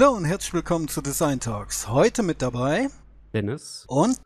Hallo 0.00 0.12
und 0.12 0.26
herzlich 0.26 0.54
willkommen 0.54 0.86
zu 0.86 1.02
Design 1.02 1.40
Talks. 1.40 1.88
Heute 1.88 2.22
mit 2.22 2.40
dabei 2.40 2.88
Dennis 3.34 3.84
und 3.88 4.16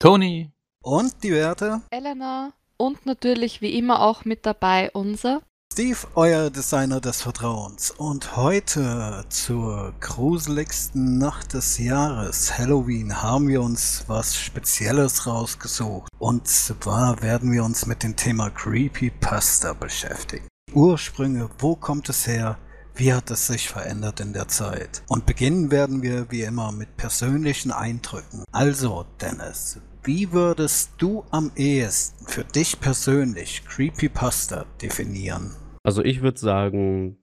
Toni 0.00 0.50
und 0.82 1.22
die 1.22 1.30
Werte 1.30 1.82
Elena 1.90 2.52
und 2.76 3.06
natürlich 3.06 3.60
wie 3.60 3.78
immer 3.78 4.00
auch 4.00 4.24
mit 4.24 4.44
dabei 4.44 4.90
unser 4.90 5.42
Steve, 5.72 5.98
euer 6.16 6.50
Designer 6.50 7.00
des 7.00 7.22
Vertrauens. 7.22 7.92
Und 7.92 8.36
heute 8.36 9.24
zur 9.28 9.94
gruseligsten 10.00 11.18
Nacht 11.18 11.54
des 11.54 11.78
Jahres, 11.78 12.58
Halloween, 12.58 13.22
haben 13.22 13.46
wir 13.46 13.62
uns 13.62 14.02
was 14.08 14.34
Spezielles 14.34 15.28
rausgesucht. 15.28 16.08
Und 16.18 16.48
zwar 16.48 17.22
werden 17.22 17.52
wir 17.52 17.62
uns 17.62 17.86
mit 17.86 18.02
dem 18.02 18.16
Thema 18.16 18.50
Creepypasta 18.50 19.74
beschäftigen. 19.74 20.48
Ursprünge, 20.74 21.48
wo 21.60 21.76
kommt 21.76 22.08
es 22.08 22.26
her? 22.26 22.58
Wie 23.00 23.14
hat 23.14 23.30
es 23.30 23.46
sich 23.46 23.66
verändert 23.66 24.20
in 24.20 24.34
der 24.34 24.46
Zeit? 24.48 25.02
Und 25.08 25.24
beginnen 25.24 25.70
werden 25.70 26.02
wir 26.02 26.30
wie 26.30 26.42
immer 26.42 26.70
mit 26.70 26.98
persönlichen 26.98 27.72
Eindrücken. 27.72 28.44
Also, 28.52 29.06
Dennis, 29.18 29.80
wie 30.04 30.30
würdest 30.32 30.90
du 30.98 31.24
am 31.30 31.50
ehesten 31.56 32.26
für 32.26 32.44
dich 32.44 32.78
persönlich 32.78 33.64
Creepypasta 33.64 34.66
definieren? 34.82 35.56
Also 35.82 36.04
ich 36.04 36.20
würde 36.20 36.38
sagen, 36.38 37.16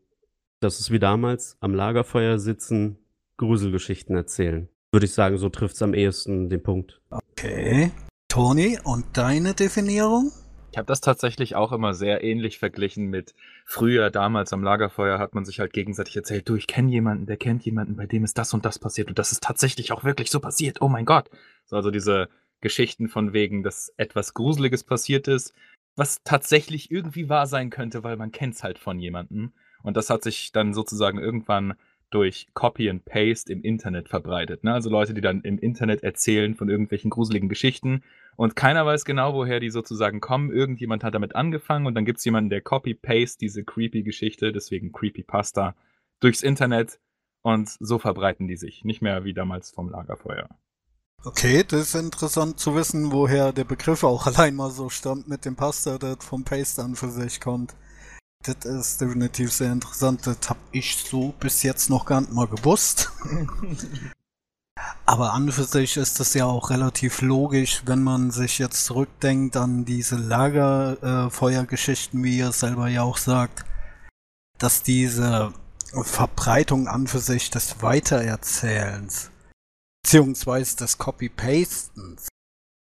das 0.62 0.80
ist 0.80 0.90
wie 0.90 0.98
damals 0.98 1.58
am 1.60 1.76
Lagerfeuer 1.76 2.40
sitzen, 2.40 2.98
Gruselgeschichten 3.38 4.16
erzählen. 4.16 4.70
Würde 4.92 5.06
ich 5.06 5.14
sagen, 5.14 5.38
so 5.38 5.50
trifft 5.50 5.76
es 5.76 5.84
am 5.84 5.94
ehesten 5.94 6.50
den 6.50 6.64
Punkt. 6.64 7.00
Okay. 7.12 7.92
Toni, 8.30 8.80
und 8.84 9.06
deine 9.16 9.54
Definierung? 9.54 10.32
Ich 10.78 10.80
habe 10.80 10.86
das 10.86 11.02
tatsächlich 11.02 11.56
auch 11.56 11.72
immer 11.72 11.96
sehr 11.96 12.24
ähnlich 12.24 12.60
verglichen 12.60 13.08
mit 13.08 13.34
früher, 13.66 14.12
damals 14.12 14.54
am 14.54 14.62
Lagerfeuer 14.62 15.18
hat 15.18 15.34
man 15.34 15.44
sich 15.44 15.60
halt 15.60 15.74
gegenseitig 15.74 16.16
erzählt, 16.16 16.48
du, 16.48 16.54
ich 16.54 16.68
kenne 16.68 16.92
jemanden, 16.92 17.26
der 17.26 17.38
kennt 17.38 17.66
jemanden, 17.66 17.96
bei 17.96 18.06
dem 18.06 18.24
ist 18.24 18.38
das 18.38 18.54
und 18.54 18.64
das 18.64 18.78
passiert 18.78 19.08
und 19.08 19.18
das 19.18 19.32
ist 19.32 19.42
tatsächlich 19.42 19.92
auch 19.92 20.04
wirklich 20.04 20.30
so 20.30 20.40
passiert. 20.40 20.80
Oh 20.80 20.88
mein 20.88 21.06
Gott. 21.06 21.32
So, 21.66 21.78
also 21.78 21.90
diese 21.90 22.30
Geschichten 22.62 23.10
von 23.10 23.34
wegen, 23.34 23.64
dass 23.64 23.92
etwas 23.98 24.36
Gruseliges 24.36 24.84
passiert 24.84 25.28
ist, 25.28 25.56
was 25.96 26.22
tatsächlich 26.24 26.92
irgendwie 26.92 27.28
wahr 27.28 27.48
sein 27.48 27.72
könnte, 27.72 28.04
weil 28.04 28.16
man 28.16 28.32
kennt 28.32 28.54
es 28.54 28.64
halt 28.64 28.78
von 28.78 29.00
jemandem. 29.00 29.54
Und 29.82 29.98
das 29.98 30.12
hat 30.12 30.22
sich 30.22 30.52
dann 30.52 30.76
sozusagen 30.76 31.18
irgendwann 31.18 31.74
durch 32.12 32.50
Copy 32.54 32.88
and 32.88 33.04
Paste 33.04 33.52
im 33.52 33.64
Internet 33.64 34.10
verbreitet. 34.10 34.64
Ne? 34.64 34.74
Also 34.74 34.92
Leute, 34.92 35.16
die 35.16 35.22
dann 35.22 35.42
im 35.42 35.58
Internet 35.58 36.04
erzählen 36.04 36.54
von 36.54 36.70
irgendwelchen 36.70 37.10
gruseligen 37.10 37.50
Geschichten 37.50 38.04
und 38.38 38.56
keiner 38.56 38.86
weiß 38.86 39.04
genau, 39.04 39.34
woher 39.34 39.60
die 39.60 39.72
sozusagen 39.72 40.22
kommen. 40.22 40.52
Irgendjemand 40.52 41.04
hat 41.04 41.16
damit 41.16 41.36
angefangen 41.36 41.88
und 41.88 41.96
dann 41.96 42.06
gibt 42.06 42.20
es 42.20 42.26
jemanden, 42.26 42.52
der 42.52 42.62
Copy-Paste 42.62 43.40
diese 43.40 43.64
creepy 43.64 44.04
Geschichte, 44.04 44.54
deswegen 44.54 44.92
Creepypasta, 44.92 45.76
durchs 46.20 46.44
Internet 46.44 47.00
und 47.42 47.70
so 47.80 47.98
verbreiten 47.98 48.48
die 48.48 48.56
sich. 48.56 48.86
Nicht 48.86 49.02
mehr 49.02 49.24
wie 49.24 49.34
damals 49.34 49.72
vom 49.72 49.90
Lagerfeuer. 49.90 50.48
Okay, 51.26 51.64
das 51.68 51.82
ist 51.82 51.96
interessant 51.96 52.60
zu 52.60 52.76
wissen, 52.76 53.12
woher 53.12 53.52
der 53.52 53.64
Begriff 53.64 54.04
auch 54.04 54.28
allein 54.28 54.56
mal 54.56 54.70
so 54.70 54.90
stammt 54.90 55.28
mit 55.28 55.44
dem 55.44 55.56
Pasta, 55.56 55.98
das 55.98 56.24
vom 56.24 56.44
Paste 56.44 56.84
an 56.84 56.96
für 56.96 57.10
sich 57.10 57.42
kommt. 57.42 57.76
Das 58.44 58.66
ist 58.66 59.02
definitiv 59.02 59.52
sehr 59.52 59.72
interessant. 59.72 60.28
Das 60.28 60.48
habe 60.48 60.60
ich 60.72 60.96
so 60.96 61.34
bis 61.40 61.64
jetzt 61.64 61.90
noch 61.90 62.06
gar 62.06 62.22
nicht 62.22 62.34
mal 62.34 62.48
gewusst. 62.48 63.12
Aber 65.06 65.34
an 65.34 65.52
für 65.52 65.64
sich 65.64 65.98
ist 65.98 66.20
das 66.20 66.34
ja 66.34 66.46
auch 66.46 66.70
relativ 66.70 67.22
logisch, 67.22 67.82
wenn 67.86 68.04
man 68.04 68.32
sich 68.32 68.60
jetzt 68.60 68.86
zurückdenkt 68.86 69.58
an 69.58 69.86
diese 69.86 70.18
Lagerfeuergeschichten, 70.18 72.22
äh, 72.22 72.24
wie 72.24 72.38
ihr 72.40 72.52
selber 72.52 72.88
ja 72.88 73.04
auch 73.04 73.18
sagt, 73.18 73.66
dass 74.58 74.84
diese 74.84 75.54
Verbreitung 76.04 76.88
an 76.88 77.08
für 77.08 77.20
sich 77.20 77.50
des 77.50 77.82
Weitererzählens 77.82 79.32
beziehungsweise 80.08 80.78
des 80.78 80.98
Copy-Pastens 80.98 82.30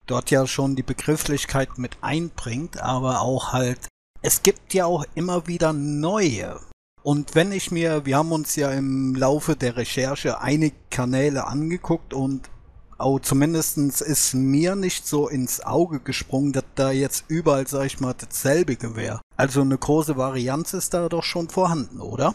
dort 0.06 0.30
ja 0.30 0.46
schon 0.46 0.76
die 0.76 0.84
Begrifflichkeit 0.84 1.76
mit 1.76 1.98
einbringt, 2.02 2.80
aber 2.80 3.20
auch 3.20 3.52
halt, 3.52 3.88
es 4.22 4.44
gibt 4.44 4.74
ja 4.74 4.86
auch 4.86 5.04
immer 5.16 5.48
wieder 5.48 5.72
neue. 5.72 6.60
Und 7.02 7.34
wenn 7.34 7.52
ich 7.52 7.70
mir, 7.70 8.04
wir 8.04 8.18
haben 8.18 8.32
uns 8.32 8.56
ja 8.56 8.70
im 8.72 9.14
Laufe 9.14 9.56
der 9.56 9.76
Recherche 9.76 10.40
einige 10.40 10.76
Kanäle 10.90 11.46
angeguckt 11.46 12.12
und 12.12 12.50
auch 12.98 13.20
zumindestens 13.20 14.02
ist 14.02 14.34
mir 14.34 14.76
nicht 14.76 15.06
so 15.06 15.26
ins 15.26 15.64
Auge 15.64 16.00
gesprungen, 16.00 16.52
dass 16.52 16.64
da 16.74 16.90
jetzt 16.90 17.24
überall, 17.28 17.66
sag 17.66 17.86
ich 17.86 18.00
mal, 18.00 18.12
dasselbe 18.12 18.76
wäre. 18.94 19.22
Also 19.38 19.62
eine 19.62 19.78
große 19.78 20.18
Varianz 20.18 20.74
ist 20.74 20.92
da 20.92 21.08
doch 21.08 21.24
schon 21.24 21.48
vorhanden, 21.48 22.00
oder? 22.00 22.34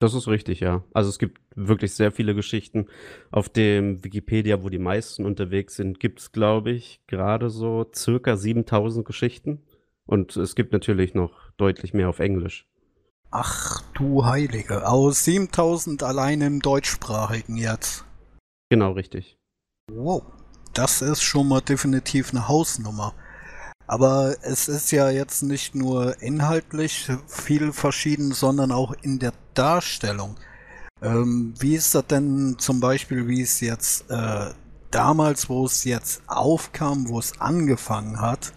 Das 0.00 0.14
ist 0.14 0.26
richtig, 0.26 0.58
ja. 0.58 0.82
Also 0.92 1.08
es 1.08 1.20
gibt 1.20 1.40
wirklich 1.54 1.94
sehr 1.94 2.10
viele 2.10 2.34
Geschichten. 2.34 2.86
Auf 3.30 3.48
dem 3.48 4.02
Wikipedia, 4.02 4.64
wo 4.64 4.68
die 4.68 4.80
meisten 4.80 5.24
unterwegs 5.24 5.76
sind, 5.76 6.00
gibt 6.00 6.18
es, 6.18 6.32
glaube 6.32 6.72
ich, 6.72 7.00
gerade 7.06 7.48
so 7.48 7.88
circa 7.94 8.36
7000 8.36 9.06
Geschichten. 9.06 9.62
Und 10.04 10.36
es 10.36 10.56
gibt 10.56 10.72
natürlich 10.72 11.14
noch 11.14 11.52
deutlich 11.56 11.94
mehr 11.94 12.08
auf 12.08 12.18
Englisch. 12.18 12.66
Ach 13.34 13.82
du 13.94 14.26
Heilige, 14.26 14.86
aus 14.86 15.24
7000 15.24 16.02
allein 16.02 16.42
im 16.42 16.60
deutschsprachigen 16.60 17.56
jetzt. 17.56 18.04
Genau, 18.68 18.92
richtig. 18.92 19.38
Wow, 19.90 20.22
das 20.74 21.00
ist 21.00 21.22
schon 21.22 21.48
mal 21.48 21.62
definitiv 21.62 22.30
eine 22.30 22.46
Hausnummer. 22.46 23.14
Aber 23.86 24.36
es 24.42 24.68
ist 24.68 24.92
ja 24.92 25.08
jetzt 25.08 25.42
nicht 25.42 25.74
nur 25.74 26.20
inhaltlich 26.20 27.08
viel 27.26 27.72
verschieden, 27.72 28.32
sondern 28.32 28.70
auch 28.70 28.92
in 29.00 29.18
der 29.18 29.32
Darstellung. 29.54 30.36
Ähm, 31.00 31.54
wie 31.58 31.74
ist 31.74 31.94
das 31.94 32.06
denn 32.06 32.56
zum 32.58 32.80
Beispiel, 32.80 33.28
wie 33.28 33.40
es 33.40 33.60
jetzt 33.60 34.10
äh, 34.10 34.50
damals, 34.90 35.48
wo 35.48 35.64
es 35.64 35.84
jetzt 35.84 36.22
aufkam, 36.26 37.08
wo 37.08 37.18
es 37.18 37.40
angefangen 37.40 38.20
hat, 38.20 38.52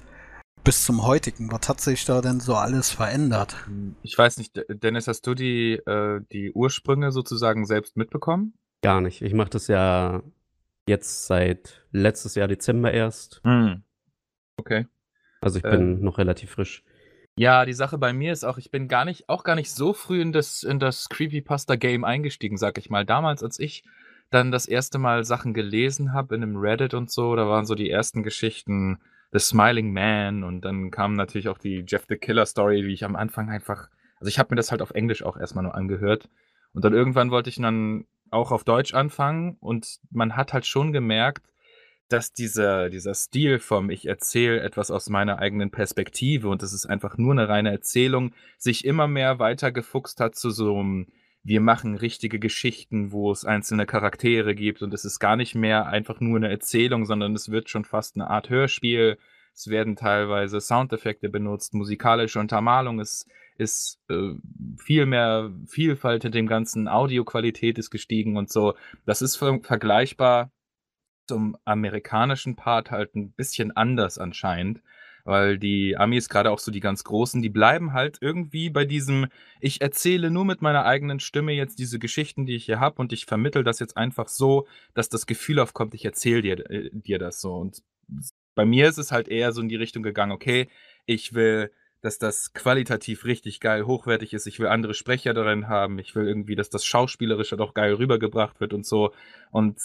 bis 0.66 0.84
zum 0.84 1.06
heutigen? 1.06 1.52
Was 1.52 1.70
hat 1.70 1.80
sich 1.80 2.04
da 2.04 2.20
denn 2.20 2.42
so 2.42 2.56
alles 2.56 2.90
verändert? 2.90 3.56
Ich 4.02 4.18
weiß 4.18 4.38
nicht, 4.38 4.60
Dennis, 4.68 5.08
hast 5.08 5.26
du 5.28 5.36
die, 5.36 5.74
äh, 5.74 6.20
die 6.32 6.52
Ursprünge 6.52 7.12
sozusagen 7.12 7.66
selbst 7.66 7.96
mitbekommen? 7.96 8.56
Gar 8.82 9.00
nicht. 9.00 9.22
Ich 9.22 9.34
mache 9.34 9.52
das 9.52 9.68
ja 9.68 10.24
jetzt 10.88 11.28
seit 11.28 11.86
letztes 11.92 12.36
Jahr 12.36 12.48
Dezember 12.48 12.92
erst. 12.92 13.42
Hm. 13.44 13.84
Okay. 14.58 14.88
Also 15.40 15.58
ich 15.58 15.64
bin 15.64 15.98
ähm, 15.98 16.02
noch 16.02 16.18
relativ 16.18 16.52
frisch. 16.52 16.84
Ja, 17.38 17.66
die 17.66 17.74
Sache 17.74 17.98
bei 17.98 18.12
mir 18.12 18.32
ist 18.34 18.44
auch, 18.44 18.58
ich 18.58 18.72
bin 18.72 18.88
gar 18.88 19.06
nicht, 19.06 19.30
auch 19.30 19.44
gar 19.44 19.56
nicht 19.56 19.72
so 19.72 19.94
früh 19.94 20.22
in 20.22 20.32
das, 20.32 20.64
in 20.64 20.80
das 20.80 21.10
Creepypasta-Game 21.10 22.04
eingestiegen, 22.04 22.58
sag 22.58 22.78
ich 22.80 22.90
mal. 22.90 23.06
Damals, 23.06 23.44
als 23.44 23.60
ich 23.60 23.84
dann 24.32 24.52
das 24.52 24.68
erste 24.68 24.98
Mal 24.98 25.26
Sachen 25.26 25.54
gelesen 25.54 26.14
habe 26.14 26.34
in 26.34 26.42
einem 26.42 26.58
Reddit 26.58 26.96
und 26.96 27.12
so, 27.12 27.36
da 27.36 27.48
waren 27.48 27.66
so 27.68 27.76
die 27.76 27.90
ersten 27.90 28.24
Geschichten 28.24 29.00
The 29.36 29.40
Smiling 29.40 29.92
Man 29.92 30.46
und 30.46 30.62
dann 30.62 30.92
kam 30.92 31.14
natürlich 31.14 31.50
auch 31.50 31.58
die 31.58 31.84
Jeff 31.86 32.06
the 32.08 32.16
Killer 32.16 32.46
Story, 32.46 32.82
die 32.82 32.94
ich 32.94 33.04
am 33.04 33.18
Anfang 33.18 33.50
einfach, 33.50 33.90
also 34.18 34.30
ich 34.30 34.40
habe 34.40 34.52
mir 34.52 34.56
das 34.56 34.72
halt 34.72 34.82
auf 34.82 34.92
Englisch 34.92 35.24
auch 35.24 35.36
erstmal 35.36 35.66
nur 35.66 35.76
angehört. 35.76 36.30
Und 36.72 36.86
dann 36.86 36.94
irgendwann 36.94 37.32
wollte 37.32 37.50
ich 37.50 37.58
dann 37.58 38.06
auch 38.32 38.54
auf 38.54 38.64
Deutsch 38.64 38.94
anfangen 38.94 39.58
und 39.60 40.00
man 40.10 40.38
hat 40.38 40.54
halt 40.54 40.66
schon 40.66 40.94
gemerkt, 40.94 41.50
dass 42.08 42.32
dieser, 42.32 42.90
dieser 42.90 43.14
Stil 43.14 43.60
vom 43.60 43.90
Ich 43.90 44.06
erzähle 44.08 44.62
etwas 44.62 44.90
aus 44.90 45.10
meiner 45.10 45.40
eigenen 45.40 45.70
Perspektive 45.70 46.48
und 46.48 46.62
das 46.62 46.72
ist 46.72 46.86
einfach 46.86 47.18
nur 47.18 47.34
eine 47.34 47.50
reine 47.50 47.72
Erzählung, 47.72 48.34
sich 48.58 48.86
immer 48.86 49.10
mehr 49.10 49.38
weitergefuchst 49.38 50.22
hat 50.22 50.36
zu 50.36 50.50
so 50.50 50.80
einem, 50.80 51.08
wir 51.46 51.62
machen 51.62 51.96
richtige 51.96 52.40
Geschichten, 52.40 53.12
wo 53.12 53.32
es 53.32 53.46
einzelne 53.46 53.86
Charaktere 53.86 54.56
gibt 54.56 54.82
und 54.82 54.92
es 54.96 55.06
ist 55.06 55.20
gar 55.20 55.36
nicht 55.36 55.54
mehr 55.54 55.86
einfach 55.86 56.20
nur 56.20 56.38
eine 56.38 56.50
Erzählung, 56.50 57.06
sondern 57.06 57.36
es 57.36 57.52
wird 57.52 57.70
schon 57.70 57.86
fast 57.86 58.16
eine 58.16 58.32
Art 58.32 58.50
Hörspiel. 58.50 59.20
Es 59.54 59.68
werden 59.68 59.96
teilweise 59.96 60.60
Soundeffekte 60.60 61.30
benutzt, 61.30 61.76
musikalische 61.76 62.40
Untermalung 62.40 63.00
ist, 63.00 63.28
ist 63.60 64.00
äh, 64.10 64.34
viel 64.78 65.06
mehr 65.06 65.52
Vielfalt 65.68 66.26
in 66.26 66.32
dem 66.32 66.48
ganzen, 66.48 66.88
Audioqualität 66.88 67.78
ist 67.78 67.92
gestiegen 67.92 68.38
und 68.38 68.52
so. 68.52 68.74
Das 69.06 69.22
ist 69.22 69.36
ver 69.36 69.60
vergleichbar 69.62 70.52
zum 71.28 71.56
amerikanischen 71.64 72.56
Part 72.56 72.90
halt 72.90 73.16
ein 73.16 73.34
bisschen 73.34 73.72
anders 73.72 74.18
anscheinend, 74.18 74.82
weil 75.26 75.58
die 75.60 75.98
Amis, 75.98 76.30
gerade 76.30 76.52
auch 76.52 76.60
so 76.60 76.72
die 76.72 76.80
ganz 76.80 77.04
Großen, 77.04 77.42
die 77.42 77.50
bleiben 77.50 77.94
halt 77.94 78.18
irgendwie 78.22 78.70
bei 78.70 78.86
diesem: 78.86 79.28
„Ich 79.60 79.82
erzähle 79.82 80.32
nur 80.32 80.46
mit 80.46 80.62
meiner 80.62 80.86
eigenen 80.86 81.20
Stimme 81.20 81.52
jetzt 81.54 81.80
diese 81.80 82.00
Geschichten, 82.00 82.46
die 82.46 82.56
ich 82.56 82.66
hier 82.66 82.80
habe 82.80 83.02
und 83.02 83.12
ich 83.14 83.26
vermittle 83.26 83.64
das 83.66 83.80
jetzt 83.80 83.98
einfach 83.98 84.30
so, 84.30 84.68
dass 84.94 85.10
das 85.10 85.26
Gefühl 85.28 85.60
aufkommt, 85.60 85.94
ich 85.96 86.06
erzähle 86.06 86.42
dir 86.42 86.72
äh, 86.72 86.90
dir 86.94 87.20
das 87.20 87.42
so.“ 87.42 87.56
Und 87.56 87.84
bei 88.56 88.66
mir 88.66 88.88
ist 88.88 88.98
es 88.98 89.12
halt 89.12 89.28
eher 89.28 89.52
so 89.52 89.62
in 89.62 89.70
die 89.70 89.76
Richtung 89.76 90.04
gegangen: 90.04 90.32
„Okay, 90.32 90.70
ich 91.06 91.34
will, 91.34 91.72
dass 92.02 92.18
das 92.20 92.54
qualitativ 92.54 93.26
richtig 93.26 93.60
geil 93.60 93.86
hochwertig 93.86 94.34
ist. 94.34 94.48
Ich 94.48 94.60
will 94.60 94.68
andere 94.68 94.94
Sprecher 94.94 95.34
darin 95.34 95.68
haben. 95.68 96.00
Ich 96.00 96.16
will 96.16 96.28
irgendwie, 96.28 96.56
dass 96.56 96.70
das 96.70 96.86
Schauspielerische 96.86 97.58
doch 97.58 97.74
geil 97.74 97.94
rübergebracht 97.96 98.60
wird 98.60 98.74
und 98.74 98.86
so.“ 98.86 99.12
Und 99.52 99.80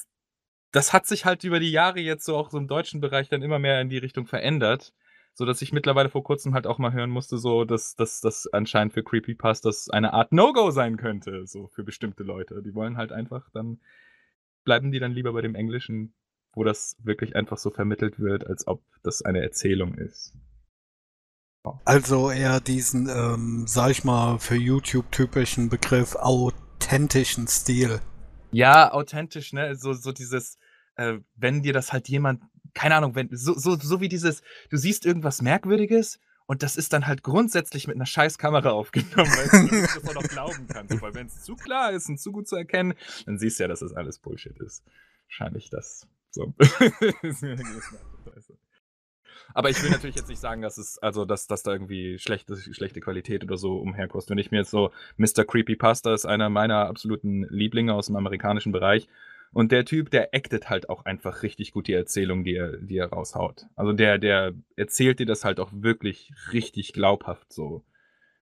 das 0.72 0.92
hat 0.92 1.06
sich 1.06 1.25
halt 1.25 1.44
über 1.44 1.60
die 1.60 1.70
Jahre 1.72 2.00
jetzt 2.00 2.25
so 2.25 2.37
auch 2.37 2.50
so 2.50 2.58
im 2.58 2.69
deutschen 2.69 3.00
Bereich 3.00 3.28
dann 3.28 3.42
immer 3.42 3.58
mehr 3.58 3.81
in 3.81 3.88
die 3.90 3.98
Richtung 3.98 4.26
verändert, 4.26 4.92
So 5.40 5.46
dass 5.46 5.62
ich 5.62 5.72
mittlerweile 5.72 6.10
vor 6.10 6.22
Kurzem 6.22 6.52
halt 6.52 6.66
auch 6.66 6.76
mal 6.76 6.92
hören 6.92 7.08
musste, 7.08 7.38
so 7.38 7.64
dass 7.64 7.96
das 7.96 8.46
anscheinend 8.52 8.92
für 8.92 9.02
Creepypastas 9.02 9.88
eine 9.88 10.12
Art 10.12 10.32
No-Go 10.32 10.70
sein 10.70 10.98
könnte, 10.98 11.46
so 11.46 11.69
für 11.69 11.82
bestimmte 11.82 12.25
Leute. 12.25 12.62
Die 12.62 12.75
wollen 12.75 12.98
halt 12.98 13.10
einfach 13.10 13.48
dann 13.54 13.81
bleiben 14.64 14.92
die 14.92 14.98
dann 14.98 15.12
lieber 15.12 15.32
bei 15.32 15.40
dem 15.40 15.54
Englischen, 15.54 16.12
wo 16.52 16.62
das 16.62 16.94
wirklich 17.02 17.37
einfach 17.37 17.56
so 17.56 17.70
vermittelt 17.70 18.20
wird, 18.20 18.46
als 18.46 18.66
ob 18.66 18.82
das 19.02 19.22
eine 19.22 19.40
Erzählung 19.40 19.94
ist. 19.94 20.37
Also 21.87 22.31
eher 22.31 22.60
diesen, 22.60 23.08
ähm, 23.08 23.64
sag 23.66 23.92
ich 23.92 24.04
mal, 24.04 24.38
für 24.38 24.56
YouTube 24.56 25.10
typischen 25.10 25.70
Begriff 25.70 26.16
authentischen 26.16 27.46
Stil. 27.46 28.00
Ja, 28.50 28.92
authentisch, 28.92 29.54
ne? 29.54 29.75
So, 29.75 29.94
so 29.94 30.12
dieses, 30.12 30.58
äh, 30.96 31.14
wenn 31.34 31.62
dir 31.62 31.72
das 31.72 31.94
halt 31.94 32.10
jemand, 32.10 32.42
keine 32.75 32.96
Ahnung, 32.96 33.14
wenn, 33.14 33.28
so, 33.32 33.55
so, 33.55 33.76
so 33.76 34.00
wie 34.00 34.08
dieses, 34.08 34.43
du 34.70 34.76
siehst 34.76 35.06
irgendwas 35.06 35.43
Merkwürdiges 35.43 36.20
und 36.46 36.62
das 36.64 36.76
ist 36.76 36.93
dann 36.93 37.06
halt 37.06 37.22
grundsätzlich 37.22 37.87
mit 37.87 37.94
einer 37.96 38.06
scheiß 38.06 38.37
Kamera 38.37 38.70
aufgenommen, 38.72 39.31
weil 39.31 39.69
du 39.69 39.82
das 39.82 40.08
auch 40.08 40.14
noch 40.14 40.28
glauben 40.28 40.67
kannst. 40.67 41.00
Weil 41.00 41.14
wenn 41.14 41.28
es 41.28 41.44
zu 41.44 41.55
klar 41.55 41.93
ist 41.93 42.08
und 42.08 42.19
zu 42.19 42.32
gut 42.32 42.49
zu 42.49 42.56
erkennen, 42.56 42.94
dann 43.25 43.38
siehst 43.38 43.61
du 43.61 43.64
ja, 43.64 43.69
dass 43.69 43.78
das 43.81 43.94
alles 43.94 44.19
Bullshit 44.19 44.58
ist. 44.58 44.84
Wahrscheinlich 45.28 45.70
das. 45.70 46.08
So. 46.31 46.52
Aber 49.55 49.70
ich 49.70 49.82
will 49.82 49.90
natürlich 49.90 50.16
jetzt 50.16 50.28
nicht 50.28 50.40
sagen, 50.40 50.62
dass 50.62 50.76
es, 50.78 50.99
also, 50.99 51.25
dass, 51.25 51.46
dass 51.46 51.62
da 51.62 51.73
irgendwie 51.73 52.19
schlechte, 52.19 52.56
schlechte 52.56 53.00
Qualität 53.00 53.44
oder 53.44 53.56
so 53.56 53.76
umherkostet. 53.78 54.31
Wenn 54.31 54.38
ich 54.38 54.50
mir 54.50 54.58
jetzt 54.58 54.70
so 54.70 54.90
Mr. 55.16 55.44
Creepypasta 55.44 56.12
ist 56.14 56.26
einer 56.26 56.50
meiner 56.50 56.87
absoluten 56.87 57.44
Lieblinge 57.49 57.94
aus 57.94 58.06
dem 58.06 58.16
amerikanischen 58.16 58.73
Bereich. 58.73 59.08
Und 59.52 59.73
der 59.73 59.85
Typ, 59.85 60.11
der 60.11 60.31
actet 60.32 60.70
halt 60.70 60.88
auch 60.88 61.05
einfach 61.05 61.43
richtig 61.43 61.73
gut 61.73 61.88
die 61.88 61.93
Erzählung, 61.93 62.44
die 62.44 62.55
er, 62.55 62.76
die 62.76 62.97
er 62.97 63.08
raushaut. 63.08 63.67
Also 63.75 63.93
der, 63.93 64.19
der 64.19 64.55
erzählt 64.76 65.19
dir 65.19 65.26
das 65.26 65.44
halt 65.44 65.58
auch 65.58 65.70
wirklich 65.73 66.32
richtig 66.52 66.93
glaubhaft 66.93 67.52
so. 67.52 67.85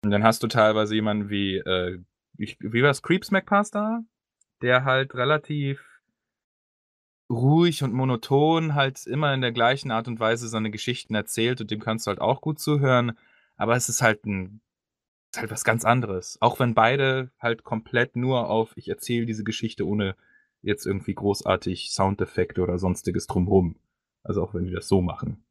Und 0.03 0.11
dann 0.11 0.25
hast 0.25 0.43
du 0.43 0.47
teilweise 0.47 0.95
jemanden 0.95 1.29
wie, 1.29 1.57
äh, 1.57 1.99
ich, 2.39 2.57
wie 2.61 2.83
war 2.83 2.91
es, 2.91 3.03
Creeps 3.03 3.31
McPasta? 3.31 4.01
Der 4.63 4.85
halt 4.85 5.15
relativ 5.15 5.85
ruhig 7.29 7.83
und 7.83 7.93
monoton 7.93 8.75
halt 8.75 9.07
immer 9.07 9.35
in 9.35 9.41
der 9.41 9.53
gleichen 9.53 9.91
Art 9.91 10.09
und 10.09 10.21
Weise 10.21 10.49
seine 10.49 10.71
Geschichten 10.71 11.15
erzählt 11.15 11.61
und 11.61 11.71
dem 11.71 11.81
kannst 11.81 12.07
du 12.07 12.09
halt 12.09 12.21
auch 12.21 12.41
gut 12.41 12.59
zuhören. 12.59 13.19
Aber 13.57 13.77
es 13.77 13.89
ist 13.89 14.01
halt 14.01 14.25
ein 14.25 14.61
ist 15.35 15.41
halt 15.41 15.51
was 15.51 15.65
ganz 15.65 15.85
anderes. 15.85 16.39
Auch 16.41 16.61
wenn 16.61 16.73
beide 16.75 17.31
halt 17.39 17.65
komplett 17.65 18.17
nur 18.17 18.49
auf 18.49 18.73
ich 18.77 18.89
erzähle 18.89 19.27
diese 19.27 19.45
Geschichte 19.45 19.87
ohne 19.87 20.17
jetzt 20.67 20.87
irgendwie 20.87 21.15
großartig 21.15 21.91
Soundeffekte 21.93 22.63
oder 22.63 22.79
sonstiges 22.79 23.27
drumherum. 23.27 23.77
Also 24.23 24.43
auch 24.43 24.55
wenn 24.55 24.65
die 24.65 24.73
das 24.73 24.89
so 24.89 25.01
machen. 25.01 25.45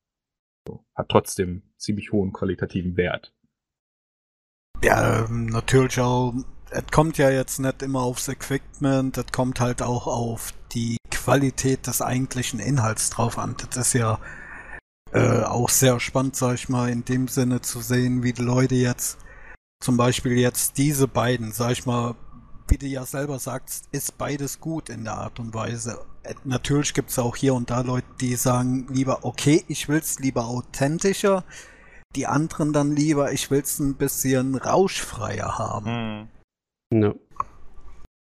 So, 0.67 0.83
hat 0.93 1.09
trotzdem 1.09 1.63
ziemlich 1.77 2.11
hohen 2.11 2.33
qualitativen 2.33 2.97
Wert. 2.97 3.33
Ja, 4.83 5.25
ähm, 5.25 5.47
natürlich 5.47 5.99
auch. 5.99 6.33
Es 6.71 6.85
kommt 6.91 7.17
ja 7.17 7.29
jetzt 7.29 7.59
nicht 7.59 7.81
immer 7.81 8.01
aufs 8.01 8.27
Equipment, 8.27 9.17
es 9.17 9.27
kommt 9.31 9.59
halt 9.59 9.81
auch 9.81 10.07
auf 10.07 10.53
die 10.73 10.97
Qualität 11.09 11.87
des 11.87 12.01
eigentlichen 12.01 12.59
Inhalts 12.59 13.09
drauf 13.11 13.37
an. 13.37 13.55
Das 13.57 13.77
ist 13.77 13.93
ja 13.93 14.19
äh, 15.13 15.43
auch 15.43 15.69
sehr 15.69 15.99
spannend, 15.99 16.35
sag 16.35 16.55
ich 16.55 16.67
mal, 16.67 16.89
in 16.89 17.05
dem 17.05 17.27
Sinne 17.27 17.61
zu 17.61 17.79
sehen, 17.79 18.23
wie 18.23 18.33
die 18.33 18.41
Leute 18.41 18.75
jetzt 18.75 19.19
zum 19.79 19.97
Beispiel 19.97 20.33
jetzt 20.33 20.77
diese 20.77 21.07
beiden, 21.07 21.51
sag 21.51 21.71
ich 21.71 21.85
mal, 21.85 22.15
wie 22.67 22.77
du 22.77 22.87
ja 22.87 23.05
selber 23.05 23.39
sagst, 23.39 23.87
ist 23.91 24.17
beides 24.17 24.59
gut 24.59 24.89
in 24.89 25.03
der 25.03 25.13
Art 25.13 25.39
und 25.39 25.53
Weise. 25.53 25.99
Äh, 26.23 26.33
natürlich 26.43 26.93
gibt 26.93 27.09
es 27.09 27.19
auch 27.19 27.35
hier 27.35 27.53
und 27.53 27.69
da 27.69 27.81
Leute, 27.81 28.07
die 28.21 28.35
sagen 28.35 28.87
lieber, 28.89 29.19
okay, 29.23 29.63
ich 29.67 29.87
will 29.87 29.99
es 29.99 30.19
lieber 30.19 30.45
authentischer. 30.45 31.43
Die 32.15 32.27
anderen 32.27 32.73
dann 32.73 32.95
lieber, 32.95 33.31
ich 33.33 33.51
will 33.51 33.61
es 33.61 33.79
ein 33.79 33.95
bisschen 33.95 34.55
rauschfreier 34.55 35.57
haben. 35.57 36.29
Mhm. 36.91 37.01
Ja. 37.01 37.13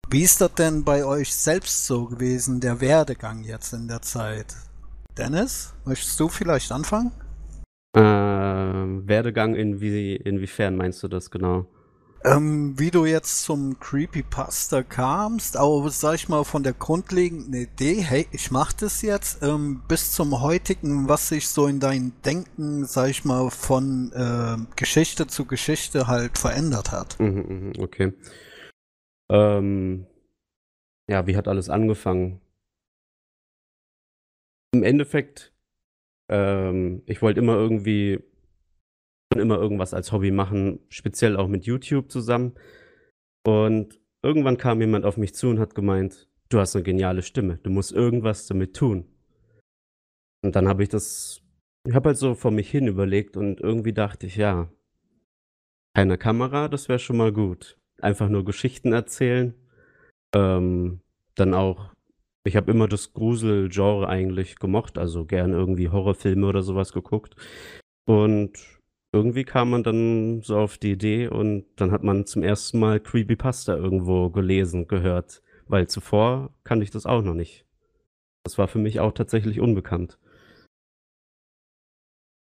Wie 0.09 0.23
ist 0.23 0.41
das 0.41 0.55
denn 0.55 0.85
bei 0.85 1.05
euch 1.05 1.35
selbst 1.35 1.87
so 1.87 2.07
gewesen, 2.07 2.61
der 2.61 2.81
Werdegang 2.81 3.45
jetzt 3.45 3.73
in 3.73 3.87
der 3.87 4.03
Zeit? 4.03 4.57
Dennis, 5.17 5.73
möchtest 5.85 6.19
du 6.19 6.29
vielleicht 6.29 6.73
anfangen? 6.73 7.13
Ähm, 7.97 9.07
Werdegang 9.09 9.55
inwie 9.55 10.17
inwiefern 10.17 10.77
meinst 10.77 11.03
du 11.03 11.09
das 11.09 11.31
genau? 11.31 11.67
Ähm, 12.23 12.79
wie 12.79 12.91
du 12.91 13.07
jetzt 13.07 13.45
zum 13.45 13.81
Creepypasta 13.81 14.83
kamst, 14.83 15.57
aber 15.57 15.89
sag 15.89 16.17
ich 16.17 16.29
mal 16.29 16.45
von 16.45 16.63
der 16.63 16.75
grundlegenden 16.75 17.55
Idee, 17.55 18.03
hey, 18.03 18.27
ich 18.31 18.51
mach 18.51 18.75
das 18.75 19.01
jetzt, 19.01 19.43
ähm, 19.43 19.83
bis 19.89 20.13
zum 20.13 20.43
heutigen, 20.43 21.09
was 21.09 21.29
sich 21.29 21.49
so 21.49 21.67
in 21.67 21.81
deinem 21.81 22.13
Denken, 22.23 22.85
sag 22.85 23.09
ich 23.09 23.25
mal, 23.25 23.51
von 23.51 24.13
äh, 24.13 24.59
Geschichte 24.77 25.29
zu 25.29 25.47
Geschichte 25.47 26.09
halt 26.09 26.37
verändert 26.37 26.93
hat. 26.93 27.19
Mhm, 27.21 27.45
mhm 27.49 27.73
okay. 27.79 28.13
Ähm, 29.31 30.07
ja, 31.09 31.27
wie 31.27 31.37
hat 31.39 31.49
alles 31.49 31.71
angefangen? 31.71 32.43
Im 34.75 34.83
Endeffekt, 34.83 35.55
ähm, 36.29 37.03
ich 37.07 37.23
wollte 37.23 37.41
immer 37.41 37.55
irgendwie 37.55 38.23
immer 39.39 39.59
irgendwas 39.59 39.95
als 39.95 40.13
Hobby 40.13 40.31
machen, 40.31 40.81
speziell 40.89 41.37
auch 41.37 41.49
mit 41.49 41.65
YouTube 41.65 42.11
zusammen. 42.11 42.55
Und 43.47 44.01
irgendwann 44.23 44.59
kam 44.59 44.81
jemand 44.81 45.05
auf 45.05 45.17
mich 45.17 45.35
zu 45.35 45.49
und 45.49 45.61
hat 45.61 45.75
gemeint, 45.75 46.29
du 46.49 46.59
hast 46.59 46.75
eine 46.75 46.83
geniale 46.83 47.23
Stimme, 47.23 47.59
du 47.63 47.71
musst 47.71 47.93
irgendwas 47.93 48.47
damit 48.47 48.75
tun. 48.75 49.07
Und 50.43 50.57
dann 50.57 50.69
habe 50.69 50.83
ich 50.83 50.89
das, 50.89 51.43
ich 51.87 51.95
habe 51.95 52.11
halt 52.11 52.19
so 52.19 52.35
vor 52.35 52.51
mich 52.51 52.71
hin 52.71 52.87
überlegt 52.87 53.37
und 53.37 53.61
irgendwie 53.61 53.93
dachte 53.93 54.27
ich, 54.27 54.37
ja, 54.37 54.71
keine 55.95 56.19
Kamera, 56.19 56.69
das 56.69 56.89
wäre 56.89 56.99
schon 56.99 57.17
mal 57.17 57.33
gut 57.33 57.77
einfach 58.03 58.29
nur 58.29 58.45
Geschichten 58.45 58.93
erzählen. 58.93 59.55
Ähm, 60.35 61.01
dann 61.35 61.55
auch, 61.55 61.93
ich 62.45 62.57
habe 62.57 62.71
immer 62.71 62.89
das 62.89 63.13
Grusel-Genre 63.13 64.09
eigentlich 64.09 64.57
gemocht, 64.57 64.99
also 64.99 65.25
gern 65.25 65.53
irgendwie 65.53 65.89
Horrorfilme 65.89 66.47
oder 66.47 66.63
sowas 66.63 66.93
geguckt. 66.93 67.37
Und 68.07 68.80
irgendwie 69.13 69.45
kam 69.45 69.71
man 69.71 69.83
dann 69.83 70.43
so 70.43 70.59
auf 70.59 70.79
die 70.79 70.93
Idee 70.93 71.29
und 71.29 71.67
dann 71.77 71.91
hat 71.91 72.03
man 72.03 72.27
zum 72.27 72.43
ersten 72.43 72.79
Mal 72.79 73.01
Creepypasta 73.01 73.75
irgendwo 73.77 74.31
gelesen, 74.31 74.87
gehört, 74.87 75.43
weil 75.67 75.89
zuvor 75.89 76.55
kannte 76.65 76.85
ich 76.85 76.91
das 76.91 77.07
auch 77.07 77.23
noch 77.23 77.35
nicht. 77.35 77.67
Das 78.45 78.57
war 78.59 78.69
für 78.69 78.79
mich 78.79 79.01
auch 79.01 79.13
tatsächlich 79.13 79.61
unbekannt. 79.61 80.19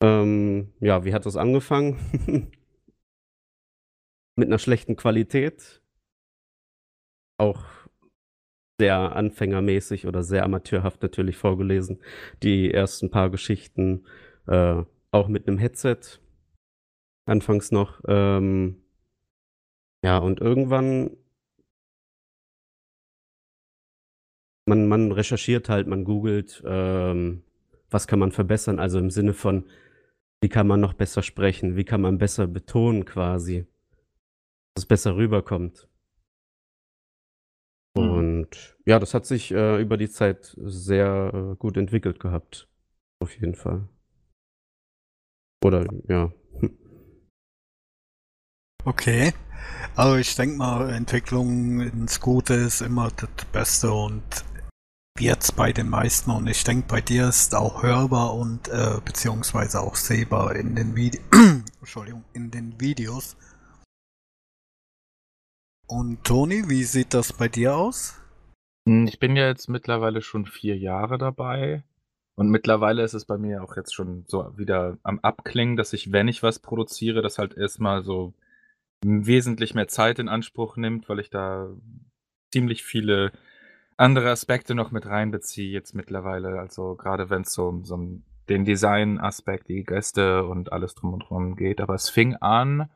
Ähm, 0.03 0.73
ja, 0.81 1.05
wie 1.05 1.15
hat 1.15 1.27
das 1.27 1.37
angefangen? 1.37 2.51
mit 4.37 4.49
einer 4.49 4.59
schlechten 4.59 4.97
Qualität. 4.97 5.83
Auch 7.39 7.65
sehr 8.79 9.17
anfängermäßig 9.17 10.07
oder 10.07 10.23
sehr 10.23 10.45
amateurhaft 10.45 11.03
natürlich 11.03 11.37
vorgelesen. 11.37 12.01
Die 12.43 12.73
ersten 12.73 13.11
paar 13.11 13.31
Geschichten 13.31 14.05
äh, 14.47 14.83
auch 15.11 15.29
mit 15.29 15.49
einem 15.49 15.59
Headset. 15.59 15.99
Anfangs 17.27 17.73
noch. 17.73 18.01
Ähm, 18.09 18.83
ja, 20.05 20.19
und 20.19 20.41
irgendwann. 20.41 21.11
Man, 24.69 24.89
man 24.89 25.13
recherchiert 25.13 25.69
halt, 25.69 25.87
man 25.87 26.05
googelt, 26.05 26.63
ähm, 26.67 27.45
was 27.89 28.09
kann 28.09 28.19
man 28.19 28.33
verbessern, 28.33 28.81
also 28.81 28.99
im 28.99 29.11
Sinne 29.11 29.33
von, 29.33 29.65
wie 30.41 30.49
kann 30.49 30.67
man 30.67 30.81
noch 30.81 30.95
besser 30.95 31.23
sprechen, 31.23 31.77
wie 31.77 31.85
kann 31.85 32.01
man 32.01 32.19
besser 32.19 32.49
betonen 32.49 33.05
quasi 33.05 33.67
es 34.77 34.87
besser 34.87 35.17
rüberkommt. 35.17 35.89
Mhm. 37.97 38.11
Und 38.11 38.77
ja, 38.85 38.99
das 38.99 39.15
hat 39.15 39.27
sich 39.27 39.53
äh, 39.53 39.81
über 39.81 39.97
die 39.97 40.11
Zeit 40.11 40.55
sehr 40.59 41.33
äh, 41.35 41.57
gut 41.57 41.77
entwickelt 41.77 42.21
gehabt. 42.21 42.69
Auf 43.21 43.35
jeden 43.39 43.55
Fall. 43.55 43.89
Oder 45.65 45.87
ja. 46.09 46.33
Okay. 48.87 49.35
Also 49.97 50.17
ich 50.17 50.37
denke 50.37 50.57
mal, 50.59 50.91
Entwicklung 50.91 51.81
ins 51.81 52.21
Gute 52.21 52.55
ist 52.55 52.83
immer 52.83 53.11
das 53.17 53.29
Beste 53.53 53.91
und 53.91 54.23
jetzt 55.19 55.57
bei 55.57 55.73
den 55.73 55.89
meisten 55.89 56.31
und 56.31 56.47
ich 56.47 56.63
denke 56.63 56.87
bei 56.87 57.01
dir 57.01 57.29
ist 57.29 57.55
auch 57.57 57.83
hörbar 57.83 58.35
und 58.35 58.69
äh, 58.69 59.01
beziehungsweise 59.05 59.81
auch 59.81 59.97
sehbar 59.97 60.55
in 60.55 60.77
den 60.77 60.95
Vide 60.95 61.19
Entschuldigung, 61.81 62.23
in 62.33 62.53
den 62.53 62.81
Videos 62.81 63.37
und 65.89 66.23
Toni, 66.23 66.69
wie 66.69 66.85
sieht 66.85 67.13
das 67.13 67.33
bei 67.33 67.49
dir 67.49 67.77
aus? 67.77 68.15
Hm, 68.89 69.09
ich 69.09 69.19
bin 69.19 69.35
ja 69.35 69.49
jetzt 69.49 69.69
mittlerweile 69.69 70.23
schon 70.23 70.47
vier 70.47 70.77
Jahre 70.77 71.19
dabei. 71.19 71.83
Und 72.37 72.51
mittlerweile 72.51 73.03
ist 73.03 73.15
es 73.15 73.25
bei 73.25 73.39
mir 73.39 73.65
auch 73.65 73.77
jetzt 73.77 73.95
schon 73.95 74.25
so 74.29 74.53
wieder 74.57 74.99
am 75.03 75.19
Abklingen, 75.21 75.77
dass 75.77 75.93
ich, 75.93 76.13
wenn 76.13 76.29
ich 76.29 76.43
was 76.43 76.59
produziere, 76.59 77.23
das 77.23 77.39
halt 77.39 77.57
erstmal 77.57 78.05
so 78.05 78.35
wesentlich 79.03 79.75
mehr 79.75 79.89
Zeit 79.89 80.19
in 80.19 80.29
Anspruch 80.29 80.77
nimmt, 80.77 81.09
weil 81.09 81.21
ich 81.21 81.31
da 81.31 81.69
ziemlich 82.51 82.85
viele 82.85 83.33
andere 83.97 84.31
Aspekte 84.31 84.75
noch 84.75 84.91
mit 84.91 85.07
reinbeziehe 85.07 85.71
jetzt 85.71 85.95
mittlerweile. 85.95 86.59
Also 86.59 86.95
gerade 86.97 87.31
wenn 87.31 87.43
es 87.43 87.53
so 87.53 87.69
um 87.69 87.85
so 87.85 87.99
den 88.49 88.65
Design-Aspekt, 88.65 89.69
die 89.69 89.85
Gäste 89.85 90.45
und 90.45 90.73
alles 90.73 90.95
drum 90.95 91.15
und 91.15 91.21
drum 91.21 91.57
geht. 91.57 91.81
Aber 91.81 91.95
es 91.95 92.09
fing 92.09 92.37
an 92.37 92.89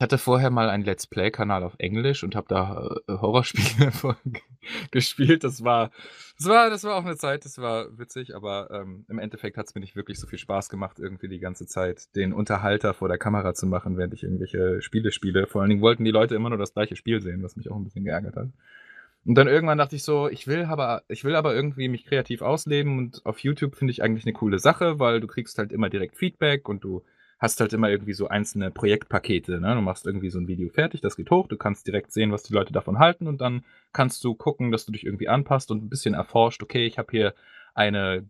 hatte 0.00 0.18
vorher 0.18 0.50
mal 0.50 0.70
einen 0.70 0.84
Let's 0.84 1.06
Play-Kanal 1.06 1.62
auf 1.62 1.74
Englisch 1.78 2.24
und 2.24 2.34
habe 2.34 2.46
da, 2.48 2.96
äh, 3.06 3.12
Horrorspiele 3.12 3.92
gespielt. 4.90 5.44
Das 5.44 5.62
war 5.62 5.90
das 6.38 6.48
war 6.48 6.70
das 6.70 6.84
war 6.84 6.96
auch 6.96 7.04
eine 7.04 7.16
Zeit, 7.16 7.44
das 7.44 7.58
war 7.58 7.98
witzig, 7.98 8.34
aber, 8.34 8.70
ähm, 8.72 9.04
im 9.08 9.18
Endeffekt 9.18 9.56
hat 9.58 9.66
es 9.66 9.74
mir 9.74 9.82
nicht 9.82 9.96
wirklich 9.96 10.18
so 10.18 10.26
viel 10.26 10.38
Spaß 10.38 10.70
gemacht, 10.70 10.98
irgendwie 10.98 11.28
die 11.28 11.38
ganze 11.38 11.66
Zeit 11.66 12.14
den 12.16 12.32
Unterhalter 12.32 12.94
vor 12.94 13.08
der 13.08 13.18
Kamera 13.18 13.52
zu 13.54 13.66
machen, 13.66 13.98
während 13.98 14.14
ich 14.14 14.22
irgendwelche 14.22 14.80
Spiele 14.80 15.12
spiele. 15.12 15.46
Vor 15.46 15.60
allen 15.60 15.70
Dingen 15.70 15.82
wollten 15.82 16.04
die 16.04 16.10
Leute 16.10 16.34
immer 16.34 16.48
nur 16.48 16.58
das 16.58 16.72
gleiche 16.72 16.96
Spiel 16.96 17.20
sehen, 17.20 17.42
was 17.42 17.56
mich 17.56 17.70
auch 17.70 17.76
ein 17.76 17.84
bisschen 17.84 18.04
geärgert 18.04 18.36
hat. 18.36 18.48
Und 19.26 19.34
dann 19.34 19.48
irgendwann 19.48 19.78
dachte 19.78 19.96
ich 19.96 20.02
so: 20.02 20.28
„Ich 20.28 20.46
will 20.46 20.64
aber 20.64 21.02
ich 21.08 21.24
will 21.24 21.36
aber 21.36 21.54
irgendwie 21.54 21.88
mich 21.88 22.06
kreativ 22.06 22.40
ausleben 22.42 22.98
und 22.98 23.24
auf 23.26 23.38
YouTube 23.40 23.76
finde 23.76 23.92
ich 23.92 24.02
eigentlich 24.02 24.24
eine 24.24 24.32
coole 24.32 24.58
Sache, 24.58 24.98
weil 24.98 25.20
du 25.20 25.26
kriegst 25.26 25.58
halt 25.58 25.72
immer 25.72 25.90
direkt 25.90 26.16
Feedback 26.16 26.68
und 26.68 26.82
du 26.84 27.02
hast 27.40 27.60
halt 27.60 27.72
immer 27.72 27.88
irgendwie 27.88 28.12
so 28.12 28.28
einzelne 28.28 28.70
Projektpakete. 28.70 29.60
Ne? 29.60 29.74
Du 29.74 29.80
machst 29.80 30.06
irgendwie 30.06 30.30
so 30.30 30.38
ein 30.38 30.46
Video 30.46 30.68
fertig, 30.68 31.00
das 31.00 31.16
geht 31.16 31.30
hoch, 31.30 31.48
du 31.48 31.56
kannst 31.56 31.86
direkt 31.86 32.12
sehen, 32.12 32.30
was 32.30 32.42
die 32.42 32.52
Leute 32.52 32.72
davon 32.72 32.98
halten 32.98 33.26
und 33.26 33.40
dann 33.40 33.64
kannst 33.92 34.22
du 34.22 34.34
gucken, 34.34 34.70
dass 34.70 34.84
du 34.84 34.92
dich 34.92 35.04
irgendwie 35.04 35.28
anpasst 35.28 35.70
und 35.70 35.82
ein 35.82 35.88
bisschen 35.88 36.14
erforscht, 36.14 36.62
okay, 36.62 36.86
ich 36.86 36.98
habe 36.98 37.10
hier 37.10 37.34
eine 37.74 38.28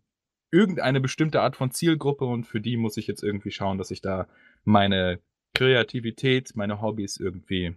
irgendeine 0.53 1.01
bestimmte 1.01 1.43
Art 1.43 1.57
von 1.57 1.73
Zielgruppe 1.73 2.25
und 2.25 2.45
für 2.45 2.61
die 2.61 2.77
muss 2.77 2.97
ich 2.97 3.07
jetzt 3.09 3.23
irgendwie 3.23 3.51
schauen, 3.51 3.79
dass 3.79 3.91
ich 3.91 4.01
da 4.01 4.29
meine 4.65 5.21
Kreativität, 5.55 6.53
meine 6.55 6.81
Hobbys 6.81 7.17
irgendwie 7.17 7.77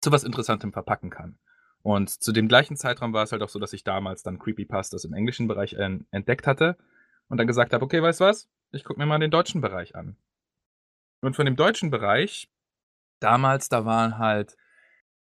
zu 0.00 0.12
was 0.12 0.24
Interessantem 0.24 0.72
verpacken 0.72 1.10
kann. 1.10 1.38
Und 1.82 2.08
zu 2.08 2.32
dem 2.32 2.48
gleichen 2.48 2.76
Zeitraum 2.76 3.12
war 3.12 3.24
es 3.24 3.32
halt 3.32 3.42
auch 3.42 3.48
so, 3.50 3.58
dass 3.58 3.74
ich 3.74 3.84
damals 3.84 4.22
dann 4.22 4.38
Creepypastas 4.38 5.04
im 5.04 5.12
englischen 5.12 5.48
Bereich 5.48 5.74
entdeckt 5.74 6.46
hatte 6.46 6.78
und 7.28 7.36
dann 7.36 7.46
gesagt 7.46 7.74
habe, 7.74 7.84
okay, 7.84 8.02
weißt 8.02 8.20
du 8.20 8.24
was? 8.24 8.48
Ich 8.72 8.84
gucke 8.84 8.98
mir 8.98 9.06
mal 9.06 9.18
den 9.18 9.30
deutschen 9.30 9.60
Bereich 9.60 9.94
an. 9.94 10.16
Und 11.24 11.36
von 11.36 11.46
dem 11.46 11.56
deutschen 11.56 11.90
Bereich, 11.90 12.48
damals, 13.20 13.68
da 13.68 13.84
waren 13.84 14.18
halt 14.18 14.56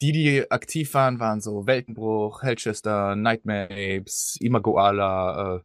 die, 0.02 0.14
die 0.14 0.50
aktiv 0.50 0.94
waren, 0.94 1.20
waren 1.20 1.42
so 1.42 1.68
Weltenbruch, 1.68 2.42
Hellchester, 2.42 3.16
Nightmare 3.16 3.70
Apes, 3.72 4.38
Imagoala, 4.40 5.58
äh, 5.58 5.60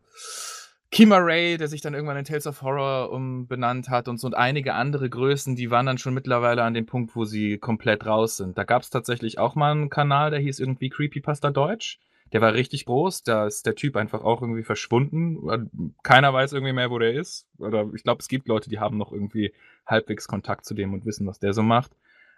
Kima 0.91 1.19
Ray, 1.19 1.57
der 1.57 1.69
sich 1.69 1.81
dann 1.81 1.95
irgendwann 1.95 2.17
in 2.17 2.25
Tales 2.25 2.47
of 2.47 2.63
Horror 2.63 3.11
umbenannt 3.11 3.89
hat 3.91 4.09
und 4.09 4.19
so 4.19 4.29
und 4.29 4.35
einige 4.35 4.75
andere 4.75 5.09
Größen, 5.11 5.57
die 5.57 5.71
waren 5.71 5.87
dann 5.87 5.99
schon 5.99 6.15
mittlerweile 6.15 6.63
an 6.63 6.75
dem 6.75 6.87
Punkt, 6.87 7.17
wo 7.17 7.25
sie 7.25 7.59
komplett 7.59 8.07
raus 8.07 8.37
sind. 8.37 8.59
Da 8.59 8.65
gab 8.65 8.83
es 8.83 8.91
tatsächlich 8.91 9.39
auch 9.39 9.55
mal 9.55 9.73
einen 9.73 9.91
Kanal, 9.91 10.31
der 10.31 10.41
hieß 10.41 10.61
irgendwie 10.61 10.91
Creepypasta 10.91 11.51
Deutsch. 11.51 11.99
Der 12.35 12.41
war 12.41 12.53
richtig 12.53 12.85
groß, 12.87 13.23
da 13.23 13.47
ist 13.47 13.65
der 13.65 13.77
Typ 13.77 13.95
einfach 13.95 14.25
auch 14.25 14.43
irgendwie 14.43 14.65
verschwunden. 14.65 15.95
Keiner 16.03 16.33
weiß 16.33 16.53
irgendwie 16.53 16.73
mehr, 16.73 16.91
wo 16.91 16.99
der 16.99 17.15
ist. 17.15 17.47
Oder 17.59 17.89
ich 17.95 18.03
glaube, 18.03 18.21
es 18.21 18.29
gibt 18.29 18.49
Leute, 18.49 18.69
die 18.69 18.81
haben 18.81 18.99
noch 18.99 19.13
irgendwie 19.13 19.55
halbwegs 19.87 20.27
Kontakt 20.27 20.65
zu 20.65 20.75
dem 20.75 20.93
und 20.93 21.07
wissen, 21.07 21.29
was 21.29 21.39
der 21.39 21.53
so 21.53 21.63
macht. 21.63 21.93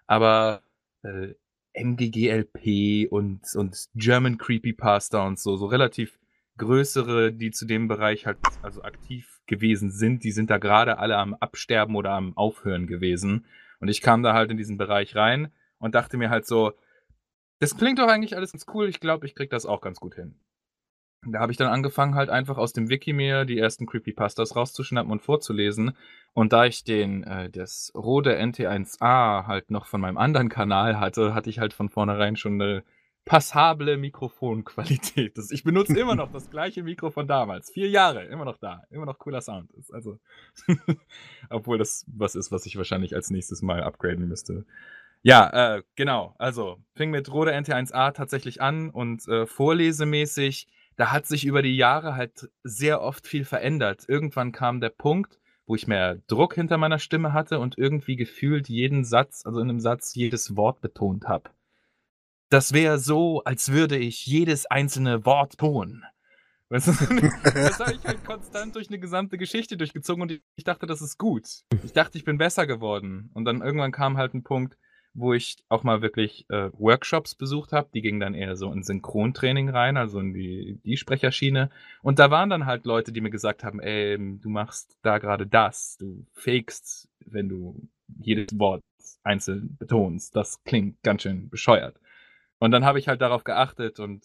Aber 0.06 0.60
äh, 1.02 1.34
MGGLP 1.72 3.10
und, 3.10 3.40
und 3.54 3.88
German 3.94 4.36
Creepypasta 4.36 5.26
und 5.26 5.38
so, 5.38 5.56
so 5.56 5.64
relativ 5.64 6.18
größere, 6.58 7.32
die 7.32 7.50
zu 7.50 7.64
dem 7.64 7.88
Bereich 7.88 8.26
halt 8.26 8.36
also 8.62 8.82
aktiv 8.82 9.40
gewesen 9.46 9.90
sind, 9.90 10.24
die 10.24 10.32
sind 10.32 10.50
da 10.50 10.58
gerade 10.58 10.98
alle 10.98 11.16
am 11.16 11.32
Absterben 11.34 11.96
oder 11.96 12.10
am 12.12 12.36
Aufhören 12.36 12.86
gewesen. 12.86 13.46
Und 13.80 13.88
ich 13.88 14.02
kam 14.02 14.22
da 14.22 14.34
halt 14.34 14.50
in 14.50 14.58
diesen 14.58 14.76
Bereich 14.76 15.16
rein 15.16 15.52
und 15.78 15.94
dachte 15.94 16.18
mir 16.18 16.28
halt 16.28 16.46
so, 16.46 16.72
das 17.58 17.76
klingt 17.76 17.98
doch 17.98 18.08
eigentlich 18.08 18.36
alles 18.36 18.52
ganz 18.52 18.66
cool. 18.74 18.88
Ich 18.88 19.00
glaube, 19.00 19.26
ich 19.26 19.34
krieg 19.34 19.50
das 19.50 19.66
auch 19.66 19.80
ganz 19.80 20.00
gut 20.00 20.14
hin. 20.14 20.38
Da 21.28 21.40
habe 21.40 21.50
ich 21.50 21.58
dann 21.58 21.68
angefangen, 21.68 22.14
halt 22.14 22.30
einfach 22.30 22.56
aus 22.56 22.72
dem 22.72 22.88
Wiki 22.88 23.12
mir 23.12 23.44
die 23.44 23.58
ersten 23.58 23.86
Creepypastas 23.86 24.54
rauszuschnappen 24.54 25.10
und 25.10 25.22
vorzulesen. 25.22 25.96
Und 26.34 26.52
da 26.52 26.66
ich 26.66 26.84
den, 26.84 27.24
äh, 27.24 27.50
das 27.50 27.90
Rode 27.96 28.38
NT1A 28.38 29.46
halt 29.46 29.70
noch 29.70 29.86
von 29.86 30.00
meinem 30.00 30.18
anderen 30.18 30.48
Kanal 30.48 31.00
hatte, 31.00 31.34
hatte 31.34 31.50
ich 31.50 31.58
halt 31.58 31.72
von 31.72 31.88
vornherein 31.88 32.36
schon 32.36 32.60
eine 32.60 32.84
passable 33.24 33.96
Mikrofonqualität. 33.96 35.36
Ich 35.50 35.64
benutze 35.64 35.98
immer 35.98 36.14
noch 36.14 36.30
das 36.30 36.48
gleiche 36.48 36.84
Mikro 36.84 37.10
von 37.10 37.26
damals. 37.26 37.70
Vier 37.70 37.90
Jahre, 37.90 38.24
immer 38.26 38.44
noch 38.44 38.58
da. 38.58 38.84
Immer 38.90 39.06
noch 39.06 39.18
cooler 39.18 39.40
Sound. 39.40 39.72
Ist 39.72 39.92
also, 39.92 40.20
obwohl 41.50 41.76
das 41.76 42.06
was 42.06 42.36
ist, 42.36 42.52
was 42.52 42.66
ich 42.66 42.76
wahrscheinlich 42.76 43.16
als 43.16 43.30
nächstes 43.30 43.62
Mal 43.62 43.82
upgraden 43.82 44.28
müsste. 44.28 44.64
Ja, 45.26 45.74
äh, 45.76 45.82
genau. 45.96 46.36
Also, 46.38 46.76
fing 46.94 47.10
mit 47.10 47.32
Rode 47.32 47.52
NT1A 47.52 48.12
tatsächlich 48.12 48.62
an 48.62 48.90
und 48.90 49.26
äh, 49.26 49.44
vorlesemäßig, 49.44 50.68
da 50.94 51.10
hat 51.10 51.26
sich 51.26 51.44
über 51.44 51.62
die 51.62 51.76
Jahre 51.76 52.14
halt 52.14 52.48
sehr 52.62 53.00
oft 53.00 53.26
viel 53.26 53.44
verändert. 53.44 54.04
Irgendwann 54.06 54.52
kam 54.52 54.80
der 54.80 54.90
Punkt, 54.90 55.40
wo 55.66 55.74
ich 55.74 55.88
mehr 55.88 56.22
Druck 56.28 56.54
hinter 56.54 56.78
meiner 56.78 57.00
Stimme 57.00 57.32
hatte 57.32 57.58
und 57.58 57.76
irgendwie 57.76 58.14
gefühlt 58.14 58.68
jeden 58.68 59.04
Satz, 59.04 59.44
also 59.44 59.58
in 59.58 59.68
einem 59.68 59.80
Satz 59.80 60.14
jedes 60.14 60.54
Wort 60.54 60.80
betont 60.80 61.26
habe. 61.26 61.50
Das 62.48 62.72
wäre 62.72 63.00
so, 63.00 63.42
als 63.42 63.72
würde 63.72 63.96
ich 63.96 64.26
jedes 64.26 64.66
einzelne 64.66 65.26
Wort 65.26 65.58
tun. 65.58 66.04
Weißt 66.68 66.86
du, 66.86 66.92
das 67.52 67.80
habe 67.80 67.94
ich 67.94 68.04
halt 68.04 68.24
konstant 68.24 68.76
durch 68.76 68.86
eine 68.90 69.00
gesamte 69.00 69.38
Geschichte 69.38 69.76
durchgezogen 69.76 70.22
und 70.22 70.40
ich 70.54 70.62
dachte, 70.64 70.86
das 70.86 71.02
ist 71.02 71.18
gut. 71.18 71.48
Ich 71.82 71.92
dachte, 71.94 72.16
ich 72.16 72.24
bin 72.24 72.38
besser 72.38 72.68
geworden. 72.68 73.28
Und 73.34 73.44
dann 73.44 73.60
irgendwann 73.60 73.90
kam 73.90 74.16
halt 74.18 74.32
ein 74.32 74.44
Punkt, 74.44 74.78
wo 75.16 75.32
ich 75.32 75.56
auch 75.68 75.82
mal 75.82 76.02
wirklich 76.02 76.44
äh, 76.50 76.70
Workshops 76.74 77.34
besucht 77.34 77.72
habe. 77.72 77.88
Die 77.94 78.02
gingen 78.02 78.20
dann 78.20 78.34
eher 78.34 78.54
so 78.54 78.70
in 78.70 78.82
Synchrontraining 78.82 79.70
rein, 79.70 79.96
also 79.96 80.20
in 80.20 80.34
die, 80.34 80.78
die 80.84 80.96
Sprecherschiene. 80.96 81.70
Und 82.02 82.18
da 82.18 82.30
waren 82.30 82.50
dann 82.50 82.66
halt 82.66 82.84
Leute, 82.84 83.12
die 83.12 83.22
mir 83.22 83.30
gesagt 83.30 83.64
haben, 83.64 83.80
ey, 83.80 84.18
du 84.18 84.48
machst 84.50 84.98
da 85.02 85.18
gerade 85.18 85.46
das, 85.46 85.96
du 85.98 86.26
fakest, 86.34 87.08
wenn 87.24 87.48
du 87.48 87.88
jedes 88.18 88.58
Wort 88.58 88.84
einzeln 89.22 89.76
betonst. 89.78 90.36
Das 90.36 90.62
klingt 90.64 91.02
ganz 91.02 91.22
schön 91.22 91.48
bescheuert. 91.48 91.98
Und 92.58 92.70
dann 92.70 92.84
habe 92.84 92.98
ich 92.98 93.08
halt 93.08 93.22
darauf 93.22 93.44
geachtet 93.44 93.98
und 93.98 94.24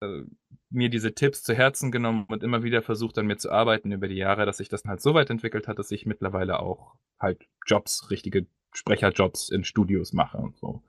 äh, 0.00 0.22
mir 0.70 0.88
diese 0.88 1.14
Tipps 1.14 1.42
zu 1.42 1.54
Herzen 1.54 1.90
genommen 1.90 2.26
und 2.28 2.44
immer 2.44 2.62
wieder 2.62 2.82
versucht, 2.82 3.18
an 3.18 3.26
mir 3.26 3.38
zu 3.38 3.50
arbeiten 3.50 3.90
über 3.90 4.08
die 4.08 4.16
Jahre, 4.16 4.46
dass 4.46 4.58
sich 4.58 4.68
das 4.68 4.84
halt 4.84 5.02
so 5.02 5.14
weit 5.14 5.30
entwickelt 5.30 5.68
hat, 5.68 5.78
dass 5.78 5.90
ich 5.90 6.06
mittlerweile 6.06 6.60
auch 6.60 6.94
halt 7.18 7.46
Jobs, 7.66 8.10
richtige 8.10 8.46
Sprecherjobs 8.72 9.48
in 9.48 9.64
Studios 9.64 10.12
mache 10.12 10.38
und 10.38 10.56
so. 10.56 10.82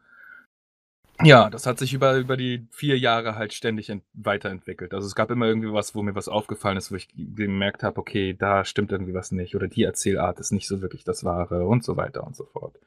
Ja, 1.22 1.50
das 1.50 1.68
hat 1.68 1.78
sich 1.78 1.94
über, 1.94 2.18
über 2.18 2.38
die 2.38 2.68
vier 2.72 2.98
Jahre 2.98 3.36
halt 3.36 3.54
ständig 3.54 3.92
weiterentwickelt. 4.14 4.94
Also 4.94 5.06
es 5.06 5.16
gab 5.16 5.30
immer 5.30 5.46
irgendwie 5.46 5.72
was, 5.72 5.94
wo 5.94 6.02
mir 6.02 6.16
was 6.16 6.28
aufgefallen 6.28 6.78
ist, 6.78 6.92
wo 6.92 6.96
ich 6.96 7.08
gemerkt 7.16 7.84
habe, 7.84 8.00
okay, 8.00 8.34
da 8.34 8.66
stimmt 8.66 8.92
irgendwie 8.92 9.14
was 9.14 9.32
nicht 9.32 9.56
oder 9.56 9.68
die 9.68 9.84
Erzählart 9.84 10.40
ist 10.40 10.52
nicht 10.52 10.68
so 10.68 10.82
wirklich 10.82 11.04
das 11.04 11.24
Wahre 11.24 11.66
und 11.68 11.84
so 11.84 11.98
weiter 11.98 12.26
und 12.26 12.36
so 12.36 12.46
fort. 12.46 12.80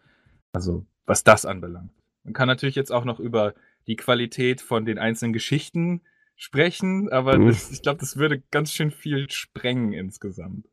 Also 0.52 0.84
was 1.06 1.22
das 1.22 1.46
anbelangt. 1.46 1.92
Man 2.24 2.34
kann 2.34 2.48
natürlich 2.48 2.74
jetzt 2.74 2.90
auch 2.90 3.04
noch 3.04 3.20
über 3.20 3.54
die 3.86 3.96
Qualität 3.96 4.60
von 4.60 4.84
den 4.84 4.98
einzelnen 4.98 5.32
Geschichten 5.32 6.02
sprechen, 6.34 7.10
aber 7.10 7.38
mhm. 7.38 7.46
das, 7.46 7.70
ich 7.70 7.82
glaube, 7.82 8.00
das 8.00 8.16
würde 8.16 8.42
ganz 8.50 8.72
schön 8.72 8.90
viel 8.90 9.30
sprengen 9.30 9.92
insgesamt. 9.92 10.66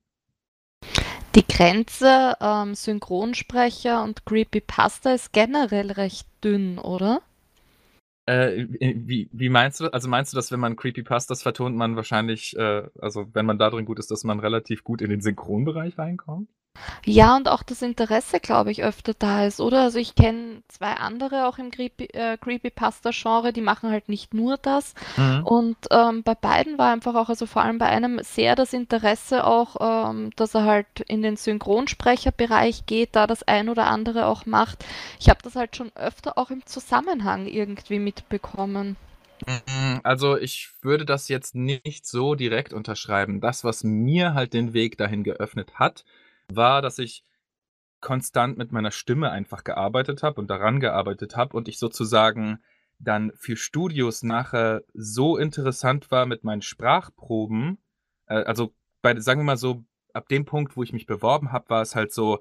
Die 1.35 1.47
Grenze 1.47 2.35
ähm, 2.41 2.75
Synchronsprecher 2.75 4.03
und 4.03 4.23
Creepypasta 4.25 5.13
ist 5.13 5.33
generell 5.33 5.91
recht 5.91 6.27
dünn, 6.43 6.77
oder? 6.77 7.21
Äh, 8.25 8.67
wie, 8.69 9.29
wie 9.31 9.49
meinst 9.49 9.79
du? 9.79 9.91
Also 9.91 10.07
meinst 10.07 10.31
du, 10.31 10.35
dass 10.35 10.51
wenn 10.51 10.59
man 10.59 10.75
Creepypastas 10.75 11.41
vertont, 11.41 11.75
man 11.75 11.95
wahrscheinlich, 11.95 12.55
äh, 12.55 12.83
also 12.99 13.27
wenn 13.33 13.47
man 13.47 13.57
da 13.57 13.71
drin 13.71 13.85
gut 13.85 13.97
ist, 13.97 14.11
dass 14.11 14.23
man 14.23 14.39
relativ 14.39 14.83
gut 14.83 15.01
in 15.01 15.09
den 15.09 15.21
Synchronbereich 15.21 15.97
reinkommt? 15.97 16.49
Ja, 17.06 17.36
und 17.36 17.48
auch 17.48 17.63
das 17.63 17.82
Interesse, 17.82 18.39
glaube 18.39 18.72
ich, 18.72 18.84
öfter 18.84 19.13
da 19.13 19.46
ist, 19.46 19.60
oder? 19.60 19.82
Also 19.82 20.00
ich 20.00 20.15
kenne 20.15 20.63
zwei 20.68 20.94
andere 20.94 21.48
auch 21.48 21.58
im 21.58 21.70
Creepy, 21.70 22.06
äh, 22.06 22.38
Creepypasta-Genre, 22.38 23.53
die 23.53 23.62
machen 23.62 23.92
halt 23.92 24.10
nicht 24.10 24.34
nur 24.34 24.58
das. 24.58 24.94
Mhm. 25.18 25.44
Und 25.46 25.77
ähm, 25.92 26.24
bei 26.24 26.36
beiden 26.36 26.77
war 26.77 26.92
einfach 26.92 27.15
auch, 27.15 27.30
also 27.30 27.46
vor 27.46 27.62
allem 27.62 27.77
bei 27.77 27.88
einem 27.88 28.20
sehr 28.24 28.56
das 28.56 28.74
Interesse 28.74 29.46
auch, 29.46 30.10
ähm, 30.10 30.32
dass 30.36 30.56
er 30.56 30.63
halt 30.63 31.01
in 31.08 31.22
den 31.22 31.36
Synchronsprecherbereich 31.36 32.86
geht, 32.86 33.15
da 33.15 33.27
das 33.27 33.44
ein 33.44 33.70
oder 33.70 33.88
andere 33.88 34.25
auch 34.27 34.46
macht. 34.46 34.86
Ich 35.20 35.30
habe 35.30 35.39
das 35.44 35.56
halt 35.56 35.75
schon 35.75 35.92
öfter 35.96 36.38
auch 36.38 36.50
im 36.51 36.65
Zusammenhang 36.65 37.48
irgendwie 37.48 38.00
mitbekommen. 38.00 38.96
Mhm, 39.46 40.00
also 40.03 40.38
ich 40.38 40.70
würde 40.82 41.06
das 41.06 41.27
jetzt 41.27 41.53
nicht 41.56 42.06
so 42.06 42.36
direkt 42.36 42.74
unterschreiben. 42.74 43.42
Das, 43.42 43.63
was 43.63 43.84
mir 43.84 44.34
halt 44.34 44.53
den 44.53 44.74
Weg 44.74 44.98
dahin 44.98 45.24
geöffnet 45.24 45.74
hat, 45.75 46.06
war, 46.50 46.81
dass 46.81 47.00
ich 47.00 47.23
konstant 48.01 48.57
mit 48.57 48.71
meiner 48.71 48.91
Stimme 48.91 49.31
einfach 49.31 49.63
gearbeitet 49.63 50.23
habe 50.23 50.41
und 50.41 50.50
daran 50.50 50.79
gearbeitet 50.79 51.35
habe 51.38 51.55
und 51.55 51.67
ich 51.67 51.79
sozusagen 51.79 52.59
dann 53.00 53.31
für 53.35 53.55
Studios 53.57 54.23
nachher 54.23 54.83
so 54.93 55.38
interessant 55.38 56.12
war 56.12 56.25
mit 56.25 56.43
meinen 56.43 56.62
Sprachproben. 56.62 57.77
Äh, 58.27 58.43
also 58.43 58.73
bei, 59.01 59.19
sagen 59.19 59.41
wir 59.41 59.45
mal 59.45 59.57
so, 59.57 59.83
ab 60.13 60.27
dem 60.29 60.45
Punkt, 60.45 60.77
wo 60.77 60.83
ich 60.83 60.93
mich 60.93 61.05
beworben 61.05 61.51
habe, 61.51 61.69
war 61.69 61.81
es 61.81 61.95
halt 61.95 62.13
so, 62.13 62.39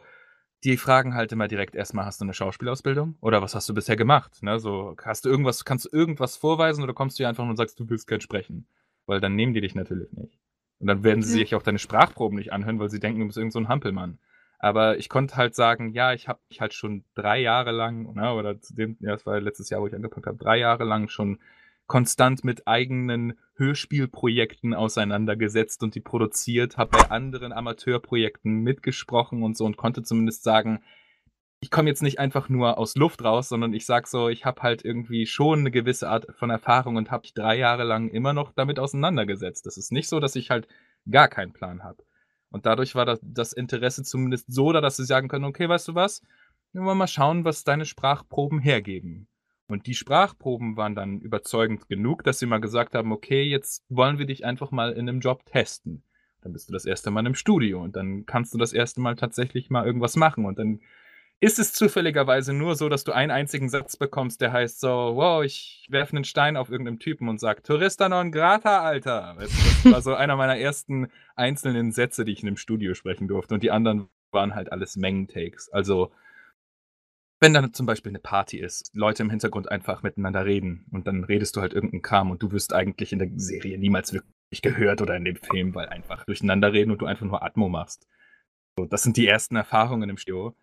die 0.65 0.77
fragen 0.77 1.15
halt 1.15 1.33
immer 1.33 1.49
direkt 1.49 1.75
erstmal, 1.75 2.05
hast 2.05 2.21
du 2.21 2.25
eine 2.25 2.35
Schauspielausbildung? 2.35 3.17
Oder 3.21 3.43
was 3.43 3.55
hast 3.55 3.69
du 3.69 3.75
bisher 3.75 3.97
gemacht? 3.97 4.43
Ne? 4.43 4.61
So, 4.61 4.95
hast 5.03 5.25
du 5.25 5.29
irgendwas, 5.29 5.65
kannst 5.65 5.87
du 5.87 5.89
irgendwas 5.93 6.37
vorweisen 6.37 6.85
oder 6.85 6.95
kommst 6.95 7.19
du 7.19 7.27
einfach 7.27 7.43
nur 7.43 7.51
und 7.51 7.57
sagst, 7.57 7.81
du 7.81 7.89
willst 7.89 8.07
kein 8.07 8.21
sprechen? 8.21 8.67
Weil 9.07 9.21
dann 9.21 9.35
nehmen 9.35 9.55
die 9.55 9.61
dich 9.61 9.75
natürlich 9.75 10.13
nicht. 10.13 10.39
Und 10.83 10.89
dann 10.89 11.05
werden 11.05 11.23
sie 11.23 11.35
sich 11.35 11.55
auch 11.55 11.63
deine 11.63 11.79
Sprachproben 11.79 12.37
nicht 12.37 12.53
anhören, 12.53 12.81
weil 12.81 12.91
sie 12.91 12.99
denken, 12.99 13.21
du 13.21 13.27
bist 13.27 13.39
irgend 13.39 13.53
so 13.53 13.61
ein 13.61 13.69
Hampelmann. 13.69 14.19
Aber 14.59 14.99
ich 14.99 15.09
konnte 15.09 15.37
halt 15.37 15.55
sagen, 15.55 15.93
ja, 15.93 16.13
ich 16.13 16.27
habe 16.27 16.41
mich 16.49 16.61
halt 16.61 16.75
schon 16.75 17.05
drei 17.15 17.41
Jahre 17.41 17.71
lang, 17.71 18.13
ne, 18.15 18.35
oder 18.35 18.61
zu 18.61 18.75
dem, 18.75 18.97
ja, 18.99 19.13
das 19.13 19.25
war 19.25 19.41
letztes 19.41 19.71
Jahr, 19.71 19.81
wo 19.81 19.87
ich 19.87 19.95
angefangen 19.95 20.27
habe, 20.27 20.39
drei 20.39 20.59
Jahre 20.59 20.83
lang 20.83 21.07
schon 21.07 21.39
konstant 21.87 22.43
mit 22.43 22.67
eigenen 22.67 23.39
Hörspielprojekten 23.55 24.75
auseinandergesetzt 24.75 25.85
und 25.85 25.95
die 25.95 26.01
produziert, 26.01 26.79
habe 26.79 26.99
bei 26.99 27.11
anderen 27.13 27.53
Amateurprojekten 27.53 28.53
mitgesprochen 28.63 29.45
und 29.45 29.57
so 29.57 29.65
und 29.65 29.77
konnte 29.77 30.03
zumindest 30.03 30.43
sagen, 30.43 30.83
ich 31.63 31.71
komme 31.71 31.89
jetzt 31.89 32.03
nicht 32.03 32.19
einfach 32.19 32.49
nur 32.49 32.77
aus 32.77 32.97
Luft 32.97 33.23
raus, 33.23 33.49
sondern 33.49 33.73
ich 33.73 33.87
sag 33.87 34.09
so, 34.09 34.29
ich 34.29 34.45
habe 34.45 34.63
halt 34.63 34.85
irgendwie 34.85 35.27
schon 35.27 35.61
eine 35.61 35.71
gewisse 35.71 36.09
Art 36.09 36.27
von 36.35 36.51
Erfahrung 36.51 36.97
und 36.97 37.13
habe 37.13 37.23
mich 37.23 37.35
drei 37.35 37.57
Jahre 37.57 37.85
lang 37.85 38.09
immer 38.09 38.33
noch 38.33 38.53
damit 38.53 38.81
auseinandergesetzt. 38.81 39.65
Das 39.65 39.77
ist 39.77 39.93
nicht 39.93 40.09
so, 40.09 40.19
dass 40.19 40.35
ich 40.35 40.51
halt 40.51 40.67
gar 41.09 41.29
keinen 41.29 41.53
Plan 41.53 41.85
habe. 41.85 42.03
Und 42.51 42.67
dadurch 42.67 42.97
war 42.97 43.07
das, 43.07 43.21
das, 43.23 43.53
Interesse 43.53 44.03
zumindest 44.03 44.53
so 44.53 44.73
da, 44.73 44.81
dass 44.81 44.97
sie 44.97 45.05
sagen 45.05 45.29
können, 45.29 45.45
okay, 45.45 45.69
weißt 45.69 45.87
du 45.87 45.95
was, 45.95 46.23
wir 46.73 46.83
wollen 46.83 46.99
mal 46.99 47.07
schauen, 47.07 47.45
was 47.45 47.63
deine 47.63 47.87
Sprachproben 47.87 48.59
hergeben. 48.59 49.29
Und 49.69 49.87
die 49.87 49.95
Sprachproben 49.95 50.77
waren 50.77 50.97
dann 50.97 51.21
überzeugend 51.21 51.89
genug, 51.89 52.25
dass 52.25 52.41
sie 52.41 52.47
mal 52.47 52.59
gesagt 52.59 52.97
haben, 52.97 53.13
okay, 53.13 53.45
jetzt 53.45 53.85
wollen 53.89 54.19
wir 54.19 54.27
dich 54.27 54.45
einfach 54.45 54.73
mal 54.73 54.91
in 54.91 55.09
einem 55.09 55.21
Job 55.21 55.47
testen. 55.47 56.03
Dann 56.41 56.53
bist 56.53 56.69
du 56.69 56.73
das 56.73 56.87
erste 56.87 57.13
Mal 57.13 57.25
im 57.25 57.37
Studio 57.37 57.81
und 57.81 57.95
dann 57.95 58.27
kannst 58.27 58.53
du 58.53 58.59
das 58.59 58.73
erste 58.73 59.01
Mal 59.01 59.15
tatsächlich 59.15 59.71
mal 59.71 59.87
irgendwas 59.87 60.17
machen 60.17 60.45
und 60.45 60.59
dann 60.59 60.81
ist 61.43 61.59
es 61.59 61.73
zufälligerweise 61.73 62.53
nur 62.53 62.77
so, 62.77 62.89
dass 62.89 63.03
du 63.03 63.11
einen 63.11 63.33
einzigen 63.33 63.69
Satz 63.69 63.97
bekommst, 63.97 64.41
der 64.41 64.53
heißt 64.53 64.79
so, 64.79 64.89
wow, 64.89 65.43
ich 65.43 65.89
werfe 65.91 66.15
einen 66.15 66.25
Stein 66.25 66.57
auf 66.57 66.71
irgendeinem 66.71 67.01
Typen 67.01 67.29
und 67.29 67.41
sag, 67.41 67.65
Tourista 67.65 68.09
non 68.09 68.31
grata, 68.31 68.81
Alter. 68.83 69.37
Das, 69.41 69.51
war 69.85 70.03
so 70.03 70.15
einer 70.15 70.37
meiner 70.37 70.57
ersten 70.57 71.09
einzelnen 71.35 71.91
Sätze, 71.91 72.25
die 72.25 72.31
ich 72.31 72.43
in 72.43 72.47
einem 72.47 72.57
Studio 72.57 72.95
sprechen 72.95 73.27
durfte. 73.27 73.55
Und 73.55 73.65
die 73.65 73.73
anderen 73.73 74.09
waren 74.31 74.55
halt 74.55 74.71
alles 74.71 74.95
Mengentakes. 74.95 75.69
Also, 75.73 76.13
wenn 77.41 77.53
dann 77.53 77.75
zum 77.75 77.87
Beispiel 77.87 78.13
eine 78.13 78.21
Party 78.21 78.59
ist, 78.59 78.95
Leute 78.95 79.25
im 79.25 79.31
Hintergrund 79.31 79.69
einfach 79.69 80.05
miteinander 80.05 80.45
reden 80.45 80.87
und 80.93 81.09
dann 81.09 81.25
redest 81.25 81.57
du 81.57 81.61
halt 81.61 81.73
irgendeinen 81.73 82.03
Kram 82.03 82.31
und 82.31 82.41
du 82.41 82.53
wirst 82.53 82.73
eigentlich 82.73 83.13
in 83.13 83.19
der 83.19 83.31
Serie 83.35 83.79
niemals 83.79 84.13
wirklich 84.13 84.63
gehört 84.63 85.03
oder 85.03 85.17
in 85.17 85.25
dem 85.25 85.35
Film, 85.35 85.75
weil 85.75 85.89
einfach 85.89 86.25
durcheinander 86.25 86.73
reden 86.73 86.93
und 86.93 87.03
du 87.03 87.07
einfach 87.07 87.27
nur 87.27 87.43
Atmo 87.43 87.69
machst. 87.69 88.07
So, 88.79 88.85
das 88.85 89.03
sind 89.03 89.17
die 89.17 89.27
ersten 89.27 89.57
Erfahrungen 89.57 90.09
im 90.09 90.19
Studio. 90.19 90.55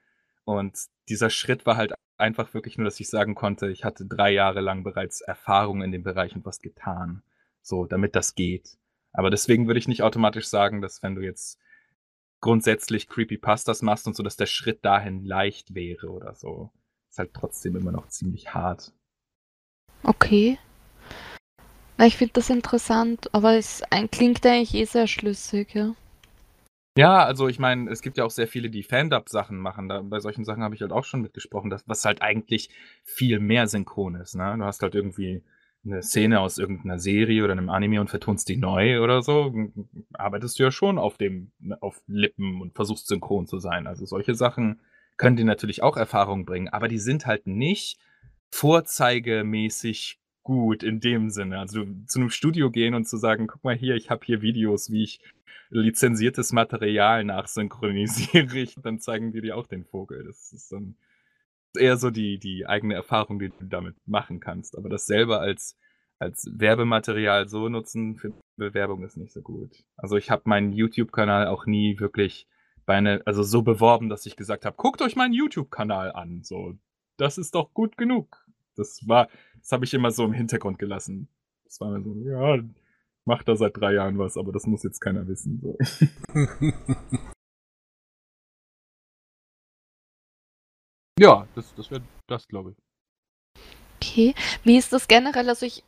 Und 0.49 0.87
dieser 1.09 1.29
Schritt 1.29 1.67
war 1.67 1.77
halt 1.77 1.93
einfach 2.17 2.55
wirklich 2.55 2.75
nur, 2.75 2.85
dass 2.85 2.99
ich 2.99 3.07
sagen 3.07 3.35
konnte, 3.35 3.69
ich 3.69 3.83
hatte 3.83 4.03
drei 4.03 4.31
Jahre 4.31 4.61
lang 4.61 4.83
bereits 4.83 5.21
Erfahrung 5.21 5.83
in 5.83 5.91
dem 5.91 6.01
Bereich 6.01 6.35
und 6.35 6.43
was 6.43 6.59
getan. 6.59 7.21
So, 7.61 7.85
damit 7.85 8.15
das 8.15 8.33
geht. 8.33 8.79
Aber 9.13 9.29
deswegen 9.29 9.67
würde 9.67 9.77
ich 9.77 9.87
nicht 9.87 10.01
automatisch 10.01 10.47
sagen, 10.47 10.81
dass 10.81 11.03
wenn 11.03 11.13
du 11.13 11.21
jetzt 11.21 11.59
grundsätzlich 12.41 13.07
Creepypastas 13.07 13.83
machst 13.83 14.07
und 14.07 14.15
so, 14.15 14.23
dass 14.23 14.37
der 14.37 14.47
Schritt 14.47 14.83
dahin 14.83 15.23
leicht 15.23 15.75
wäre 15.75 16.09
oder 16.09 16.33
so. 16.33 16.71
Ist 17.11 17.19
halt 17.19 17.35
trotzdem 17.35 17.75
immer 17.75 17.91
noch 17.91 18.07
ziemlich 18.07 18.51
hart. 18.51 18.91
Okay. 20.01 20.57
Na, 21.99 22.07
ich 22.07 22.17
finde 22.17 22.33
das 22.33 22.49
interessant, 22.49 23.31
aber 23.35 23.55
es 23.55 23.83
klingt 24.09 24.43
eigentlich 24.47 24.73
eh 24.73 24.85
sehr 24.85 25.05
schlüssig, 25.05 25.75
ja. 25.75 25.93
Ja, 26.99 27.23
also 27.23 27.47
ich 27.47 27.59
meine, 27.59 27.89
es 27.89 28.01
gibt 28.01 28.17
ja 28.17 28.25
auch 28.25 28.29
sehr 28.29 28.47
viele, 28.47 28.69
die 28.69 28.83
Fan-Dub-Sachen 28.83 29.57
machen. 29.57 29.87
Da, 29.87 30.01
bei 30.01 30.19
solchen 30.19 30.43
Sachen 30.43 30.63
habe 30.63 30.75
ich 30.75 30.81
halt 30.81 30.91
auch 30.91 31.05
schon 31.05 31.21
mitgesprochen, 31.21 31.69
dass, 31.69 31.87
was 31.87 32.03
halt 32.03 32.21
eigentlich 32.21 32.69
viel 33.05 33.39
mehr 33.39 33.67
synchron 33.67 34.15
ist. 34.15 34.35
Ne? 34.35 34.55
Du 34.57 34.65
hast 34.65 34.81
halt 34.81 34.95
irgendwie 34.95 35.41
eine 35.85 36.01
Szene 36.01 36.41
aus 36.41 36.57
irgendeiner 36.57 36.99
Serie 36.99 37.45
oder 37.45 37.53
einem 37.53 37.69
Anime 37.69 38.01
und 38.01 38.09
vertonst 38.09 38.49
die 38.49 38.57
neu 38.57 39.01
oder 39.01 39.21
so. 39.21 39.53
Arbeitest 40.11 40.59
du 40.59 40.63
ja 40.63 40.71
schon 40.71 40.97
auf 40.97 41.17
dem, 41.17 41.53
ne, 41.59 41.81
auf 41.81 42.01
Lippen 42.07 42.59
und 42.59 42.75
versuchst 42.75 43.07
synchron 43.07 43.47
zu 43.47 43.59
sein. 43.59 43.87
Also 43.87 44.05
solche 44.05 44.35
Sachen 44.35 44.81
können 45.15 45.37
dir 45.37 45.45
natürlich 45.45 45.81
auch 45.81 45.95
Erfahrung 45.95 46.43
bringen, 46.43 46.67
aber 46.67 46.89
die 46.89 46.99
sind 46.99 47.25
halt 47.25 47.47
nicht 47.47 47.97
vorzeigemäßig 48.51 50.18
gut 50.49 50.81
in 50.81 50.99
dem 50.99 51.29
Sinne. 51.29 51.59
Also 51.59 51.85
zu 52.07 52.19
einem 52.19 52.31
Studio 52.31 52.71
gehen 52.71 52.95
und 52.95 53.07
zu 53.07 53.17
sagen, 53.17 53.45
guck 53.45 53.63
mal 53.63 53.75
hier, 53.75 53.95
ich 53.95 54.09
habe 54.09 54.25
hier 54.25 54.41
Videos, 54.41 54.89
wie 54.89 55.03
ich 55.03 55.21
lizenziertes 55.69 56.53
Material 56.53 57.23
nachsynchronisiere 57.23 58.57
ich, 58.57 58.73
dann 58.83 58.99
zeigen 58.99 59.31
die 59.31 59.41
dir 59.41 59.55
auch 59.55 59.67
den 59.67 59.85
Vogel. 59.85 60.23
Das 60.23 60.51
ist 60.51 60.71
dann 60.71 60.95
eher 61.77 61.97
so 61.97 62.09
die, 62.09 62.39
die 62.39 62.65
eigene 62.65 62.95
Erfahrung, 62.95 63.37
die 63.37 63.49
du 63.49 63.65
damit 63.67 63.95
machen 64.07 64.39
kannst. 64.39 64.75
Aber 64.75 64.89
das 64.89 65.05
selber 65.05 65.39
als, 65.39 65.77
als 66.17 66.49
Werbematerial 66.51 67.47
so 67.47 67.69
nutzen 67.69 68.15
für 68.15 68.33
Bewerbung 68.57 69.03
ist 69.03 69.17
nicht 69.17 69.31
so 69.31 69.43
gut. 69.43 69.83
Also 69.97 70.17
ich 70.17 70.31
habe 70.31 70.41
meinen 70.45 70.73
YouTube-Kanal 70.73 71.45
auch 71.45 71.67
nie 71.67 71.99
wirklich 71.99 72.47
bei 72.87 73.21
also 73.23 73.43
so 73.43 73.61
beworben, 73.61 74.09
dass 74.09 74.25
ich 74.25 74.35
gesagt 74.35 74.65
habe, 74.65 74.75
guckt 74.75 75.03
euch 75.03 75.15
meinen 75.15 75.33
YouTube-Kanal 75.33 76.11
an. 76.11 76.41
So, 76.41 76.73
das 77.17 77.37
ist 77.37 77.53
doch 77.53 77.71
gut 77.71 77.97
genug. 77.97 78.43
Das 78.75 79.07
war, 79.07 79.27
das 79.69 79.75
habe 79.75 79.85
ich 79.85 79.93
immer 79.93 80.09
so 80.09 80.25
im 80.25 80.33
Hintergrund 80.33 80.79
gelassen. 80.79 81.27
Das 81.65 81.79
war 81.79 81.91
mir 81.91 82.01
so, 82.01 82.15
ja, 82.27 82.57
macht 83.25 83.47
da 83.47 83.55
seit 83.55 83.77
drei 83.77 83.93
Jahren 83.93 84.17
was, 84.17 84.35
aber 84.35 84.51
das 84.51 84.65
muss 84.65 84.81
jetzt 84.81 84.99
keiner 84.99 85.27
wissen. 85.27 85.61
So. 85.61 85.77
ja, 91.19 91.47
das, 91.53 91.71
das 91.75 91.91
wäre 91.91 92.01
das, 92.25 92.47
glaube 92.47 92.71
ich. 92.71 92.77
Okay, 93.97 94.33
wie 94.63 94.75
ist 94.75 94.91
das 94.91 95.07
generell? 95.07 95.47
Also 95.47 95.67
ich 95.67 95.83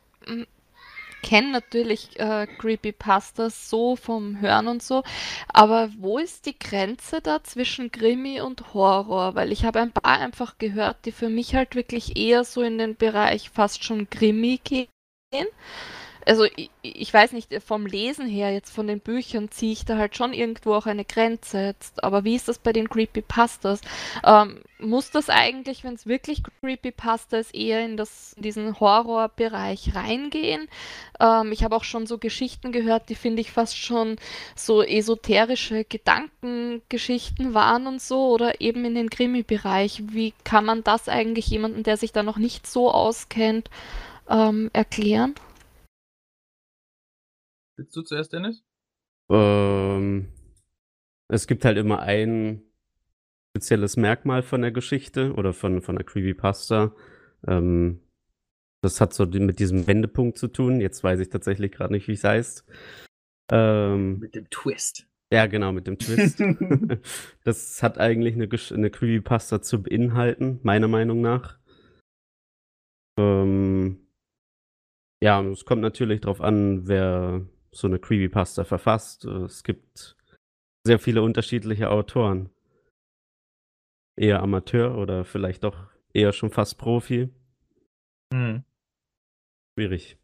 kenne 1.22 1.52
natürlich 1.52 2.18
äh, 2.18 2.46
Creepypastas 2.58 3.70
so 3.70 3.96
vom 3.96 4.40
Hören 4.40 4.68
und 4.68 4.82
so, 4.82 5.02
aber 5.48 5.90
wo 5.98 6.18
ist 6.18 6.46
die 6.46 6.58
Grenze 6.58 7.20
da 7.20 7.42
zwischen 7.42 7.90
Krimi 7.90 8.40
und 8.40 8.74
Horror? 8.74 9.34
Weil 9.34 9.52
ich 9.52 9.64
habe 9.64 9.80
ein 9.80 9.92
paar 9.92 10.20
einfach 10.20 10.58
gehört, 10.58 11.04
die 11.04 11.12
für 11.12 11.28
mich 11.28 11.54
halt 11.54 11.74
wirklich 11.74 12.16
eher 12.16 12.44
so 12.44 12.62
in 12.62 12.78
den 12.78 12.96
Bereich 12.96 13.50
fast 13.50 13.84
schon 13.84 14.10
Krimi 14.10 14.60
gehen 14.62 14.88
also 16.26 16.44
ich, 16.44 16.70
ich, 16.82 17.12
weiß 17.12 17.32
nicht, 17.32 17.62
vom 17.64 17.86
Lesen 17.86 18.26
her, 18.26 18.52
jetzt 18.52 18.70
von 18.70 18.86
den 18.86 19.00
Büchern, 19.00 19.50
ziehe 19.50 19.72
ich 19.72 19.84
da 19.84 19.96
halt 19.96 20.16
schon 20.16 20.32
irgendwo 20.32 20.74
auch 20.74 20.86
eine 20.86 21.04
Grenze 21.04 21.66
jetzt. 21.66 22.02
Aber 22.04 22.24
wie 22.24 22.34
ist 22.34 22.48
das 22.48 22.58
bei 22.58 22.72
den 22.72 22.88
Creepypastas? 22.88 23.80
Ähm, 24.24 24.60
muss 24.78 25.10
das 25.10 25.28
eigentlich, 25.28 25.84
wenn 25.84 25.94
es 25.94 26.06
wirklich 26.06 26.42
Creepypasta 26.60 27.38
ist, 27.38 27.54
eher 27.54 27.84
in, 27.84 27.96
das, 27.96 28.34
in 28.34 28.42
diesen 28.42 28.78
Horrorbereich 28.78 29.94
reingehen? 29.94 30.68
Ähm, 31.20 31.52
ich 31.52 31.64
habe 31.64 31.76
auch 31.76 31.84
schon 31.84 32.06
so 32.06 32.18
Geschichten 32.18 32.72
gehört, 32.72 33.08
die 33.08 33.14
finde 33.14 33.40
ich 33.40 33.52
fast 33.52 33.76
schon 33.76 34.16
so 34.54 34.82
esoterische 34.82 35.84
Gedankengeschichten 35.84 37.54
waren 37.54 37.86
und 37.86 38.00
so, 38.00 38.28
oder 38.30 38.60
eben 38.60 38.84
in 38.84 38.94
den 38.94 39.10
Krimi-Bereich. 39.10 40.02
Wie 40.08 40.34
kann 40.44 40.64
man 40.64 40.84
das 40.84 41.08
eigentlich 41.08 41.46
jemandem, 41.48 41.82
der 41.82 41.96
sich 41.96 42.12
da 42.12 42.22
noch 42.22 42.38
nicht 42.38 42.66
so 42.66 42.90
auskennt, 42.90 43.70
ähm, 44.28 44.70
erklären? 44.72 45.34
Willst 47.82 47.96
du 47.96 48.02
zuerst, 48.02 48.32
Dennis? 48.32 48.62
Ähm, 49.28 50.28
es 51.28 51.48
gibt 51.48 51.64
halt 51.64 51.76
immer 51.76 51.98
ein 51.98 52.62
spezielles 53.50 53.96
Merkmal 53.96 54.44
von 54.44 54.62
der 54.62 54.70
Geschichte 54.70 55.34
oder 55.34 55.52
von, 55.52 55.82
von 55.82 55.96
der 55.96 56.04
Creepypasta. 56.04 56.94
Ähm, 57.48 58.00
das 58.82 59.00
hat 59.00 59.14
so 59.14 59.26
mit 59.26 59.58
diesem 59.58 59.88
Wendepunkt 59.88 60.38
zu 60.38 60.46
tun. 60.46 60.80
Jetzt 60.80 61.02
weiß 61.02 61.18
ich 61.18 61.28
tatsächlich 61.28 61.72
gerade 61.72 61.92
nicht, 61.92 62.06
wie 62.06 62.12
es 62.12 62.22
heißt. 62.22 62.64
Ähm, 63.50 64.20
mit 64.20 64.36
dem 64.36 64.48
Twist. 64.48 65.08
Ja, 65.32 65.46
genau, 65.46 65.72
mit 65.72 65.88
dem 65.88 65.98
Twist. 65.98 66.40
das 67.42 67.82
hat 67.82 67.98
eigentlich 67.98 68.34
eine, 68.34 68.48
eine 68.76 68.90
Creepypasta 68.90 69.60
zu 69.60 69.82
beinhalten, 69.82 70.60
meiner 70.62 70.86
Meinung 70.86 71.20
nach. 71.20 71.58
Ähm, 73.18 74.06
ja, 75.20 75.42
es 75.42 75.64
kommt 75.64 75.82
natürlich 75.82 76.20
darauf 76.20 76.40
an, 76.40 76.86
wer 76.86 77.44
so 77.74 77.86
eine 77.86 77.98
Creepypasta 77.98 78.64
verfasst. 78.64 79.24
Es 79.24 79.64
gibt 79.64 80.16
sehr 80.84 80.98
viele 80.98 81.22
unterschiedliche 81.22 81.90
Autoren. 81.90 82.50
Eher 84.16 84.42
Amateur 84.42 84.96
oder 84.98 85.24
vielleicht 85.24 85.64
doch 85.64 85.88
eher 86.12 86.32
schon 86.32 86.50
fast 86.50 86.78
Profi. 86.78 87.30
Hm. 88.32 88.62
Schwierig. 89.74 90.18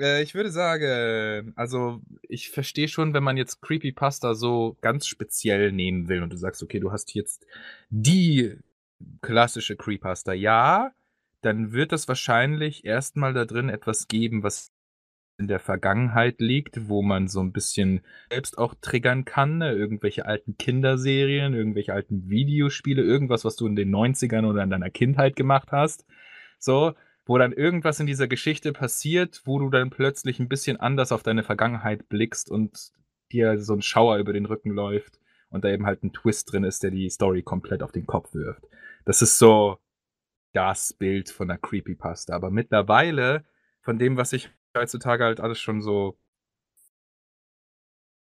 Äh, 0.00 0.22
ich 0.22 0.34
würde 0.34 0.50
sagen, 0.50 1.52
also 1.56 2.00
ich 2.22 2.50
verstehe 2.50 2.88
schon, 2.88 3.14
wenn 3.14 3.22
man 3.22 3.36
jetzt 3.36 3.62
Creepypasta 3.62 4.34
so 4.34 4.76
ganz 4.80 5.06
speziell 5.06 5.70
nehmen 5.70 6.08
will 6.08 6.22
und 6.22 6.32
du 6.32 6.36
sagst, 6.36 6.62
okay, 6.62 6.80
du 6.80 6.90
hast 6.90 7.14
jetzt 7.14 7.46
die 7.90 8.56
klassische 9.22 9.76
Creepypasta, 9.76 10.32
ja, 10.32 10.92
dann 11.42 11.72
wird 11.72 11.92
es 11.92 12.08
wahrscheinlich 12.08 12.84
erstmal 12.84 13.34
da 13.34 13.44
drin 13.44 13.68
etwas 13.68 14.08
geben, 14.08 14.42
was 14.42 14.72
in 15.36 15.48
der 15.48 15.58
Vergangenheit 15.58 16.40
liegt, 16.40 16.88
wo 16.88 17.02
man 17.02 17.28
so 17.28 17.40
ein 17.40 17.52
bisschen 17.52 18.02
selbst 18.30 18.56
auch 18.56 18.74
triggern 18.80 19.24
kann, 19.24 19.58
ne? 19.58 19.72
Irgendwelche 19.72 20.26
alten 20.26 20.56
Kinderserien, 20.56 21.54
irgendwelche 21.54 21.92
alten 21.92 22.28
Videospiele, 22.28 23.02
irgendwas, 23.02 23.44
was 23.44 23.56
du 23.56 23.66
in 23.66 23.76
den 23.76 23.94
90ern 23.94 24.46
oder 24.48 24.62
in 24.62 24.70
deiner 24.70 24.90
Kindheit 24.90 25.34
gemacht 25.36 25.72
hast. 25.72 26.06
So, 26.58 26.94
wo 27.26 27.38
dann 27.38 27.52
irgendwas 27.52 28.00
in 28.00 28.06
dieser 28.06 28.28
Geschichte 28.28 28.72
passiert, 28.72 29.42
wo 29.44 29.58
du 29.58 29.70
dann 29.70 29.90
plötzlich 29.90 30.38
ein 30.38 30.48
bisschen 30.48 30.78
anders 30.78 31.10
auf 31.10 31.22
deine 31.22 31.42
Vergangenheit 31.42 32.08
blickst 32.08 32.50
und 32.50 32.92
dir 33.32 33.58
so 33.58 33.74
ein 33.74 33.82
Schauer 33.82 34.18
über 34.18 34.32
den 34.32 34.46
Rücken 34.46 34.70
läuft 34.70 35.18
und 35.50 35.64
da 35.64 35.70
eben 35.70 35.86
halt 35.86 36.02
ein 36.04 36.12
Twist 36.12 36.52
drin 36.52 36.64
ist, 36.64 36.82
der 36.82 36.90
die 36.90 37.08
Story 37.10 37.42
komplett 37.42 37.82
auf 37.82 37.92
den 37.92 38.06
Kopf 38.06 38.34
wirft. 38.34 38.64
Das 39.04 39.22
ist 39.22 39.38
so 39.38 39.78
das 40.52 40.92
Bild 40.92 41.30
von 41.30 41.50
einer 41.50 41.58
Creepypasta. 41.58 42.34
Aber 42.34 42.50
mittlerweile, 42.50 43.44
von 43.80 43.98
dem, 43.98 44.16
was 44.16 44.32
ich 44.32 44.50
heutzutage 44.74 45.24
halt 45.24 45.40
alles 45.40 45.60
schon 45.60 45.82
so 45.82 46.18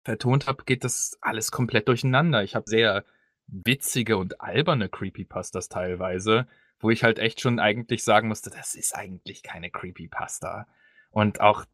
vertont 0.05 0.47
habe, 0.47 0.65
geht 0.65 0.85
das 0.85 1.19
alles 1.21 1.51
komplett 1.51 1.89
durcheinander. 1.89 2.43
Ich 2.43 2.55
habe 2.55 2.69
sehr 2.69 3.05
witzige 3.47 4.17
und 4.17 4.41
alberne 4.41 4.89
Creepypastas 4.89 5.69
teilweise, 5.69 6.47
wo 6.79 6.91
ich 6.91 7.05
halt 7.05 7.19
echt 7.19 7.41
schon 7.41 7.59
eigentlich 7.59 8.05
sagen 8.05 8.29
musste, 8.29 8.51
das 8.51 8.75
ist 8.75 8.95
eigentlich 8.95 9.43
keine 9.43 9.71
Creepypasta. 9.71 10.67
Und 11.11 11.41
auch 11.41 11.65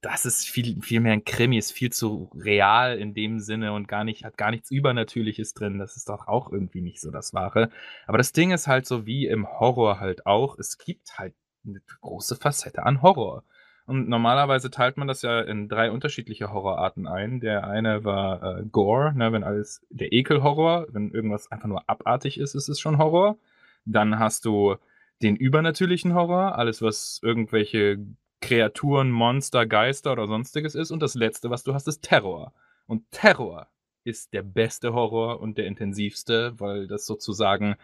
das 0.00 0.26
ist 0.26 0.48
viel, 0.48 0.82
viel 0.82 1.00
mehr 1.00 1.12
ein 1.12 1.24
Krimi, 1.24 1.56
ist 1.56 1.70
viel 1.70 1.92
zu 1.92 2.30
real 2.34 2.98
in 2.98 3.14
dem 3.14 3.38
Sinne 3.38 3.72
und 3.72 3.86
gar 3.86 4.02
nicht, 4.02 4.24
hat 4.24 4.36
gar 4.36 4.50
nichts 4.50 4.70
Übernatürliches 4.72 5.54
drin. 5.54 5.78
Das 5.78 5.96
ist 5.96 6.08
doch 6.08 6.26
auch 6.26 6.50
irgendwie 6.50 6.80
nicht 6.80 7.00
so 7.00 7.12
das 7.12 7.32
Wahre. 7.32 7.70
Aber 8.06 8.18
das 8.18 8.32
Ding 8.32 8.50
ist 8.50 8.66
halt 8.66 8.86
so 8.86 9.06
wie 9.06 9.26
im 9.26 9.46
Horror 9.46 10.00
halt 10.00 10.26
auch, 10.26 10.58
es 10.58 10.78
gibt 10.78 11.18
halt 11.18 11.34
eine 11.64 11.80
große 12.00 12.36
Facette 12.36 12.84
an 12.84 13.02
Horror. 13.02 13.44
Und 13.88 14.06
normalerweise 14.06 14.70
teilt 14.70 14.98
man 14.98 15.08
das 15.08 15.22
ja 15.22 15.40
in 15.40 15.66
drei 15.66 15.90
unterschiedliche 15.90 16.52
Horrorarten 16.52 17.06
ein. 17.06 17.40
Der 17.40 17.66
eine 17.66 18.04
war 18.04 18.58
äh, 18.58 18.64
Gore, 18.70 19.14
ne, 19.14 19.32
wenn 19.32 19.42
alles, 19.42 19.80
der 19.88 20.12
Ekelhorror, 20.12 20.88
wenn 20.90 21.10
irgendwas 21.10 21.50
einfach 21.50 21.68
nur 21.68 21.88
abartig 21.88 22.38
ist, 22.38 22.54
ist 22.54 22.68
es 22.68 22.80
schon 22.80 22.98
Horror. 22.98 23.38
Dann 23.86 24.18
hast 24.18 24.44
du 24.44 24.76
den 25.22 25.36
übernatürlichen 25.36 26.12
Horror, 26.12 26.58
alles 26.58 26.82
was 26.82 27.18
irgendwelche 27.22 27.96
Kreaturen, 28.42 29.10
Monster, 29.10 29.64
Geister 29.64 30.12
oder 30.12 30.26
sonstiges 30.26 30.74
ist. 30.74 30.90
Und 30.90 31.00
das 31.00 31.14
letzte, 31.14 31.48
was 31.48 31.62
du 31.64 31.72
hast, 31.72 31.88
ist 31.88 32.02
Terror. 32.02 32.52
Und 32.86 33.10
Terror 33.10 33.68
ist 34.04 34.34
der 34.34 34.42
beste 34.42 34.92
Horror 34.92 35.40
und 35.40 35.56
der 35.56 35.64
intensivste, 35.64 36.52
weil 36.60 36.88
das 36.88 37.06
sozusagen 37.06 37.76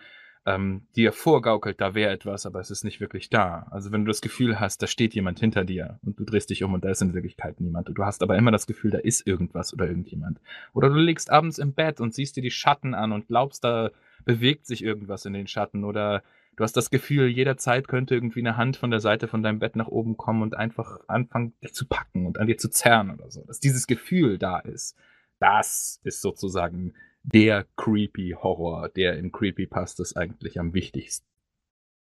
ähm, 0.47 0.83
dir 0.95 1.13
vorgaukelt, 1.13 1.81
da 1.81 1.95
wäre 1.95 2.13
etwas, 2.13 2.45
aber 2.45 2.61
es 2.61 2.71
ist 2.71 2.85
nicht 2.85 3.01
wirklich 3.01 3.31
da. 3.31 3.67
Also 3.71 3.93
wenn 3.93 4.05
du 4.05 4.11
das 4.11 4.21
Gefühl 4.21 4.61
hast, 4.61 4.83
da 4.83 4.87
steht 4.87 5.15
jemand 5.15 5.41
hinter 5.41 5.65
dir 5.65 5.99
und 6.05 6.19
du 6.19 6.25
drehst 6.25 6.51
dich 6.51 6.63
um 6.63 6.75
und 6.75 6.85
da 6.85 6.91
ist 6.91 7.01
in 7.01 7.15
Wirklichkeit 7.15 7.61
niemand. 7.61 7.89
Und 7.89 7.97
du 7.97 8.05
hast 8.05 8.23
aber 8.23 8.37
immer 8.37 8.51
das 8.51 8.67
Gefühl, 8.67 8.91
da 8.91 8.99
ist 8.99 9.27
irgendwas 9.27 9.73
oder 9.73 9.87
irgendjemand. 9.87 10.41
Oder 10.75 10.91
du 10.91 10.97
liegst 10.97 11.31
abends 11.31 11.59
im 11.59 11.73
Bett 11.73 12.01
und 12.01 12.15
siehst 12.15 12.37
dir 12.37 12.43
die 12.43 12.51
Schatten 12.51 12.95
an 12.95 13.13
und 13.13 13.29
glaubst, 13.29 13.65
da 13.65 13.91
bewegt 14.25 14.67
sich 14.67 14.85
irgendwas 14.85 15.25
in 15.25 15.33
den 15.33 15.47
Schatten 15.47 15.85
oder 15.85 16.23
du 16.57 16.65
hast 16.65 16.77
das 16.77 16.91
Gefühl, 16.91 17.27
jederzeit 17.29 17.89
könnte 17.89 18.15
irgendwie 18.15 18.41
eine 18.41 18.57
Hand 18.57 18.77
von 18.77 18.91
der 18.91 19.01
Seite 19.01 19.29
von 19.29 19.43
deinem 19.43 19.59
Bett 19.61 19.77
nach 19.77 19.89
oben 19.89 20.17
kommen 20.17 20.43
und 20.43 20.57
einfach 20.57 21.01
anfangen, 21.09 21.55
dich 21.63 21.75
zu 21.75 21.87
packen 21.87 22.27
und 22.27 22.39
an 22.39 22.47
dir 22.47 22.59
zu 22.59 22.69
zerren 22.69 23.11
oder 23.11 23.31
so. 23.31 23.45
Dass 23.47 23.61
dieses 23.61 23.87
Gefühl 23.87 24.39
da 24.39 24.59
ist, 24.59 24.97
das 25.39 26.01
ist 26.05 26.21
sozusagen 26.21 26.95
der 27.25 27.67
creepy 27.77 28.37
Horror, 28.41 28.91
der 28.91 29.19
in 29.19 29.33
Creepypastas 29.33 30.15
eigentlich 30.15 30.61
am 30.61 30.75
wichtigsten. 30.75 31.27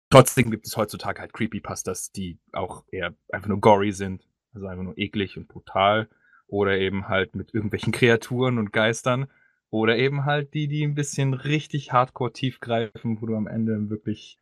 Trotzdem 0.09 0.51
gibt 0.51 0.67
es 0.67 0.77
heutzutage 0.77 1.21
halt 1.21 1.33
Creepypastas, 1.33 2.13
die 2.13 2.39
auch 2.53 2.85
eher 2.91 3.15
einfach 3.31 3.49
nur 3.49 3.61
gory 3.61 3.93
sind, 3.93 4.27
also 4.55 4.67
einfach 4.67 4.85
nur 4.85 4.99
eklig 4.99 5.37
und 5.37 5.49
brutal 5.49 6.09
oder 6.47 6.79
eben 6.79 7.09
halt 7.09 7.35
mit 7.35 7.55
irgendwelchen 7.55 7.93
Kreaturen 7.93 8.59
und 8.59 8.73
Geistern 8.73 9.29
oder 9.71 9.97
eben 9.97 10.25
halt 10.25 10.55
die, 10.55 10.67
die 10.67 10.85
ein 10.85 10.95
bisschen 10.95 11.35
richtig 11.35 11.93
hardcore 11.93 12.33
tief 12.33 12.61
greifen, 12.61 13.21
wo 13.21 13.27
du 13.27 13.37
am 13.37 13.47
Ende 13.47 13.91
wirklich 13.91 14.40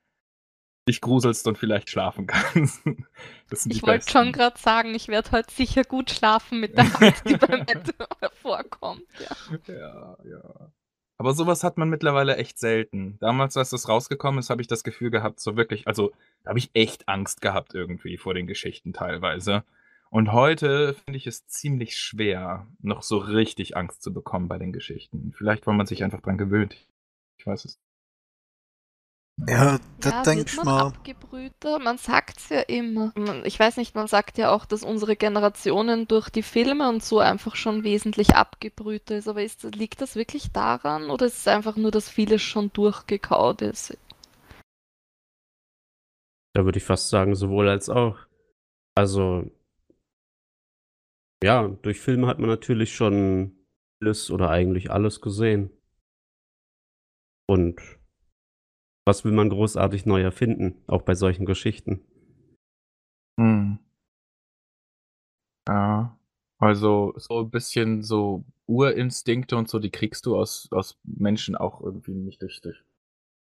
dich 0.89 1.01
gruselst 1.01 1.47
und 1.47 1.59
vielleicht 1.59 1.91
schlafen 1.91 2.27
kannst. 2.27 2.83
ich 3.67 3.83
wollte 3.83 4.11
schon 4.11 4.33
gerade 4.33 4.59
sagen, 4.59 4.95
ich 4.95 5.09
werde 5.09 5.31
heute 5.33 5.53
sicher 5.53 5.85
gut 5.85 6.11
schlafen 6.11 6.61
mit 6.61 6.77
der 6.77 6.93
Hand, 7.01 7.23
die 7.29 7.37
beim 7.37 7.65
Bett 7.65 7.95
vorkommt. 8.43 9.03
Ja. 9.19 9.75
ja, 9.75 10.17
ja. 10.25 10.73
Aber 11.19 11.33
sowas 11.35 11.65
hat 11.65 11.79
man 11.79 11.91
mittlerweile 11.91 12.37
echt 12.37 12.59
selten. 12.59 13.19
Damals, 13.21 13.57
als 13.57 13.71
das 13.71 13.89
rausgekommen 13.89 14.39
ist, 14.39 14.51
habe 14.51 14.63
ich 14.63 14.69
das 14.69 14.85
Gefühl 14.85 15.11
gehabt, 15.11 15.41
so 15.41 15.57
wirklich, 15.57 15.87
also 15.89 16.13
da 16.45 16.51
habe 16.51 16.61
ich 16.61 16.71
echt 16.75 17.09
Angst 17.09 17.41
gehabt 17.41 17.75
irgendwie 17.75 18.17
vor 18.17 18.35
den 18.35 18.47
Geschichten 18.47 18.93
teilweise. 18.93 19.65
Und 20.11 20.33
heute 20.33 20.95
finde 20.95 21.19
ich 21.19 21.27
es 21.27 21.47
ziemlich 21.47 21.99
schwer, 21.99 22.67
noch 22.81 23.03
so 23.03 23.19
richtig 23.19 23.77
Angst 23.77 24.03
zu 24.03 24.13
bekommen 24.13 24.49
bei 24.49 24.59
den 24.59 24.73
Geschichten. 24.73 25.33
Vielleicht, 25.37 25.67
weil 25.67 25.75
man 25.75 25.87
sich 25.87 26.05
einfach 26.05 26.21
dran 26.21 26.39
gewöhnt. 26.39 26.77
Ich 27.37 27.47
weiß 27.47 27.65
es. 27.65 27.79
Ja, 29.47 29.79
das 30.01 30.13
ja, 30.13 30.23
denke 30.23 30.47
ich 30.47 30.63
mal. 30.63 30.89
Abgebrühter? 30.89 31.79
Man 31.79 31.97
sagt's 31.97 32.49
ja 32.49 32.61
immer. 32.61 33.13
Ich 33.45 33.59
weiß 33.59 33.77
nicht, 33.77 33.95
man 33.95 34.07
sagt 34.07 34.37
ja 34.37 34.51
auch, 34.51 34.67
dass 34.67 34.83
unsere 34.83 35.17
Generationen 35.17 36.09
durch 36.09 36.29
die 36.29 36.43
Filme 36.43 36.89
und 36.89 37.03
so 37.03 37.19
einfach 37.19 37.57
schon 37.57 37.85
wesentlich 37.85 38.35
abgebrühter 38.35 39.17
ist. 39.17 39.29
Aber 39.29 39.43
ist, 39.43 39.63
liegt 39.75 40.01
das 40.01 40.17
wirklich 40.17 40.53
daran 40.53 41.11
oder 41.11 41.27
ist 41.27 41.39
es 41.39 41.49
einfach 41.49 41.77
nur, 41.77 41.91
dass 41.91 42.09
vieles 42.09 42.43
schon 42.43 42.73
durchgekaut 42.73 43.63
ist? 43.63 43.97
Da 46.55 46.65
würde 46.65 46.79
ich 46.79 46.85
fast 46.85 47.09
sagen, 47.09 47.35
sowohl 47.35 47.69
als 47.69 47.89
auch. 47.89 48.19
Also, 48.97 49.49
ja, 51.43 51.69
durch 51.69 52.01
Filme 52.01 52.27
hat 52.27 52.41
man 52.41 52.51
natürlich 52.51 52.95
schon 52.95 53.57
alles 54.01 54.31
oder 54.31 54.51
eigentlich 54.51 54.91
alles 54.91 55.21
gesehen. 55.21 55.71
Und 57.47 57.98
was 59.09 59.25
will 59.25 59.33
man 59.33 59.49
großartig 59.49 60.05
neu 60.05 60.21
erfinden, 60.21 60.77
auch 60.87 61.01
bei 61.01 61.15
solchen 61.15 61.47
Geschichten? 61.47 62.03
Hm. 63.41 63.79
Ja, 65.67 66.19
also 66.59 67.15
so 67.17 67.41
ein 67.41 67.51
bisschen 67.51 68.03
so 68.03 68.45
Urinstinkte 68.67 69.57
und 69.57 69.71
so, 69.71 69.79
die 69.79 69.91
kriegst 69.91 70.27
du 70.27 70.37
aus, 70.37 70.69
aus 70.73 70.99
Menschen 71.05 71.57
auch 71.57 71.81
irgendwie 71.81 72.13
nicht 72.13 72.43
durch, 72.43 72.61
durch 72.61 72.85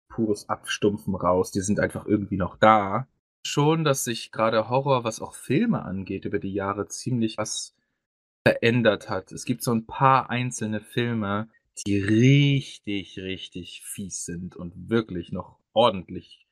pures 0.10 0.48
Abstumpfen 0.48 1.16
raus. 1.16 1.52
Die 1.52 1.62
sind 1.62 1.80
einfach 1.80 2.06
irgendwie 2.06 2.38
noch 2.38 2.56
da. 2.58 3.08
Schon, 3.44 3.84
dass 3.84 4.04
sich 4.04 4.32
gerade 4.32 4.70
Horror, 4.70 5.04
was 5.04 5.22
auch 5.22 5.34
Filme 5.34 5.82
angeht, 5.84 6.26
über 6.26 6.38
die 6.38 6.54
Jahre 6.54 6.88
ziemlich 6.88 7.40
was 7.40 7.76
verändert 8.48 9.10
hat. 9.10 9.32
Es 9.32 9.46
gibt 9.46 9.64
so 9.64 9.74
ein 9.74 9.88
paar 9.88 10.30
einzelne 10.30 10.82
Filme, 10.82 11.50
die 11.86 12.00
richtig, 12.00 13.20
richtig 13.20 13.84
fies 13.86 14.26
sind 14.26 14.56
und 14.56 14.90
wirklich 14.90 15.32
noch 15.32 15.60
ordentlich 15.74 16.48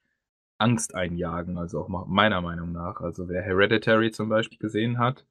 Angst 0.58 0.96
einjagen, 0.96 1.58
also 1.58 1.82
auch 1.82 2.08
meiner 2.08 2.42
Meinung 2.42 2.72
nach. 2.72 3.02
Also 3.02 3.28
wer 3.28 3.42
Hereditary 3.42 4.12
zum 4.12 4.30
Beispiel 4.30 4.58
gesehen 4.58 5.00
hat, 5.00 5.26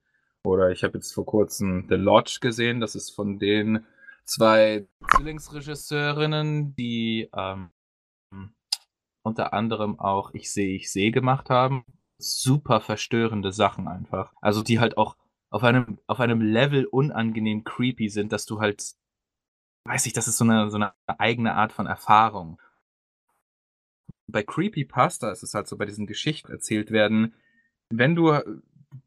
oder 0.45 0.71
ich 0.71 0.85
habe 0.85 0.99
jetzt 0.99 1.13
vor 1.13 1.25
kurzem 1.25 1.87
The 1.89 1.95
Lodge 1.95 2.39
gesehen, 2.41 2.81
das 2.81 2.95
ist 2.95 3.11
von 3.11 3.39
den 3.39 3.87
zwei 4.25 4.87
Zwillingsregisseurinnen, 5.15 6.75
die 6.77 7.31
ähm, 7.35 7.71
unter 9.23 9.55
anderem 9.55 9.99
auch 9.99 10.35
Ich 10.35 10.53
sehe, 10.53 10.77
ich 10.77 10.93
sehe 10.93 11.11
gemacht 11.11 11.51
haben. 11.51 11.85
Super 12.19 12.81
verstörende 12.81 13.53
Sachen 13.53 13.89
einfach. 13.89 14.35
Also 14.41 14.63
die 14.63 14.81
halt 14.81 14.99
auch 14.99 15.17
auf 15.51 15.63
einem, 15.63 15.99
auf 16.07 16.21
einem 16.21 16.41
Level 16.41 16.85
unangenehm 16.85 17.65
creepy 17.65 18.09
sind, 18.09 18.33
dass 18.33 18.45
du 18.45 18.61
halt, 18.61 18.95
weiß 19.85 20.07
ich, 20.07 20.13
das 20.13 20.29
ist 20.29 20.39
so 20.39 20.45
eine, 20.45 20.71
so 20.71 20.77
eine 20.77 20.93
eigene 21.07 21.55
Art 21.55 21.73
von 21.73 21.87
Erfahrung. 21.87 22.61
Bei 24.27 24.43
Creepypasta 24.43 25.31
ist 25.31 25.43
es 25.43 25.55
halt 25.55 25.69
so, 25.69 25.77
bei 25.77 25.85
diesen 25.85 26.07
Geschichten 26.07 26.51
erzählt 26.51 26.91
werden, 26.91 27.35
wenn 27.91 28.15
du, 28.15 28.33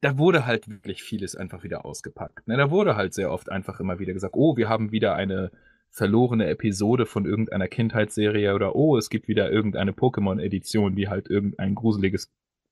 da 0.01 0.17
wurde 0.17 0.45
halt 0.45 0.69
wirklich 0.69 1.01
vieles 1.01 1.35
einfach 1.35 1.63
wieder 1.63 1.85
ausgepackt. 1.85 2.47
Ne? 2.47 2.57
Da 2.57 2.69
wurde 2.69 2.95
halt 2.95 3.13
sehr 3.13 3.31
oft 3.31 3.49
einfach 3.49 3.79
immer 3.79 3.99
wieder 3.99 4.13
gesagt, 4.13 4.35
oh, 4.37 4.55
wir 4.55 4.69
haben 4.69 4.91
wieder 4.91 5.15
eine 5.15 5.51
verlorene 5.89 6.47
Episode 6.47 7.05
von 7.05 7.25
irgendeiner 7.25 7.67
Kindheitsserie 7.67 8.53
oder 8.53 8.75
oh, 8.75 8.97
es 8.97 9.09
gibt 9.09 9.27
wieder 9.27 9.51
irgendeine 9.51 9.93
Pokémon-Edition, 9.93 10.95
die 10.95 11.07
halt 11.07 11.27
irgendein 11.29 11.73
gruseliges 11.73 12.31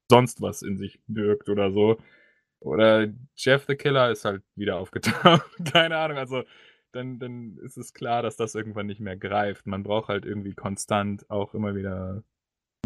sonst 0.09 0.41
was 0.41 0.61
in 0.61 0.77
sich 0.77 0.99
birgt 1.07 1.49
oder 1.49 1.71
so. 1.71 1.97
Oder 2.59 3.07
Jeff 3.35 3.65
the 3.67 3.75
Killer 3.75 4.11
ist 4.11 4.25
halt 4.25 4.43
wieder 4.55 4.77
aufgetaucht. 4.77 5.43
Keine 5.71 5.97
Ahnung, 5.97 6.17
also 6.17 6.43
dann, 6.95 7.19
dann 7.19 7.57
ist 7.57 7.77
es 7.77 7.93
klar, 7.93 8.21
dass 8.21 8.37
das 8.37 8.55
irgendwann 8.55 8.87
nicht 8.87 9.01
mehr 9.01 9.17
greift. 9.17 9.67
Man 9.67 9.83
braucht 9.83 10.07
halt 10.07 10.25
irgendwie 10.25 10.53
konstant 10.53 11.29
auch 11.29 11.53
immer 11.53 11.75
wieder 11.75 12.23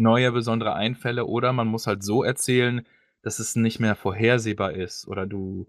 neue 0.00 0.32
besondere 0.32 0.74
Einfälle 0.74 1.26
oder 1.26 1.52
man 1.52 1.68
muss 1.68 1.86
halt 1.86 2.02
so 2.02 2.22
erzählen, 2.22 2.86
dass 3.22 3.38
es 3.38 3.56
nicht 3.56 3.80
mehr 3.80 3.96
vorhersehbar 3.96 4.72
ist 4.72 5.06
oder 5.06 5.26
du 5.26 5.66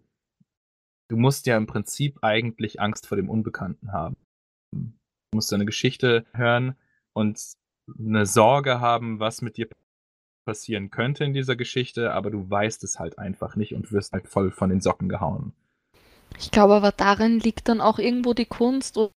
du 1.10 1.17
musst 1.17 1.45
ja 1.45 1.58
im 1.58 1.67
Prinzip 1.67 2.19
eigentlich 2.21 2.80
Angst 2.80 3.06
vor 3.06 3.17
dem 3.17 3.30
Unbekannten 3.30 3.91
haben. 3.91 4.15
Du 4.71 4.93
musst 5.36 5.54
eine 5.54 5.65
Geschichte 5.65 6.25
hören 6.34 6.75
und 7.13 7.38
eine 7.99 8.25
Sorge 8.25 8.80
haben, 8.80 9.19
was 9.19 9.41
mit 9.41 9.58
dir 9.58 9.67
passieren 10.45 10.89
könnte 10.89 11.25
in 11.25 11.34
dieser 11.34 11.58
Geschichte, 11.58 12.13
aber 12.13 12.32
du 12.32 12.49
weißt 12.49 12.84
es 12.86 12.97
halt 12.97 13.19
einfach 13.19 13.58
nicht 13.58 13.73
und 13.73 13.91
wirst 13.91 14.13
halt 14.13 14.27
voll 14.27 14.51
von 14.51 14.69
den 14.69 14.80
Socken 14.80 15.10
gehauen. 15.10 15.54
Ich 16.38 16.52
glaube 16.52 16.76
aber 16.76 16.91
darin 16.91 17.39
liegt 17.39 17.67
dann 17.70 17.82
auch 17.82 18.00
irgendwo 18.00 18.34
die 18.34 18.46
Kunst 18.46 18.98
oder 18.98 19.12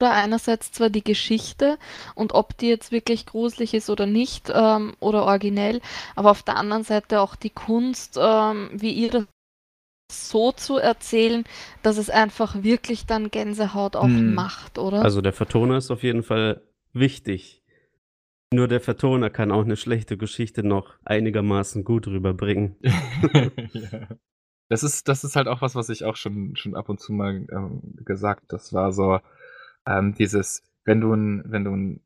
einerseits 0.00 0.72
zwar 0.72 0.90
die 0.90 1.04
Geschichte 1.04 1.78
und 2.14 2.32
ob 2.34 2.56
die 2.58 2.68
jetzt 2.68 2.92
wirklich 2.92 3.26
gruselig 3.26 3.74
ist 3.74 3.90
oder 3.90 4.06
nicht 4.06 4.50
ähm, 4.54 4.94
oder 5.00 5.24
originell, 5.24 5.80
aber 6.14 6.30
auf 6.30 6.42
der 6.42 6.56
anderen 6.56 6.84
Seite 6.84 7.20
auch 7.20 7.36
die 7.36 7.50
Kunst, 7.50 8.18
ähm, 8.20 8.70
wie 8.72 8.92
ihr 8.92 9.10
das 9.10 9.26
so 10.12 10.52
zu 10.52 10.76
erzählen, 10.76 11.44
dass 11.82 11.96
es 11.96 12.10
einfach 12.10 12.62
wirklich 12.62 13.06
dann 13.06 13.30
Gänsehaut 13.30 13.96
auch 13.96 14.04
Hm. 14.04 14.34
macht, 14.34 14.78
oder? 14.78 15.02
Also 15.02 15.20
der 15.20 15.32
Vertoner 15.32 15.78
ist 15.78 15.90
auf 15.90 16.02
jeden 16.02 16.22
Fall 16.22 16.62
wichtig. 16.92 17.62
Nur 18.52 18.68
der 18.68 18.80
Vertoner 18.80 19.30
kann 19.30 19.50
auch 19.50 19.64
eine 19.64 19.76
schlechte 19.76 20.16
Geschichte 20.16 20.62
noch 20.62 20.94
einigermaßen 21.04 21.84
gut 21.84 22.06
rüberbringen. 22.06 22.76
Ja. 23.72 24.08
Das 24.70 24.82
ist 24.82 25.08
das 25.08 25.24
ist 25.24 25.36
halt 25.36 25.46
auch 25.48 25.60
was, 25.60 25.74
was 25.74 25.88
ich 25.90 26.04
auch 26.04 26.16
schon 26.16 26.56
schon 26.56 26.74
ab 26.74 26.88
und 26.88 26.98
zu 27.00 27.12
mal, 27.12 27.46
ähm, 27.52 27.82
gesagt 28.04 28.44
das 28.52 28.72
war 28.72 28.92
so, 28.92 29.20
ähm, 29.86 30.14
dieses, 30.14 30.62
wenn 30.84 31.00
du 31.00 31.12
'n 31.12 31.42
wenn 31.46 31.64
du 31.64 31.72
'n 31.72 32.00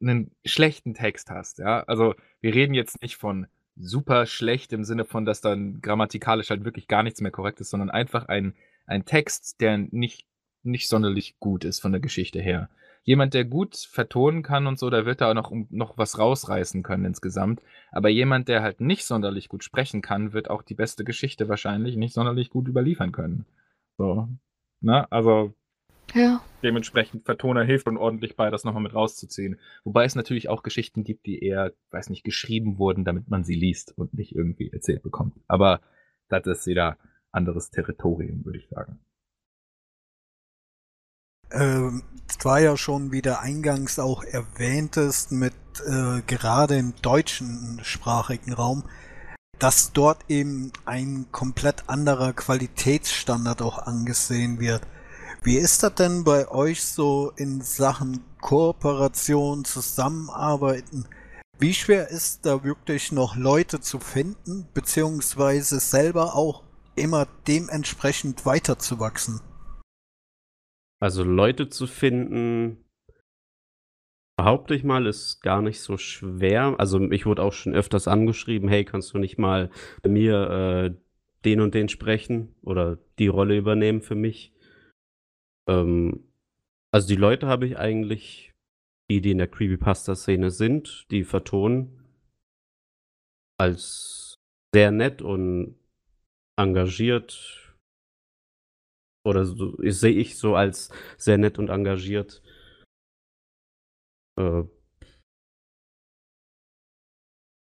'nen 0.00 0.30
schlechten 0.44 0.94
Text 0.94 1.30
hast, 1.30 1.58
ja? 1.58 1.82
Also, 1.84 2.14
wir 2.40 2.54
reden 2.54 2.74
jetzt 2.74 3.02
nicht 3.02 3.16
von 3.16 3.46
super 3.76 4.26
schlecht 4.26 4.72
im 4.72 4.84
Sinne 4.84 5.04
von, 5.04 5.24
dass 5.24 5.40
dann 5.40 5.80
grammatikalisch 5.80 6.50
halt 6.50 6.64
wirklich 6.64 6.86
gar 6.88 7.02
nichts 7.02 7.20
mehr 7.20 7.32
korrekt 7.32 7.60
ist, 7.60 7.70
sondern 7.70 7.90
einfach 7.90 8.26
ein 8.28 8.54
ein 8.86 9.04
Text, 9.06 9.60
der 9.60 9.78
nicht 9.78 10.26
nicht 10.62 10.88
sonderlich 10.88 11.36
gut 11.40 11.64
ist 11.64 11.80
von 11.80 11.92
der 11.92 12.00
Geschichte 12.00 12.40
her. 12.40 12.68
Jemand, 13.06 13.34
der 13.34 13.44
gut 13.44 13.76
vertonen 13.76 14.42
kann 14.42 14.66
und 14.66 14.78
so, 14.78 14.88
der 14.88 15.04
wird 15.04 15.20
da 15.20 15.34
noch 15.34 15.52
noch 15.70 15.98
was 15.98 16.18
rausreißen 16.18 16.82
können 16.82 17.04
insgesamt. 17.04 17.62
Aber 17.92 18.08
jemand, 18.08 18.48
der 18.48 18.62
halt 18.62 18.80
nicht 18.80 19.04
sonderlich 19.04 19.48
gut 19.48 19.62
sprechen 19.62 20.00
kann, 20.02 20.32
wird 20.32 20.48
auch 20.50 20.62
die 20.62 20.74
beste 20.74 21.04
Geschichte 21.04 21.48
wahrscheinlich 21.48 21.96
nicht 21.96 22.14
sonderlich 22.14 22.48
gut 22.50 22.66
überliefern 22.66 23.12
können. 23.12 23.44
So, 23.98 24.28
ne? 24.80 25.10
Also 25.12 25.52
Ja. 26.14 26.40
dementsprechend 26.62 27.26
Vertoner 27.26 27.62
hilft 27.64 27.86
schon 27.86 27.98
ordentlich 27.98 28.36
bei, 28.36 28.48
das 28.50 28.64
noch 28.64 28.72
mal 28.72 28.80
mit 28.80 28.94
rauszuziehen. 28.94 29.58
Wobei 29.84 30.04
es 30.06 30.14
natürlich 30.14 30.48
auch 30.48 30.62
Geschichten 30.62 31.04
gibt, 31.04 31.26
die 31.26 31.40
eher, 31.40 31.72
weiß 31.90 32.08
nicht, 32.08 32.24
geschrieben 32.24 32.78
wurden, 32.78 33.04
damit 33.04 33.28
man 33.28 33.44
sie 33.44 33.54
liest 33.54 33.96
und 33.98 34.14
nicht 34.14 34.34
irgendwie 34.34 34.70
erzählt 34.72 35.02
bekommt. 35.02 35.34
Aber 35.46 35.80
das 36.28 36.46
ist 36.46 36.66
wieder 36.66 36.96
anderes 37.32 37.70
Territorium, 37.70 38.44
würde 38.46 38.58
ich 38.58 38.68
sagen. 38.68 38.98
Ähm, 41.54 42.02
es 42.28 42.44
war 42.44 42.60
ja 42.60 42.76
schon, 42.76 43.12
wie 43.12 43.22
du 43.22 43.38
eingangs 43.38 43.98
auch 43.98 44.24
erwähntest, 44.24 45.30
mit 45.30 45.54
äh, 45.86 46.20
gerade 46.26 46.76
im 46.76 46.94
deutschen 47.00 47.80
sprachigen 47.84 48.52
Raum, 48.52 48.84
dass 49.58 49.92
dort 49.92 50.24
eben 50.28 50.72
ein 50.84 51.26
komplett 51.30 51.88
anderer 51.88 52.32
Qualitätsstandard 52.32 53.62
auch 53.62 53.78
angesehen 53.78 54.58
wird. 54.58 54.82
Wie 55.42 55.56
ist 55.56 55.82
das 55.82 55.94
denn 55.94 56.24
bei 56.24 56.48
euch 56.48 56.82
so 56.84 57.32
in 57.36 57.60
Sachen 57.60 58.24
Kooperation, 58.40 59.64
Zusammenarbeiten? 59.64 61.06
Wie 61.58 61.74
schwer 61.74 62.08
ist 62.08 62.46
da 62.46 62.64
wirklich 62.64 63.12
noch 63.12 63.36
Leute 63.36 63.80
zu 63.80 64.00
finden, 64.00 64.66
beziehungsweise 64.74 65.78
selber 65.78 66.34
auch 66.34 66.62
immer 66.96 67.28
dementsprechend 67.46 68.44
weiterzuwachsen? 68.44 69.40
Also 71.04 71.22
Leute 71.22 71.68
zu 71.68 71.86
finden, 71.86 72.82
behaupte 74.38 74.74
ich 74.74 74.84
mal, 74.84 75.06
ist 75.06 75.42
gar 75.42 75.60
nicht 75.60 75.80
so 75.80 75.98
schwer. 75.98 76.76
Also 76.78 76.98
ich 77.10 77.26
wurde 77.26 77.42
auch 77.42 77.52
schon 77.52 77.74
öfters 77.74 78.08
angeschrieben, 78.08 78.70
hey, 78.70 78.86
kannst 78.86 79.12
du 79.12 79.18
nicht 79.18 79.36
mal 79.36 79.70
bei 80.02 80.08
mir 80.08 80.48
äh, 80.48 80.94
den 81.44 81.60
und 81.60 81.74
den 81.74 81.90
sprechen 81.90 82.54
oder 82.62 82.96
die 83.18 83.26
Rolle 83.26 83.58
übernehmen 83.58 84.00
für 84.00 84.14
mich? 84.14 84.54
Ähm, 85.68 86.32
also 86.90 87.06
die 87.06 87.20
Leute 87.20 87.48
habe 87.48 87.66
ich 87.66 87.76
eigentlich, 87.76 88.54
die, 89.10 89.20
die 89.20 89.32
in 89.32 89.38
der 89.38 89.48
Creepypasta-Szene 89.48 90.50
sind, 90.50 91.06
die 91.10 91.24
vertonen, 91.24 92.02
als 93.60 94.36
sehr 94.74 94.90
nett 94.90 95.20
und 95.20 95.76
engagiert 96.56 97.63
oder 99.24 99.44
so 99.44 99.74
sehe 99.82 100.12
ich 100.12 100.38
so 100.38 100.54
als 100.54 100.90
sehr 101.16 101.38
nett 101.38 101.58
und 101.58 101.70
engagiert. 101.70 102.42
Äh, 104.36 104.64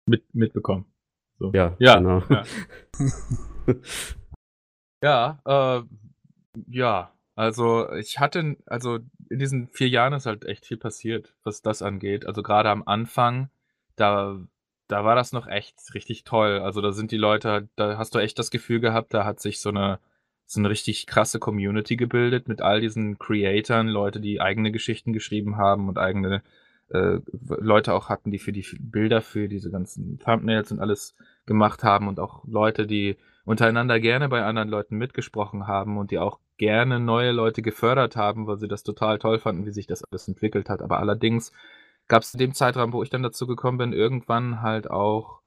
Mit 0.06 0.34
mitbekommen. 0.34 0.84
So. 1.38 1.50
ja, 1.54 1.76
Ja, 1.78 1.96
genau. 1.98 2.22
ja. 2.28 2.44
Ja, 5.02 5.38
äh, 5.44 5.82
ja, 6.68 7.12
also 7.34 7.90
ich 7.92 8.18
hatte 8.20 8.56
also 8.66 9.00
in 9.28 9.38
diesen 9.38 9.68
4 9.68 9.88
Jahren 9.88 10.12
ist 10.14 10.26
halt 10.26 10.44
echt 10.46 10.66
viel 10.66 10.76
passiert, 10.78 11.34
was 11.44 11.62
das 11.62 11.82
angeht. 11.82 12.26
Also 12.26 12.42
grade 12.42 12.70
am 12.70 12.82
Anfang, 12.86 13.50
da 13.96 14.38
da 14.88 15.04
war 15.04 15.14
das 15.16 15.32
noch 15.32 15.46
echt 15.46 15.76
richtig 15.94 16.24
toll. 16.24 16.60
Also 16.60 16.80
da 16.80 16.92
sind 16.92 17.10
die 17.10 17.16
Leute 17.18 17.68
da 17.76 17.98
hast 17.98 18.14
du 18.14 18.18
echt 18.18 18.38
das 18.38 18.50
Gefühl 18.50 18.80
gehabt, 18.80 19.12
da 19.14 19.24
hat 19.24 19.40
sich 19.40 19.60
so 19.60 19.70
'ne 19.70 19.98
so 20.46 20.60
'ne 20.60 20.68
richtig 20.70 21.06
krasse 21.06 21.38
Community 21.40 21.96
gebildet 21.96 22.48
mit 22.48 22.62
all 22.62 22.80
diesen 22.80 23.18
Creatoren, 23.18 23.88
Leute, 23.88 24.20
die 24.20 24.40
eigene 24.40 24.72
Geschichten 24.72 25.12
geschrieben 25.12 25.56
haben 25.56 25.88
und 25.88 25.98
eigene, 25.98 26.42
äh, 26.90 27.18
Leute 27.58 27.94
auch 27.94 28.08
hatten, 28.08 28.30
die 28.30 28.38
für 28.38 28.52
die 28.52 28.66
Bilder 28.80 29.22
für 29.22 29.48
diese 29.48 29.70
ganzen 29.70 30.18
Thumbnails 30.18 30.70
und 30.72 30.80
alles 30.80 31.14
gemacht 31.46 31.82
haben 31.84 32.08
und 32.08 32.20
auch 32.20 32.44
Leute, 32.46 32.86
die 32.86 33.16
untereinander 33.44 34.00
gerne 34.00 34.28
bei 34.28 34.42
anderen 34.44 34.68
Leuten 34.68 34.96
mitgesprochen 34.96 35.66
haben 35.66 35.98
und 35.98 36.10
die 36.10 36.18
auch 36.18 36.38
gerne 36.56 37.00
neue 37.00 37.32
Leute 37.32 37.62
gefördert 37.62 38.16
haben, 38.16 38.46
weil 38.46 38.58
sie 38.58 38.68
das 38.68 38.82
total 38.84 39.18
toll 39.18 39.38
fanden, 39.38 39.66
wie 39.66 39.72
sich 39.72 39.86
das 39.86 40.04
alles 40.04 40.28
entwickelt 40.28 40.68
hat. 40.70 40.82
Aber 40.82 40.98
allerdings 41.00 41.52
gab's 42.08 42.34
in 42.34 42.38
dem 42.38 42.54
Zeitraum, 42.54 42.92
wo 42.92 43.02
ich 43.02 43.10
dann 43.10 43.22
dazu 43.22 43.46
gekommen 43.46 43.78
bin, 43.78 43.92
irgendwann 43.92 44.62
halt 44.62 44.90
auch 44.90 45.40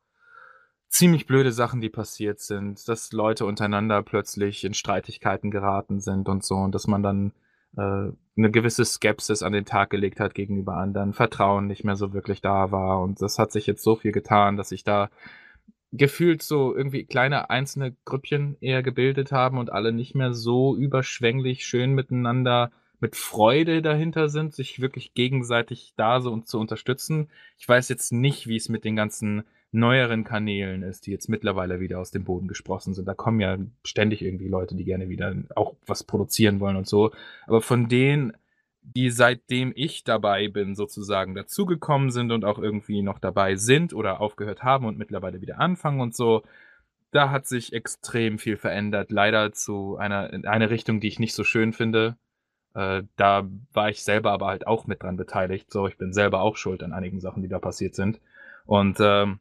ziemlich 0.90 1.26
blöde 1.28 1.52
Sachen, 1.52 1.82
die 1.82 1.90
passiert 1.90 2.40
sind, 2.40 2.88
dass 2.88 3.12
Leute 3.12 3.46
untereinander 3.46 4.02
plötzlich 4.04 4.64
in 4.64 4.74
Streitigkeiten 4.74 5.52
geraten 5.52 6.00
sind 6.00 6.30
und 6.30 6.44
so 6.44 6.56
und 6.56 6.74
dass 6.76 6.88
man 6.88 7.04
dann, 7.04 7.34
äh, 7.78 8.12
'ne 8.36 8.52
gewisse 8.52 8.86
Skepsis 8.86 9.44
an 9.44 9.54
den 9.54 9.66
Tag 9.66 9.90
gelegt 9.90 10.20
hat 10.20 10.34
gegenüber 10.36 10.78
anderen, 10.78 11.14
Vertrauen 11.14 11.68
nicht 11.68 11.84
mehr 11.84 11.96
so 11.96 12.14
wirklich 12.14 12.42
da 12.42 12.72
war 12.72 13.02
und 13.02 13.22
das 13.22 13.40
hat 13.40 13.52
sich 13.52 13.68
jetzt 13.68 13.84
so 13.84 13.96
viel 13.96 14.12
getan, 14.12 14.58
dass 14.58 14.70
sich 14.70 14.84
da 14.84 15.10
gefühlt 15.94 16.44
so 16.44 16.76
irgendwie 16.76 17.06
kleine 17.06 17.50
einzelne 17.50 17.96
Grüppchen 18.06 18.58
eher 18.62 18.84
gebildet 18.84 19.32
haben 19.32 19.58
und 19.58 19.72
alle 19.72 19.92
nicht 19.94 20.16
mehr 20.16 20.34
so 20.34 20.76
überschwänglich 20.78 21.66
schön 21.66 21.94
miteinander 21.94 22.72
mit 23.00 23.16
Freude 23.16 23.82
dahinter 23.82 24.28
sind, 24.30 24.54
sich 24.54 24.82
wirklich 24.82 25.14
gegenseitig 25.14 25.94
da 25.98 26.20
so 26.20 26.32
und 26.32 26.48
zu 26.48 26.60
unterstützen. 26.60 27.30
Ich 27.58 27.68
weiß 27.70 27.90
jetzt 27.90 28.12
nicht, 28.12 28.48
wie 28.48 28.56
es 28.58 28.70
mit 28.70 28.84
den 28.86 28.96
ganzen 28.96 29.44
neueren 29.72 30.24
Kanälen 30.24 30.84
ist, 30.84 31.06
die 31.06 31.12
jetzt 31.12 31.28
mittlerweile 31.28 31.80
wieder 31.80 32.00
aus 32.00 32.12
dem 32.12 32.24
Boden 32.24 32.48
gesprossen 32.48 32.94
sind. 32.94 33.08
Da 33.08 33.14
kommen 33.14 33.40
ja 33.40 33.58
ständig 33.84 34.22
irgendwie 34.22 34.48
Leute, 34.48 34.76
die 34.76 34.86
gerne 34.86 35.10
wieder 35.10 35.36
auch 35.56 35.76
was 35.86 36.04
produzieren 36.04 36.60
wollen 36.60 36.78
und 36.78 36.88
so. 36.88 37.12
Aber 37.46 37.62
von 37.62 37.90
denen, 37.90 38.34
die 38.82 39.10
seitdem 39.10 39.74
ich 39.76 40.04
dabei 40.06 40.48
bin, 40.48 40.76
sozusagen 40.76 41.36
dazugekommen 41.36 42.12
sind 42.12 42.32
und 42.32 42.46
auch 42.46 42.60
irgendwie 42.60 43.02
noch 43.02 43.20
dabei 43.20 43.56
sind 43.56 43.94
oder 43.94 44.22
aufgehört 44.22 44.64
haben 44.64 44.86
und 44.86 44.98
mittlerweile 44.98 45.42
wieder 45.42 45.60
anfangen 45.60 46.00
und 46.00 46.16
so, 46.16 46.44
da 47.12 47.30
hat 47.30 47.46
sich 47.46 47.74
extrem 47.74 48.38
viel 48.38 48.58
verändert. 48.58 49.12
Leider 49.12 49.52
zu 49.52 49.98
einer 49.98 50.32
in 50.32 50.46
eine 50.46 50.70
Richtung, 50.70 51.00
die 51.00 51.08
ich 51.08 51.20
nicht 51.20 51.34
so 51.34 51.44
schön 51.44 51.74
finde. 51.74 52.18
Äh, 52.74 53.04
da 53.18 53.48
war 53.74 53.90
ich 53.90 54.04
selber 54.04 54.32
aber 54.32 54.48
halt 54.48 54.68
auch 54.68 54.88
mit 54.88 55.04
dran 55.04 55.18
beteiligt. 55.18 55.72
So, 55.72 55.88
ich 55.88 55.98
bin 55.98 56.14
selber 56.14 56.42
auch 56.42 56.58
schuld 56.58 56.84
an 56.84 56.94
einigen 56.94 57.20
Sachen, 57.20 57.42
die 57.42 57.50
da 57.50 57.60
passiert 57.60 57.96
sind. 57.96 58.22
Und, 58.66 58.98
ähm, 59.00 59.40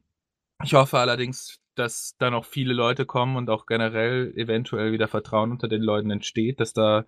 ich 0.63 0.73
hoffe 0.73 0.97
allerdings, 0.97 1.59
dass 1.75 2.15
da 2.17 2.31
noch 2.31 2.45
viele 2.45 2.73
Leute 2.73 3.05
kommen 3.05 3.35
und 3.35 3.49
auch 3.49 3.65
generell 3.65 4.33
eventuell 4.35 4.91
wieder 4.91 5.07
Vertrauen 5.07 5.51
unter 5.51 5.67
den 5.67 5.81
Leuten 5.81 6.09
entsteht, 6.09 6.59
dass 6.59 6.73
da, 6.73 7.05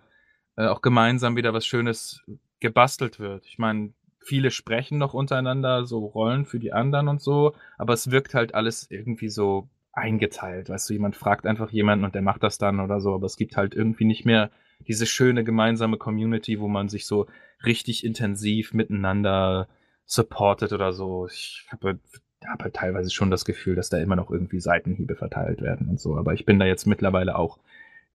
äh, 0.56 0.66
auch 0.66 0.82
gemeinsam 0.82 1.36
wieder 1.36 1.52
was 1.52 1.66
Schönes 1.66 2.22
gebastelt 2.60 3.18
wird. 3.18 3.46
Ich 3.46 3.58
meine, 3.58 3.92
viele 4.20 4.50
sprechen 4.50 4.98
noch 4.98 5.14
untereinander 5.14 5.86
so 5.86 6.06
Rollen 6.06 6.44
für 6.44 6.60
die 6.60 6.72
anderen 6.72 7.08
und 7.08 7.20
so, 7.20 7.54
aber 7.78 7.94
es 7.94 8.10
wirkt 8.10 8.34
halt 8.34 8.54
alles 8.54 8.88
irgendwie 8.90 9.28
so 9.28 9.68
eingeteilt. 9.92 10.68
Weißt 10.68 10.88
du, 10.88 10.92
jemand 10.92 11.16
fragt 11.16 11.46
einfach 11.46 11.70
jemanden 11.70 12.04
und 12.04 12.14
der 12.14 12.22
macht 12.22 12.42
das 12.42 12.58
dann 12.58 12.80
oder 12.80 13.00
so, 13.00 13.14
aber 13.14 13.26
es 13.26 13.36
gibt 13.36 13.56
halt 13.56 13.74
irgendwie 13.74 14.04
nicht 14.04 14.24
mehr 14.24 14.50
diese 14.86 15.06
schöne 15.06 15.44
gemeinsame 15.44 15.98
Community, 15.98 16.60
wo 16.60 16.68
man 16.68 16.88
sich 16.88 17.06
so 17.06 17.26
richtig 17.64 18.04
intensiv 18.04 18.72
miteinander 18.72 19.68
supportet 20.06 20.72
oder 20.72 20.92
so. 20.92 21.26
Ich 21.26 21.66
habe 21.70 21.98
habe 22.48 22.64
halt 22.64 22.74
teilweise 22.74 23.10
schon 23.10 23.30
das 23.30 23.44
Gefühl, 23.44 23.74
dass 23.74 23.88
da 23.90 23.98
immer 23.98 24.16
noch 24.16 24.30
irgendwie 24.30 24.60
Seitenhiebe 24.60 25.16
verteilt 25.16 25.60
werden 25.60 25.88
und 25.88 26.00
so, 26.00 26.16
aber 26.16 26.34
ich 26.34 26.46
bin 26.46 26.58
da 26.58 26.66
jetzt 26.66 26.86
mittlerweile 26.86 27.36
auch 27.36 27.58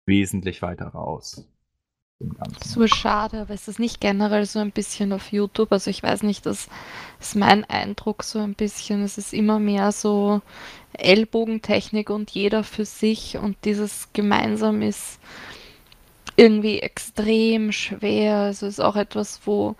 wesentlich 0.05 0.61
weiter 0.61 0.87
raus. 0.87 1.45
So 2.63 2.85
schade, 2.87 3.41
aber 3.41 3.53
ist 3.53 3.67
das 3.67 3.79
nicht 3.79 3.99
generell 3.99 4.45
so 4.45 4.59
ein 4.59 4.71
bisschen 4.71 5.11
auf 5.13 5.31
YouTube? 5.31 5.71
Also 5.71 5.89
ich 5.89 6.03
weiß 6.03 6.23
nicht, 6.23 6.45
das 6.45 6.69
ist 7.19 7.35
mein 7.35 7.63
Eindruck 7.65 8.23
so 8.23 8.39
ein 8.39 8.53
bisschen. 8.53 9.03
Es 9.03 9.17
ist 9.17 9.33
immer 9.33 9.59
mehr 9.59 9.91
so 9.91 10.41
Ellbogentechnik 10.93 12.09
und 12.09 12.29
jeder 12.31 12.63
für 12.63 12.85
sich 12.85 13.37
und 13.37 13.57
dieses 13.65 14.09
gemeinsam 14.13 14.81
ist 14.81 15.19
irgendwie 16.35 16.79
extrem 16.79 17.71
schwer. 17.71 18.37
Also 18.37 18.67
ist 18.67 18.81
auch 18.81 18.95
etwas, 18.95 19.41
wo 19.45 19.75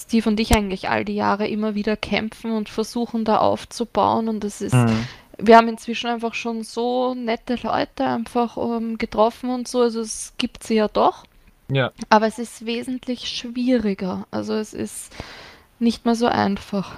Steve 0.00 0.28
und 0.28 0.40
ich 0.40 0.54
eigentlich 0.54 0.88
all 0.88 1.04
die 1.04 1.14
Jahre 1.14 1.46
immer 1.48 1.74
wieder 1.74 1.96
kämpfen 1.96 2.52
und 2.52 2.68
versuchen 2.68 3.24
da 3.24 3.38
aufzubauen 3.38 4.28
und 4.28 4.44
es 4.44 4.60
ist 4.60 4.74
Mhm. 4.74 5.06
wir 5.38 5.56
haben 5.56 5.68
inzwischen 5.68 6.08
einfach 6.08 6.34
schon 6.34 6.62
so 6.64 7.14
nette 7.14 7.56
Leute 7.62 8.04
einfach 8.04 8.56
ähm, 8.56 8.98
getroffen 8.98 9.50
und 9.50 9.68
so. 9.68 9.80
Also 9.80 10.00
es 10.00 10.34
gibt 10.38 10.64
sie 10.64 10.74
ja 10.76 10.88
doch. 10.88 11.24
Ja. 11.70 11.92
Aber 12.08 12.26
es 12.26 12.38
ist 12.38 12.66
wesentlich 12.66 13.28
schwieriger. 13.28 14.26
Also 14.30 14.54
es 14.54 14.74
ist 14.74 15.14
nicht 15.78 16.04
mehr 16.04 16.14
so 16.14 16.26
einfach. 16.26 16.96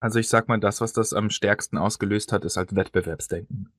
Also 0.00 0.18
ich 0.18 0.28
sag 0.28 0.48
mal, 0.48 0.58
das, 0.58 0.80
was 0.80 0.92
das 0.92 1.12
am 1.12 1.30
stärksten 1.30 1.78
ausgelöst 1.78 2.32
hat, 2.32 2.44
ist 2.44 2.56
halt 2.56 2.74
Wettbewerbsdenken. 2.74 3.70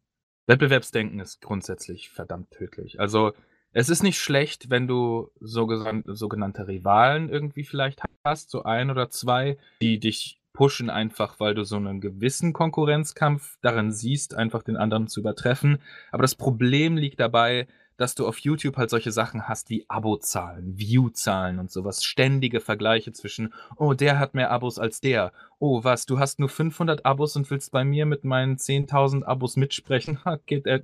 Wettbewerbsdenken 0.47 1.19
ist 1.19 1.41
grundsätzlich 1.41 2.09
verdammt 2.09 2.51
tödlich. 2.51 2.99
Also 2.99 3.33
es 3.73 3.89
ist 3.89 4.03
nicht 4.03 4.19
schlecht, 4.19 4.69
wenn 4.69 4.87
du 4.87 5.31
sogenannte 5.39 6.67
Rivalen 6.67 7.29
irgendwie 7.29 7.63
vielleicht 7.63 8.01
hast, 8.23 8.51
so 8.51 8.63
ein 8.63 8.91
oder 8.91 9.09
zwei, 9.09 9.57
die 9.81 9.99
dich 9.99 10.39
pushen 10.53 10.91
einfach, 10.91 11.39
weil 11.39 11.55
du 11.55 11.63
so 11.63 11.77
einen 11.77 11.99
gewissen 11.99 12.53
Konkurrenzkampf 12.53 13.57
darin 13.61 13.91
siehst, 13.91 14.35
einfach 14.35 14.61
den 14.61 14.77
anderen 14.77 15.07
zu 15.07 15.19
übertreffen. 15.19 15.79
Aber 16.11 16.21
das 16.21 16.35
Problem 16.35 16.95
liegt 16.95 17.19
dabei, 17.19 17.67
dass 17.97 18.15
du 18.15 18.27
auf 18.27 18.39
YouTube 18.39 18.77
halt 18.77 18.89
solche 18.89 19.11
Sachen 19.11 19.47
hast 19.47 19.69
wie 19.69 19.85
Abozahlen, 19.87 20.77
Viewzahlen 20.77 21.59
und 21.59 21.71
sowas. 21.71 22.03
Ständige 22.03 22.59
Vergleiche 22.59 23.13
zwischen, 23.13 23.53
oh, 23.77 23.93
der 23.93 24.19
hat 24.19 24.33
mehr 24.33 24.51
Abos 24.51 24.79
als 24.79 25.01
der. 25.01 25.31
Oh, 25.59 25.83
was, 25.83 26.05
du 26.05 26.19
hast 26.19 26.39
nur 26.39 26.49
500 26.49 27.05
Abos 27.05 27.35
und 27.35 27.49
willst 27.49 27.71
bei 27.71 27.83
mir 27.83 28.05
mit 28.05 28.23
meinen 28.23 28.57
10.000 28.57 29.23
Abos 29.23 29.57
mitsprechen? 29.57 30.19
get, 30.45 30.65
äh, 30.65 30.81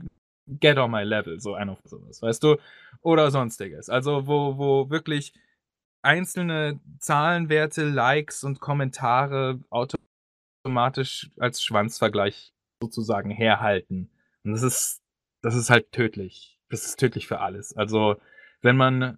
get 0.60 0.78
on 0.78 0.92
my 0.92 1.04
level, 1.04 1.40
so 1.40 1.54
ein 1.54 1.70
auf 1.70 1.80
sowas, 1.84 2.22
weißt 2.22 2.44
du? 2.44 2.58
Oder 3.02 3.32
sonstiges. 3.32 3.90
Also, 3.90 4.28
wo, 4.28 4.58
wo 4.58 4.90
wirklich 4.90 5.34
einzelne 6.02 6.80
Zahlenwerte, 7.00 7.84
Likes 7.86 8.44
und 8.44 8.60
Kommentare 8.60 9.60
automatisch 9.70 11.30
als 11.38 11.64
Schwanzvergleich 11.64 12.54
sozusagen 12.82 13.30
herhalten. 13.30 14.10
Und 14.44 14.54
das 14.54 14.64
ist, 14.64 15.02
das 15.42 15.56
ist 15.56 15.70
halt 15.70 15.92
tödlich. 15.92 16.60
Das 16.70 16.86
ist 16.86 17.00
tödlich 17.00 17.28
für 17.28 17.40
alles. 17.40 17.76
Also, 17.76 18.16
wenn 18.62 18.78
man 18.78 19.18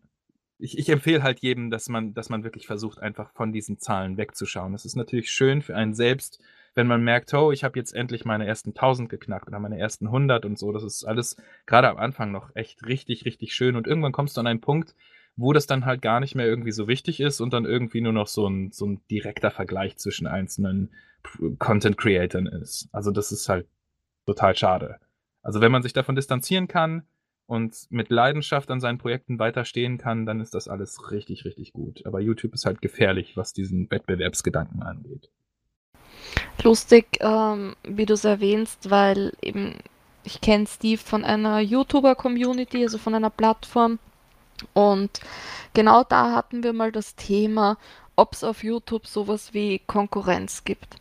ich, 0.61 0.77
ich 0.77 0.89
empfehle 0.89 1.23
halt 1.23 1.39
jedem, 1.39 1.71
dass 1.71 1.89
man, 1.89 2.13
dass 2.13 2.29
man 2.29 2.43
wirklich 2.43 2.67
versucht, 2.67 2.99
einfach 2.99 3.31
von 3.33 3.51
diesen 3.51 3.79
Zahlen 3.79 4.17
wegzuschauen. 4.17 4.73
Es 4.75 4.85
ist 4.85 4.95
natürlich 4.95 5.31
schön 5.31 5.61
für 5.61 5.75
einen 5.75 5.95
selbst, 5.95 6.39
wenn 6.73 6.87
man 6.87 7.03
merkt, 7.03 7.33
oh, 7.33 7.51
ich 7.51 7.63
habe 7.63 7.77
jetzt 7.77 7.93
endlich 7.93 8.25
meine 8.25 8.47
ersten 8.47 8.69
1000 8.69 9.09
geknackt 9.09 9.47
oder 9.47 9.59
meine 9.59 9.77
ersten 9.77 10.07
100 10.07 10.45
und 10.45 10.57
so. 10.57 10.71
Das 10.71 10.83
ist 10.83 11.03
alles 11.03 11.35
gerade 11.65 11.89
am 11.89 11.97
Anfang 11.97 12.31
noch 12.31 12.55
echt 12.55 12.85
richtig, 12.85 13.25
richtig 13.25 13.53
schön. 13.53 13.75
Und 13.75 13.87
irgendwann 13.87 14.13
kommst 14.13 14.37
du 14.37 14.41
an 14.41 14.47
einen 14.47 14.61
Punkt, 14.61 14.95
wo 15.35 15.53
das 15.53 15.67
dann 15.67 15.85
halt 15.85 16.01
gar 16.01 16.19
nicht 16.19 16.35
mehr 16.35 16.45
irgendwie 16.45 16.71
so 16.71 16.87
wichtig 16.87 17.19
ist 17.19 17.41
und 17.41 17.53
dann 17.53 17.65
irgendwie 17.65 18.01
nur 18.01 18.13
noch 18.13 18.27
so 18.27 18.47
ein, 18.47 18.71
so 18.71 18.85
ein 18.85 19.01
direkter 19.09 19.51
Vergleich 19.51 19.97
zwischen 19.97 20.27
einzelnen 20.27 20.91
Content-Creatern 21.59 22.47
ist. 22.47 22.89
Also 22.91 23.11
das 23.11 23.31
ist 23.31 23.49
halt 23.49 23.67
total 24.25 24.55
schade. 24.55 24.97
Also 25.41 25.61
wenn 25.61 25.71
man 25.71 25.83
sich 25.83 25.93
davon 25.93 26.15
distanzieren 26.15 26.67
kann, 26.67 27.03
und 27.51 27.87
mit 27.89 28.09
Leidenschaft 28.09 28.71
an 28.71 28.79
seinen 28.79 28.97
Projekten 28.97 29.37
weiterstehen 29.37 29.97
kann, 29.97 30.25
dann 30.25 30.39
ist 30.39 30.55
das 30.55 30.69
alles 30.69 31.11
richtig, 31.11 31.43
richtig 31.43 31.73
gut. 31.73 32.05
Aber 32.05 32.21
YouTube 32.21 32.53
ist 32.53 32.65
halt 32.65 32.81
gefährlich, 32.81 33.35
was 33.35 33.51
diesen 33.51 33.91
Wettbewerbsgedanken 33.91 34.81
angeht. 34.81 35.29
Lustig, 36.63 37.17
ähm, 37.19 37.75
wie 37.83 38.05
du 38.05 38.13
es 38.13 38.25
erwähnst, 38.25 38.89
weil 38.89 39.33
eben 39.41 39.75
ich 40.23 40.41
kenne 40.41 40.67
Steve 40.67 41.01
von 41.01 41.23
einer 41.25 41.59
YouTuber-Community, 41.59 42.83
also 42.83 42.97
von 42.97 43.15
einer 43.15 43.29
Plattform. 43.29 43.99
Und 44.73 45.19
genau 45.73 46.03
da 46.03 46.31
hatten 46.33 46.63
wir 46.63 46.73
mal 46.73 46.91
das 46.91 47.15
Thema, 47.15 47.77
ob 48.15 48.33
es 48.33 48.43
auf 48.43 48.63
YouTube 48.63 49.07
sowas 49.07 49.53
wie 49.53 49.79
Konkurrenz 49.87 50.63
gibt. 50.63 50.97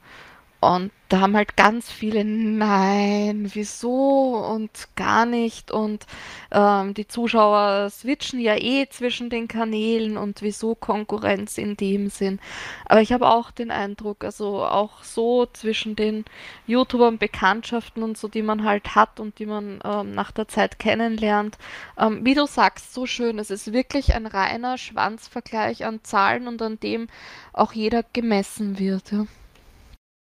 Und 0.61 0.90
da 1.09 1.20
haben 1.20 1.37
halt 1.37 1.57
ganz 1.57 1.90
viele 1.90 2.23
Nein, 2.23 3.51
wieso 3.55 4.37
und 4.37 4.88
gar 4.94 5.25
nicht. 5.25 5.70
Und 5.70 6.07
ähm, 6.53 6.92
die 6.92 7.09
Zuschauer 7.09 7.88
switchen 7.88 8.38
ja 8.40 8.57
eh 8.57 8.87
zwischen 8.90 9.31
den 9.31 9.49
Kanälen 9.49 10.18
und 10.18 10.42
wieso 10.42 10.75
Konkurrenz 10.75 11.57
in 11.57 11.77
dem 11.79 12.11
Sinn. 12.11 12.38
Aber 12.85 13.01
ich 13.01 13.12
habe 13.12 13.27
auch 13.29 13.51
den 13.51 13.70
Eindruck, 13.70 14.23
also 14.23 14.62
auch 14.62 15.03
so 15.03 15.46
zwischen 15.46 15.96
den 15.96 16.27
YouTubern, 16.66 17.16
Bekanntschaften 17.16 18.03
und 18.03 18.18
so, 18.18 18.29
die 18.29 18.42
man 18.42 18.64
halt 18.64 18.94
hat 18.94 19.18
und 19.18 19.38
die 19.38 19.46
man 19.46 19.81
ähm, 19.83 20.12
nach 20.12 20.31
der 20.31 20.46
Zeit 20.46 20.79
kennenlernt. 20.79 21.57
Ähm, 21.99 22.25
wie 22.25 22.35
du 22.35 22.46
sagst, 22.46 22.92
so 22.92 23.07
schön, 23.07 23.38
es 23.38 23.51
ist 23.51 23.73
wirklich 23.73 24.14
ein 24.14 24.27
reiner 24.27 24.77
Schwanzvergleich 24.77 25.87
an 25.87 26.01
Zahlen 26.05 26.46
und 26.49 26.61
an 26.61 26.79
dem 26.79 27.09
auch 27.55 27.73
jeder 27.73 28.05
gemessen 28.12 28.79
wird. 28.79 29.11
Ja. 29.11 29.27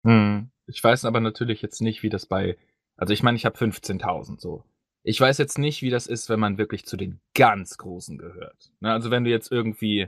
Mhm. 0.07 0.49
Ich 0.67 0.83
weiß 0.83 1.05
aber 1.05 1.19
natürlich 1.19 1.61
jetzt 1.61 1.81
nicht, 1.81 2.03
wie 2.03 2.09
das 2.09 2.25
bei 2.25 2.57
also 2.97 3.13
ich 3.13 3.21
meine, 3.21 3.35
ich 3.37 3.45
habe 3.45 3.57
15.000 3.57 4.41
so. 4.41 4.63
Ich 5.03 5.21
weiß 5.21 5.37
jetzt 5.37 5.59
nicht, 5.59 5.83
wie 5.83 5.91
das 5.91 6.07
ist, 6.07 6.29
wenn 6.29 6.39
man 6.39 6.57
wirklich 6.57 6.85
zu 6.85 6.97
den 6.97 7.19
ganz 7.35 7.77
Großen 7.77 8.17
gehört. 8.17 8.71
Ne, 8.79 8.91
also 8.91 9.11
wenn 9.11 9.23
du 9.23 9.29
jetzt 9.29 9.51
irgendwie 9.51 10.07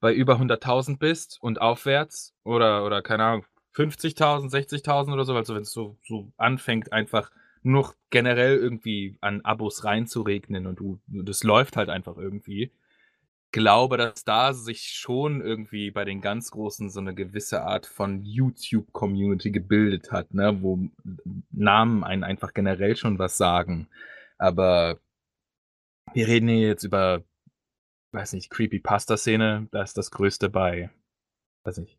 bei 0.00 0.12
über 0.14 0.38
100.000 0.40 0.98
bist 0.98 1.38
und 1.42 1.60
aufwärts 1.60 2.34
oder 2.44 2.84
oder 2.84 3.02
keine 3.02 3.24
Ahnung, 3.24 3.44
50.000, 3.74 4.50
60.000 4.50 5.12
oder 5.12 5.24
so, 5.24 5.34
also 5.34 5.54
wenn 5.54 5.62
es 5.62 5.72
so 5.72 5.96
so 6.02 6.32
anfängt, 6.38 6.92
einfach 6.92 7.30
nur 7.62 7.94
generell 8.10 8.56
irgendwie 8.56 9.16
an 9.20 9.42
Abos 9.42 9.84
reinzuregnen 9.84 10.66
und 10.66 10.80
du 10.80 11.00
das 11.06 11.44
läuft 11.44 11.76
halt 11.76 11.88
einfach 11.90 12.16
irgendwie 12.16 12.72
glaube, 13.52 13.96
dass 13.98 14.24
da 14.24 14.52
sich 14.54 14.88
schon 14.94 15.40
irgendwie 15.42 15.90
bei 15.90 16.04
den 16.04 16.20
ganz 16.20 16.50
Großen 16.50 16.90
so 16.90 17.00
eine 17.00 17.14
gewisse 17.14 17.62
Art 17.62 17.86
von 17.86 18.22
YouTube-Community 18.24 19.50
gebildet 19.52 20.10
hat, 20.10 20.34
ne, 20.34 20.62
wo 20.62 20.78
Namen 21.50 22.04
einen 22.04 22.24
einfach 22.24 22.54
generell 22.54 22.96
schon 22.96 23.18
was 23.18 23.36
sagen. 23.36 23.88
Aber 24.38 24.98
wir 26.14 26.26
reden 26.26 26.48
hier 26.48 26.68
jetzt 26.68 26.84
über, 26.84 27.22
weiß 28.12 28.32
nicht, 28.34 28.50
Creepypasta-Szene, 28.50 29.68
da 29.70 29.82
ist 29.82 29.96
das 29.98 30.10
Größte 30.10 30.48
bei, 30.48 30.90
weiß 31.64 31.78
nicht, 31.78 31.98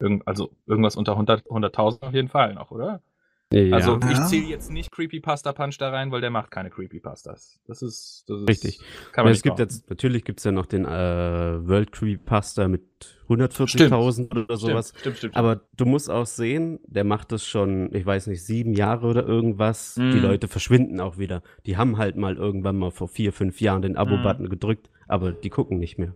irgend, 0.00 0.26
also 0.26 0.56
irgendwas 0.66 0.96
unter 0.96 1.12
100 1.12 1.46
100.000 1.46 2.02
auf 2.02 2.14
jeden 2.14 2.28
Fall 2.28 2.54
noch, 2.54 2.70
oder? 2.70 3.02
Ja. 3.50 3.76
Also 3.76 3.98
ich 4.10 4.20
zähle 4.26 4.46
jetzt 4.46 4.70
nicht 4.70 4.90
Creepypasta 4.90 5.52
Punch 5.52 5.78
da 5.78 5.88
rein, 5.88 6.12
weil 6.12 6.20
der 6.20 6.28
macht 6.28 6.50
keine 6.50 6.68
Creepypastas. 6.68 7.58
Das 7.66 7.80
ist, 7.80 8.24
das 8.26 8.42
ist 8.42 8.48
richtig. 8.48 8.80
Kann 9.12 9.24
man 9.24 9.32
ja, 9.32 9.36
es 9.36 9.42
gibt 9.42 9.58
jetzt 9.58 9.88
natürlich 9.88 10.24
gibt 10.24 10.40
es 10.40 10.44
ja 10.44 10.52
noch 10.52 10.66
den 10.66 10.84
äh, 10.84 10.88
World 10.88 11.92
Creepypasta 11.92 12.68
mit 12.68 12.82
140.000 13.28 14.30
oder 14.30 14.56
sowas. 14.56 14.88
Stimmt, 14.88 15.00
stimmt, 15.00 15.16
stimmt, 15.16 15.36
Aber 15.36 15.62
du 15.76 15.86
musst 15.86 16.10
auch 16.10 16.26
sehen, 16.26 16.78
der 16.86 17.04
macht 17.04 17.32
das 17.32 17.46
schon, 17.46 17.94
ich 17.94 18.04
weiß 18.04 18.26
nicht, 18.26 18.44
sieben 18.44 18.74
Jahre 18.74 19.06
oder 19.06 19.26
irgendwas. 19.26 19.96
Mm. 19.96 20.10
Die 20.12 20.18
Leute 20.18 20.48
verschwinden 20.48 21.00
auch 21.00 21.16
wieder. 21.16 21.42
Die 21.64 21.78
haben 21.78 21.96
halt 21.96 22.16
mal 22.16 22.36
irgendwann 22.36 22.76
mal 22.76 22.90
vor 22.90 23.08
vier, 23.08 23.32
fünf 23.32 23.62
Jahren 23.62 23.80
den 23.80 23.96
Abo-Button 23.96 24.46
mm. 24.46 24.50
gedrückt, 24.50 24.90
aber 25.06 25.32
die 25.32 25.50
gucken 25.50 25.78
nicht 25.78 25.98
mehr. 25.98 26.14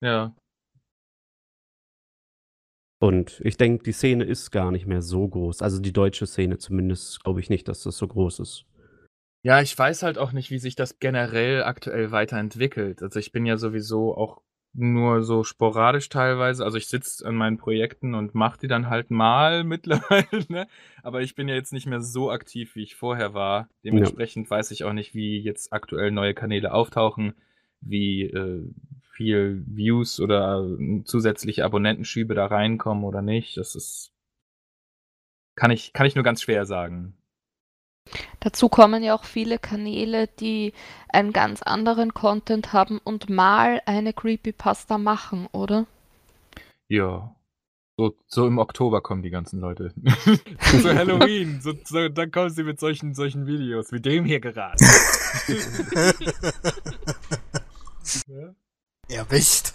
Ja, 0.00 0.34
und 3.00 3.40
ich 3.44 3.56
denke, 3.56 3.84
die 3.84 3.92
Szene 3.92 4.24
ist 4.24 4.50
gar 4.50 4.70
nicht 4.72 4.86
mehr 4.86 5.02
so 5.02 5.26
groß. 5.26 5.62
Also 5.62 5.80
die 5.80 5.92
deutsche 5.92 6.26
Szene 6.26 6.58
zumindest 6.58 7.22
glaube 7.22 7.40
ich 7.40 7.50
nicht, 7.50 7.68
dass 7.68 7.82
das 7.82 7.96
so 7.96 8.08
groß 8.08 8.40
ist. 8.40 8.64
Ja, 9.42 9.60
ich 9.60 9.78
weiß 9.78 10.02
halt 10.02 10.18
auch 10.18 10.32
nicht, 10.32 10.50
wie 10.50 10.58
sich 10.58 10.74
das 10.74 10.98
generell 10.98 11.62
aktuell 11.62 12.10
weiterentwickelt. 12.10 13.02
Also 13.02 13.20
ich 13.20 13.30
bin 13.30 13.46
ja 13.46 13.56
sowieso 13.56 14.16
auch 14.16 14.42
nur 14.74 15.22
so 15.22 15.44
sporadisch 15.44 16.08
teilweise. 16.08 16.64
Also 16.64 16.76
ich 16.76 16.88
sitze 16.88 17.24
an 17.26 17.36
meinen 17.36 17.56
Projekten 17.56 18.14
und 18.14 18.34
mache 18.34 18.58
die 18.58 18.68
dann 18.68 18.90
halt 18.90 19.10
mal 19.10 19.64
mittlerweile, 19.64 20.44
ne? 20.48 20.66
Aber 21.02 21.22
ich 21.22 21.36
bin 21.36 21.48
ja 21.48 21.54
jetzt 21.54 21.72
nicht 21.72 21.86
mehr 21.86 22.00
so 22.00 22.30
aktiv, 22.30 22.74
wie 22.74 22.82
ich 22.82 22.96
vorher 22.96 23.32
war. 23.32 23.68
Dementsprechend 23.84 24.46
ja. 24.46 24.50
weiß 24.50 24.72
ich 24.72 24.84
auch 24.84 24.92
nicht, 24.92 25.14
wie 25.14 25.40
jetzt 25.40 25.72
aktuell 25.72 26.10
neue 26.10 26.34
Kanäle 26.34 26.74
auftauchen, 26.74 27.34
wie 27.80 28.24
äh, 28.24 28.64
viel 29.18 29.64
Views 29.66 30.20
oder 30.20 30.64
zusätzliche 31.04 31.64
Abonnentenschübe 31.64 32.36
da 32.36 32.46
reinkommen 32.46 33.02
oder 33.02 33.20
nicht. 33.20 33.56
Das 33.56 33.74
ist 33.74 34.12
kann 35.56 35.72
ich, 35.72 35.92
kann 35.92 36.06
ich 36.06 36.14
nur 36.14 36.22
ganz 36.22 36.40
schwer 36.40 36.66
sagen. 36.66 37.14
Dazu 38.38 38.68
kommen 38.68 39.02
ja 39.02 39.16
auch 39.16 39.24
viele 39.24 39.58
Kanäle, 39.58 40.28
die 40.38 40.72
einen 41.08 41.32
ganz 41.32 41.62
anderen 41.62 42.14
Content 42.14 42.72
haben 42.72 43.00
und 43.02 43.28
mal 43.28 43.82
eine 43.84 44.12
Creepypasta 44.12 44.98
machen, 44.98 45.48
oder? 45.50 45.86
Ja. 46.86 47.34
So, 47.96 48.14
so 48.28 48.46
im 48.46 48.58
Oktober 48.58 49.00
kommen 49.00 49.22
die 49.22 49.30
ganzen 49.30 49.58
Leute. 49.58 49.92
Zu 50.60 50.94
Halloween. 50.94 51.60
So, 51.60 51.72
so, 51.84 52.08
dann 52.08 52.30
kommen 52.30 52.50
sie 52.50 52.62
mit 52.62 52.78
solchen, 52.78 53.14
solchen 53.14 53.48
Videos, 53.48 53.90
wie 53.90 54.00
dem 54.00 54.24
hier 54.24 54.38
gerade. 54.38 54.78
ja? 58.28 58.54
Erwischt. 59.08 59.72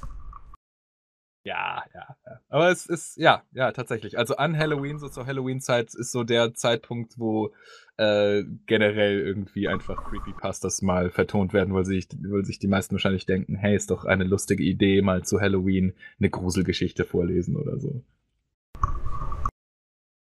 Ja, 1.45 1.83
ja, 1.93 2.15
ja. 2.25 2.39
Aber 2.47 2.71
es 2.71 2.85
ist, 2.85 3.17
ja, 3.17 3.43
ja, 3.51 3.71
tatsächlich. 3.73 4.17
Also 4.17 4.37
an 4.37 4.57
Halloween, 4.57 4.97
so 4.97 5.09
zur 5.09 5.25
Halloween-Zeit, 5.25 5.93
ist 5.93 6.13
so 6.13 6.23
der 6.23 6.53
Zeitpunkt, 6.53 7.19
wo 7.19 7.53
äh, 7.97 8.43
generell 8.65 9.19
irgendwie 9.19 9.67
einfach 9.67 10.05
Creepypastas 10.05 10.81
mal 10.81 11.09
vertont 11.09 11.51
werden, 11.51 11.73
weil 11.73 11.83
sich, 11.83 12.07
weil 12.21 12.45
sich 12.45 12.59
die 12.59 12.67
meisten 12.67 12.95
wahrscheinlich 12.95 13.25
denken, 13.25 13.55
hey, 13.55 13.75
ist 13.75 13.91
doch 13.91 14.05
eine 14.05 14.23
lustige 14.23 14.63
Idee, 14.63 15.01
mal 15.01 15.23
zu 15.23 15.41
Halloween 15.41 15.93
eine 16.17 16.29
Gruselgeschichte 16.29 17.03
vorlesen 17.03 17.57
oder 17.57 17.77
so. 17.77 18.01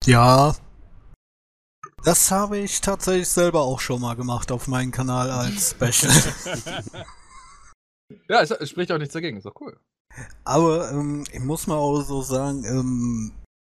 Ja. 0.05 0.55
Das 2.05 2.31
habe 2.31 2.59
ich 2.59 2.81
tatsächlich 2.81 3.29
selber 3.29 3.63
auch 3.63 3.81
schon 3.81 4.01
mal 4.01 4.15
gemacht 4.15 4.53
auf 4.53 4.69
meinem 4.69 4.93
Kanal 4.93 5.31
als 5.31 5.71
Special. 5.71 6.13
ja, 8.29 8.41
es, 8.41 8.51
es, 8.51 8.71
spricht 8.71 8.93
auch 8.93 8.99
nichts 8.99 9.15
dagegen, 9.15 9.37
ist 9.37 9.47
doch 9.47 9.61
cool. 9.61 9.79
Aber 10.45 10.91
ähm, 10.91 11.25
ich 11.33 11.41
muss 11.41 11.67
mal 11.67 11.77
auch 11.77 12.01
so 12.03 12.23
sagen, 12.23 12.65
ähm, 12.65 13.33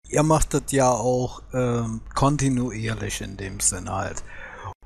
ihr 0.08 0.22
macht 0.22 0.54
das 0.54 0.70
ja 0.70 0.90
auch 0.90 1.42
ähm, 1.52 2.00
kontinuierlich 2.14 3.20
in 3.20 3.36
dem 3.36 3.60
Sinne 3.60 3.92
halt. 3.92 4.22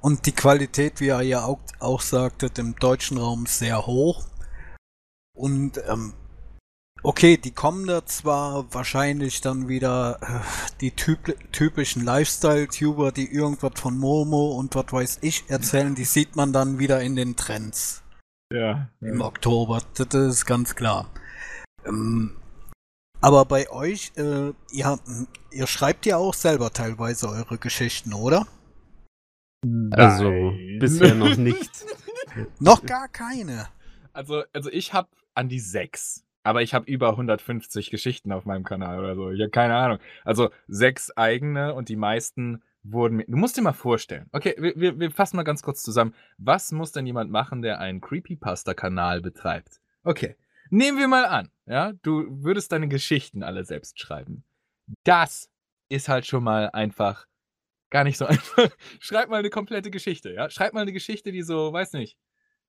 Und 0.00 0.26
die 0.26 0.32
Qualität, 0.32 1.00
wie 1.00 1.06
ihr 1.06 1.22
ja 1.22 1.44
auch, 1.44 1.60
auch 1.80 2.00
sagtet, 2.00 2.58
im 2.58 2.76
deutschen 2.76 3.18
Raum 3.18 3.46
sehr 3.46 3.86
hoch. 3.86 4.26
Und 5.34 5.80
ähm, 5.88 6.12
okay, 7.02 7.36
die 7.36 7.52
kommen 7.52 7.86
da 7.86 8.04
zwar 8.04 8.72
wahrscheinlich 8.72 9.40
dann 9.40 9.68
wieder 9.68 10.18
äh, 10.20 10.40
die 10.80 10.90
typ 10.90 11.34
typischen 11.52 12.04
Lifestyle-Tuber, 12.04 13.12
die 13.12 13.32
irgendwas 13.32 13.80
von 13.80 13.98
Momo 13.98 14.52
und 14.58 14.74
was 14.74 14.92
weiß 14.92 15.18
ich 15.22 15.44
erzählen, 15.48 15.94
die 15.94 16.04
sieht 16.04 16.36
man 16.36 16.52
dann 16.52 16.78
wieder 16.78 17.00
in 17.00 17.16
den 17.16 17.36
Trends. 17.36 18.03
Ja. 18.54 18.88
Im 19.00 19.18
ja. 19.18 19.26
Oktober, 19.26 19.82
das 19.96 20.14
ist 20.14 20.46
ganz 20.46 20.76
klar. 20.76 21.10
Ähm, 21.84 22.36
aber 23.20 23.44
bei 23.46 23.68
euch, 23.70 24.12
äh, 24.16 24.52
ihr, 24.70 24.98
ihr 25.50 25.66
schreibt 25.66 26.06
ja 26.06 26.18
auch 26.18 26.34
selber 26.34 26.72
teilweise 26.72 27.28
eure 27.28 27.58
Geschichten, 27.58 28.12
oder? 28.12 28.46
Also, 29.90 30.52
bisher 30.78 31.14
noch 31.14 31.36
nicht. 31.36 31.84
noch 32.60 32.84
gar 32.84 33.08
keine. 33.08 33.66
Also, 34.12 34.44
also 34.52 34.70
ich 34.70 34.92
habe 34.92 35.08
an 35.34 35.48
die 35.48 35.60
sechs. 35.60 36.24
Aber 36.44 36.62
ich 36.62 36.74
habe 36.74 36.88
über 36.88 37.08
150 37.10 37.90
Geschichten 37.90 38.30
auf 38.30 38.44
meinem 38.44 38.64
Kanal 38.64 38.98
oder 38.98 39.14
so. 39.16 39.30
Ich 39.30 39.40
habe 39.40 39.50
keine 39.50 39.74
Ahnung. 39.74 39.98
Also 40.24 40.50
sechs 40.68 41.10
eigene 41.16 41.74
und 41.74 41.88
die 41.88 41.96
meisten 41.96 42.62
wurden 42.84 43.16
mir. 43.16 43.24
Du 43.26 43.36
musst 43.36 43.56
dir 43.56 43.62
mal 43.62 43.72
vorstellen. 43.72 44.28
Okay, 44.32 44.54
wir, 44.58 44.76
wir, 44.76 45.00
wir 45.00 45.10
fassen 45.10 45.36
mal 45.36 45.42
ganz 45.42 45.62
kurz 45.62 45.82
zusammen. 45.82 46.14
Was 46.38 46.70
muss 46.70 46.92
denn 46.92 47.06
jemand 47.06 47.30
machen, 47.30 47.62
der 47.62 47.80
einen 47.80 48.00
Creepypasta-Kanal 48.00 49.20
betreibt? 49.20 49.80
Okay, 50.04 50.36
nehmen 50.70 50.98
wir 50.98 51.08
mal 51.08 51.24
an, 51.24 51.50
ja, 51.66 51.92
du 52.02 52.26
würdest 52.42 52.72
deine 52.72 52.88
Geschichten 52.88 53.42
alle 53.42 53.64
selbst 53.64 53.98
schreiben. 53.98 54.44
Das 55.02 55.50
ist 55.88 56.08
halt 56.08 56.26
schon 56.26 56.44
mal 56.44 56.70
einfach 56.70 57.26
gar 57.90 58.04
nicht 58.04 58.18
so 58.18 58.26
einfach. 58.26 58.70
Schreib 59.00 59.30
mal 59.30 59.38
eine 59.38 59.50
komplette 59.50 59.90
Geschichte, 59.90 60.32
ja? 60.32 60.50
Schreib 60.50 60.74
mal 60.74 60.82
eine 60.82 60.92
Geschichte, 60.92 61.32
die 61.32 61.42
so, 61.42 61.72
weiß 61.72 61.94
nicht, 61.94 62.18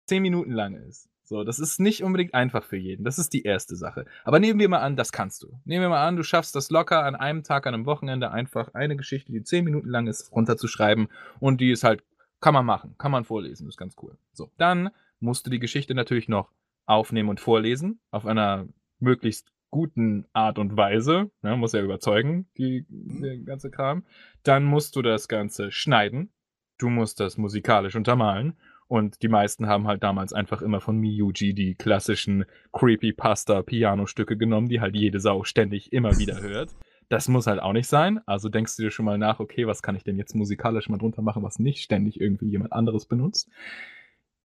zehn 0.05 0.22
Minuten 0.22 0.51
lang 0.51 0.76
ist. 0.76 1.09
So, 1.26 1.43
das 1.43 1.59
ist 1.59 1.80
nicht 1.80 2.03
unbedingt 2.03 2.34
einfach 2.36 2.63
für 2.63 2.78
jeden. 2.78 3.03
Das 3.03 3.17
ist 3.17 3.34
die 3.34 3.43
erste 3.43 3.76
Sache. 3.76 4.05
Aber 4.23 4.39
nehmen 4.39 4.59
wir 4.59 4.69
mal 4.69 4.80
an, 4.80 4.95
das 4.95 5.11
kannst 5.11 5.41
du. 5.41 5.59
Nehmen 5.65 5.82
wir 5.82 5.89
mal 5.89 6.07
an, 6.07 6.15
du 6.15 6.23
schaffst 6.23 6.55
das 6.55 6.69
locker 6.69 7.03
an 7.03 7.15
einem 7.15 7.43
Tag, 7.43 7.65
an 7.65 7.73
einem 7.73 7.88
Wochenende 7.88 8.32
einfach 8.32 8.73
eine 8.76 8.95
Geschichte, 8.95 9.32
die 9.32 9.43
zehn 9.43 9.65
Minuten 9.65 9.89
lang 9.89 10.07
ist, 10.07 10.32
runterzuschreiben 10.32 11.07
und 11.39 11.61
die 11.61 11.71
ist 11.71 11.84
halt, 11.84 12.03
kann 12.41 12.53
man 12.53 12.65
machen, 12.65 12.95
kann 12.99 13.11
man 13.11 13.26
vorlesen, 13.26 13.67
ist 13.67 13.78
ganz 13.78 13.95
cool. 14.03 14.17
So, 14.34 14.51
dann 14.57 14.91
musst 15.19 15.47
du 15.47 15.49
die 15.49 15.59
Geschichte 15.59 15.95
natürlich 15.95 16.30
noch 16.30 16.51
aufnehmen 16.86 17.30
und 17.30 17.39
vorlesen 17.39 17.99
auf 18.11 18.28
einer 18.28 18.67
möglichst 18.99 19.51
guten 19.71 20.26
Art 20.32 20.57
und 20.59 20.78
Weise, 20.78 21.32
ne, 21.41 21.57
muss 21.57 21.73
ja 21.73 21.82
überzeugen, 21.82 22.47
die, 22.57 22.86
der 22.88 23.38
ganze 23.39 23.71
Kram. 23.71 24.05
Dann 24.43 24.63
musst 24.63 24.95
du 24.95 25.01
das 25.01 25.28
Ganze 25.28 25.71
schneiden. 25.71 26.32
Du 26.78 26.89
musst 26.89 27.19
das 27.19 27.38
musikalisch 27.38 27.95
untermalen. 27.95 28.55
Und 28.88 29.23
die 29.23 29.27
meisten 29.27 29.67
haben 29.67 29.88
halt 29.88 30.03
damals 30.03 30.31
einfach 30.31 30.61
immer 30.61 30.79
von 30.79 30.97
Miyuji 30.97 31.53
die 31.53 31.75
klassischen 31.75 32.45
Creepypasta-Piano-Stücke 32.71 34.38
genommen, 34.38 34.69
die 34.69 34.79
halt 34.79 34.95
jede 34.95 35.19
Sau 35.19 35.43
ständig 35.43 35.91
immer 35.91 36.11
wieder 36.19 36.41
hört. 36.41 36.75
Das 37.09 37.27
muss 37.27 37.47
halt 37.47 37.61
auch 37.61 37.73
nicht 37.73 37.88
sein. 37.88 38.19
Also 38.25 38.49
denkst 38.49 38.75
du 38.77 38.83
dir 38.83 38.91
schon 38.91 39.05
mal 39.05 39.17
nach, 39.17 39.39
okay, 39.39 39.67
was 39.67 39.81
kann 39.81 39.95
ich 39.95 40.03
denn 40.03 40.17
jetzt 40.17 40.36
musikalisch 40.36 40.89
mal 40.89 40.97
drunter 40.97 41.21
machen, 41.21 41.43
was 41.43 41.59
nicht 41.59 41.83
ständig 41.83 42.19
irgendwie 42.19 42.49
jemand 42.49 42.73
anderes 42.73 43.05
benutzt. 43.05 43.49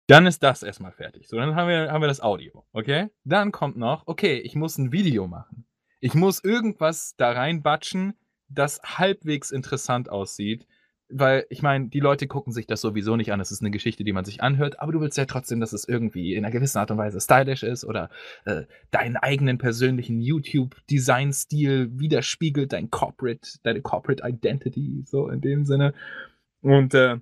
Dann 0.06 0.26
ist 0.26 0.42
das 0.42 0.62
erstmal 0.62 0.92
fertig. 0.92 1.28
So, 1.28 1.36
dann 1.36 1.56
haben 1.56 1.68
wir, 1.68 1.90
haben 1.90 2.00
wir 2.00 2.08
das 2.08 2.20
Audio, 2.20 2.64
okay? 2.72 3.08
Dann 3.24 3.50
kommt 3.50 3.76
noch, 3.76 4.06
okay, 4.06 4.38
ich 4.38 4.54
muss 4.54 4.78
ein 4.78 4.92
Video 4.92 5.26
machen. 5.26 5.66
Ich 5.98 6.14
muss 6.14 6.44
irgendwas 6.44 7.16
da 7.16 7.32
reinbatschen, 7.32 8.14
das 8.48 8.80
halbwegs 8.84 9.50
interessant 9.50 10.08
aussieht. 10.08 10.66
Weil, 11.08 11.46
ich 11.50 11.62
meine, 11.62 11.88
die 11.88 12.00
Leute 12.00 12.26
gucken 12.26 12.52
sich 12.52 12.66
das 12.66 12.80
sowieso 12.80 13.14
nicht 13.16 13.32
an. 13.32 13.40
Es 13.40 13.52
ist 13.52 13.60
eine 13.60 13.70
Geschichte, 13.70 14.02
die 14.02 14.12
man 14.12 14.24
sich 14.24 14.42
anhört, 14.42 14.80
aber 14.80 14.92
du 14.92 15.00
willst 15.00 15.16
ja 15.16 15.24
trotzdem, 15.24 15.60
dass 15.60 15.72
es 15.72 15.86
irgendwie 15.86 16.34
in 16.34 16.44
einer 16.44 16.52
gewissen 16.52 16.78
Art 16.78 16.90
und 16.90 16.98
Weise 16.98 17.20
stylisch 17.20 17.62
ist 17.62 17.84
oder 17.84 18.10
äh, 18.44 18.64
deinen 18.90 19.16
eigenen 19.16 19.58
persönlichen 19.58 20.20
YouTube-Design-Stil 20.20 21.98
widerspiegelt, 21.98 22.72
dein 22.72 22.90
Corporate, 22.90 23.58
deine 23.62 23.82
Corporate 23.82 24.22
Identity, 24.26 25.04
so 25.06 25.28
in 25.28 25.40
dem 25.40 25.64
Sinne. 25.64 25.94
Und 26.60 26.94
äh, 26.94 27.18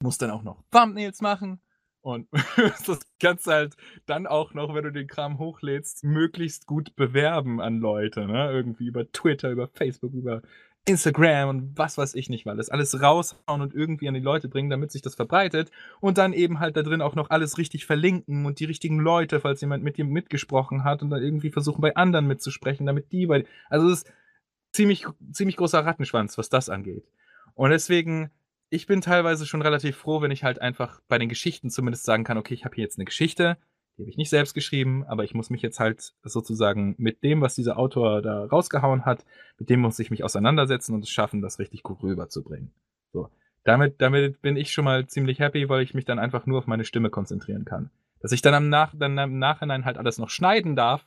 musst 0.00 0.22
dann 0.22 0.30
auch 0.30 0.44
noch 0.44 0.62
Thumbnails 0.70 1.20
machen 1.20 1.60
und 2.00 2.28
das 2.86 3.00
kannst 3.20 3.46
du 3.46 3.50
halt 3.50 3.76
dann 4.06 4.26
auch 4.26 4.54
noch, 4.54 4.74
wenn 4.74 4.84
du 4.84 4.92
den 4.92 5.06
Kram 5.06 5.38
hochlädst, 5.38 6.04
möglichst 6.04 6.66
gut 6.66 6.96
bewerben 6.96 7.60
an 7.60 7.80
Leute, 7.80 8.26
ne? 8.26 8.50
Irgendwie 8.50 8.86
über 8.86 9.10
Twitter, 9.10 9.50
über 9.50 9.68
Facebook, 9.68 10.14
über 10.14 10.42
Instagram 10.88 11.48
und 11.48 11.78
was 11.78 11.98
weiß 11.98 12.14
ich 12.14 12.28
nicht 12.28 12.46
mal. 12.46 12.56
Das 12.56 12.70
alles 12.70 13.00
raushauen 13.00 13.60
und 13.60 13.74
irgendwie 13.74 14.08
an 14.08 14.14
die 14.14 14.20
Leute 14.20 14.48
bringen, 14.48 14.70
damit 14.70 14.90
sich 14.90 15.02
das 15.02 15.14
verbreitet. 15.14 15.70
Und 16.00 16.18
dann 16.18 16.32
eben 16.32 16.58
halt 16.60 16.76
da 16.76 16.82
drin 16.82 17.02
auch 17.02 17.14
noch 17.14 17.30
alles 17.30 17.58
richtig 17.58 17.86
verlinken 17.86 18.46
und 18.46 18.60
die 18.60 18.64
richtigen 18.64 18.98
Leute, 18.98 19.40
falls 19.40 19.60
jemand 19.60 19.84
mit 19.84 19.98
dir 19.98 20.04
mitgesprochen 20.04 20.84
hat 20.84 21.02
und 21.02 21.10
dann 21.10 21.22
irgendwie 21.22 21.50
versuchen 21.50 21.80
bei 21.80 21.94
anderen 21.96 22.26
mitzusprechen, 22.26 22.86
damit 22.86 23.12
die 23.12 23.26
bei. 23.26 23.44
Also 23.68 23.88
es 23.88 23.98
ist 24.02 24.12
ziemlich, 24.72 25.06
ziemlich 25.32 25.56
großer 25.56 25.84
Rattenschwanz, 25.84 26.38
was 26.38 26.48
das 26.48 26.68
angeht. 26.68 27.04
Und 27.54 27.70
deswegen 27.70 28.30
ich 28.70 28.86
bin 28.86 29.00
teilweise 29.00 29.46
schon 29.46 29.62
relativ 29.62 29.96
froh, 29.96 30.20
wenn 30.20 30.30
ich 30.30 30.44
halt 30.44 30.60
einfach 30.60 31.00
bei 31.08 31.18
den 31.18 31.28
Geschichten 31.28 31.70
zumindest 31.70 32.04
sagen 32.04 32.24
kann, 32.24 32.38
okay, 32.38 32.54
ich 32.54 32.64
habe 32.64 32.74
hier 32.74 32.84
jetzt 32.84 32.98
eine 32.98 33.06
Geschichte, 33.06 33.56
die 33.98 34.04
habe 34.04 34.10
ich 34.10 34.16
nicht 34.16 34.30
selbst 34.30 34.54
geschrieben, 34.54 35.04
aber 35.08 35.24
ich 35.24 35.34
muss 35.34 35.50
mich 35.50 35.60
jetzt 35.60 35.80
halt 35.80 36.12
sozusagen 36.22 36.94
mit 36.98 37.24
dem, 37.24 37.40
was 37.40 37.56
dieser 37.56 37.78
Autor 37.78 38.22
da 38.22 38.44
rausgehauen 38.44 39.04
hat, 39.04 39.26
mit 39.58 39.70
dem 39.70 39.80
muss 39.80 39.98
ich 39.98 40.12
mich 40.12 40.22
auseinandersetzen 40.22 40.94
und 40.94 41.02
es 41.02 41.10
schaffen, 41.10 41.42
das 41.42 41.58
richtig 41.58 41.82
gut 41.82 42.00
rüberzubringen. 42.04 42.70
So. 43.12 43.28
Damit, 43.64 44.00
damit 44.00 44.40
bin 44.40 44.56
ich 44.56 44.72
schon 44.72 44.84
mal 44.84 45.08
ziemlich 45.08 45.40
happy, 45.40 45.68
weil 45.68 45.82
ich 45.82 45.94
mich 45.94 46.04
dann 46.04 46.20
einfach 46.20 46.46
nur 46.46 46.58
auf 46.58 46.68
meine 46.68 46.84
Stimme 46.84 47.10
konzentrieren 47.10 47.64
kann. 47.64 47.90
Dass 48.20 48.30
ich 48.30 48.40
dann 48.40 48.54
am, 48.54 48.68
Nach 48.68 48.94
dann 48.96 49.18
im 49.18 49.40
Nachhinein 49.40 49.84
halt 49.84 49.98
alles 49.98 50.18
noch 50.18 50.30
schneiden 50.30 50.76
darf, 50.76 51.04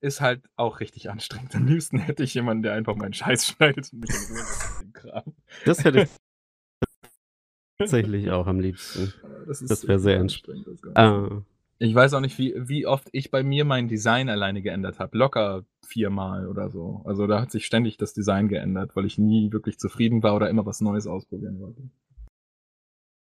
ist 0.00 0.20
halt 0.20 0.42
auch 0.56 0.80
richtig 0.80 1.10
anstrengend. 1.10 1.54
Am 1.54 1.66
liebsten 1.66 1.98
hätte 1.98 2.24
ich 2.24 2.34
jemanden, 2.34 2.64
der 2.64 2.72
einfach 2.72 2.96
meinen 2.96 3.12
Scheiß 3.14 3.46
schneidet 3.56 3.92
und 3.92 4.00
mich 4.00 4.10
in 4.10 4.36
Ruhe 4.36 4.44
dem 4.82 4.92
Kram. 4.92 5.34
Das 5.64 5.84
hätte 5.84 6.02
ich 6.02 6.08
tatsächlich 7.78 8.32
auch 8.32 8.48
am 8.48 8.58
liebsten. 8.58 9.14
Das, 9.46 9.60
das 9.60 9.86
wäre 9.86 10.00
sehr 10.00 10.18
anstrengend. 10.18 10.66
Ah. 10.96 11.42
Ich 11.84 11.94
weiß 11.94 12.14
auch 12.14 12.20
nicht, 12.20 12.38
wie, 12.38 12.54
wie 12.56 12.86
oft 12.86 13.10
ich 13.12 13.30
bei 13.30 13.42
mir 13.42 13.66
mein 13.66 13.88
Design 13.88 14.30
alleine 14.30 14.62
geändert 14.62 14.98
habe. 15.00 15.18
Locker 15.18 15.66
viermal 15.86 16.48
oder 16.48 16.70
so. 16.70 17.02
Also 17.04 17.26
da 17.26 17.42
hat 17.42 17.50
sich 17.50 17.66
ständig 17.66 17.98
das 17.98 18.14
Design 18.14 18.48
geändert, 18.48 18.96
weil 18.96 19.04
ich 19.04 19.18
nie 19.18 19.52
wirklich 19.52 19.78
zufrieden 19.78 20.22
war 20.22 20.34
oder 20.34 20.48
immer 20.48 20.64
was 20.64 20.80
Neues 20.80 21.06
ausprobieren 21.06 21.60
wollte. 21.60 21.82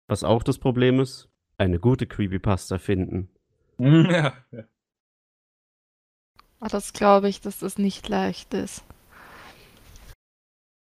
Was 0.09 0.25
auch 0.25 0.43
das 0.43 0.59
Problem 0.59 0.99
ist, 0.99 1.29
eine 1.57 1.79
gute 1.79 2.09
Creepypasta 2.09 2.79
finden. 2.79 3.29
ja, 3.79 4.35
ja. 4.51 4.65
Ah, 6.59 6.69
das 6.69 6.93
glaube 6.93 7.29
ich, 7.29 7.41
dass 7.41 7.61
das 7.61 7.79
nicht 7.79 8.09
leicht 8.09 8.55
ist. 8.55 8.85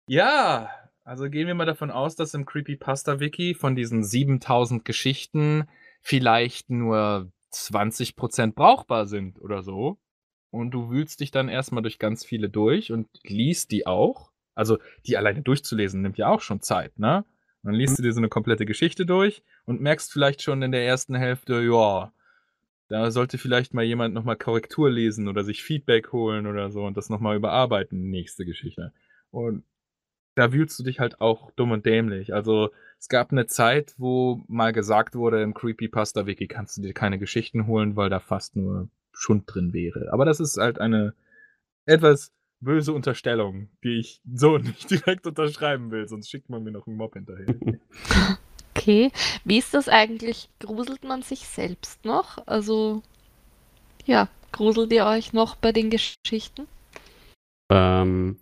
Ja, 0.08 0.72
also 1.04 1.30
gehen 1.30 1.46
wir 1.46 1.54
mal 1.54 1.66
davon 1.66 1.92
aus, 1.92 2.16
dass 2.16 2.34
im 2.34 2.48
Creepypasta-Wiki 2.48 3.54
von 3.54 3.76
diesen 3.76 4.04
7000 4.04 4.84
Geschichten 4.84 5.68
vielleicht 6.02 6.72
nur 6.72 7.32
20% 7.54 8.54
brauchbar 8.54 9.08
sind 9.08 9.40
oder 9.42 9.64
so. 9.64 9.98
Und 10.50 10.72
du 10.72 10.90
wühlst 10.90 11.20
dich 11.20 11.32
dann 11.32 11.50
erstmal 11.50 11.84
durch 11.84 12.00
ganz 12.00 12.26
viele 12.26 12.50
durch 12.50 12.92
und 12.92 13.08
liest 13.24 13.72
die 13.72 13.86
auch. 13.86 14.32
Also 14.56 14.78
die 15.06 15.18
alleine 15.18 15.42
durchzulesen 15.42 16.02
nimmt 16.02 16.18
ja 16.18 16.30
auch 16.30 16.42
schon 16.42 16.62
Zeit, 16.62 16.98
ne? 16.98 17.26
Und 17.64 17.72
dann 17.72 17.76
liest 17.76 17.98
du 17.98 18.04
dir 18.04 18.14
so 18.14 18.20
eine 18.20 18.30
komplette 18.30 18.66
Geschichte 18.66 19.06
durch 19.06 19.44
und 19.66 19.82
merkst 19.82 20.12
vielleicht 20.12 20.42
schon 20.42 20.62
in 20.62 20.72
der 20.72 20.86
ersten 20.86 21.16
Hälfte, 21.16 21.62
ja, 21.62 22.14
da 22.88 23.12
sollte 23.12 23.38
vielleicht 23.38 23.74
mal 23.74 23.84
jemand 23.84 24.14
nochmal 24.14 24.38
Korrektur 24.38 24.90
lesen 24.90 25.28
oder 25.28 25.44
sich 25.44 25.64
Feedback 25.64 26.12
holen 26.14 26.48
oder 26.48 26.72
so 26.72 26.86
und 26.86 26.96
das 26.96 27.10
nochmal 27.10 27.36
überarbeiten, 27.36 28.10
nächste 28.10 28.46
Geschichte. 28.46 28.94
Und 29.32 29.64
da 30.38 30.54
wühlst 30.54 30.78
du 30.78 30.84
dich 30.84 31.00
halt 31.00 31.20
auch 31.20 31.50
dumm 31.52 31.72
und 31.72 31.86
dämlich. 31.86 32.34
Also 32.34 32.70
es 33.00 33.10
gab 33.10 33.32
eine 33.32 33.48
Zeit, 33.48 33.96
wo 33.98 34.44
mal 34.48 34.72
gesagt 34.72 35.16
wurde, 35.16 35.42
im 35.42 35.56
Creepypasta-Wiki 35.56 36.48
kannst 36.48 36.78
du 36.78 36.84
dir 36.84 36.94
keine 36.94 37.18
Geschichten 37.18 37.66
holen, 37.66 37.96
weil 37.96 38.12
da 38.12 38.20
fast 38.20 38.56
nur 38.56 38.88
Schund 39.12 39.44
drin 39.48 39.74
wäre. 39.74 40.14
Aber 40.14 40.26
das 40.26 40.40
ist 40.40 40.58
halt 40.58 40.80
eine 40.80 41.16
etwas 41.88 42.32
böse 42.60 42.94
Unterstellung, 42.94 43.70
die 43.84 44.00
ich 44.00 44.22
so 44.32 44.58
nicht 44.60 44.92
direkt 44.92 45.26
unterschreiben 45.26 45.90
will, 45.90 46.08
sonst 46.08 46.30
schickt 46.30 46.50
man 46.50 46.64
mir 46.64 46.72
noch 46.72 46.86
einen 46.86 46.98
Mob 46.98 47.14
hinterher. 47.14 47.56
Okay, 48.78 49.12
wie 49.44 49.58
ist 49.58 49.74
das 49.74 49.90
eigentlich? 49.90 50.50
Gruselt 50.60 51.04
man 51.04 51.24
sich 51.24 51.48
selbst 51.48 52.06
noch? 52.06 52.38
Also, 52.46 53.02
ja, 54.06 54.30
gruselt 54.52 54.94
ihr 54.94 55.08
euch 55.08 55.34
noch 55.34 55.56
bei 55.56 55.72
den 55.72 55.90
Geschichten? 55.90 56.68
Ähm, 57.72 58.38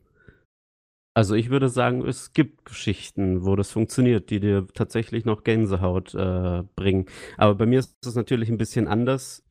Also 1.15 1.33
ich 1.33 1.49
würde 1.49 1.69
sagen, 1.69 2.05
es 2.05 2.33
gibt 2.33 2.65
Geschichten, 2.65 3.45
wo 3.45 3.55
das 3.55 3.71
funktioniert, 3.71 4.29
die 4.29 4.41
dir 4.41 4.67
tatsächlich 4.73 5.23
noch 5.23 5.45
Gänsehaut 5.45 6.13
äh, 6.13 6.63
bringen. 6.75 7.05
Aber 7.37 7.55
bei 7.55 7.65
mir 7.65 7.79
ist 7.79 7.95
es 8.05 8.15
natürlich 8.15 8.49
ein 8.49 8.57
bisschen 8.57 8.89
anders. 8.89 9.45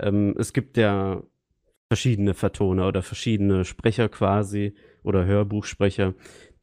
Ähm, 0.00 0.34
es 0.36 0.52
gibt 0.52 0.76
ja 0.76 1.22
verschiedene 1.88 2.34
Vertoner 2.34 2.88
oder 2.88 3.02
verschiedene 3.02 3.64
Sprecher 3.64 4.08
quasi 4.08 4.74
oder 5.04 5.24
Hörbuchsprecher. 5.24 6.14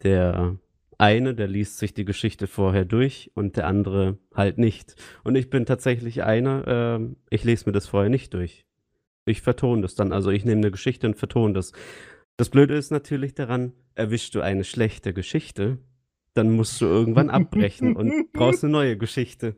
Der 0.04 0.58
eine, 0.98 1.34
der 1.36 1.48
liest 1.48 1.78
sich 1.78 1.94
die 1.94 2.04
Geschichte 2.04 2.48
vorher 2.48 2.84
durch 2.84 3.32
und 3.36 3.56
der 3.56 3.68
andere 3.68 4.18
halt 4.36 4.58
nicht. 4.58 4.96
Und 5.24 5.36
ich 5.36 5.50
bin 5.50 5.66
tatsächlich 5.66 6.24
einer, 6.24 7.00
äh, 7.00 7.16
ich 7.30 7.46
lese 7.46 7.68
mir 7.68 7.72
das 7.72 7.88
vorher 7.88 8.10
nicht 8.10 8.34
durch. 8.34 8.66
Ich 9.26 9.42
vertone 9.42 9.84
das 9.84 9.96
dann. 9.96 10.12
Also 10.12 10.32
ich 10.32 10.44
nehme 10.44 10.60
eine 10.60 10.72
Geschichte 10.72 11.08
und 11.08 11.16
vertone 11.16 11.54
das. 11.54 11.72
Das 12.38 12.50
Blöde 12.50 12.76
ist 12.76 12.92
natürlich 12.92 13.36
daran, 13.36 13.74
erwischst 13.94 14.34
du 14.34 14.42
eine 14.42 14.64
schlechte 14.64 15.14
Geschichte, 15.14 15.78
dann 16.34 16.52
musst 16.52 16.82
du 16.82 16.86
irgendwann 16.86 17.30
abbrechen 17.30 17.96
und 17.96 18.32
brauchst 18.34 18.64
eine 18.64 18.74
neue 18.74 18.98
Geschichte. 18.98 19.56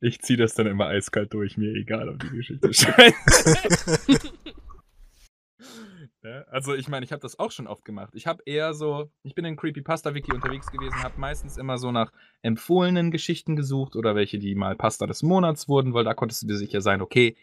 Ich 0.00 0.20
ziehe 0.20 0.36
das 0.36 0.54
dann 0.54 0.66
immer 0.66 0.88
eiskalt 0.88 1.32
durch, 1.32 1.56
mir 1.56 1.72
egal, 1.74 2.10
ob 2.10 2.18
die 2.20 2.28
Geschichte 2.28 2.74
scheiße 2.74 4.18
ja, 6.22 6.42
Also 6.50 6.74
ich 6.74 6.88
meine, 6.88 7.06
ich 7.06 7.12
habe 7.12 7.22
das 7.22 7.38
auch 7.38 7.50
schon 7.50 7.66
oft 7.66 7.84
gemacht. 7.86 8.12
Ich 8.14 8.26
habe 8.26 8.42
eher 8.44 8.74
so, 8.74 9.10
ich 9.22 9.34
bin 9.34 9.46
in 9.46 9.56
Creepypasta-Wiki 9.56 10.34
unterwegs 10.34 10.70
gewesen, 10.70 11.02
habe 11.02 11.18
meistens 11.18 11.56
immer 11.56 11.78
so 11.78 11.92
nach 11.92 12.12
empfohlenen 12.42 13.10
Geschichten 13.10 13.56
gesucht 13.56 13.96
oder 13.96 14.14
welche, 14.14 14.38
die 14.38 14.54
mal 14.54 14.76
Pasta 14.76 15.06
des 15.06 15.22
Monats 15.22 15.66
wurden, 15.66 15.94
weil 15.94 16.04
da 16.04 16.12
konntest 16.12 16.42
du 16.42 16.46
dir 16.48 16.56
sicher 16.58 16.82
sein, 16.82 17.00
okay, 17.00 17.36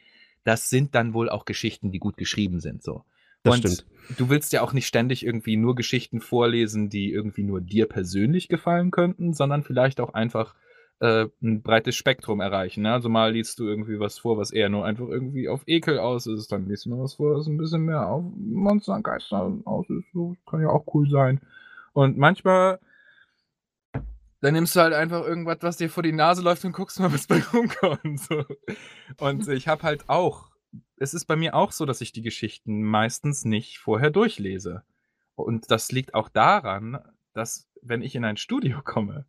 das 0.44 0.70
sind 0.70 0.94
dann 0.94 1.16
wohl 1.16 1.28
auch 1.28 1.46
Geschichten, 1.46 1.92
die 1.92 2.00
gut 2.00 2.18
geschrieben 2.18 2.60
sind. 2.60 2.84
So. 2.84 3.04
Das 3.44 3.56
und 3.56 3.60
stimmt. 3.60 3.86
du 4.18 4.30
willst 4.30 4.54
ja 4.54 4.62
auch 4.62 4.74
nicht 4.74 4.88
ständig 4.88 5.26
irgendwie 5.26 5.58
nur 5.58 5.76
Geschichten 5.76 6.22
vorlesen, 6.22 6.90
die 6.90 7.12
irgendwie 7.12 7.44
nur 7.44 7.62
dir 7.62 7.88
persönlich 7.88 8.48
gefallen 8.48 8.92
könnten, 8.92 9.34
sondern 9.34 9.64
vielleicht 9.64 10.02
auch 10.02 10.14
einfach 10.14 10.56
äh, 11.00 11.28
ein 11.42 11.62
breites 11.62 11.96
Spektrum 11.96 12.42
erreichen. 12.42 12.84
Ne? 12.84 12.92
Also 12.92 13.08
mal 13.08 13.32
liest 13.32 13.60
du 13.60 13.68
irgendwie 13.68 14.00
was 14.00 14.20
vor, 14.20 14.38
was 14.38 14.52
eher 14.52 14.70
nur 14.70 14.86
einfach 14.86 15.08
irgendwie 15.08 15.48
auf 15.48 15.62
Ekel 15.66 16.00
aus 16.00 16.28
ist, 16.28 16.52
dann 16.52 16.68
liest 16.68 16.86
du 16.86 16.90
mal 16.90 17.04
was 17.04 17.14
vor, 17.16 17.38
was 17.38 17.48
ein 17.48 17.58
bisschen 17.58 17.84
mehr 17.84 18.08
auf 18.08 18.24
Monster 18.36 18.96
und 18.96 19.04
Geister 19.04 19.58
aus 19.66 19.90
ist. 19.90 20.12
So, 20.14 20.36
kann 20.50 20.62
ja 20.62 20.70
auch 20.70 20.86
cool 20.94 21.10
sein. 21.10 21.40
Und 21.94 22.18
manchmal 22.18 22.80
dann 24.42 24.54
nimmst 24.54 24.76
du 24.76 24.80
halt 24.80 24.94
einfach 24.94 25.26
irgendwas, 25.26 25.58
was 25.62 25.78
dir 25.78 25.90
vor 25.90 26.04
die 26.04 26.14
Nase 26.14 26.42
läuft 26.42 26.64
und 26.64 26.72
guckst 26.72 27.00
mal, 27.00 27.12
was 27.12 27.28
bei 27.28 27.42
rumkommt. 27.54 28.20
So. 28.22 28.46
Und 29.20 29.48
ich 29.48 29.68
habe 29.68 29.84
halt 29.84 30.08
auch 30.08 30.50
es 30.98 31.14
ist 31.14 31.26
bei 31.26 31.36
mir 31.36 31.56
auch 31.56 31.72
so, 31.72 31.86
dass 31.86 32.02
ich 32.02 32.12
die 32.12 32.22
Geschichten 32.22 32.84
meistens 32.84 33.46
nicht 33.46 33.80
vorher 33.80 34.10
durchlese. 34.10 34.84
Und 35.36 35.72
das 35.72 35.92
liegt 35.92 36.14
auch 36.14 36.30
daran, 36.30 37.00
dass 37.34 37.70
wenn 37.82 38.02
ich 38.02 38.16
in 38.16 38.26
ein 38.26 38.38
Studio 38.38 38.82
komme 38.84 39.26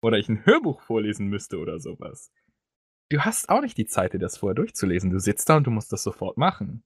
oder 0.00 0.18
ich 0.18 0.28
ein 0.28 0.44
Hörbuch 0.46 0.80
vorlesen 0.80 1.28
müsste 1.28 1.58
oder 1.58 1.80
sowas, 1.80 2.32
du 3.10 3.20
hast 3.20 3.48
auch 3.48 3.60
nicht 3.60 3.76
die 3.76 3.86
Zeit, 3.86 4.14
dir 4.14 4.18
das 4.18 4.38
vorher 4.38 4.54
durchzulesen. 4.54 5.10
Du 5.10 5.18
sitzt 5.18 5.48
da 5.48 5.56
und 5.56 5.66
du 5.66 5.70
musst 5.70 5.92
das 5.92 6.02
sofort 6.02 6.36
machen. 6.36 6.84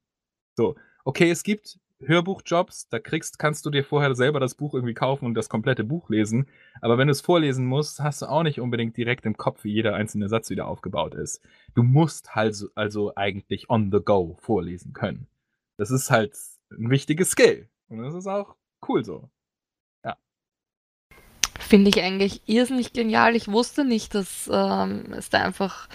So, 0.57 0.77
okay, 1.05 1.31
es 1.31 1.43
gibt 1.43 1.79
Hörbuchjobs, 2.05 2.89
da 2.89 2.99
kriegst, 2.99 3.39
kannst 3.39 3.65
du 3.65 3.71
dir 3.71 3.83
vorher 3.83 4.15
selber 4.15 4.39
das 4.39 4.55
Buch 4.55 4.75
irgendwie 4.75 4.95
kaufen 4.95 5.25
und 5.25 5.35
das 5.35 5.49
komplette 5.49 5.85
Buch 5.85 6.11
lesen. 6.11 6.47
Aber 6.81 6.99
wenn 6.99 7.09
du 7.09 7.13
es 7.13 7.21
vorlesen 7.21 7.67
musst, 7.67 8.01
hast 8.01 8.23
du 8.23 8.27
auch 8.27 8.43
nicht 8.43 8.61
unbedingt 8.61 8.97
direkt 8.97 9.25
im 9.25 9.37
Kopf, 9.37 9.65
wie 9.65 9.73
jeder 9.73 9.95
einzelne 9.95 10.29
Satz 10.29 10.51
wieder 10.51 10.67
aufgebaut 10.67 11.15
ist. 11.15 11.43
Du 11.75 11.83
musst 11.83 12.35
halt 12.35 12.57
also 12.75 13.13
eigentlich 13.17 13.71
on 13.71 13.91
the 13.91 14.01
go 14.05 14.37
vorlesen 14.41 14.93
können. 14.93 15.27
Das 15.79 15.91
ist 15.91 16.11
halt 16.11 16.35
ein 16.71 16.91
wichtiges 16.91 17.31
Skill. 17.31 17.69
Und 17.89 18.03
das 18.03 18.15
ist 18.15 18.27
auch 18.27 18.57
cool 18.89 19.05
so. 19.05 19.31
Ja. 20.05 20.17
Finde 21.59 21.89
ich 21.89 22.03
eigentlich 22.03 22.43
irrsinnig 22.47 22.93
genial. 22.93 23.37
Ich 23.37 23.49
wusste 23.49 23.85
nicht, 23.85 24.15
dass 24.15 24.51
ähm, 24.53 25.13
es 25.13 25.31
da 25.31 25.43
einfach 25.43 25.89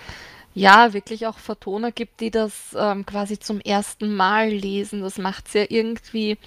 ja, 0.54 0.93
wirklich 0.93 1.28
auch 1.28 1.38
Vertoner 1.38 1.91
gibt, 1.91 2.20
die 2.20 2.32
das 2.32 2.76
ähm, 2.78 3.06
quasi 3.06 3.39
zum 3.39 3.62
ersten 3.62 4.16
Mal 4.16 4.49
lesen. 4.49 5.02
Das 5.02 5.18
macht 5.18 5.47
es 5.47 5.54
ja 5.54 5.66
irgendwie 5.70 6.38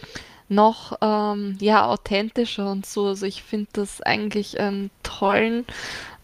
noch 0.48 0.98
ähm, 1.00 1.56
ja, 1.60 1.86
authentischer 1.86 2.70
und 2.70 2.86
so. 2.86 3.06
Also 3.06 3.26
ich 3.26 3.42
finde 3.42 3.70
das 3.72 4.00
eigentlich 4.02 4.60
einen 4.60 4.90
tollen 5.02 5.64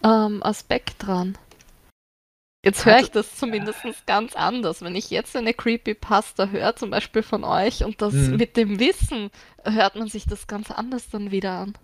ähm, 0.05 0.43
Aspekt 0.43 1.07
dran. 1.07 1.37
Jetzt 2.62 2.85
höre 2.85 3.01
ich 3.01 3.11
das 3.11 3.37
zumindest 3.37 3.81
ganz 4.07 4.37
anders. 4.37 4.83
Wenn 4.83 4.95
ich 4.95 5.09
jetzt 5.09 5.35
eine 5.35 5.55
Creepypasta 5.55 6.49
höre, 6.49 6.76
zum 6.76 6.91
Beispiel 6.91 7.22
von 7.22 7.43
euch, 7.43 7.85
und 7.85 8.03
das 8.03 8.12
mhm. 8.12 8.37
mit 8.37 8.59
dem 8.59 8.78
Wissen, 8.78 9.31
hört 9.64 9.97
man 9.97 10.09
sich 10.09 10.26
das 10.26 10.47
ganz 10.47 10.70
anders 10.70 11.09
dann 11.09 11.31
wieder 11.31 11.53
an. 11.53 11.78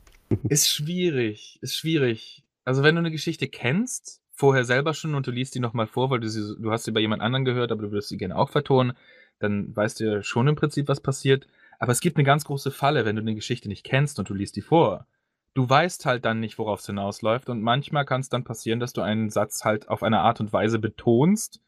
Ist 0.48 0.68
schwierig, 0.68 1.58
ist 1.62 1.76
schwierig. 1.76 2.44
Also 2.64 2.82
wenn 2.82 2.96
du 2.96 2.98
eine 2.98 3.10
Geschichte 3.10 3.48
kennst, 3.48 4.20
vorher 4.36 4.64
selber 4.64 4.94
schon 4.94 5.14
und 5.14 5.26
du 5.26 5.30
liest 5.30 5.54
die 5.54 5.60
nochmal 5.60 5.86
vor, 5.86 6.10
weil 6.10 6.20
du 6.20 6.28
sie 6.28 6.54
du 6.60 6.70
hast 6.70 6.84
sie 6.84 6.92
bei 6.92 7.00
jemand 7.00 7.22
anderen 7.22 7.44
gehört, 7.44 7.72
aber 7.72 7.82
du 7.82 7.90
würdest 7.90 8.10
sie 8.10 8.18
gerne 8.18 8.36
auch 8.36 8.50
vertonen, 8.50 8.92
dann 9.38 9.74
weißt 9.74 10.00
du 10.00 10.04
ja 10.04 10.22
schon 10.22 10.46
im 10.48 10.56
Prinzip, 10.56 10.88
was 10.88 11.00
passiert. 11.00 11.46
Aber 11.78 11.92
es 11.92 12.00
gibt 12.00 12.16
eine 12.16 12.24
ganz 12.24 12.44
große 12.44 12.70
Falle, 12.70 13.04
wenn 13.04 13.16
du 13.16 13.22
eine 13.22 13.34
Geschichte 13.34 13.68
nicht 13.68 13.84
kennst 13.84 14.18
und 14.18 14.28
du 14.28 14.34
liest 14.34 14.56
die 14.56 14.62
vor. 14.62 15.06
Du 15.54 15.68
weißt 15.68 16.06
halt 16.06 16.24
dann 16.26 16.40
nicht, 16.40 16.58
worauf 16.58 16.80
es 16.80 16.86
hinausläuft 16.86 17.48
und 17.48 17.62
manchmal 17.62 18.04
kann 18.04 18.20
es 18.20 18.28
dann 18.28 18.44
passieren, 18.44 18.78
dass 18.80 18.92
du 18.92 19.00
einen 19.00 19.30
Satz 19.30 19.64
halt 19.64 19.88
auf 19.88 20.02
eine 20.02 20.20
Art 20.20 20.40
und 20.40 20.52
Weise 20.52 20.78
betonst, 20.78 21.60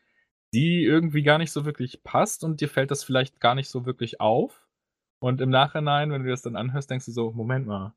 die 0.53 0.85
irgendwie 0.85 1.23
gar 1.23 1.39
nicht 1.39 1.53
so 1.53 1.65
wirklich 1.65 2.03
passt 2.05 2.45
und 2.45 2.61
dir 2.61 2.69
fällt 2.69 2.91
das 2.91 3.05
vielleicht 3.05 3.41
gar 3.41 3.55
nicht 3.55 3.69
so 3.69 3.87
wirklich 3.87 4.21
auf. 4.21 4.67
Und 5.21 5.41
im 5.41 5.51
Nachhinein, 5.51 6.11
wenn 6.13 6.23
du 6.23 6.31
das 6.31 6.43
dann 6.43 6.57
anhörst, 6.57 6.91
denkst 6.91 7.07
du 7.07 7.13
so: 7.13 7.33
„Moment 7.33 7.67
mal, 7.67 7.95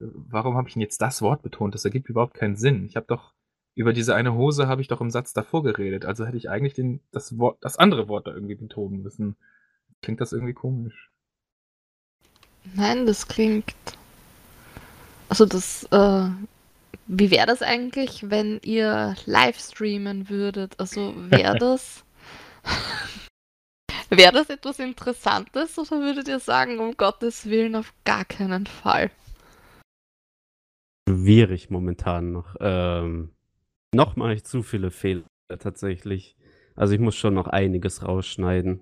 warum 0.00 0.56
habe 0.56 0.68
ich 0.68 0.74
denn 0.74 0.82
jetzt 0.82 1.00
das 1.00 1.22
Wort 1.22 1.42
betont? 1.42 1.74
Das 1.74 1.84
ergibt 1.84 2.08
überhaupt 2.08 2.34
keinen 2.34 2.56
Sinn. 2.56 2.84
Ich 2.86 2.96
habe 2.96 3.06
doch 3.06 3.32
über 3.74 3.92
diese 3.92 4.14
eine 4.14 4.34
Hose 4.34 4.68
habe 4.68 4.82
ich 4.82 4.88
doch 4.88 5.00
im 5.00 5.10
Satz 5.10 5.32
davor 5.32 5.62
geredet. 5.62 6.04
Also 6.04 6.26
hätte 6.26 6.36
ich 6.36 6.50
eigentlich 6.50 6.74
den, 6.74 7.00
das, 7.10 7.38
Wort, 7.38 7.58
das 7.60 7.78
andere 7.78 8.08
Wort 8.08 8.26
da 8.26 8.34
irgendwie 8.34 8.54
betonen 8.54 9.02
müssen. 9.02 9.36
Klingt 10.02 10.20
das 10.20 10.32
irgendwie 10.32 10.52
komisch? 10.52 11.10
Nein, 12.74 13.06
das 13.06 13.28
klingt. 13.28 13.74
Also 15.28 15.46
das, 15.46 15.84
äh, 15.90 16.28
wie 17.06 17.30
wäre 17.30 17.46
das 17.46 17.62
eigentlich, 17.62 18.30
wenn 18.30 18.60
ihr 18.62 19.16
live 19.26 19.58
streamen 19.58 20.28
würdet? 20.28 20.78
Also 20.78 21.14
wäre 21.30 21.58
das. 21.58 22.04
wäre 24.10 24.32
das 24.32 24.50
etwas 24.50 24.78
Interessantes 24.78 25.78
oder 25.78 26.00
würdet 26.00 26.28
ihr 26.28 26.38
sagen, 26.38 26.78
um 26.78 26.96
Gottes 26.96 27.46
Willen 27.46 27.74
auf 27.74 27.94
gar 28.04 28.24
keinen 28.26 28.66
Fall? 28.66 29.10
Schwierig 31.08 31.70
momentan 31.70 32.32
noch. 32.32 32.54
Ähm, 32.60 33.30
noch 33.94 34.16
mache 34.16 34.34
ich 34.34 34.44
zu 34.44 34.62
viele 34.62 34.90
Fehler 34.90 35.24
tatsächlich. 35.58 36.36
Also 36.74 36.94
ich 36.94 37.00
muss 37.00 37.16
schon 37.16 37.34
noch 37.34 37.46
einiges 37.46 38.02
rausschneiden. 38.02 38.80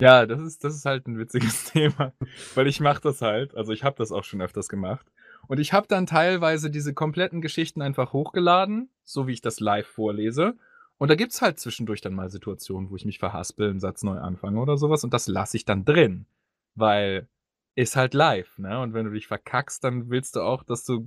Ja, 0.00 0.24
das 0.24 0.40
ist, 0.40 0.64
das 0.64 0.74
ist 0.74 0.86
halt 0.86 1.06
ein 1.06 1.18
witziges 1.18 1.64
Thema, 1.72 2.12
weil 2.54 2.66
ich 2.66 2.80
mache 2.80 3.02
das 3.02 3.20
halt. 3.20 3.54
Also 3.54 3.72
ich 3.72 3.84
habe 3.84 3.96
das 3.96 4.12
auch 4.12 4.24
schon 4.24 4.40
öfters 4.40 4.68
gemacht. 4.68 5.06
Und 5.46 5.60
ich 5.60 5.72
habe 5.72 5.86
dann 5.88 6.06
teilweise 6.06 6.70
diese 6.70 6.94
kompletten 6.94 7.40
Geschichten 7.40 7.82
einfach 7.82 8.12
hochgeladen, 8.12 8.88
so 9.04 9.26
wie 9.26 9.32
ich 9.32 9.42
das 9.42 9.60
live 9.60 9.86
vorlese. 9.86 10.56
Und 10.98 11.08
da 11.08 11.14
gibt 11.14 11.32
es 11.32 11.42
halt 11.42 11.58
zwischendurch 11.58 12.00
dann 12.00 12.14
mal 12.14 12.30
Situationen, 12.30 12.90
wo 12.90 12.96
ich 12.96 13.04
mich 13.04 13.18
verhaspel, 13.18 13.70
einen 13.70 13.80
Satz 13.80 14.02
neu 14.02 14.18
anfange 14.18 14.60
oder 14.60 14.76
sowas. 14.76 15.02
Und 15.04 15.12
das 15.12 15.28
lasse 15.28 15.56
ich 15.56 15.64
dann 15.64 15.84
drin. 15.84 16.26
Weil 16.74 17.26
ist 17.74 17.96
halt 17.96 18.14
live, 18.14 18.58
ne? 18.58 18.80
Und 18.80 18.94
wenn 18.94 19.06
du 19.06 19.12
dich 19.12 19.26
verkackst, 19.26 19.82
dann 19.84 20.10
willst 20.10 20.36
du 20.36 20.40
auch, 20.40 20.62
dass 20.62 20.84
du, 20.84 21.06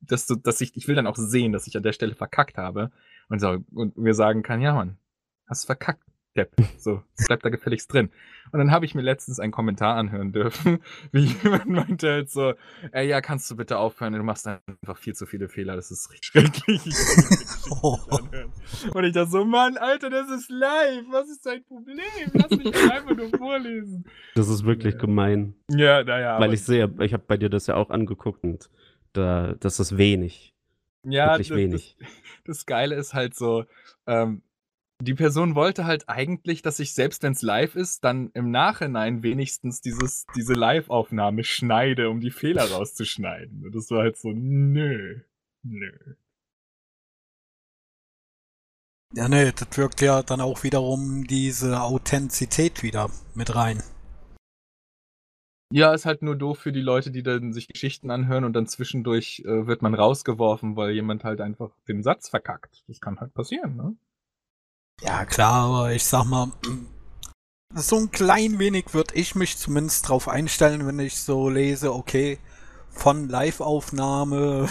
dass 0.00 0.26
du, 0.26 0.36
dass 0.36 0.60
ich, 0.60 0.76
ich 0.76 0.88
will 0.88 0.94
dann 0.94 1.06
auch 1.06 1.16
sehen, 1.16 1.52
dass 1.52 1.66
ich 1.66 1.76
an 1.76 1.82
der 1.82 1.92
Stelle 1.92 2.14
verkackt 2.14 2.56
habe 2.58 2.90
und 3.28 3.40
so 3.40 3.64
und 3.72 3.96
mir 3.96 4.14
sagen 4.14 4.42
kann, 4.42 4.60
ja 4.60 4.74
Mann, 4.74 4.98
hast 5.46 5.64
verkackt. 5.64 6.04
Depp. 6.36 6.54
So, 6.78 7.02
bleibt 7.26 7.44
da 7.44 7.48
gefälligst 7.48 7.92
drin. 7.92 8.10
Und 8.52 8.58
dann 8.58 8.70
habe 8.70 8.84
ich 8.84 8.94
mir 8.94 9.02
letztens 9.02 9.40
einen 9.40 9.52
Kommentar 9.52 9.96
anhören 9.96 10.32
dürfen, 10.32 10.78
wie 11.12 11.24
jemand 11.24 11.66
meinte 11.66 12.10
halt 12.10 12.30
so, 12.30 12.54
ey, 12.92 13.08
ja, 13.08 13.20
kannst 13.20 13.50
du 13.50 13.56
bitte 13.56 13.78
aufhören, 13.78 14.12
du 14.12 14.22
machst 14.22 14.46
einfach 14.46 14.98
viel 14.98 15.14
zu 15.14 15.26
viele 15.26 15.48
Fehler, 15.48 15.76
das 15.76 15.90
ist 15.90 16.10
richtig 16.12 16.26
schrecklich. 16.26 16.82
oh. 17.82 17.98
Und 18.94 19.04
ich 19.04 19.12
dachte 19.12 19.30
so, 19.30 19.44
Mann, 19.44 19.76
Alter, 19.76 20.10
das 20.10 20.30
ist 20.30 20.50
live, 20.50 21.04
was 21.10 21.28
ist 21.28 21.44
dein 21.46 21.64
Problem? 21.64 21.98
Lass 22.32 22.50
mich 22.50 22.90
einfach 22.90 23.16
nur 23.16 23.30
vorlesen. 23.30 24.04
Das 24.34 24.48
ist 24.48 24.64
wirklich 24.64 24.94
ja. 24.94 25.00
gemein. 25.00 25.54
Ja, 25.70 26.04
naja. 26.04 26.38
Weil 26.38 26.54
ich 26.54 26.62
sehe, 26.62 26.92
ich 27.00 27.12
habe 27.12 27.24
bei 27.26 27.36
dir 27.36 27.48
das 27.48 27.66
ja 27.66 27.76
auch 27.76 27.90
angeguckt 27.90 28.44
und 28.44 28.70
da, 29.12 29.54
das 29.60 29.80
ist 29.80 29.96
wenig. 29.96 30.54
Ja, 31.04 31.32
wirklich 31.32 31.48
das, 31.48 31.56
wenig. 31.56 31.96
Das, 31.98 32.08
das 32.44 32.66
Geile 32.66 32.94
ist 32.96 33.14
halt 33.14 33.34
so, 33.34 33.64
ähm, 34.06 34.42
die 35.04 35.14
Person 35.14 35.54
wollte 35.54 35.84
halt 35.84 36.08
eigentlich, 36.08 36.62
dass 36.62 36.80
ich, 36.80 36.94
selbst 36.94 37.22
wenn 37.22 37.32
es 37.32 37.42
live 37.42 37.76
ist, 37.76 38.04
dann 38.04 38.30
im 38.34 38.50
Nachhinein 38.50 39.22
wenigstens 39.22 39.80
dieses, 39.80 40.26
diese 40.34 40.54
Live-Aufnahme 40.54 41.44
schneide, 41.44 42.10
um 42.10 42.20
die 42.20 42.30
Fehler 42.30 42.70
rauszuschneiden. 42.70 43.64
Und 43.64 43.74
das 43.74 43.90
war 43.90 44.00
halt 44.00 44.16
so, 44.16 44.32
nö, 44.32 45.20
nö. 45.62 45.92
Ja, 49.16 49.28
nee, 49.28 49.52
das 49.52 49.78
wirkt 49.78 50.00
ja 50.00 50.22
dann 50.22 50.40
auch 50.40 50.64
wiederum 50.64 51.24
diese 51.24 51.82
Authentizität 51.82 52.82
wieder 52.82 53.10
mit 53.34 53.54
rein. 53.54 53.80
Ja, 55.70 55.92
ist 55.94 56.04
halt 56.06 56.22
nur 56.22 56.36
doof 56.36 56.58
für 56.58 56.72
die 56.72 56.80
Leute, 56.80 57.10
die 57.10 57.22
dann 57.22 57.52
sich 57.52 57.68
Geschichten 57.68 58.10
anhören 58.10 58.44
und 58.44 58.52
dann 58.54 58.66
zwischendurch 58.66 59.42
äh, 59.44 59.66
wird 59.66 59.82
man 59.82 59.94
rausgeworfen, 59.94 60.76
weil 60.76 60.92
jemand 60.92 61.24
halt 61.24 61.40
einfach 61.40 61.70
den 61.88 62.02
Satz 62.02 62.28
verkackt. 62.28 62.84
Das 62.86 63.00
kann 63.00 63.18
halt 63.20 63.34
passieren, 63.34 63.76
ne? 63.76 63.96
Ja, 65.02 65.24
klar, 65.24 65.66
aber 65.66 65.92
ich 65.92 66.04
sag 66.04 66.24
mal, 66.24 66.52
so 67.74 67.96
ein 67.96 68.10
klein 68.10 68.58
wenig 68.58 68.94
würde 68.94 69.14
ich 69.14 69.34
mich 69.34 69.58
zumindest 69.58 70.08
drauf 70.08 70.28
einstellen, 70.28 70.86
wenn 70.86 70.98
ich 70.98 71.16
so 71.16 71.48
lese, 71.48 71.92
okay, 71.92 72.38
von 72.90 73.28
Live-Aufnahme, 73.28 74.68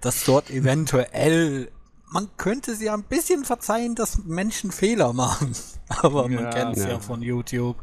dass 0.00 0.24
dort 0.24 0.50
eventuell, 0.50 1.70
man 2.10 2.28
könnte 2.36 2.74
sie 2.74 2.86
ja 2.86 2.94
ein 2.94 3.04
bisschen 3.04 3.44
verzeihen, 3.44 3.94
dass 3.94 4.24
Menschen 4.24 4.72
Fehler 4.72 5.12
machen. 5.12 5.54
Aber 5.88 6.28
man 6.28 6.44
Ja, 6.44 6.50
kennt 6.50 6.76
es 6.76 6.84
ja. 6.84 6.90
ja. 6.90 7.00
von 7.00 7.22
YouTube. 7.22 7.76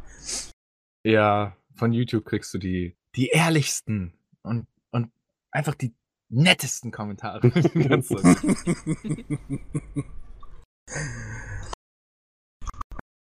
Ja, 1.03 1.55
von 1.75 1.93
YouTube 1.93 2.25
kriegst 2.25 2.53
du 2.53 2.57
die, 2.57 2.97
die 3.15 3.27
ehrlichsten 3.27 4.13
und, 4.41 4.67
und 4.91 5.11
einfach 5.51 5.75
die 5.75 5.93
nettesten 6.29 6.91
Kommentare. 6.91 7.49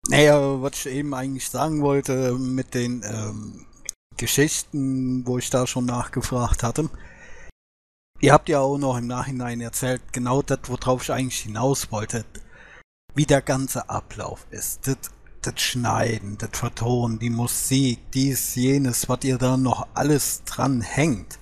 Naja, 0.09 0.61
was 0.61 0.85
ich 0.85 0.87
eben 0.87 1.13
eigentlich 1.13 1.49
sagen 1.49 1.81
wollte 1.81 2.33
mit 2.33 2.73
den 2.73 3.03
ähm, 3.03 3.65
Geschichten, 4.17 5.25
wo 5.25 5.37
ich 5.37 5.49
da 5.49 5.67
schon 5.67 5.85
nachgefragt 5.85 6.63
hatte. 6.63 6.89
Ihr 8.19 8.33
habt 8.33 8.49
ja 8.49 8.59
auch 8.59 8.77
noch 8.77 8.97
im 8.97 9.07
Nachhinein 9.07 9.61
erzählt, 9.61 10.01
genau 10.11 10.41
das, 10.41 10.59
worauf 10.63 11.03
ich 11.03 11.11
eigentlich 11.11 11.39
hinaus 11.39 11.91
wollte. 11.91 12.25
Wie 13.15 13.25
der 13.25 13.41
ganze 13.41 13.89
Ablauf 13.89 14.45
ist. 14.51 14.87
Das, 14.87 14.97
das 15.41 15.61
Schneiden, 15.61 16.37
das 16.37 16.49
Vertonen, 16.53 17.19
die 17.19 17.29
Musik, 17.29 17.99
dies, 18.13 18.55
jenes, 18.55 19.07
was 19.07 19.23
ihr 19.23 19.37
da 19.37 19.55
noch 19.55 19.87
alles 19.93 20.43
dran 20.43 20.81
hängt. 20.81 21.39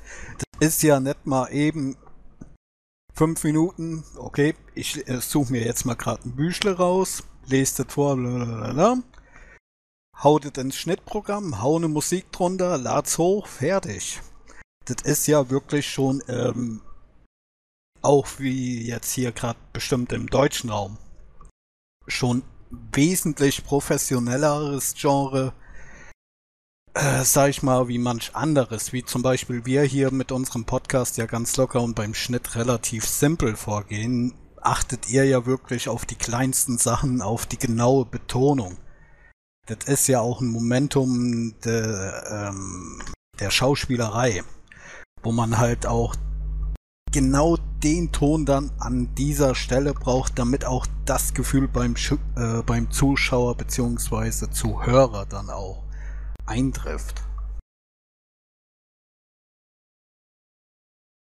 Das 0.59 0.69
ist 0.69 0.83
ja 0.83 0.99
nicht 0.99 1.25
mal 1.25 1.51
eben 1.51 1.97
fünf 3.17 3.43
Minuten, 3.43 4.03
okay, 4.15 4.53
ich 4.75 5.07
äh, 5.09 5.19
suche 5.21 5.51
mir 5.51 5.65
jetzt 5.65 5.85
mal 5.85 5.95
gerade 5.95 6.23
ein 6.23 6.35
Büchle 6.35 6.77
raus, 6.77 7.23
lese 7.47 7.83
das 7.83 7.93
vor, 7.93 8.15
blablabla, 8.15 9.01
hau 10.21 10.37
das 10.37 10.63
ins 10.63 10.75
Schnittprogramm, 10.75 11.59
hau 11.61 11.77
eine 11.77 11.87
Musik 11.87 12.31
drunter, 12.31 12.77
lad's 12.77 13.17
hoch, 13.17 13.47
fertig. 13.47 14.21
Das 14.85 15.01
ist 15.03 15.25
ja 15.25 15.49
wirklich 15.49 15.89
schon, 15.89 16.21
ähm, 16.27 16.81
auch 18.03 18.27
wie 18.37 18.85
jetzt 18.87 19.11
hier 19.11 19.31
gerade 19.31 19.59
bestimmt 19.73 20.13
im 20.13 20.27
deutschen 20.27 20.69
Raum, 20.69 20.99
schon 22.05 22.43
wesentlich 22.69 23.63
professionelleres 23.63 24.93
Genre, 24.93 25.53
äh, 26.97 27.23
sag 27.23 27.49
ich 27.49 27.61
mal, 27.61 27.87
wie 27.87 27.99
manch 27.99 28.35
anderes, 28.35 28.91
wie 28.91 29.03
zum 29.03 29.21
Beispiel 29.21 29.65
wir 29.65 29.83
hier 29.83 30.11
mit 30.11 30.31
unserem 30.31 30.65
Podcast 30.65 31.17
ja 31.17 31.25
ganz 31.25 31.55
locker 31.57 31.81
und 31.81 31.95
beim 31.95 32.13
Schnitt 32.13 32.55
relativ 32.55 33.05
simpel 33.05 33.55
vorgehen, 33.55 34.33
achtet 34.61 35.09
ihr 35.09 35.25
ja 35.25 35.45
wirklich 35.45 35.89
auf 35.89 36.05
die 36.05 36.15
kleinsten 36.15 36.77
Sachen, 36.77 37.21
auf 37.21 37.45
die 37.45 37.59
genaue 37.59 38.05
Betonung. 38.05 38.77
Das 39.67 39.85
ist 39.85 40.07
ja 40.07 40.21
auch 40.21 40.41
ein 40.41 40.47
Momentum 40.47 41.53
der, 41.63 42.49
ähm, 42.49 43.01
der 43.39 43.51
Schauspielerei, 43.51 44.43
wo 45.21 45.31
man 45.31 45.57
halt 45.57 45.85
auch 45.85 46.15
genau 47.11 47.57
den 47.83 48.11
Ton 48.11 48.45
dann 48.45 48.71
an 48.79 49.13
dieser 49.13 49.53
Stelle 49.53 49.93
braucht, 49.93 50.39
damit 50.39 50.65
auch 50.65 50.87
das 51.05 51.33
Gefühl 51.33 51.67
beim, 51.67 51.95
äh, 52.35 52.63
beim 52.65 52.89
Zuschauer 52.89 53.55
bzw. 53.55 54.49
Zuhörer 54.49 55.25
dann 55.25 55.49
auch 55.49 55.86
eintrifft. 56.47 57.23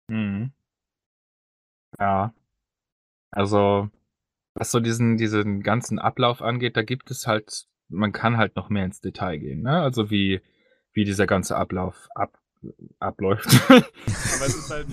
Mhm. 0.10 0.52
Ja. 2.00 2.34
Also, 3.32 3.90
was 4.56 4.72
so 4.72 4.80
diesen, 4.80 5.18
diesen 5.18 5.62
ganzen 5.64 6.00
Ablauf 6.00 6.42
angeht, 6.42 6.78
da 6.78 6.84
gibt 6.84 7.12
es 7.12 7.28
halt, 7.28 7.68
man 7.90 8.12
kann 8.12 8.38
halt 8.38 8.56
noch 8.56 8.70
mehr 8.70 8.86
ins 8.86 9.02
Detail 9.02 9.38
gehen, 9.38 9.62
ne? 9.62 9.82
Also 9.82 10.10
wie, 10.10 10.42
wie 10.94 11.06
dieser 11.06 11.28
ganze 11.28 11.56
Ablauf 11.56 12.08
ab, 12.16 12.40
abläuft. 13.00 13.48
Aber 13.70 14.46
es 14.46 14.56
ist 14.56 14.72
halt, 14.72 14.88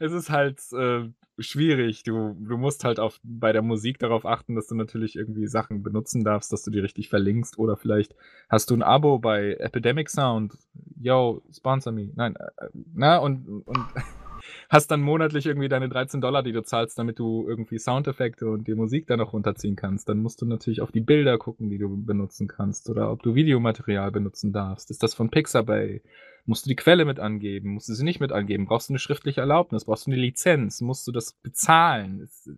es 0.00 0.12
ist 0.12 0.30
halt 0.30 0.60
äh, 0.72 1.10
schwierig. 1.38 2.02
Du, 2.02 2.36
du 2.38 2.56
musst 2.56 2.84
halt 2.84 3.00
auf, 3.00 3.20
bei 3.22 3.52
der 3.52 3.62
Musik 3.62 3.98
darauf 3.98 4.26
achten, 4.26 4.54
dass 4.54 4.66
du 4.66 4.74
natürlich 4.74 5.16
irgendwie 5.16 5.46
Sachen 5.46 5.82
benutzen 5.82 6.24
darfst, 6.24 6.52
dass 6.52 6.62
du 6.62 6.70
die 6.70 6.80
richtig 6.80 7.08
verlinkst. 7.08 7.58
Oder 7.58 7.76
vielleicht 7.76 8.14
hast 8.48 8.70
du 8.70 8.74
ein 8.74 8.82
Abo 8.82 9.18
bei 9.18 9.54
Epidemic 9.54 10.10
Sound. 10.10 10.56
Yo, 11.00 11.42
sponsor 11.52 11.92
me. 11.92 12.10
Nein, 12.14 12.36
äh, 12.36 12.68
na, 12.94 13.18
und, 13.18 13.46
und 13.66 13.78
hast 14.68 14.90
dann 14.90 15.00
monatlich 15.02 15.46
irgendwie 15.46 15.68
deine 15.68 15.88
13 15.88 16.20
Dollar, 16.20 16.42
die 16.42 16.52
du 16.52 16.62
zahlst, 16.62 16.98
damit 16.98 17.18
du 17.18 17.46
irgendwie 17.48 17.78
Soundeffekte 17.78 18.48
und 18.48 18.66
die 18.68 18.74
Musik 18.74 19.06
da 19.06 19.16
noch 19.16 19.32
runterziehen 19.32 19.76
kannst. 19.76 20.08
Dann 20.08 20.18
musst 20.18 20.42
du 20.42 20.46
natürlich 20.46 20.80
auf 20.80 20.92
die 20.92 21.00
Bilder 21.00 21.38
gucken, 21.38 21.70
die 21.70 21.78
du 21.78 21.88
benutzen 22.04 22.48
kannst 22.48 22.88
oder 22.90 23.10
ob 23.10 23.22
du 23.22 23.34
Videomaterial 23.34 24.10
benutzen 24.12 24.52
darfst. 24.52 24.90
Ist 24.90 25.02
das 25.02 25.14
von 25.14 25.30
Pixabay? 25.30 26.02
Musst 26.44 26.64
du 26.66 26.68
die 26.68 26.76
Quelle 26.76 27.04
mit 27.04 27.18
angeben? 27.18 27.70
Musst 27.74 27.88
du 27.88 27.94
sie 27.94 28.04
nicht 28.04 28.20
mit 28.20 28.32
angeben? 28.32 28.66
Brauchst 28.66 28.88
du 28.88 28.92
eine 28.92 28.98
schriftliche 29.00 29.40
Erlaubnis? 29.40 29.84
Brauchst 29.84 30.06
du 30.06 30.10
eine 30.12 30.20
Lizenz? 30.20 30.80
Musst 30.80 31.06
du 31.08 31.12
das 31.12 31.32
bezahlen? 31.32 32.20
Das- 32.20 32.50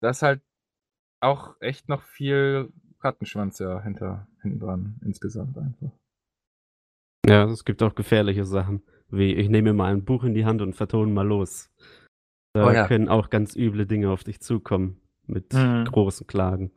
Da 0.00 0.10
ist 0.10 0.22
halt 0.22 0.40
auch 1.20 1.56
echt 1.60 1.88
noch 1.88 2.02
viel 2.02 2.72
Rattenschwanz 3.00 3.58
ja 3.58 3.82
hinter, 3.82 4.28
hinten 4.42 4.60
dran 4.60 5.00
insgesamt 5.04 5.58
einfach. 5.58 5.90
Ja, 7.26 7.44
es 7.44 7.64
gibt 7.64 7.82
auch 7.82 7.94
gefährliche 7.94 8.44
Sachen, 8.44 8.82
wie 9.10 9.34
ich 9.34 9.48
nehme 9.48 9.72
mal 9.72 9.92
ein 9.92 10.04
Buch 10.04 10.24
in 10.24 10.34
die 10.34 10.44
Hand 10.44 10.62
und 10.62 10.74
vertone 10.74 11.12
mal 11.12 11.26
los. 11.26 11.70
Da 12.54 12.66
Oh 12.66 12.70
ja. 12.70 12.86
können 12.86 13.08
auch 13.08 13.30
ganz 13.30 13.54
üble 13.56 13.86
Dinge 13.86 14.10
auf 14.10 14.24
dich 14.24 14.40
zukommen 14.40 15.00
mit 15.26 15.52
Mhm. 15.52 15.84
großen 15.84 16.26
Klagen. 16.26 16.72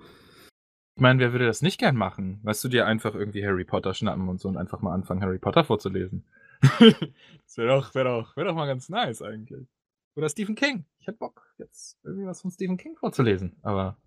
Ich 0.96 1.02
meine, 1.02 1.20
wer 1.20 1.32
würde 1.32 1.46
das 1.46 1.62
nicht 1.62 1.80
gern 1.80 1.96
machen? 1.96 2.40
Weißt 2.44 2.64
du, 2.64 2.68
dir 2.68 2.86
einfach 2.86 3.16
irgendwie 3.16 3.46
Harry 3.46 3.64
Potter 3.64 3.94
schnappen 3.94 4.28
und 4.28 4.40
so 4.40 4.50
und 4.50 4.58
einfach 4.58 4.82
mal 4.82 4.94
anfangen, 4.94 5.22
Harry 5.24 5.40
Potter 5.40 5.64
vorzulesen? 5.64 6.26
das 6.62 7.58
wäre 7.58 7.70
doch, 7.70 7.96
wär 7.96 8.04
doch, 8.04 8.36
wär 8.38 8.44
doch 8.44 8.54
mal 8.56 8.68
ganz 8.68 8.90
nice 8.90 9.22
eigentlich. 9.22 9.68
Oder 10.16 10.30
Stephen 10.30 10.56
King. 10.56 10.86
Ich 11.00 11.08
hätte 11.08 11.18
Bock, 11.18 11.48
jetzt 11.58 11.98
irgendwie 12.04 12.26
was 12.28 12.42
von 12.42 12.52
Stephen 12.52 12.78
King 12.78 12.96
vorzulesen, 12.98 13.56
aber 13.64 13.98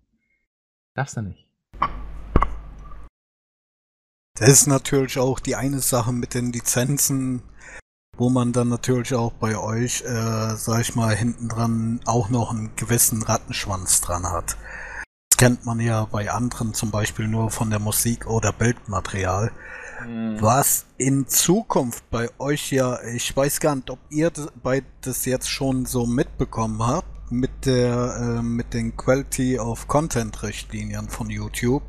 darfst 0.93 1.17
du 1.17 1.21
nicht. 1.23 1.47
Das 4.37 4.49
ist 4.49 4.67
natürlich 4.67 5.17
auch 5.17 5.39
die 5.39 5.55
eine 5.55 5.79
Sache 5.79 6.11
mit 6.13 6.33
den 6.33 6.51
Lizenzen, 6.51 7.41
wo 8.17 8.29
man 8.29 8.53
dann 8.53 8.69
natürlich 8.69 9.13
auch 9.13 9.33
bei 9.33 9.57
euch, 9.57 10.01
äh, 10.01 10.55
sag 10.55 10.81
ich 10.81 10.95
mal, 10.95 11.15
hinten 11.15 11.49
dran 11.49 11.99
auch 12.05 12.29
noch 12.29 12.51
einen 12.51 12.75
gewissen 12.75 13.21
Rattenschwanz 13.23 14.01
dran 14.01 14.29
hat. 14.29 14.57
Das 15.29 15.37
kennt 15.37 15.65
man 15.65 15.79
ja 15.79 16.05
bei 16.05 16.31
anderen 16.31 16.73
zum 16.73 16.91
Beispiel 16.91 17.27
nur 17.27 17.51
von 17.51 17.69
der 17.69 17.79
Musik 17.79 18.27
oder 18.27 18.51
Bildmaterial. 18.53 19.51
Was 20.39 20.85
in 20.97 21.27
Zukunft 21.27 22.09
bei 22.09 22.29
euch 22.37 22.71
ja, 22.71 23.01
ich 23.03 23.35
weiß 23.35 23.59
gar 23.59 23.75
nicht, 23.75 23.89
ob 23.89 23.99
ihr 24.09 24.29
das, 24.29 24.51
bei 24.61 24.83
das 25.01 25.25
jetzt 25.25 25.49
schon 25.49 25.85
so 25.85 26.05
mitbekommen 26.05 26.85
habt, 26.85 27.31
mit 27.31 27.65
der, 27.65 28.37
äh, 28.39 28.41
mit 28.43 28.73
den 28.73 28.95
Quality 28.95 29.57
of 29.57 29.87
Content 29.87 30.43
Richtlinien 30.43 31.09
von 31.09 31.29
YouTube. 31.29 31.83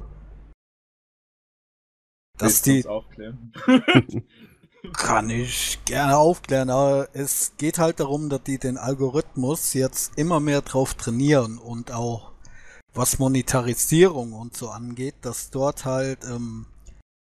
Dass 2.39 2.62
die? 2.62 2.85
kann 4.93 5.30
ich 5.30 5.78
gerne 5.84 6.16
aufklären, 6.16 6.70
aber 6.70 7.09
es 7.12 7.53
geht 7.57 7.78
halt 7.78 8.01
darum, 8.01 8.28
dass 8.28 8.43
die 8.43 8.59
den 8.59 8.78
Algorithmus 8.78 9.74
jetzt 9.74 10.18
immer 10.18 10.41
mehr 10.41 10.62
drauf 10.62 10.95
trainieren 10.95 11.59
und 11.59 11.93
auch 11.93 12.32
was 12.95 13.18
Monetarisierung 13.18 14.32
und 14.32 14.57
so 14.57 14.70
angeht, 14.70 15.16
dass 15.22 15.51
dort 15.51 15.84
halt 15.84 16.24
ähm, 16.24 16.66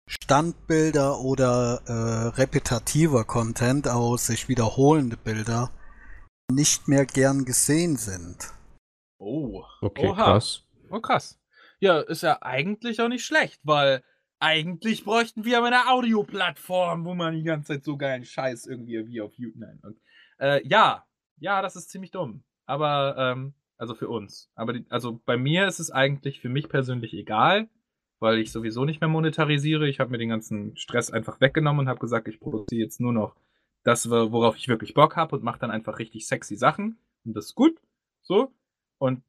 Standbilder 0.07 1.19
oder 1.19 1.81
äh, 1.85 2.27
repetitiver 2.39 3.23
Content 3.23 3.87
aus 3.87 4.27
sich 4.27 4.49
wiederholende 4.49 5.15
Bilder 5.15 5.71
nicht 6.51 6.87
mehr 6.87 7.05
gern 7.05 7.45
gesehen 7.45 7.95
sind. 7.95 8.51
Oh, 9.17 9.63
Okay, 9.81 10.09
Oha. 10.09 10.23
krass. 10.23 10.63
Oh, 10.89 10.99
krass. 10.99 11.39
Ja, 11.79 11.99
ist 11.99 12.21
ja 12.21 12.41
eigentlich 12.41 13.01
auch 13.01 13.07
nicht 13.07 13.25
schlecht, 13.25 13.59
weil 13.63 14.03
eigentlich 14.41 15.05
bräuchten 15.05 15.45
wir 15.45 15.59
aber 15.59 15.67
eine 15.67 15.87
Audioplattform, 15.87 17.05
wo 17.05 17.13
man 17.13 17.35
die 17.35 17.43
ganze 17.43 17.73
Zeit 17.73 17.83
so 17.83 17.95
geilen 17.95 18.25
Scheiß 18.25 18.65
irgendwie 18.65 19.05
wie 19.07 19.21
auf 19.21 19.33
YouTube. 19.35 19.59
Nein. 19.59 19.79
Und, 19.83 19.97
äh, 20.39 20.67
ja, 20.67 21.05
ja, 21.37 21.61
das 21.61 21.75
ist 21.75 21.91
ziemlich 21.91 22.11
dumm. 22.11 22.43
Aber, 22.65 23.15
ähm, 23.17 23.53
also 23.77 23.93
für 23.93 24.09
uns. 24.09 24.49
Aber 24.55 24.73
die, 24.73 24.85
also 24.89 25.21
bei 25.25 25.37
mir 25.37 25.67
ist 25.67 25.79
es 25.79 25.91
eigentlich 25.91 26.39
für 26.41 26.49
mich 26.49 26.69
persönlich 26.69 27.13
egal, 27.13 27.69
weil 28.19 28.39
ich 28.39 28.51
sowieso 28.51 28.83
nicht 28.83 28.99
mehr 28.99 29.09
monetarisiere. 29.09 29.87
Ich 29.87 29.99
habe 29.99 30.09
mir 30.09 30.17
den 30.17 30.29
ganzen 30.29 30.75
Stress 30.75 31.11
einfach 31.11 31.39
weggenommen 31.39 31.81
und 31.81 31.89
habe 31.89 31.99
gesagt, 31.99 32.27
ich 32.27 32.39
produziere 32.39 32.81
jetzt 32.81 32.99
nur 32.99 33.13
noch 33.13 33.35
das, 33.83 34.09
worauf 34.09 34.57
ich 34.57 34.67
wirklich 34.67 34.93
Bock 34.93 35.15
habe 35.15 35.35
und 35.35 35.43
mache 35.43 35.59
dann 35.59 35.71
einfach 35.71 35.99
richtig 35.99 36.27
sexy 36.27 36.55
Sachen. 36.55 36.97
Und 37.25 37.35
das 37.35 37.47
ist 37.47 37.55
gut. 37.55 37.79
So. 38.21 38.51
Und 38.97 39.23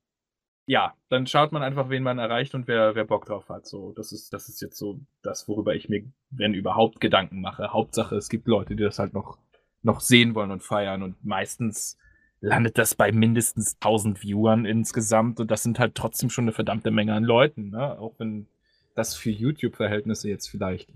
ja, 0.67 0.95
dann 1.09 1.27
schaut 1.27 1.53
man 1.53 1.63
einfach, 1.63 1.89
wen 1.89 2.03
man 2.03 2.19
erreicht 2.19 2.55
und 2.55 2.69
wer, 2.69 2.95
wer 2.95 3.05
Bock 3.05 3.27
drauf 3.27 3.49
hat. 3.49 3.67
So, 3.67 3.93
das 3.93 4.13
ist, 4.13 4.33
das 4.33 4.49
ist 4.49 4.61
jetzt 4.61 4.79
so 4.79 5.01
das, 5.23 5.49
worüber 5.49 5.75
ich 5.75 5.89
mir, 5.89 6.05
wenn 6.31 6.55
überhaupt, 6.55 7.01
Gedanken 7.01 7.41
mache. 7.41 7.73
Hauptsache, 7.73 8.17
es 8.17 8.29
gibt 8.29 8.47
Leute, 8.47 8.77
die 8.77 8.83
das 8.83 8.99
halt 8.99 9.13
noch, 9.13 9.39
noch 9.83 10.01
sehen 10.01 10.35
wollen 10.35 10.51
und 10.51 10.63
feiern 10.63 11.03
und 11.03 11.25
meistens 11.25 11.99
landet 12.41 12.79
das 12.79 12.95
bei 12.95 13.13
mindestens 13.13 13.75
1000 13.75 14.23
Viewern 14.23 14.65
insgesamt 14.65 15.41
und 15.41 15.51
das 15.51 15.63
sind 15.63 15.79
halt 15.79 15.95
trotzdem 15.95 16.31
schon 16.31 16.45
eine 16.45 16.53
verdammte 16.53 16.91
Menge 16.91 17.15
an 17.15 17.25
Leuten, 17.25 17.71
ne? 17.71 17.99
Auch 17.99 18.19
wenn 18.19 18.49
das 18.95 19.15
für 19.15 19.31
YouTube-Verhältnisse 19.31 20.29
jetzt 20.29 20.49
vielleicht 20.49 20.93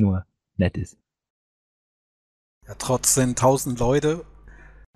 nur 0.00 0.26
nett 0.56 0.76
ist. 0.76 0.98
Ja, 2.66 2.74
trotzdem 2.74 3.30
1000 3.30 3.78
Leute. 3.78 4.24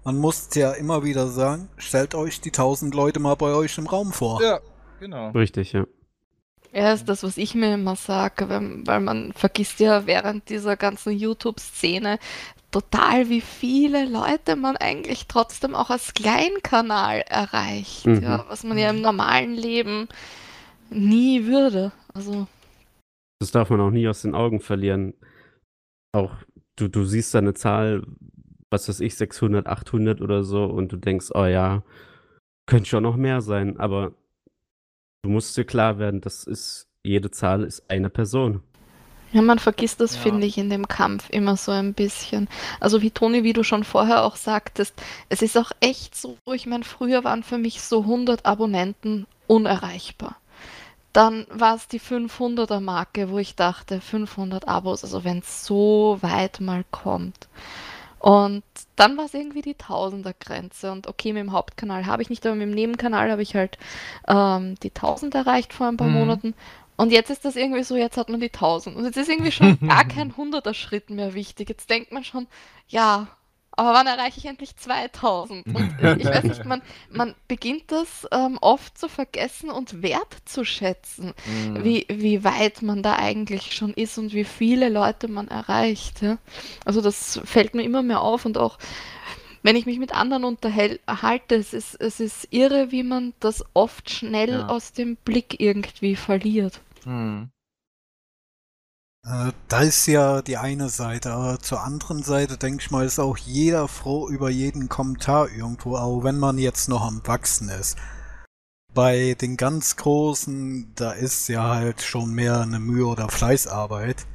Man 0.07 0.18
muss 0.18 0.48
ja 0.54 0.70
immer 0.72 1.02
wieder 1.02 1.26
sagen, 1.26 1.68
stellt 1.78 2.14
euch 2.14 2.40
die 2.40 2.50
1000 2.50 2.94
Leute 2.94 3.18
mal 3.18 3.34
bei 3.34 3.52
euch 3.52 3.76
im 3.76 3.88
Raum 3.88 4.12
vor. 4.12 4.40
Ja, 4.40 4.61
genau. 5.00 5.30
Richtig, 5.30 5.72
ja. 5.72 5.84
Ja, 6.72 6.92
ist 6.92 7.09
das, 7.09 7.24
was 7.24 7.36
ich 7.38 7.57
mir 7.57 7.74
immer 7.74 7.96
sage, 7.96 8.48
weil, 8.48 8.86
weil 8.86 9.00
man 9.00 9.32
vergisst 9.32 9.80
ja 9.80 10.07
während 10.07 10.48
dieser 10.48 10.76
ganzen 10.76 11.12
YouTube-Szene 11.12 12.20
total, 12.70 13.28
wie 13.30 13.40
viele 13.40 14.04
Leute 14.04 14.54
man 14.54 14.76
eigentlich 14.76 15.26
trotzdem 15.26 15.74
auch 15.74 15.90
als 15.90 16.14
Kleinkanal 16.14 17.22
erreicht, 17.26 18.07
Mhm. 18.07 18.22
ja, 18.22 18.44
was 18.48 18.62
man 18.62 18.78
ja 18.78 18.90
im 18.90 19.00
normalen 19.00 19.54
Leben 19.54 20.07
nie 20.88 21.46
würde. 21.46 21.90
Also, 22.14 22.46
Das 23.40 23.50
darf 23.50 23.70
man 23.70 23.80
auch 23.80 23.90
nie 23.90 24.07
aus 24.07 24.22
den 24.22 24.36
Augen 24.36 24.61
verlieren. 24.61 25.14
Auch 26.12 26.32
du, 26.76 26.86
du 26.88 27.04
siehst 27.04 27.34
da 27.34 27.38
eine 27.38 27.54
Zahl, 27.54 28.04
was 28.77 28.89
weiß 28.89 29.01
ich, 29.01 29.16
600, 29.16 29.66
800 29.66 30.20
oder 30.20 30.45
so 30.45 30.64
und 30.66 30.93
du 30.93 30.97
denkst, 30.97 31.29
oh 31.35 31.45
ja, 31.47 31.83
könnte 32.66 32.89
schon 32.89 33.03
noch 33.05 33.16
mehr 33.16 33.41
sein, 33.41 33.79
aber 33.81 34.12
du 35.22 35.31
musst 35.31 35.57
dir 35.57 35.64
klar 35.64 35.99
werden, 35.99 36.20
das 36.20 36.45
ist, 36.45 36.89
jede 37.03 37.31
Zahl 37.31 37.64
ist 37.64 37.89
eine 37.91 38.11
Person. 38.11 38.62
ja, 39.33 39.43
man 39.43 39.59
vergisst 39.59 40.01
das, 40.01 40.14
Ja. 40.14 40.20
finde 40.22 40.47
ich, 40.47 40.57
in 40.59 40.70
dem 40.70 40.89
Kampf 40.89 41.29
immer 41.31 41.57
so 41.57 41.72
ein 41.72 41.95
bisschen. 41.95 42.49
Also 42.81 43.03
wie 43.03 43.11
Toni, 43.11 43.43
wie 43.45 43.53
du 43.53 43.62
schon 43.64 43.85
vorher 43.85 44.24
auch 44.24 44.37
sagtest, 44.37 44.95
es 45.29 45.43
ist 45.43 45.57
auch 45.59 45.72
echt 45.81 46.14
so, 46.14 46.39
ich 46.53 46.66
meine, 46.66 46.85
früher 46.85 47.24
waren 47.24 47.43
für 47.43 47.59
mich 47.59 47.83
so 47.83 48.01
100 48.03 48.47
Abonnenten 48.47 49.27
unerreichbar. 49.47 50.37
Dann 51.12 51.47
war 51.51 51.74
es 51.77 51.89
die 51.89 52.01
500er 52.01 52.81
Marke, 52.81 53.31
wo 53.31 53.39
ich 53.39 53.57
dachte, 53.57 54.01
500 54.01 54.68
Abos, 54.68 55.03
also 55.03 55.24
wenn 55.24 55.39
es 55.39 55.64
so 55.64 56.18
weit 56.20 56.61
mal 56.61 56.85
kommt. 56.91 57.49
Und 58.27 58.64
dann 58.97 59.16
war 59.16 59.27
es 59.27 59.35
irgendwie 59.35 59.62
die 59.62 59.77
Tausender-Grenze. 59.77 60.91
Und 60.91 61.07
okay, 61.07 61.33
mit 61.33 61.41
dem 61.43 61.53
Hauptkanal 61.53 62.07
habe 62.07 62.22
ich 62.22 62.31
nicht, 62.31 62.45
aber 62.45 62.57
mit 62.57 62.66
dem 62.68 62.74
Nebenkanal 62.74 63.31
habe 63.31 63.43
ich 63.43 63.55
halt 63.55 63.79
ähm, 64.27 64.74
die 64.83 64.91
1000 64.95 65.35
erreicht 65.37 65.72
vor 65.72 65.87
ein 65.87 65.97
paar 65.97 66.09
Mhm. 66.09 66.14
Monaten. 66.14 66.55
Und 66.97 67.12
jetzt 67.12 67.31
ist 67.31 67.45
das 67.45 67.57
irgendwie 67.57 67.85
so, 67.85 67.97
jetzt 67.97 68.16
hat 68.16 68.29
man 68.29 68.41
die 68.41 68.53
1000. 68.53 68.97
Und 68.97 69.05
jetzt 69.05 69.16
ist 69.16 69.29
irgendwie 69.29 69.53
schon 69.53 69.79
gar 69.87 70.05
kein 70.05 70.33
100er 70.33 70.74
Schritt 70.74 71.11
mehr 71.11 71.35
wichtig. 71.35 71.68
Jetzt 71.68 71.89
denkt 71.91 72.11
man 72.12 72.24
schon, 72.24 72.49
ja, 72.89 73.29
aber 73.77 73.93
wann 73.93 74.07
erreiche 74.07 74.39
ich 74.39 74.47
endlich 74.47 74.74
2000? 74.77 75.66
Und 75.66 75.95
ich 76.18 76.24
weiß 76.27 76.45
nicht, 76.45 76.64
man, 76.64 76.83
man 77.11 77.35
beginnt 77.47 77.93
das 77.93 78.27
ähm, 78.33 78.59
oft 78.61 78.97
zu 78.99 79.09
vergessen 79.09 79.70
und 79.70 80.03
wertzuschätzen, 80.03 81.35
Mhm. 81.47 81.85
wie, 81.85 82.07
wie 82.09 82.43
weit 82.45 82.83
man 82.83 83.03
da 83.03 83.16
eigentlich 83.16 83.74
schon 83.77 83.93
ist 83.95 84.18
und 84.18 84.33
wie 84.33 84.45
viele 84.45 84.89
Leute 84.89 85.29
man 85.29 85.49
erreicht. 85.49 86.22
Ja? 86.22 86.39
Also 86.85 87.01
das 87.01 87.41
fällt 87.45 87.74
mir 87.74 87.83
immer 87.83 88.03
mehr 88.03 88.20
auf 88.22 88.45
und 88.45 88.59
auch 88.59 88.79
wenn 89.62 89.77
ich 89.77 89.85
mich 89.87 89.99
mit 89.99 90.14
anderen 90.14 90.45
unterhalte, 90.45 91.57
es 91.57 91.72
ist, 91.74 91.95
es 92.01 92.20
ist 92.20 92.47
irre, 92.53 92.93
wie 92.93 93.03
man 93.03 93.35
das 93.41 93.64
oft 93.74 94.09
schnell 94.11 94.51
Ja. 94.51 94.68
aus 94.68 94.93
dem 94.93 95.16
Blick 95.16 95.61
irgendwie 95.61 96.14
verliert. 96.16 96.81
Mhm. 97.05 97.51
Äh, 99.27 99.53
da 99.68 99.81
ist 99.81 100.07
ja 100.07 100.41
die 100.41 100.57
eine 100.57 100.89
Seite, 100.89 101.33
aber 101.33 101.59
zur 101.59 101.83
anderen 101.83 102.22
Seite 102.22 102.59
denke 102.59 102.83
ich 102.83 102.91
mal, 102.93 103.05
ist 103.05 103.18
auch 103.18 103.37
jeder 103.37 103.89
froh 103.89 104.29
über 104.29 104.51
jeden 104.51 104.89
Kommentar 104.89 105.51
irgendwo, 105.51 105.97
auch 105.97 106.22
wenn 106.22 106.39
man 106.39 106.59
jetzt 106.59 106.89
noch 106.89 107.03
am 107.03 107.27
Wachsen 107.27 107.68
ist. 107.68 107.99
Bei 108.95 109.35
den 109.35 109.57
ganz 109.57 109.97
Großen, 109.97 110.93
da 110.95 111.12
ist 111.12 111.49
ja 111.49 111.74
halt 111.74 112.03
schon 112.03 112.33
mehr 112.35 112.61
eine 112.61 112.79
Mühe 112.79 113.07
oder 113.07 113.29
Fleißarbeit. 113.29 114.27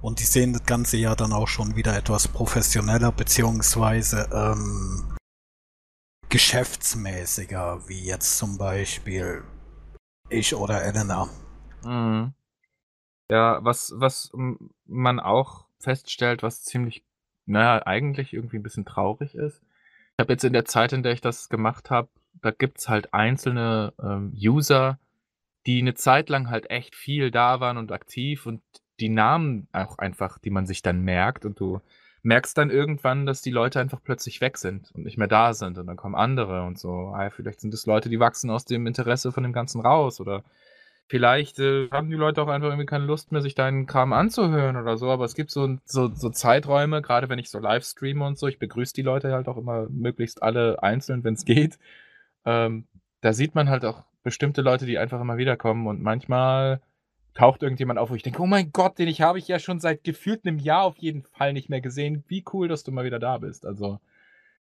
Und 0.00 0.20
die 0.20 0.24
sehen 0.24 0.52
das 0.52 0.64
Ganze 0.64 0.96
ja 0.98 1.16
dann 1.16 1.32
auch 1.32 1.48
schon 1.48 1.74
wieder 1.74 1.96
etwas 1.96 2.28
professioneller, 2.28 3.10
beziehungsweise 3.10 4.28
ähm, 4.32 5.16
geschäftsmäßiger, 6.28 7.88
wie 7.88 8.04
jetzt 8.04 8.38
zum 8.38 8.58
Beispiel 8.58 9.42
ich 10.28 10.54
oder 10.54 10.82
Elena. 10.84 11.28
Mhm. 11.82 12.34
Ja, 13.30 13.62
was, 13.62 13.92
was 13.96 14.32
man 14.86 15.20
auch 15.20 15.66
feststellt, 15.78 16.42
was 16.42 16.64
ziemlich, 16.64 17.04
naja, 17.46 17.86
eigentlich 17.86 18.32
irgendwie 18.32 18.56
ein 18.56 18.62
bisschen 18.62 18.86
traurig 18.86 19.34
ist. 19.34 19.62
Ich 20.16 20.22
habe 20.22 20.32
jetzt 20.32 20.44
in 20.44 20.52
der 20.52 20.64
Zeit, 20.64 20.92
in 20.92 21.02
der 21.02 21.12
ich 21.12 21.20
das 21.20 21.48
gemacht 21.48 21.90
habe, 21.90 22.08
da 22.40 22.50
gibt's 22.50 22.88
halt 22.88 23.12
einzelne 23.14 23.92
ähm, 24.02 24.32
User, 24.34 24.98
die 25.66 25.80
eine 25.80 25.94
Zeit 25.94 26.28
lang 26.28 26.50
halt 26.50 26.70
echt 26.70 26.96
viel 26.96 27.30
da 27.30 27.60
waren 27.60 27.76
und 27.76 27.92
aktiv 27.92 28.46
und 28.46 28.62
die 29.00 29.08
Namen 29.08 29.68
auch 29.72 29.98
einfach, 29.98 30.38
die 30.38 30.50
man 30.50 30.66
sich 30.66 30.82
dann 30.82 31.02
merkt 31.02 31.44
und 31.44 31.60
du 31.60 31.80
merkst 32.22 32.58
dann 32.58 32.70
irgendwann, 32.70 33.26
dass 33.26 33.42
die 33.42 33.50
Leute 33.50 33.80
einfach 33.80 34.02
plötzlich 34.02 34.40
weg 34.40 34.58
sind 34.58 34.90
und 34.92 35.04
nicht 35.04 35.18
mehr 35.18 35.28
da 35.28 35.54
sind 35.54 35.78
und 35.78 35.86
dann 35.86 35.96
kommen 35.96 36.14
andere 36.14 36.64
und 36.64 36.78
so. 36.78 37.12
Ah, 37.14 37.30
vielleicht 37.30 37.60
sind 37.60 37.72
es 37.74 37.86
Leute, 37.86 38.08
die 38.08 38.18
wachsen 38.18 38.50
aus 38.50 38.64
dem 38.64 38.86
Interesse 38.86 39.30
von 39.30 39.44
dem 39.44 39.52
Ganzen 39.52 39.80
raus 39.80 40.20
oder 40.20 40.42
Vielleicht 41.08 41.58
äh, 41.58 41.88
haben 41.90 42.10
die 42.10 42.16
Leute 42.16 42.42
auch 42.42 42.48
einfach 42.48 42.68
irgendwie 42.68 42.86
keine 42.86 43.06
Lust 43.06 43.32
mehr, 43.32 43.40
sich 43.40 43.54
deinen 43.54 43.86
Kram 43.86 44.12
anzuhören 44.12 44.76
oder 44.76 44.98
so, 44.98 45.10
aber 45.10 45.24
es 45.24 45.34
gibt 45.34 45.50
so, 45.50 45.78
so, 45.86 46.08
so 46.14 46.28
Zeiträume, 46.28 47.00
gerade 47.00 47.30
wenn 47.30 47.38
ich 47.38 47.48
so 47.48 47.58
live 47.58 47.84
streame 47.84 48.26
und 48.26 48.38
so, 48.38 48.46
ich 48.46 48.58
begrüße 48.58 48.92
die 48.92 49.02
Leute 49.02 49.32
halt 49.32 49.48
auch 49.48 49.56
immer 49.56 49.86
möglichst 49.88 50.42
alle 50.42 50.82
einzeln, 50.82 51.24
wenn 51.24 51.34
es 51.34 51.46
geht. 51.46 51.78
Ähm, 52.44 52.86
da 53.22 53.32
sieht 53.32 53.54
man 53.54 53.70
halt 53.70 53.86
auch 53.86 54.04
bestimmte 54.22 54.60
Leute, 54.60 54.84
die 54.84 54.98
einfach 54.98 55.20
immer 55.20 55.38
wiederkommen 55.38 55.86
und 55.86 56.02
manchmal 56.02 56.82
taucht 57.32 57.62
irgendjemand 57.62 57.98
auf, 57.98 58.10
wo 58.10 58.14
ich 58.14 58.22
denke, 58.22 58.42
oh 58.42 58.46
mein 58.46 58.72
Gott, 58.72 58.98
den 58.98 59.08
ich 59.08 59.22
habe 59.22 59.38
ich 59.38 59.48
ja 59.48 59.58
schon 59.58 59.80
seit 59.80 60.04
gefühlt 60.04 60.44
einem 60.44 60.58
Jahr 60.58 60.82
auf 60.82 60.98
jeden 60.98 61.22
Fall 61.22 61.54
nicht 61.54 61.70
mehr 61.70 61.80
gesehen. 61.80 62.24
Wie 62.28 62.44
cool, 62.52 62.68
dass 62.68 62.84
du 62.84 62.92
mal 62.92 63.04
wieder 63.04 63.18
da 63.18 63.38
bist. 63.38 63.64
Also, 63.64 64.00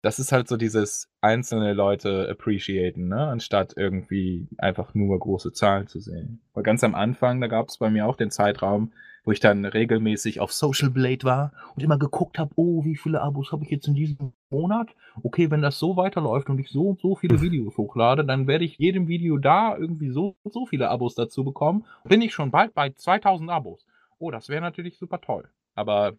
das 0.02 0.18
ist 0.18 0.32
halt 0.32 0.47
so 0.47 0.58
dieses 0.58 1.10
einzelne 1.22 1.74
Leute 1.74 2.28
appreciaten, 2.30 3.08
ne? 3.08 3.28
anstatt 3.28 3.74
irgendwie 3.78 4.47
einfach 4.58 4.93
nur 4.95 5.20
große 5.20 5.54
Zahlen 5.54 5.88
zu 5.88 5.99
sehen. 5.99 6.41
Weil 6.54 6.64
ganz 6.64 6.84
am 6.84 6.95
Anfang, 6.95 7.39
da 7.39 7.47
gab 7.47 7.70
es 7.70 7.78
bei 7.78 7.89
mir 7.89 8.08
auch 8.08 8.18
den 8.18 8.32
Zeitraum, 8.32 8.93
wo 9.24 9.32
ich 9.32 9.39
dann 9.39 9.64
regelmäßig 9.66 10.39
auf 10.39 10.52
Social 10.52 10.89
Blade 10.89 11.24
war 11.24 11.54
und 11.76 11.84
immer 11.84 11.99
geguckt 11.99 12.39
habe, 12.39 12.52
oh, 12.56 12.84
wie 12.84 12.95
viele 12.95 13.22
Abos 13.22 13.52
habe 13.52 13.64
ich 13.64 13.70
jetzt 13.70 13.88
in 13.88 13.93
diesem 13.93 14.34
Monat? 14.49 14.89
Okay, 15.22 15.52
wenn 15.52 15.62
das 15.62 15.78
so 15.78 15.95
weiterläuft 15.95 16.49
und 16.49 16.58
ich 16.58 16.70
so 16.70 16.89
und 16.89 16.99
so 16.99 17.16
viele 17.16 17.39
Videos 17.41 17.78
hochlade, 17.78 18.26
dann 18.26 18.47
werde 18.47 18.66
ich 18.66 18.80
jedem 18.80 19.08
Video 19.08 19.38
da 19.38 19.78
irgendwie 19.78 20.10
so 20.10 20.36
und 20.41 20.54
so 20.54 20.66
viele 20.66 20.89
Abos 20.89 21.14
dazu 21.14 21.43
bekommen. 21.43 21.86
Bin 22.06 22.24
ich 22.24 22.34
schon 22.34 22.49
bald 22.49 22.74
bei 22.74 22.89
2000 22.89 23.52
Abos. 23.52 23.86
Oh, 24.18 24.32
das 24.32 24.49
wäre 24.49 24.62
natürlich 24.62 24.97
super 24.97 25.22
toll. 25.22 25.47
Aber 25.76 26.14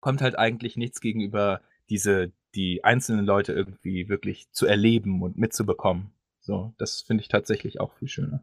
kommt 0.00 0.22
halt 0.22 0.38
eigentlich 0.38 0.76
nichts 0.76 1.00
gegenüber 1.00 1.60
diese, 1.90 2.32
die 2.54 2.84
einzelnen 2.84 3.24
Leute 3.24 3.52
irgendwie 3.52 4.08
wirklich 4.08 4.50
zu 4.52 4.66
erleben 4.66 5.22
und 5.22 5.38
mitzubekommen. 5.38 6.12
So, 6.40 6.74
das 6.78 7.02
finde 7.02 7.22
ich 7.22 7.28
tatsächlich 7.28 7.80
auch 7.80 7.92
viel 7.94 8.08
schöner. 8.08 8.42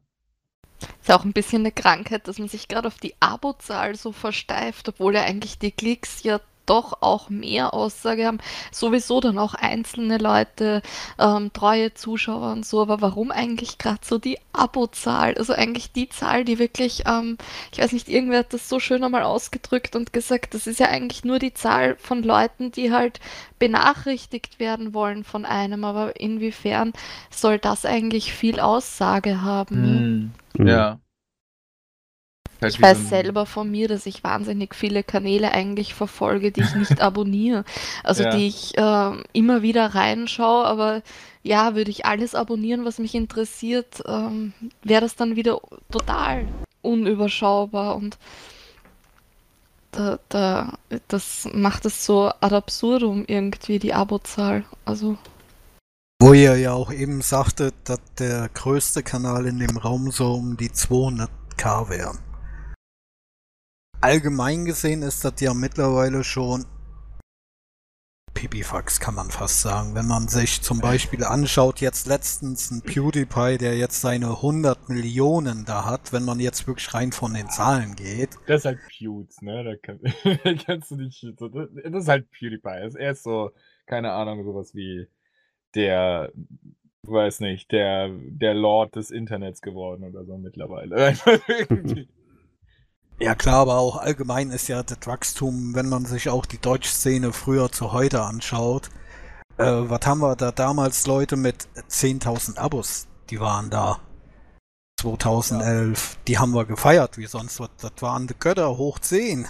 Ist 0.82 1.10
ja 1.10 1.20
auch 1.20 1.26
ein 1.26 1.34
bisschen 1.34 1.64
eine 1.64 1.72
Krankheit, 1.72 2.28
dass 2.28 2.40
man 2.40 2.48
sich 2.48 2.68
gerade 2.68 2.88
auf 2.88 2.98
die 2.98 3.16
Abozahl 3.20 3.96
so 3.96 4.12
versteift, 4.12 4.88
obwohl 4.88 5.16
ja 5.16 5.24
eigentlich 5.24 5.60
die 5.60 5.72
Klicks 5.72 6.24
ja 6.24 6.40
doch 6.70 7.02
auch 7.02 7.30
mehr 7.30 7.74
Aussage 7.74 8.26
haben. 8.26 8.40
Sowieso 8.72 9.20
dann 9.20 9.38
auch 9.38 9.54
einzelne 9.54 10.18
Leute, 10.18 10.82
ähm, 11.18 11.52
treue 11.54 11.94
Zuschauer 11.94 12.52
und 12.52 12.66
so, 12.66 12.82
aber 12.82 13.02
warum 13.02 13.32
eigentlich 13.32 13.78
gerade 13.78 14.02
so 14.04 14.18
die 14.18 14.38
Abozahl? 14.54 15.36
Also 15.36 15.54
eigentlich 15.54 15.92
die 15.92 16.10
Zahl, 16.10 16.46
die 16.46 16.60
wirklich, 16.60 17.04
ähm, 17.08 17.38
ich 17.72 17.80
weiß 17.80 17.92
nicht, 17.94 18.10
irgendwer 18.10 18.40
hat 18.40 18.54
das 18.54 18.70
so 18.70 18.80
schön 18.80 19.04
einmal 19.04 19.24
ausgedrückt 19.24 19.96
und 19.96 20.14
gesagt, 20.14 20.54
das 20.54 20.68
ist 20.68 20.80
ja 20.80 20.88
eigentlich 20.88 21.24
nur 21.24 21.40
die 21.40 21.54
Zahl 21.54 21.96
von 21.98 22.24
Leuten, 22.24 22.72
die 22.72 22.92
halt 22.92 23.20
benachrichtigt 23.58 24.60
werden 24.60 24.94
wollen 24.94 25.24
von 25.24 25.46
einem, 25.46 25.84
aber 25.84 26.20
inwiefern 26.20 26.94
soll 27.30 27.60
das 27.60 27.86
eigentlich 27.86 28.34
viel 28.34 28.60
Aussage 28.60 29.42
haben? 29.42 29.82
ne? 29.82 30.00
Mhm. 30.64 30.68
Halt 32.62 32.74
Ich 32.74 32.80
so 32.80 32.84
weiß 32.84 33.10
selber 33.10 33.46
von 33.46 33.70
mir, 33.72 33.88
dass 33.88 34.06
ich 34.06 34.24
wahnsinnig 34.24 34.76
viele 34.76 35.04
Kanäle 35.04 35.52
eigentlich 35.52 35.94
verfolge, 35.94 36.52
die 36.52 36.62
ich 36.62 36.76
nicht 36.76 37.02
abonniere. 37.02 37.64
Also 38.04 38.24
Ja. 38.24 38.36
die 38.36 38.48
ich 38.48 38.74
ähm, 38.76 39.24
immer 39.34 39.62
wieder 39.62 39.96
reinschaue, 39.96 40.66
aber 40.66 41.02
ja, 41.44 41.76
würde 41.76 41.92
ich 41.92 42.06
alles 42.06 42.36
abonnieren, 42.36 42.86
was 42.86 43.00
mich 43.00 43.16
interessiert, 43.16 44.04
ähm, 44.06 44.54
wäre 44.84 45.02
das 45.02 45.16
dann 45.16 45.36
wieder 45.36 45.60
total 45.90 46.48
unüberschaubar 46.82 47.96
und 47.96 48.18
da, 49.92 50.20
da, 50.30 50.78
das 51.08 51.48
macht 51.54 51.86
es 51.86 52.06
so 52.06 52.32
ad 52.42 52.56
absurdum 52.56 53.24
irgendwie, 53.28 53.80
die 53.80 53.94
Abozahl. 53.94 54.64
Also 54.86 55.18
Wo 56.22 56.34
ihr 56.34 56.58
ja 56.58 56.74
auch 56.74 56.92
eben 56.92 57.22
sagtet, 57.22 57.74
dass 57.86 58.00
der 58.20 58.50
größte 58.54 59.02
Kanal 59.02 59.46
in 59.48 59.58
dem 59.60 59.78
Raum 59.78 60.12
so 60.12 60.34
um 60.34 60.58
die 60.58 60.70
200k 60.70 61.90
wäre. 61.90 62.12
Allgemein 64.02 64.64
gesehen 64.64 65.02
ist 65.02 65.26
das 65.26 65.42
ja 65.42 65.54
mittlerweile 65.54 66.24
schon 66.24 66.66
Pipifax, 68.34 69.02
kann 69.02 69.14
man 69.14 69.30
fast 69.30 69.62
sagen. 69.62 69.94
Wenn 69.94 70.08
man 70.08 70.30
sich 70.30 70.62
zum 70.62 70.80
Beispiel 70.80 71.26
anschaut, 71.26 71.82
jetzt 71.82 72.08
letztens 72.08 72.72
ein 72.72 72.82
PewDiePie, 72.82 73.58
der 73.58 73.78
jetzt 73.78 74.00
seine 74.00 74.28
100 74.28 74.88
Millionen 74.88 75.66
da 75.66 75.84
hat, 75.84 76.14
wenn 76.14 76.24
man 76.24 76.40
jetzt 76.40 76.66
wirklich 76.66 76.94
rein 76.94 77.12
von 77.12 77.34
den 77.34 77.50
Zahlen 77.50 77.98
geht. 77.98 78.30
Das 78.48 78.62
ist 78.62 78.66
halt 78.66 78.80
Pewds, 78.88 79.42
ne? 79.42 79.66
Da, 79.66 79.76
kann, 79.76 80.00
kannst 80.66 80.92
du 80.92 80.96
nicht. 80.96 81.22
Das 81.38 82.04
ist 82.04 82.08
halt 82.08 82.32
PewDiePie. 82.32 82.96
Er 82.98 83.12
ist 83.12 83.24
so, 83.24 83.52
keine 83.86 84.14
Ahnung, 84.14 84.46
sowas 84.46 84.74
wie 84.74 85.08
der, 85.76 86.32
weiß 87.04 87.42
nicht, 87.42 87.74
der, 87.74 88.10
der 88.14 88.54
Lord 88.54 88.96
des 88.96 89.12
Internets 89.12 89.62
geworden 89.62 90.06
oder 90.06 90.24
so 90.24 90.38
mittlerweile. 90.38 91.18
Ja 93.22 93.36
klar, 93.36 93.56
aber 93.62 93.78
auch 93.78 93.98
allgemein 93.98 94.50
ist 94.50 94.70
ja 94.70 94.82
das 94.82 95.00
Wachstum, 95.04 95.76
wenn 95.76 95.90
man 95.90 96.06
sich 96.06 96.30
auch 96.30 96.46
die 96.46 96.58
Deutschszene 96.58 97.34
früher 97.34 97.70
zu 97.70 97.92
heute 97.92 98.24
anschaut. 98.24 98.90
Äh, 99.58 99.90
was 99.90 100.06
haben 100.06 100.22
wir 100.22 100.38
da 100.38 100.54
damals 100.54 101.06
Leute 101.06 101.36
mit 101.36 101.68
10.000 101.90 102.58
Abos, 102.58 103.08
die 103.30 103.42
waren 103.42 103.70
da. 103.70 104.00
2011, 105.02 106.14
ja. 106.14 106.20
die 106.28 106.38
haben 106.38 106.54
wir 106.54 106.66
gefeiert 106.66 107.18
wie 107.18 107.26
sonst 107.26 107.60
was. 107.60 107.70
Das 107.78 107.92
waren 108.00 108.28
die 108.28 108.36
Götter 108.40 108.78
hoch 108.78 109.00
10. 109.00 109.42
Mhm. 109.42 109.48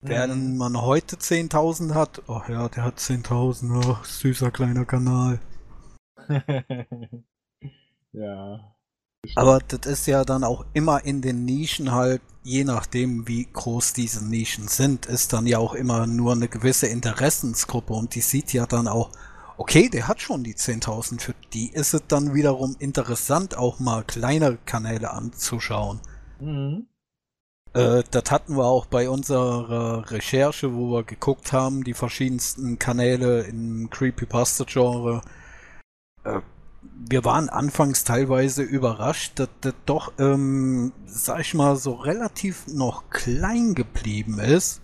Während 0.00 0.56
man 0.58 0.80
heute 0.80 1.16
10.000 1.16 1.94
hat, 1.94 2.22
ach 2.28 2.48
ja, 2.48 2.68
der 2.68 2.82
hat 2.82 2.98
10.000, 2.98 3.86
oh, 3.86 3.98
süßer 4.04 4.50
kleiner 4.50 4.84
Kanal. 4.84 5.38
ja. 8.12 8.74
Aber 9.36 9.60
das 9.60 9.86
ist 9.86 10.06
ja 10.06 10.24
dann 10.24 10.42
auch 10.42 10.64
immer 10.72 11.04
in 11.04 11.22
den 11.22 11.44
Nischen 11.44 11.92
halt, 11.92 12.22
je 12.42 12.64
nachdem 12.64 13.28
wie 13.28 13.46
groß 13.52 13.92
diese 13.92 14.24
Nischen 14.24 14.66
sind, 14.66 15.06
ist 15.06 15.32
dann 15.32 15.46
ja 15.46 15.58
auch 15.58 15.74
immer 15.74 16.06
nur 16.06 16.32
eine 16.32 16.48
gewisse 16.48 16.88
Interessensgruppe 16.88 17.92
und 17.92 18.14
die 18.14 18.20
sieht 18.20 18.52
ja 18.52 18.66
dann 18.66 18.88
auch, 18.88 19.10
okay, 19.58 19.88
der 19.88 20.08
hat 20.08 20.20
schon 20.20 20.42
die 20.42 20.54
10.000, 20.54 21.20
für 21.20 21.34
die 21.52 21.68
ist 21.68 21.94
es 21.94 22.02
dann 22.08 22.34
wiederum 22.34 22.74
interessant, 22.80 23.56
auch 23.56 23.78
mal 23.78 24.02
kleinere 24.02 24.58
Kanäle 24.66 25.12
anzuschauen. 25.12 26.00
Mhm. 26.40 26.88
Äh, 27.74 28.02
das 28.10 28.30
hatten 28.30 28.56
wir 28.56 28.64
auch 28.64 28.86
bei 28.86 29.08
unserer 29.08 30.10
Recherche, 30.10 30.74
wo 30.74 30.90
wir 30.90 31.04
geguckt 31.04 31.52
haben, 31.52 31.84
die 31.84 31.94
verschiedensten 31.94 32.78
Kanäle 32.80 33.42
im 33.42 33.88
Creepypasta-Genre. 33.88 35.22
Äh, 36.24 36.40
wir 36.94 37.24
waren 37.24 37.48
anfangs 37.48 38.04
teilweise 38.04 38.62
überrascht, 38.62 39.38
dass 39.38 39.48
das 39.60 39.74
doch, 39.86 40.12
ähm, 40.18 40.92
sag 41.06 41.40
ich 41.40 41.54
mal, 41.54 41.76
so 41.76 41.94
relativ 41.94 42.66
noch 42.68 43.10
klein 43.10 43.74
geblieben 43.74 44.38
ist. 44.38 44.80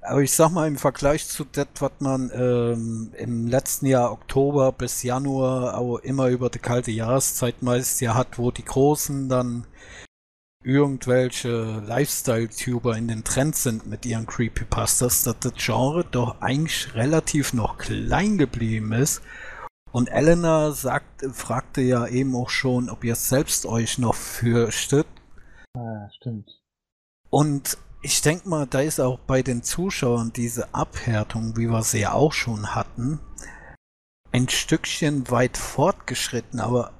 Aber 0.00 0.20
ich 0.20 0.32
sag 0.32 0.50
mal, 0.50 0.68
im 0.68 0.76
Vergleich 0.76 1.26
zu 1.28 1.44
das, 1.44 1.68
was 1.78 1.92
man 2.00 2.30
ähm, 2.34 3.12
im 3.16 3.46
letzten 3.46 3.86
Jahr 3.86 4.12
Oktober 4.12 4.70
bis 4.72 5.02
Januar 5.02 5.78
auch 5.78 5.98
immer 5.98 6.28
über 6.28 6.50
die 6.50 6.58
kalte 6.58 6.90
Jahreszeit 6.90 7.62
meist 7.62 8.00
ja 8.02 8.14
hat, 8.14 8.38
wo 8.38 8.50
die 8.50 8.64
Großen 8.64 9.28
dann 9.30 9.66
irgendwelche 10.62 11.82
Lifestyle-Tuber 11.86 12.96
in 12.96 13.08
den 13.08 13.24
Trends 13.24 13.62
sind 13.62 13.86
mit 13.86 14.04
ihren 14.04 14.26
Creepypastas, 14.26 15.22
dass 15.22 15.38
das 15.38 15.52
Genre 15.56 16.04
doch 16.10 16.40
eigentlich 16.40 16.94
relativ 16.94 17.52
noch 17.52 17.78
klein 17.78 18.36
geblieben 18.36 18.92
ist 18.92 19.22
und 19.94 20.08
Elena 20.08 20.72
sagt, 20.72 21.24
fragte 21.32 21.80
ja 21.80 22.08
eben 22.08 22.34
auch 22.34 22.50
schon, 22.50 22.90
ob 22.90 23.04
ihr 23.04 23.14
selbst 23.14 23.64
euch 23.64 23.96
noch 23.96 24.16
fürchtet. 24.16 25.06
Ah, 25.76 26.10
stimmt. 26.16 26.60
Und 27.30 27.78
ich 28.02 28.20
denke 28.20 28.48
mal, 28.48 28.66
da 28.66 28.80
ist 28.80 29.00
auch 29.00 29.20
bei 29.20 29.42
den 29.42 29.62
Zuschauern 29.62 30.32
diese 30.32 30.74
Abhärtung, 30.74 31.56
wie 31.56 31.68
wir 31.68 31.84
sie 31.84 32.00
ja 32.00 32.12
auch 32.12 32.32
schon 32.32 32.74
hatten, 32.74 33.20
ein 34.32 34.48
Stückchen 34.48 35.30
weit 35.30 35.56
fortgeschritten, 35.56 36.58
aber 36.58 36.92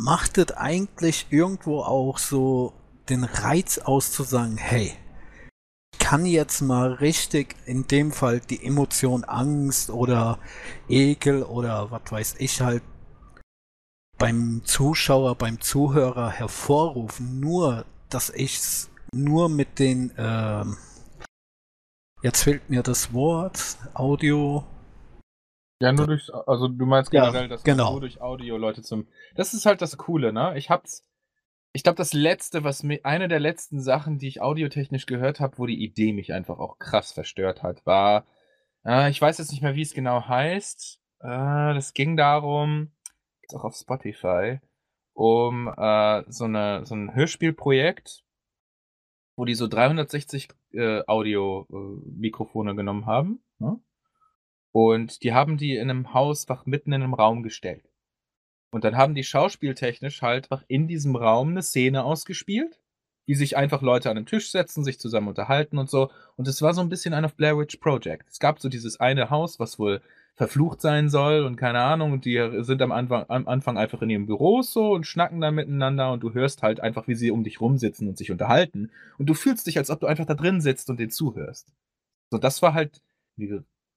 macht 0.00 0.38
es 0.38 0.52
eigentlich 0.52 1.26
irgendwo 1.30 1.82
auch 1.82 2.18
so 2.18 2.72
den 3.08 3.24
Reiz 3.24 3.78
aus 3.78 4.12
zu 4.12 4.22
sagen, 4.22 4.58
hey, 4.58 4.92
kann 6.08 6.24
jetzt 6.24 6.62
mal 6.62 6.94
richtig 6.94 7.54
in 7.66 7.86
dem 7.86 8.12
Fall 8.12 8.40
die 8.40 8.64
Emotion 8.64 9.24
Angst 9.24 9.90
oder 9.90 10.38
Ekel 10.88 11.42
oder 11.42 11.90
was 11.90 12.10
weiß 12.10 12.36
ich 12.38 12.62
halt 12.62 12.82
beim 14.16 14.62
Zuschauer, 14.64 15.34
beim 15.34 15.60
Zuhörer 15.60 16.30
hervorrufen, 16.30 17.40
nur 17.40 17.84
dass 18.08 18.30
ich 18.30 18.56
es 18.56 18.90
nur 19.12 19.50
mit 19.50 19.78
den 19.78 20.10
ähm, 20.16 20.78
jetzt 22.22 22.42
fehlt 22.42 22.70
mir 22.70 22.82
das 22.82 23.12
Wort 23.12 23.76
Audio 23.92 24.64
ja, 25.82 25.92
nur 25.92 26.06
durch, 26.06 26.32
also 26.46 26.68
du 26.68 26.86
meinst 26.86 27.10
generell, 27.10 27.42
ja, 27.42 27.48
dass 27.48 27.62
genau. 27.62 27.90
nur 27.92 28.00
durch 28.00 28.20
Audio 28.20 28.56
Leute 28.56 28.82
zum. 28.82 29.06
Das 29.36 29.54
ist 29.54 29.64
halt 29.64 29.80
das 29.80 29.96
Coole, 29.96 30.32
ne? 30.32 30.58
Ich 30.58 30.70
hab's 30.70 31.07
ich 31.78 31.84
glaube, 31.84 31.96
das 31.96 32.12
letzte, 32.12 32.64
was 32.64 32.82
mir 32.82 32.98
eine 33.04 33.28
der 33.28 33.38
letzten 33.38 33.80
Sachen, 33.80 34.18
die 34.18 34.26
ich 34.26 34.42
audiotechnisch 34.42 35.06
gehört 35.06 35.38
habe, 35.38 35.58
wo 35.58 35.66
die 35.66 35.80
Idee 35.80 36.12
mich 36.12 36.32
einfach 36.32 36.58
auch 36.58 36.80
krass 36.80 37.12
verstört 37.12 37.62
hat, 37.62 37.86
war 37.86 38.26
äh, 38.84 39.10
ich 39.10 39.22
weiß 39.22 39.38
jetzt 39.38 39.52
nicht 39.52 39.62
mehr, 39.62 39.76
wie 39.76 39.82
es 39.82 39.94
genau 39.94 40.26
heißt. 40.28 41.00
Äh, 41.20 41.26
das 41.28 41.94
ging 41.94 42.16
darum 42.16 42.90
ist 43.42 43.54
auch 43.54 43.64
auf 43.64 43.76
Spotify, 43.76 44.58
um, 45.14 45.68
äh, 45.68 46.24
so 46.28 46.46
'ne 46.48 46.82
so 46.84 46.94
'n 46.96 47.14
Hörspielprojekt, 47.14 48.22
wo 49.38 49.44
die 49.44 49.54
so 49.54 49.68
360, 49.68 50.48
äh, 50.72 51.02
Audio, 51.06 51.64
äh, 51.70 52.10
genommen 52.74 53.06
haben, 53.06 53.40
ne? 53.60 53.78
Und 54.72 55.22
die 55.24 55.34
haben 55.34 55.58
die 55.58 55.76
in 55.76 55.88
'nem 55.88 56.14
Haus 56.14 56.46
mitten 56.66 56.92
in 56.92 57.02
'nem 57.02 57.14
Raum 57.14 57.42
gestellt. 57.42 57.84
Und 58.70 58.84
dann 58.84 58.96
haben 58.96 59.14
die 59.14 59.24
schauspieltechnisch 59.24 60.22
halt 60.22 60.50
einfach 60.50 60.64
in 60.68 60.88
diesem 60.88 61.16
Raum 61.16 61.50
eine 61.50 61.62
Szene 61.62 62.04
ausgespielt, 62.04 62.80
wie 63.26 63.34
sich 63.34 63.56
einfach 63.56 63.82
Leute 63.82 64.10
an 64.10 64.16
den 64.16 64.26
Tisch 64.26 64.50
setzen, 64.50 64.84
sich 64.84 64.98
zusammen 64.98 65.28
unterhalten 65.28 65.78
und 65.78 65.90
so. 65.90 66.10
Und 66.36 66.48
es 66.48 66.62
war 66.62 66.74
so 66.74 66.80
ein 66.80 66.88
bisschen 66.88 67.14
ein 67.14 67.24
auf 67.24 67.34
Blair 67.34 67.58
Witch 67.58 67.76
Project. 67.76 68.28
Es 68.30 68.38
gab 68.38 68.60
so 68.60 68.68
dieses 68.68 69.00
eine 69.00 69.30
Haus, 69.30 69.58
was 69.58 69.78
wohl 69.78 70.00
verflucht 70.38 70.80
sein 70.80 71.08
soll 71.08 71.44
und 71.44 71.56
keine 71.56 71.80
Ahnung, 71.80 72.12
und 72.12 72.24
die 72.24 72.40
sind 72.60 72.80
am 72.80 72.92
Anfang 72.92 73.24
am 73.28 73.48
Anfang 73.48 73.76
einfach 73.76 74.02
in 74.02 74.10
ihren 74.10 74.26
Büros 74.26 74.72
so 74.72 74.92
und 74.92 75.04
schnacken 75.04 75.40
dann 75.40 75.56
miteinander 75.56 76.12
und 76.12 76.20
du 76.22 76.32
hörst 76.32 76.62
halt 76.62 76.78
einfach, 76.78 77.08
wie 77.08 77.16
sie 77.16 77.32
um 77.32 77.42
dich 77.42 77.60
rumsitzen 77.60 78.08
und 78.08 78.16
sich 78.16 78.30
unterhalten 78.30 78.92
und 79.18 79.26
du 79.26 79.34
fühlst 79.34 79.66
dich, 79.66 79.78
als 79.78 79.90
ob 79.90 79.98
du 79.98 80.06
einfach 80.06 80.26
da 80.26 80.34
drin 80.34 80.60
sitzt 80.60 80.90
und 80.90 81.00
denen 81.00 81.10
zuhörst. 81.10 81.72
So, 82.30 82.38
das 82.38 82.62
war 82.62 82.72
halt 82.72 83.02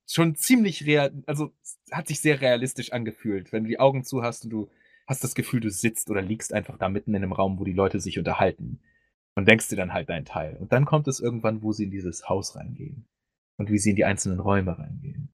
schon 0.07 0.35
ziemlich 0.35 0.85
real, 0.85 1.11
also 1.25 1.51
hat 1.91 2.07
sich 2.07 2.21
sehr 2.21 2.41
realistisch 2.41 2.91
angefühlt, 2.91 3.51
wenn 3.51 3.63
du 3.63 3.69
die 3.69 3.79
Augen 3.79 4.03
zu 4.03 4.21
hast 4.23 4.43
und 4.45 4.49
du 4.49 4.69
hast 5.07 5.23
das 5.23 5.35
Gefühl, 5.35 5.59
du 5.59 5.69
sitzt 5.69 6.09
oder 6.09 6.21
liegst 6.21 6.53
einfach 6.53 6.77
da 6.77 6.89
mitten 6.89 7.13
in 7.13 7.23
einem 7.23 7.33
Raum, 7.33 7.59
wo 7.59 7.63
die 7.63 7.73
Leute 7.73 7.99
sich 7.99 8.17
unterhalten. 8.17 8.79
Und 9.35 9.47
denkst 9.47 9.69
dir 9.69 9.77
dann 9.77 9.93
halt 9.93 10.09
deinen 10.09 10.25
Teil. 10.25 10.57
Und 10.57 10.73
dann 10.73 10.85
kommt 10.85 11.07
es 11.07 11.21
irgendwann, 11.21 11.63
wo 11.63 11.71
sie 11.71 11.85
in 11.85 11.91
dieses 11.91 12.27
Haus 12.27 12.55
reingehen. 12.55 13.07
Und 13.57 13.69
wie 13.69 13.77
sie 13.77 13.91
in 13.91 13.95
die 13.95 14.03
einzelnen 14.03 14.41
Räume 14.41 14.77
reingehen. 14.77 15.33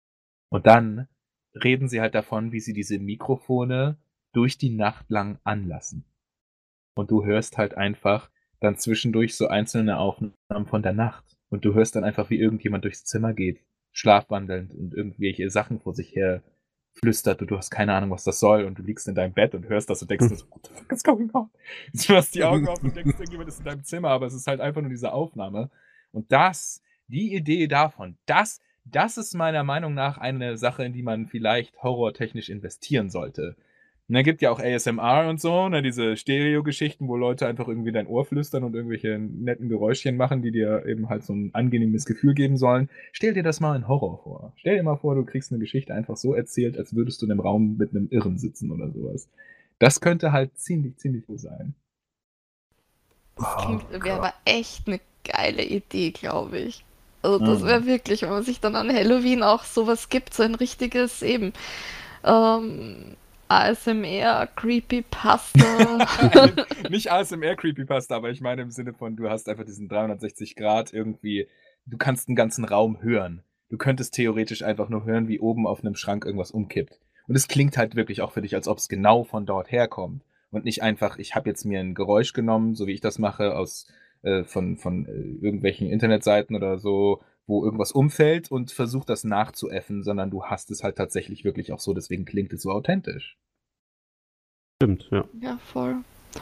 Und 0.49 0.67
dann 0.67 1.09
reden 1.55 1.89
sie 1.89 2.01
halt 2.01 2.15
davon, 2.15 2.53
wie 2.53 2.61
sie 2.61 2.73
diese 2.73 2.99
Mikrofone 2.99 3.99
durch 4.33 4.57
die 4.57 4.71
Nacht 4.71 5.11
lang 5.11 5.39
anlassen. 5.45 6.05
Und 6.95 7.11
du 7.11 7.25
hörst 7.25 7.59
halt 7.59 7.75
einfach 7.77 8.31
dann 8.61 8.77
zwischendurch 8.77 9.37
so 9.37 9.49
einzelne 9.49 9.99
Aufnahmen 9.99 10.67
von 10.67 10.83
der 10.83 10.95
Nacht. 10.95 11.37
Und 11.51 11.67
du 11.67 11.75
hörst 11.75 11.95
dann 11.95 12.05
einfach, 12.05 12.31
wie 12.31 12.39
irgendjemand 12.39 12.85
durchs 12.85 13.05
Zimmer 13.05 13.35
geht 13.35 13.61
schlafwandelnd 13.93 14.75
und 14.75 14.95
irgendwelche 14.95 15.49
Sachen 15.51 15.81
vor 15.81 15.95
sich 15.95 16.15
her 16.15 16.43
flüstert 16.95 17.41
und 17.41 17.51
du 17.51 17.57
hast 17.57 17.71
keine 17.71 17.95
Ahnung, 17.95 18.11
was 18.11 18.25
das 18.25 18.39
soll 18.39 18.65
und 18.65 18.79
du 18.79 18.83
liegst 18.83 19.09
in 19.09 19.15
deinem 19.15 19.33
Bett 19.33 19.55
und 19.55 19.69
hörst 19.69 19.89
das 19.89 20.03
und 20.03 20.11
denkst 20.11 20.29
dir 20.29 20.37
so, 20.37 20.47
what 20.51 20.67
the 20.67 20.75
fuck 20.75 20.93
is 20.93 21.03
going 21.03 21.31
on? 21.33 21.51
Du 22.07 22.15
hast 22.15 22.35
die 22.35 22.45
Augen 22.45 22.69
auf 22.69 22.83
und 22.83 22.95
denkst, 22.95 23.15
irgendjemand 23.19 23.49
ist 23.49 23.61
in 23.61 23.65
deinem 23.65 23.85
Zimmer, 23.85 24.11
aber 24.11 24.27
es 24.27 24.35
ist 24.35 24.47
halt 24.47 24.61
einfach 24.61 24.83
nur 24.83 24.91
diese 24.91 25.13
Aufnahme. 25.13 25.71
Und 26.11 26.31
das, 26.33 26.83
die 27.07 27.35
Idee 27.35 27.67
davon, 27.67 28.19
das, 28.27 28.61
das 28.85 29.17
ist 29.17 29.35
meiner 29.35 29.65
Meinung 29.65 29.95
nach 29.95 30.19
eine 30.19 30.59
Sache, 30.59 30.85
in 30.85 30.93
die 30.93 31.03
man 31.03 31.27
vielleicht 31.27 31.83
horrortechnisch 31.83 32.51
investieren 32.51 33.11
sollte. 33.11 33.57
Und 34.13 34.17
dann 34.17 34.25
gibt 34.25 34.43
ja 34.43 34.51
auch 34.51 34.61
ASMR 34.61 35.27
und 35.31 35.41
so, 35.41 35.71
ne, 35.71 35.81
diese 35.81 36.19
Stereo-Geschichten, 36.19 37.09
wo 37.09 37.17
Leute 37.17 37.47
einfach 37.47 37.67
irgendwie 37.67 37.93
dein 37.93 38.07
Ohr 38.07 38.27
flüstern 38.27 38.63
und 38.63 38.75
irgendwelche 38.75 39.19
netten 39.19 39.71
Geräuschchen 39.71 40.19
machen, 40.19 40.43
die 40.43 40.53
dir 40.53 40.85
eben 40.85 41.09
halt 41.09 41.25
so 41.25 41.33
ein 41.33 41.49
angenehmes 41.55 42.05
Gefühl 42.05 42.35
geben 42.35 42.59
sollen. 42.59 42.91
Stell 43.13 43.33
dir 43.33 43.43
das 43.43 43.61
mal 43.61 43.75
in 43.75 43.89
Horror 43.89 44.21
vor. 44.23 44.53
Stell 44.57 44.77
dir 44.77 44.83
mal 44.83 44.99
vor, 44.99 45.15
du 45.15 45.25
kriegst 45.25 45.51
eine 45.51 45.61
Geschichte 45.61 45.95
einfach 45.95 46.19
so 46.19 46.35
erzählt, 46.35 46.77
als 46.77 46.95
würdest 46.95 47.23
du 47.23 47.25
in 47.25 47.33
einem 47.33 47.41
Raum 47.41 47.79
mit 47.79 47.93
einem 47.93 48.09
Irren 48.11 48.37
sitzen 48.37 48.71
oder 48.71 48.91
sowas. 48.91 49.31
Das 49.79 50.03
könnte 50.03 50.31
halt 50.31 50.59
ziemlich, 50.59 50.99
ziemlich 50.99 51.25
cool 51.31 51.39
sein. 51.39 51.75
Das 53.37 53.57
klingt, 53.65 53.87
oh, 53.99 54.05
wäre 54.05 54.19
aber 54.19 54.35
echt 54.45 54.89
eine 54.89 55.01
geile 55.25 55.65
Idee, 55.65 56.11
glaube 56.11 56.59
ich. 56.59 56.85
Also 57.23 57.39
das 57.39 57.65
wäre 57.65 57.87
wirklich, 57.87 58.21
wenn 58.21 58.29
man 58.29 58.43
sich 58.43 58.61
dann 58.61 58.77
an 58.77 58.93
Halloween 58.93 59.43
auch 59.43 59.65
sowas 59.65 60.11
gibt, 60.11 60.35
so 60.35 60.43
ein 60.43 60.55
richtiges 60.55 61.23
eben 61.23 61.55
ähm, 62.25 63.17
ASMR 63.53 64.49
Creepypasta. 64.57 66.07
Nicht 66.91 67.13
ASMR 67.13 67.55
Creepypasta, 67.55 68.17
aber 68.17 68.31
ich 68.31 68.41
meine 68.41 68.63
im 68.63 68.71
Sinne 68.71 68.95
von, 68.95 69.15
du 69.15 69.29
hast 69.29 69.47
einfach 69.47 69.67
diesen 69.67 69.89
360 69.89 70.57
Grad 70.57 70.95
irgendwie, 70.95 71.49
du 71.85 71.99
kannst 71.99 72.29
den 72.29 72.35
ganzen 72.35 72.65
Raum 72.65 73.03
hören. 73.03 73.43
Du 73.69 73.77
könntest 73.77 74.15
theoretisch 74.15 74.63
einfach 74.63 74.89
nur 74.89 75.05
hören, 75.05 75.29
wie 75.29 75.39
oben 75.39 75.67
auf 75.67 75.81
einem 75.81 75.97
Schrank 75.97 76.25
irgendwas 76.25 76.51
umkippt. 76.51 76.99
Und 77.29 77.35
es 77.35 77.47
klingt 77.47 77.77
halt 77.77 77.95
wirklich 77.95 78.23
auch 78.23 78.33
für 78.33 78.41
dich, 78.41 78.55
als 78.55 78.69
ob 78.69 78.79
es 78.79 78.89
genau 78.89 79.23
von 79.23 79.45
dort 79.45 79.71
herkommt. 79.71 80.23
Und 80.51 80.65
nicht 80.65 80.83
einfach, 80.83 81.19
ich 81.19 81.35
habe 81.35 81.51
jetzt 81.51 81.67
mir 81.67 81.81
ein 81.81 81.95
Geräusch 81.95 82.33
genommen, 82.33 82.75
so 82.75 82.87
wie 82.87 82.93
ich 82.93 83.03
das 83.03 83.19
mache, 83.19 83.55
aus 83.55 83.87
äh, 84.23 84.45
von, 84.45 84.79
von 84.79 85.05
äh, 85.05 85.45
irgendwelchen 85.45 85.91
Internetseiten 85.91 86.57
oder 86.57 86.79
so, 86.79 87.21
wo 87.53 87.65
irgendwas 87.65 87.93
umfällt 87.93 88.51
und 88.51 88.73
versucht 88.73 89.11
das 89.11 89.25
nachzuäffen, 89.25 90.03
sondern 90.03 90.31
du 90.31 90.45
hast 90.45 90.71
es 90.71 90.83
halt 90.83 90.97
tatsächlich 90.97 91.45
wirklich 91.45 91.71
auch 91.73 91.81
so, 91.81 91.93
deswegen 91.93 92.25
klingt 92.25 92.53
es 92.55 92.63
so 92.63 92.71
authentisch. 92.71 93.37
Stimmt, 94.83 95.09
ja. 95.11 95.25
Ja, 95.41 95.59
voll. 95.73 95.97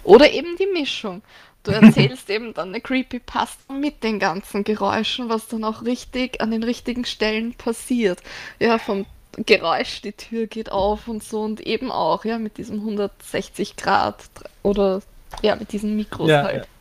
Oder 0.04 0.30
eben 0.32 0.56
die 0.56 0.68
Mischung. 0.72 1.22
Du 1.64 1.72
erzählst 1.72 2.30
eben 2.30 2.54
dann 2.54 2.68
eine 2.68 2.80
Creepypasta 2.80 3.74
mit 3.74 4.04
den 4.04 4.20
ganzen 4.20 4.62
Geräuschen, 4.62 5.28
was 5.28 5.48
dann 5.48 5.64
auch 5.64 5.84
richtig 5.84 6.40
an 6.40 6.52
den 6.52 6.62
richtigen 6.62 7.04
Stellen 7.04 7.54
passiert. 7.54 8.22
Ja, 8.61 8.78
vom 8.78 9.04
Geräusch, 9.32 10.02
die 10.02 10.12
Tür 10.12 10.46
geht 10.46 10.70
auf 10.70 11.08
und 11.08 11.24
so 11.24 11.42
und 11.42 11.61
eben 11.61 11.90
auch, 11.90 12.24
ja, 12.24 12.38
mit 12.38 12.56
diesem 12.56 12.76
160 12.76 13.74
Grad 13.76 14.30
oder 14.62 15.02
ja, 15.42 15.56
mit 15.56 15.72
diesen 15.72 15.96
Mikros 15.96 16.28
ja, 16.28 16.44
halt. 16.44 16.64
Ja. 16.64 16.80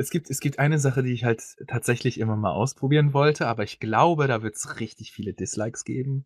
Es 0.00 0.08
gibt, 0.08 0.30
es 0.30 0.40
gibt 0.40 0.58
eine 0.58 0.78
Sache, 0.78 1.02
die 1.02 1.12
ich 1.12 1.24
halt 1.24 1.42
tatsächlich 1.66 2.18
immer 2.18 2.34
mal 2.34 2.52
ausprobieren 2.52 3.12
wollte, 3.12 3.46
aber 3.46 3.64
ich 3.64 3.80
glaube, 3.80 4.28
da 4.28 4.42
wird 4.42 4.56
es 4.56 4.80
richtig 4.80 5.12
viele 5.12 5.34
Dislikes 5.34 5.84
geben. 5.84 6.24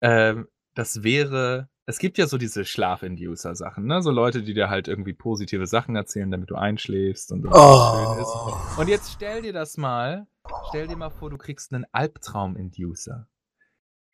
Ähm, 0.00 0.48
das 0.72 1.02
wäre, 1.02 1.68
es 1.84 1.98
gibt 1.98 2.16
ja 2.16 2.26
so 2.26 2.38
diese 2.38 2.64
Schlafinducer-Sachen, 2.64 3.84
ne? 3.84 4.00
So 4.00 4.10
Leute, 4.10 4.42
die 4.42 4.54
dir 4.54 4.70
halt 4.70 4.88
irgendwie 4.88 5.12
positive 5.12 5.66
Sachen 5.66 5.96
erzählen, 5.96 6.30
damit 6.30 6.50
du 6.50 6.54
einschläfst 6.54 7.30
und 7.30 7.46
oh. 7.50 8.14
schön 8.14 8.22
ist. 8.22 8.78
Und 8.78 8.88
jetzt 8.88 9.12
stell 9.12 9.42
dir 9.42 9.52
das 9.52 9.76
mal, 9.76 10.26
stell 10.70 10.86
dir 10.86 10.96
mal 10.96 11.10
vor, 11.10 11.28
du 11.28 11.36
kriegst 11.36 11.74
einen 11.74 11.84
Albtraum-Inducer. 11.92 13.28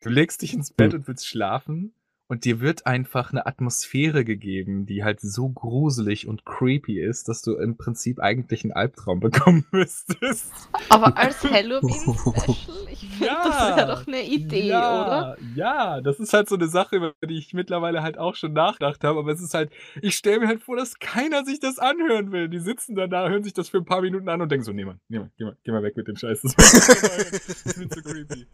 Du 0.01 0.09
legst 0.09 0.41
dich 0.41 0.53
ins 0.53 0.73
Bett 0.73 0.93
und 0.93 1.07
willst 1.07 1.25
schlafen 1.25 1.93
und 2.27 2.45
dir 2.45 2.59
wird 2.59 2.87
einfach 2.87 3.31
eine 3.31 3.45
Atmosphäre 3.45 4.25
gegeben, 4.25 4.85
die 4.85 5.03
halt 5.03 5.21
so 5.21 5.49
gruselig 5.49 6.27
und 6.27 6.43
creepy 6.43 6.99
ist, 6.99 7.29
dass 7.29 7.41
du 7.41 7.55
im 7.55 7.77
Prinzip 7.77 8.19
eigentlich 8.19 8.63
einen 8.63 8.73
Albtraum 8.73 9.19
bekommen 9.21 9.65
müsstest. 9.71 10.51
Aber 10.89 11.15
als 11.17 11.43
Halloween-Special, 11.43 12.87
ich 12.91 12.99
finde, 13.09 13.25
ja, 13.25 13.43
das 13.43 13.77
wäre 13.77 13.87
doch 13.87 14.07
eine 14.07 14.23
Idee, 14.23 14.67
ja, 14.67 15.05
oder? 15.05 15.37
Ja, 15.55 16.01
das 16.01 16.19
ist 16.19 16.33
halt 16.33 16.49
so 16.49 16.55
eine 16.55 16.67
Sache, 16.67 16.95
über 16.95 17.13
die 17.23 17.37
ich 17.37 17.53
mittlerweile 17.53 18.01
halt 18.01 18.17
auch 18.17 18.35
schon 18.35 18.53
nachgedacht 18.53 19.03
habe, 19.03 19.19
aber 19.19 19.31
es 19.31 19.41
ist 19.41 19.53
halt, 19.53 19.71
ich 20.01 20.15
stelle 20.15 20.39
mir 20.39 20.47
halt 20.47 20.63
vor, 20.63 20.75
dass 20.75 20.97
keiner 20.99 21.45
sich 21.45 21.59
das 21.59 21.77
anhören 21.77 22.31
will. 22.31 22.49
Die 22.49 22.59
sitzen 22.59 22.95
dann 22.95 23.09
da, 23.09 23.29
hören 23.29 23.43
sich 23.43 23.53
das 23.53 23.69
für 23.69 23.77
ein 23.77 23.85
paar 23.85 24.01
Minuten 24.01 24.29
an 24.29 24.41
und 24.41 24.51
denken 24.51 24.65
so, 24.65 24.73
nee, 24.73 24.85
Mann, 24.85 24.99
nee, 25.09 25.19
Mann, 25.19 25.31
geh 25.37 25.45
mal, 25.45 25.57
geh 25.63 25.71
mal 25.71 25.83
weg 25.83 25.95
mit 25.95 26.07
dem 26.07 26.15
Scheiß. 26.15 26.41
Das 26.41 27.79
wird 27.79 27.93
zu 27.93 28.01
creepy. 28.01 28.47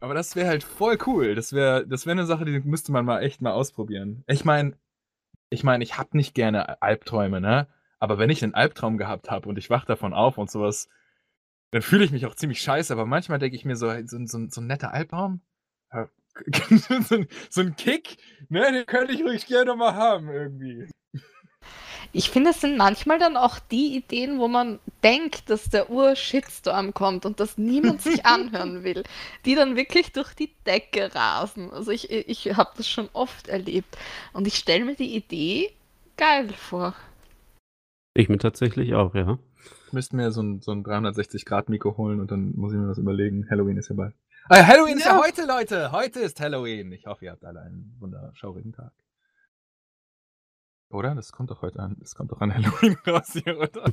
Aber 0.00 0.14
das 0.14 0.34
wäre 0.34 0.48
halt 0.48 0.64
voll 0.64 0.98
cool. 1.06 1.34
Das 1.34 1.52
wäre 1.52 1.86
das 1.86 2.06
wär 2.06 2.12
eine 2.12 2.26
Sache, 2.26 2.44
die 2.44 2.58
müsste 2.60 2.92
man 2.92 3.04
mal 3.04 3.22
echt 3.22 3.42
mal 3.42 3.52
ausprobieren. 3.52 4.24
Ich 4.26 4.44
meine, 4.44 4.76
ich 5.50 5.62
meine, 5.64 5.84
ich 5.84 5.98
habe 5.98 6.16
nicht 6.16 6.34
gerne 6.34 6.80
Albträume, 6.82 7.40
ne? 7.40 7.68
Aber 7.98 8.18
wenn 8.18 8.30
ich 8.30 8.42
einen 8.42 8.54
Albtraum 8.54 8.96
gehabt 8.98 9.30
habe 9.30 9.48
und 9.48 9.58
ich 9.58 9.68
wach 9.68 9.84
davon 9.84 10.14
auf 10.14 10.38
und 10.38 10.50
sowas, 10.50 10.88
dann 11.72 11.82
fühle 11.82 12.04
ich 12.04 12.12
mich 12.12 12.26
auch 12.26 12.34
ziemlich 12.34 12.60
scheiße. 12.62 12.92
Aber 12.92 13.06
manchmal 13.06 13.38
denke 13.38 13.56
ich 13.56 13.64
mir 13.64 13.76
so, 13.76 13.90
so, 14.06 14.24
so, 14.26 14.48
so 14.48 14.60
ein 14.60 14.66
netter 14.66 14.92
Albtraum, 14.92 15.42
so, 17.50 17.60
ein 17.60 17.76
Kick, 17.76 18.16
ne, 18.48 18.72
den 18.72 18.86
könnte 18.86 19.12
ich 19.12 19.22
ruhig 19.22 19.46
gerne 19.46 19.74
mal 19.74 19.94
haben 19.94 20.28
irgendwie. 20.28 20.88
Ich 22.12 22.30
finde, 22.30 22.50
es 22.50 22.60
sind 22.60 22.76
manchmal 22.76 23.18
dann 23.18 23.36
auch 23.36 23.58
die 23.58 23.96
Ideen, 23.96 24.38
wo 24.38 24.48
man 24.48 24.80
denkt, 25.04 25.48
dass 25.48 25.70
der 25.70 25.90
Ur-Shitstorm 25.90 26.92
kommt 26.92 27.24
und 27.24 27.38
dass 27.38 27.56
niemand 27.56 28.02
sich 28.02 28.26
anhören 28.26 28.82
will, 28.82 29.04
die 29.44 29.54
dann 29.54 29.76
wirklich 29.76 30.12
durch 30.12 30.34
die 30.34 30.52
Decke 30.66 31.14
rasen. 31.14 31.70
Also 31.70 31.92
ich, 31.92 32.10
ich 32.10 32.56
habe 32.56 32.70
das 32.76 32.88
schon 32.88 33.08
oft 33.12 33.48
erlebt 33.48 33.96
und 34.32 34.46
ich 34.46 34.56
stelle 34.56 34.84
mir 34.84 34.96
die 34.96 35.14
Idee 35.14 35.72
geil 36.16 36.48
vor. 36.50 36.94
Ich 38.14 38.28
mir 38.28 38.38
tatsächlich 38.38 38.94
auch, 38.94 39.14
ja. 39.14 39.38
Ich 39.86 39.92
müsste 39.92 40.16
mir 40.16 40.32
so 40.32 40.42
ein, 40.42 40.60
so 40.60 40.72
ein 40.72 40.84
360-Grad-Mikro 40.84 41.96
holen 41.96 42.20
und 42.20 42.30
dann 42.30 42.52
muss 42.56 42.72
ich 42.72 42.78
mir 42.78 42.88
was 42.88 42.98
überlegen. 42.98 43.48
Halloween 43.50 43.76
ist 43.76 43.88
ja 43.88 43.94
bald. 43.94 44.14
Ah, 44.48 44.66
Halloween 44.66 44.98
ja. 44.98 44.98
ist 44.98 45.06
ja 45.06 45.18
heute, 45.18 45.46
Leute! 45.46 45.92
Heute 45.92 46.20
ist 46.20 46.40
Halloween. 46.40 46.90
Ich 46.92 47.06
hoffe, 47.06 47.26
ihr 47.26 47.30
habt 47.30 47.44
alle 47.44 47.60
einen 47.60 47.94
wunderschaurigen 48.00 48.72
Tag. 48.72 48.92
Oder? 50.90 51.14
Das 51.14 51.32
kommt 51.32 51.50
doch 51.50 51.62
heute 51.62 51.80
an. 51.80 51.96
Das 52.00 52.14
kommt 52.14 52.32
doch 52.32 52.40
an 52.40 52.52
Halloween 52.52 52.96
raus 53.06 53.32
hier, 53.32 53.58
oder? 53.58 53.84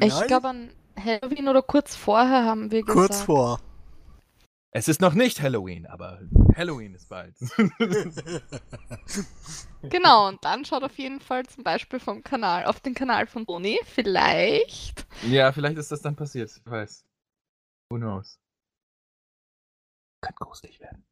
Ich 0.00 0.26
glaube 0.26 0.48
an 0.48 0.70
Halloween 0.96 1.48
oder 1.48 1.62
kurz 1.62 1.96
vorher 1.96 2.44
haben 2.44 2.70
wir 2.70 2.82
gesagt. 2.82 2.98
Kurz 2.98 3.22
vor. 3.22 3.60
Es 4.70 4.86
ist 4.86 5.00
noch 5.00 5.14
nicht 5.14 5.40
Halloween, 5.40 5.86
aber 5.86 6.20
Halloween 6.54 6.94
ist 6.94 7.08
bald. 7.08 7.34
genau, 9.82 10.28
und 10.28 10.44
dann 10.44 10.64
schaut 10.64 10.84
auf 10.84 10.98
jeden 10.98 11.20
Fall 11.20 11.46
zum 11.46 11.64
Beispiel 11.64 11.98
vom 11.98 12.22
Kanal, 12.22 12.66
auf 12.66 12.78
den 12.80 12.94
Kanal 12.94 13.26
von 13.26 13.46
Toni, 13.46 13.80
vielleicht. 13.84 15.06
Ja, 15.22 15.52
vielleicht 15.52 15.78
ist 15.78 15.90
das 15.90 16.02
dann 16.02 16.16
passiert, 16.16 16.50
ich 16.54 16.70
weiß. 16.70 17.04
Who 17.90 17.96
knows? 17.96 18.38
Kann 20.20 20.34
gruselig 20.36 20.80
werden. 20.80 21.04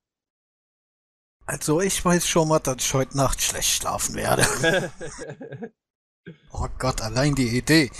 Also 1.46 1.80
ich 1.80 2.04
weiß 2.04 2.26
schon 2.26 2.48
mal, 2.48 2.58
dass 2.58 2.78
ich 2.80 2.92
heute 2.92 3.16
Nacht 3.16 3.40
schlecht 3.40 3.70
schlafen 3.70 4.16
werde. 4.16 4.90
oh 6.52 6.66
Gott, 6.78 7.00
allein 7.00 7.36
die 7.36 7.56
Idee. 7.56 7.90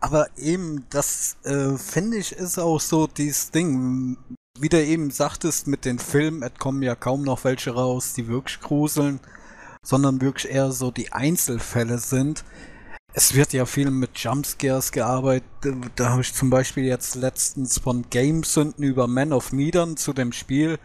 Aber 0.00 0.26
eben, 0.36 0.84
das 0.90 1.36
äh, 1.44 1.78
finde 1.78 2.16
ich 2.16 2.32
ist 2.32 2.58
auch 2.58 2.80
so 2.80 3.06
dieses 3.06 3.52
Ding, 3.52 4.18
wie 4.58 4.68
du 4.68 4.84
eben 4.84 5.12
sagtest 5.12 5.68
mit 5.68 5.84
den 5.84 6.00
Filmen, 6.00 6.42
es 6.42 6.58
kommen 6.58 6.82
ja 6.82 6.96
kaum 6.96 7.22
noch 7.22 7.44
welche 7.44 7.70
raus, 7.70 8.14
die 8.14 8.26
wirklich 8.26 8.60
gruseln, 8.60 9.20
sondern 9.84 10.20
wirklich 10.20 10.52
eher 10.52 10.72
so 10.72 10.90
die 10.90 11.12
Einzelfälle 11.12 11.98
sind. 11.98 12.44
Es 13.14 13.34
wird 13.34 13.52
ja 13.52 13.64
viel 13.64 13.90
mit 13.90 14.18
Jumpscares 14.18 14.90
gearbeitet. 14.90 15.46
Da 15.96 16.10
habe 16.10 16.22
ich 16.22 16.34
zum 16.34 16.50
Beispiel 16.50 16.84
jetzt 16.84 17.14
letztens 17.14 17.78
von 17.78 18.06
Gamesünden 18.10 18.82
über 18.82 19.06
Man 19.06 19.32
of 19.32 19.52
Medan 19.52 19.96
zu 19.96 20.12
dem 20.12 20.32
Spiel 20.32 20.78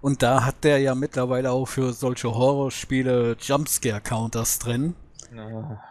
und 0.00 0.22
da 0.22 0.44
hat 0.44 0.64
der 0.64 0.78
ja 0.78 0.94
mittlerweile 0.94 1.50
auch 1.50 1.66
für 1.66 1.92
solche 1.92 2.34
Horrorspiele 2.34 3.36
Jumpscare-Counters 3.40 4.58
drin. 4.58 4.94
Ja. 5.34 5.82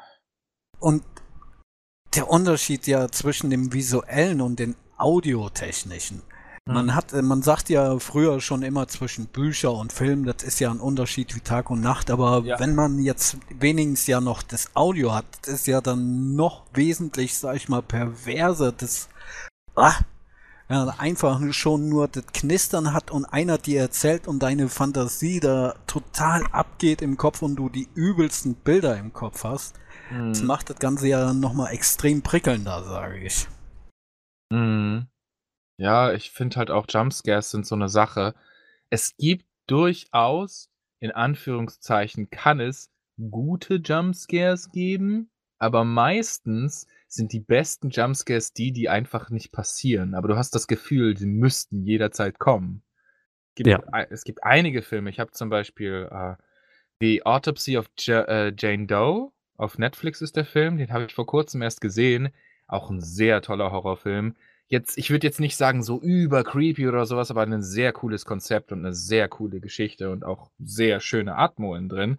Und 0.80 1.04
der 2.16 2.30
Unterschied 2.30 2.88
ja 2.88 3.10
zwischen 3.10 3.50
dem 3.50 3.74
visuellen 3.74 4.42
und 4.42 4.60
den 4.60 4.76
audiotechnischen. 4.98 6.22
Mhm. 6.66 6.74
Man 6.74 6.96
hat, 6.96 7.14
man 7.14 7.42
sagt 7.42 7.70
ja 7.70 8.00
früher 8.00 8.42
schon 8.42 8.64
immer 8.64 8.88
zwischen 8.88 9.28
Bücher 9.28 9.74
und 9.74 9.94
Film, 9.94 10.26
das 10.26 10.44
ist 10.44 10.60
ja 10.60 10.72
ein 10.72 10.80
Unterschied 10.80 11.36
wie 11.36 11.42
Tag 11.42 11.70
und 11.70 11.82
Nacht, 11.82 12.10
aber 12.10 12.44
ja. 12.44 12.60
wenn 12.60 12.76
man 12.76 13.00
jetzt 13.00 13.38
wenigstens 13.50 14.08
ja 14.08 14.22
noch 14.22 14.42
das 14.42 14.76
Audio 14.76 15.14
hat, 15.14 15.26
das 15.44 15.56
ist 15.56 15.68
ja 15.68 15.82
dann 15.82 16.36
noch 16.36 16.64
wesentlich, 16.74 17.38
sag 17.38 17.56
ich 17.56 17.70
mal, 17.70 17.82
perverser, 17.82 18.72
das, 18.72 19.10
ah, 19.76 19.96
ja, 20.70 20.86
einfach 20.98 21.42
schon 21.54 21.88
nur 21.88 22.08
das 22.08 22.26
Knistern 22.28 22.94
hat 22.94 23.10
und 23.10 23.26
einer 23.26 23.58
dir 23.58 23.82
erzählt 23.82 24.28
und 24.28 24.40
deine 24.40 24.68
Fantasie 24.68 25.40
da 25.40 25.76
total 25.88 26.44
abgeht 26.52 27.02
im 27.02 27.16
Kopf 27.16 27.42
und 27.42 27.56
du 27.56 27.70
die 27.70 27.88
übelsten 27.96 28.56
Bilder 28.56 28.98
im 28.98 29.14
Kopf 29.14 29.46
hast. 29.46 29.80
Mhm. 30.12 30.34
Das 30.34 30.42
macht 30.44 30.70
das 30.70 30.80
Ganze 30.80 31.08
ja 31.08 31.34
nochmal 31.34 31.74
extrem 31.74 32.22
prickelnder, 32.22 32.84
sage 32.84 33.20
ich. 33.20 33.48
Mhm. 34.50 35.08
Ja, 35.80 36.12
ich 36.12 36.32
finde 36.32 36.58
halt 36.58 36.72
auch 36.72 36.86
Jumpscares 36.90 37.52
sind 37.52 37.66
so 37.66 37.76
eine 37.76 37.90
Sache. 37.90 38.36
Es 38.90 39.16
gibt 39.18 39.46
durchaus, 39.68 40.70
in 41.00 41.12
Anführungszeichen, 41.12 42.30
kann 42.30 42.60
es 42.60 42.92
gute 43.32 43.76
Jumpscares 43.76 44.72
geben, 44.72 45.30
aber 45.60 45.84
meistens 45.84 46.88
sind 47.08 47.32
die 47.34 47.40
besten 47.40 47.90
Jumpscares 47.90 48.54
die, 48.54 48.72
die 48.72 48.90
einfach 48.90 49.30
nicht 49.30 49.52
passieren. 49.52 50.14
Aber 50.14 50.28
du 50.28 50.38
hast 50.38 50.54
das 50.56 50.68
Gefühl, 50.68 51.18
sie 51.18 51.28
müssten 51.28 51.84
jederzeit 51.84 52.40
kommen. 52.40 52.84
Es 53.50 53.56
gibt, 53.56 53.68
ja. 53.68 53.82
es 54.10 54.24
gibt 54.24 54.44
einige 54.44 54.82
Filme. 54.82 55.10
Ich 55.10 55.20
habe 55.20 55.32
zum 55.32 55.50
Beispiel 55.50 56.10
äh, 56.12 56.36
The 57.00 57.26
Autopsy 57.26 57.78
of 57.78 57.88
J 57.98 58.28
äh, 58.28 58.54
Jane 58.58 58.88
Doe. 58.88 59.32
Auf 59.56 59.78
Netflix 59.80 60.22
ist 60.22 60.36
der 60.36 60.46
Film. 60.46 60.78
Den 60.78 60.92
habe 60.92 61.06
ich 61.06 61.16
vor 61.16 61.26
kurzem 61.26 61.62
erst 61.62 61.82
gesehen. 61.82 62.30
Auch 62.68 62.90
ein 62.90 63.02
sehr 63.02 63.42
toller 63.42 63.72
Horrorfilm. 63.72 64.36
Jetzt, 64.68 64.98
ich 64.98 65.10
würde 65.10 65.26
jetzt 65.26 65.40
nicht 65.40 65.56
sagen, 65.56 65.82
so 65.82 66.02
über 66.02 66.44
creepy 66.44 66.88
oder 66.90 67.06
sowas, 67.06 67.32
aber 67.32 67.42
ein 67.42 67.64
sehr 67.64 67.94
cooles 67.94 68.26
Konzept 68.26 68.74
und 68.74 68.80
eine 68.80 68.94
sehr 68.94 69.30
coole 69.30 69.62
Geschichte 69.62 70.12
und 70.12 70.26
auch 70.26 70.52
sehr 70.60 71.00
schöne 71.00 71.38
Atmo 71.38 71.76
in 71.76 71.88
drin 71.88 72.18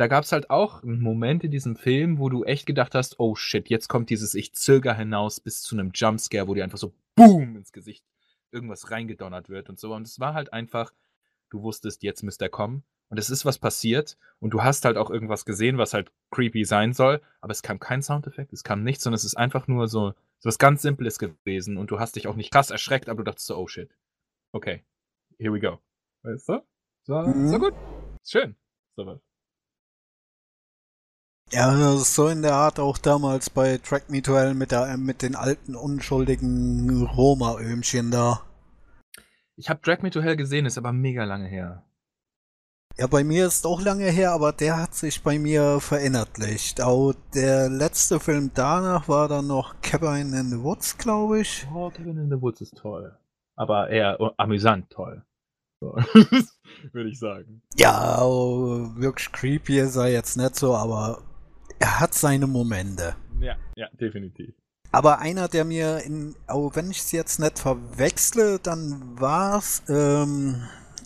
da 0.00 0.06
gab 0.06 0.24
es 0.24 0.32
halt 0.32 0.48
auch 0.48 0.82
einen 0.82 1.02
Moment 1.02 1.44
in 1.44 1.50
diesem 1.50 1.76
Film, 1.76 2.18
wo 2.18 2.30
du 2.30 2.42
echt 2.44 2.64
gedacht 2.64 2.94
hast, 2.94 3.20
oh 3.20 3.34
shit, 3.34 3.68
jetzt 3.68 3.88
kommt 3.88 4.08
dieses 4.08 4.34
Ich 4.34 4.54
zöger 4.54 4.94
hinaus 4.94 5.40
bis 5.40 5.60
zu 5.60 5.76
einem 5.76 5.90
Jumpscare, 5.92 6.48
wo 6.48 6.54
dir 6.54 6.64
einfach 6.64 6.78
so 6.78 6.94
BOOM 7.16 7.56
ins 7.56 7.70
Gesicht 7.70 8.02
irgendwas 8.50 8.90
reingedonnert 8.90 9.50
wird 9.50 9.68
und 9.68 9.78
so. 9.78 9.92
Und 9.92 10.06
es 10.06 10.18
war 10.18 10.32
halt 10.32 10.54
einfach, 10.54 10.94
du 11.50 11.60
wusstest, 11.60 12.02
jetzt 12.02 12.22
müsste 12.22 12.46
er 12.46 12.48
kommen. 12.48 12.82
Und 13.10 13.18
es 13.18 13.28
ist 13.28 13.44
was 13.44 13.58
passiert 13.58 14.16
und 14.38 14.54
du 14.54 14.62
hast 14.62 14.86
halt 14.86 14.96
auch 14.96 15.10
irgendwas 15.10 15.44
gesehen, 15.44 15.76
was 15.76 15.92
halt 15.92 16.10
creepy 16.30 16.64
sein 16.64 16.94
soll, 16.94 17.20
aber 17.42 17.50
es 17.50 17.60
kam 17.60 17.78
kein 17.78 18.00
Soundeffekt, 18.00 18.54
es 18.54 18.64
kam 18.64 18.82
nichts, 18.82 19.04
sondern 19.04 19.16
es 19.16 19.24
ist 19.24 19.36
einfach 19.36 19.68
nur 19.68 19.86
so, 19.86 20.14
so 20.38 20.48
was 20.48 20.58
ganz 20.58 20.80
Simples 20.80 21.18
gewesen 21.18 21.76
und 21.76 21.90
du 21.90 22.00
hast 22.00 22.16
dich 22.16 22.26
auch 22.26 22.36
nicht 22.36 22.52
krass 22.52 22.70
erschreckt, 22.70 23.10
aber 23.10 23.18
du 23.18 23.24
dachtest 23.24 23.48
so, 23.48 23.56
oh 23.58 23.66
shit. 23.66 23.94
Okay, 24.52 24.82
here 25.38 25.52
we 25.52 25.60
go. 25.60 25.78
Weißt 26.22 26.48
du? 26.48 26.64
So, 27.02 27.20
mhm. 27.20 27.48
so 27.48 27.58
gut. 27.58 27.74
Schön. 28.24 28.56
So 28.96 29.04
was. 29.04 29.29
Ja, 31.52 31.96
so 31.96 32.28
in 32.28 32.42
der 32.42 32.54
Art 32.54 32.78
auch 32.78 32.96
damals 32.96 33.50
bei 33.50 33.78
Track 33.78 34.08
Me 34.08 34.22
to 34.22 34.36
Hell 34.36 34.54
mit, 34.54 34.70
der, 34.70 34.96
mit 34.96 35.22
den 35.22 35.34
alten, 35.34 35.74
unschuldigen 35.74 37.04
Roma-Öhmchen 37.06 38.12
da. 38.12 38.42
Ich 39.56 39.68
habe 39.68 39.80
Drag 39.82 40.00
Me 40.02 40.10
to 40.10 40.22
Hell 40.22 40.36
gesehen, 40.36 40.64
ist 40.64 40.78
aber 40.78 40.92
mega 40.92 41.24
lange 41.24 41.48
her. 41.48 41.82
Ja, 42.96 43.08
bei 43.08 43.24
mir 43.24 43.46
ist 43.46 43.66
auch 43.66 43.80
lange 43.82 44.10
her, 44.10 44.32
aber 44.32 44.52
der 44.52 44.76
hat 44.76 44.94
sich 44.94 45.22
bei 45.22 45.38
mir 45.38 45.80
verinnerlicht. 45.80 46.82
Auch 46.82 47.14
der 47.34 47.68
letzte 47.68 48.20
Film 48.20 48.52
danach 48.54 49.08
war 49.08 49.26
dann 49.26 49.48
noch 49.48 49.74
Cabin 49.80 50.32
in 50.32 50.50
the 50.50 50.62
Woods, 50.62 50.98
glaube 50.98 51.40
ich. 51.40 51.66
Oh, 51.74 51.90
Cabin 51.90 52.18
in 52.18 52.30
the 52.30 52.40
Woods 52.40 52.60
ist 52.60 52.76
toll. 52.76 53.16
Aber 53.56 53.90
eher 53.90 54.18
amüsant 54.36 54.88
toll. 54.90 55.24
So. 55.80 55.96
Würde 56.92 57.08
ich 57.08 57.18
sagen. 57.18 57.62
Ja, 57.76 58.20
wirklich 58.20 59.32
creepy 59.32 59.80
ist 59.80 59.96
er 59.96 60.08
jetzt 60.08 60.36
nicht 60.36 60.56
so, 60.56 60.76
aber 60.76 61.22
er 61.80 61.98
hat 61.98 62.14
seine 62.14 62.46
Momente. 62.46 63.16
Ja, 63.40 63.56
ja, 63.74 63.88
definitiv. 64.00 64.54
Aber 64.92 65.18
einer, 65.18 65.48
der 65.48 65.64
mir 65.64 65.98
in, 66.04 66.36
auch 66.46 66.76
wenn 66.76 66.90
ich 66.90 66.98
es 66.98 67.12
jetzt 67.12 67.40
nicht 67.40 67.58
verwechsle, 67.58 68.58
dann 68.58 69.20
war 69.20 69.58
es, 69.58 69.82
ähm, 69.88 70.62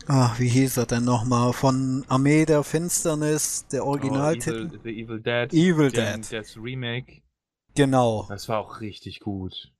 Ach, 0.06 0.38
wie 0.38 0.48
hieß 0.48 0.76
er 0.76 0.86
denn 0.86 1.04
nochmal? 1.04 1.54
Von 1.54 2.04
Armee 2.08 2.44
der 2.44 2.62
Finsternis, 2.62 3.66
der 3.68 3.86
Originaltitel. 3.86 4.70
Oh, 4.70 4.74
Evil, 4.74 4.80
The 4.82 5.00
Evil 5.00 5.20
Dead. 5.20 5.52
Evil 5.52 5.90
Dead. 5.90 6.32
Das 6.32 6.56
Remake. 6.58 7.22
Genau. 7.74 8.26
Das 8.28 8.48
war 8.48 8.58
auch 8.58 8.80
richtig 8.80 9.20
gut. 9.20 9.72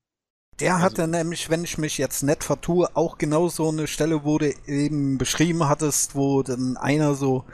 Der 0.61 0.77
also, 0.77 0.85
hatte 0.85 1.09
nämlich, 1.09 1.51
wenn 1.51 1.65
ich 1.65 1.79
mich 1.79 1.99
jetzt 1.99 2.23
nicht 2.23 2.43
vertue, 2.43 2.89
auch 2.97 3.19
genau 3.19 3.49
so 3.49 3.69
eine 3.69 3.87
Stelle, 3.87 4.25
wo 4.25 4.39
du 4.39 4.55
eben 4.67 5.19
beschrieben 5.19 5.69
hattest, 5.69 6.15
wo 6.15 6.43
dann 6.43 6.77
einer 6.77 7.15
so, 7.15 7.45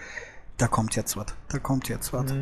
da 0.57 0.69
kommt 0.69 0.95
jetzt 0.95 1.17
was, 1.17 1.27
da 1.49 1.59
kommt 1.59 1.89
jetzt 1.89 2.13
was. 2.13 2.33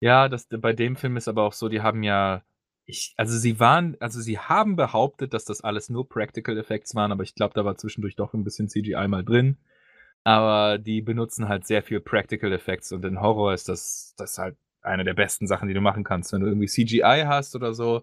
Ja, 0.00 0.28
das, 0.28 0.46
bei 0.48 0.72
dem 0.72 0.96
Film 0.96 1.16
ist 1.16 1.28
aber 1.28 1.42
auch 1.44 1.52
so, 1.52 1.68
die 1.68 1.80
haben 1.80 2.02
ja 2.02 2.42
ich 2.88 3.14
also 3.16 3.36
sie 3.36 3.58
waren 3.58 3.96
also 4.00 4.20
sie 4.20 4.38
haben 4.38 4.76
behauptet, 4.76 5.34
dass 5.34 5.44
das 5.44 5.62
alles 5.62 5.88
nur 5.90 6.08
Practical 6.08 6.56
Effects 6.58 6.94
waren, 6.94 7.12
aber 7.12 7.24
ich 7.24 7.34
glaube, 7.34 7.54
da 7.54 7.64
war 7.64 7.76
zwischendurch 7.76 8.14
doch 8.16 8.32
ein 8.34 8.44
bisschen 8.44 8.68
CGI 8.68 9.08
mal 9.08 9.24
drin. 9.24 9.56
Aber 10.24 10.78
die 10.78 11.02
benutzen 11.02 11.48
halt 11.48 11.66
sehr 11.66 11.82
viel 11.82 12.00
Practical 12.00 12.52
Effects 12.52 12.92
und 12.92 13.04
in 13.04 13.20
Horror 13.20 13.54
ist 13.54 13.68
das 13.68 14.14
das 14.18 14.38
halt 14.38 14.56
eine 14.82 15.04
der 15.04 15.14
besten 15.14 15.46
Sachen, 15.48 15.68
die 15.68 15.74
du 15.74 15.80
machen 15.80 16.04
kannst. 16.04 16.32
Wenn 16.32 16.42
du 16.42 16.48
irgendwie 16.48 16.68
CGI 16.68 17.24
hast 17.26 17.56
oder 17.56 17.74
so, 17.74 18.02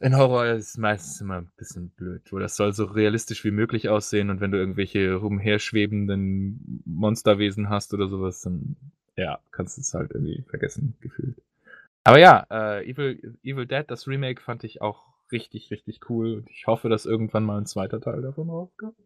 in 0.00 0.16
Horror 0.16 0.46
ist 0.46 0.70
es 0.70 0.78
meistens 0.78 1.20
immer 1.20 1.36
ein 1.38 1.50
bisschen 1.56 1.90
blöd, 1.90 2.22
wo 2.32 2.38
das 2.38 2.56
soll 2.56 2.72
so 2.72 2.84
realistisch 2.84 3.44
wie 3.44 3.50
möglich 3.52 3.88
aussehen 3.88 4.30
und 4.30 4.40
wenn 4.40 4.50
du 4.50 4.58
irgendwelche 4.58 5.14
rumherschwebenden 5.14 6.82
Monsterwesen 6.86 7.68
hast 7.70 7.94
oder 7.94 8.08
sowas, 8.08 8.40
dann 8.42 8.76
ja, 9.16 9.40
kannst 9.50 9.78
es 9.78 9.94
halt 9.94 10.12
irgendwie 10.12 10.44
vergessen 10.48 10.96
gefühlt. 11.00 11.40
Aber 12.04 12.18
ja, 12.18 12.46
äh, 12.50 12.88
Evil, 12.90 13.38
Evil 13.42 13.66
Dead, 13.66 13.84
das 13.88 14.08
Remake 14.08 14.42
fand 14.42 14.64
ich 14.64 14.82
auch 14.82 15.06
richtig, 15.30 15.70
richtig 15.70 16.10
cool. 16.10 16.38
Und 16.38 16.50
ich 16.50 16.66
hoffe, 16.66 16.88
dass 16.88 17.06
irgendwann 17.06 17.44
mal 17.44 17.58
ein 17.58 17.66
zweiter 17.66 18.00
Teil 18.00 18.22
davon 18.22 18.50
rauskommt. 18.50 18.96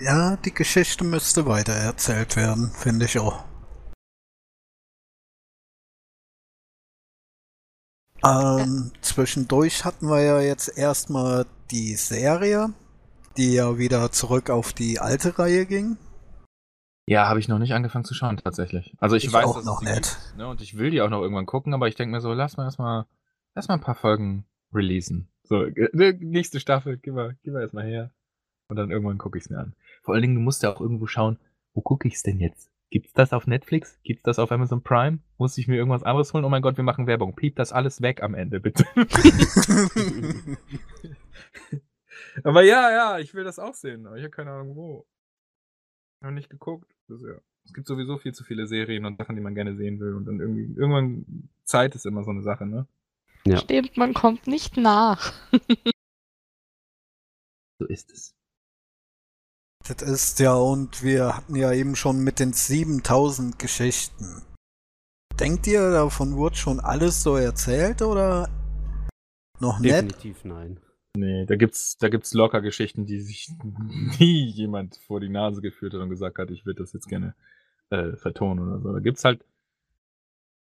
Ja, 0.00 0.36
die 0.36 0.52
Geschichte 0.52 1.04
müsste 1.04 1.46
weiter 1.46 1.72
erzählt 1.72 2.36
werden, 2.36 2.70
finde 2.70 3.04
ich 3.04 3.18
auch. 3.18 3.44
Ähm, 8.24 8.90
zwischendurch 9.02 9.84
hatten 9.84 10.08
wir 10.08 10.22
ja 10.22 10.40
jetzt 10.40 10.78
erstmal 10.78 11.46
die 11.70 11.94
Serie, 11.94 12.72
die 13.36 13.52
ja 13.54 13.76
wieder 13.76 14.10
zurück 14.12 14.48
auf 14.48 14.72
die 14.72 14.98
alte 14.98 15.38
Reihe 15.38 15.66
ging. 15.66 15.98
Ja, 17.06 17.28
habe 17.28 17.38
ich 17.38 17.48
noch 17.48 17.58
nicht 17.58 17.74
angefangen 17.74 18.04
zu 18.04 18.14
schauen, 18.14 18.38
tatsächlich. 18.38 18.94
Also 18.98 19.16
ich, 19.16 19.24
ich 19.24 19.32
weiß, 19.32 19.44
auch 19.44 19.56
dass 19.56 19.64
noch 19.64 19.82
nicht. 19.82 19.94
Gibt, 19.94 20.34
ne, 20.38 20.48
und 20.48 20.60
ich 20.62 20.78
will 20.78 20.90
die 20.90 21.02
auch 21.02 21.10
noch 21.10 21.20
irgendwann 21.20 21.46
gucken, 21.46 21.74
aber 21.74 21.86
ich 21.86 21.96
denke 21.96 22.12
mir 22.12 22.20
so, 22.20 22.32
lass 22.32 22.56
mal 22.56 22.64
erstmal 22.64 23.04
lass 23.54 23.68
mal 23.68 23.74
ein 23.74 23.80
paar 23.80 23.94
Folgen 23.94 24.46
releasen. 24.72 25.28
So, 25.42 25.66
ne, 25.92 26.16
nächste 26.18 26.60
Staffel, 26.60 26.96
gib 26.96 27.14
mal, 27.14 27.36
gib 27.42 27.52
mal 27.52 27.60
erstmal 27.60 27.86
her. 27.86 28.10
Und 28.68 28.76
dann 28.76 28.90
irgendwann 28.90 29.18
gucke 29.18 29.38
ich 29.38 29.44
es 29.44 29.50
mir 29.50 29.58
an. 29.58 29.74
Vor 30.02 30.14
allen 30.14 30.22
Dingen, 30.22 30.36
du 30.36 30.40
musst 30.40 30.62
ja 30.62 30.72
auch 30.72 30.80
irgendwo 30.80 31.06
schauen, 31.06 31.38
wo 31.74 31.82
gucke 31.82 32.08
ich 32.08 32.14
es 32.14 32.22
denn 32.22 32.40
jetzt? 32.40 32.70
Gibt's 32.90 33.12
das 33.12 33.32
auf 33.32 33.46
Netflix? 33.46 33.98
Gibt's 34.02 34.22
das 34.22 34.38
auf 34.38 34.52
Amazon 34.52 34.82
Prime? 34.82 35.18
Muss 35.36 35.58
ich 35.58 35.68
mir 35.68 35.76
irgendwas 35.76 36.04
anderes 36.04 36.32
holen? 36.32 36.44
Oh 36.44 36.48
mein 36.48 36.62
Gott, 36.62 36.76
wir 36.76 36.84
machen 36.84 37.06
Werbung. 37.06 37.34
Piep 37.34 37.56
das 37.56 37.72
alles 37.72 38.00
weg 38.00 38.22
am 38.22 38.34
Ende, 38.34 38.60
bitte. 38.60 38.84
aber 42.44 42.62
ja, 42.62 42.90
ja, 42.90 43.18
ich 43.18 43.34
will 43.34 43.44
das 43.44 43.58
auch 43.58 43.74
sehen. 43.74 44.06
Aber 44.06 44.16
ich 44.16 44.22
habe 44.22 44.30
keine 44.30 44.52
Ahnung 44.52 44.76
wo. 44.76 45.06
Noch 46.20 46.30
nicht 46.30 46.48
geguckt 46.48 46.93
bisher. 47.06 47.40
Es 47.64 47.72
gibt 47.72 47.86
sowieso 47.86 48.18
viel 48.18 48.34
zu 48.34 48.44
viele 48.44 48.66
Serien 48.66 49.06
und 49.06 49.16
Sachen, 49.16 49.36
die 49.36 49.42
man 49.42 49.54
gerne 49.54 49.76
sehen 49.76 49.98
will. 50.00 50.14
Und 50.14 50.26
dann 50.26 50.40
irgendwie, 50.40 50.74
irgendwann 50.78 51.48
Zeit 51.64 51.94
ist 51.94 52.04
immer 52.06 52.24
so 52.24 52.30
eine 52.30 52.42
Sache, 52.42 52.66
ne? 52.66 52.86
Ja. 53.46 53.58
Stimmt, 53.58 53.96
man 53.96 54.14
kommt 54.14 54.46
nicht 54.46 54.76
nach. 54.76 55.32
so 57.78 57.86
ist 57.86 58.10
es. 58.10 58.34
Das 59.86 60.02
ist 60.02 60.38
ja, 60.40 60.54
und 60.54 61.02
wir 61.02 61.36
hatten 61.36 61.56
ja 61.56 61.72
eben 61.72 61.94
schon 61.94 62.24
mit 62.24 62.40
den 62.40 62.54
7000 62.54 63.58
Geschichten. 63.58 64.42
Denkt 65.38 65.66
ihr, 65.66 65.90
davon 65.90 66.36
wurde 66.36 66.56
schon 66.56 66.80
alles 66.80 67.22
so 67.22 67.36
erzählt 67.36 68.00
oder 68.00 68.48
noch 69.60 69.78
nicht? 69.78 69.92
Definitiv 69.92 70.44
nein. 70.44 70.80
Nee, 71.16 71.46
da 71.46 71.54
gibt's, 71.54 71.96
da 71.96 72.08
gibt's 72.08 72.34
locker 72.34 72.60
Geschichten, 72.60 73.06
die 73.06 73.20
sich 73.20 73.48
nie 74.18 74.46
jemand 74.46 74.96
vor 74.96 75.20
die 75.20 75.28
Nase 75.28 75.62
geführt 75.62 75.94
hat 75.94 76.00
und 76.00 76.10
gesagt 76.10 76.38
hat, 76.38 76.50
ich 76.50 76.66
würde 76.66 76.82
das 76.82 76.92
jetzt 76.92 77.08
gerne 77.08 77.34
äh, 77.90 78.16
vertonen 78.16 78.68
oder 78.68 78.80
so. 78.80 78.92
Da 78.92 78.98
gibt's 78.98 79.24
halt 79.24 79.44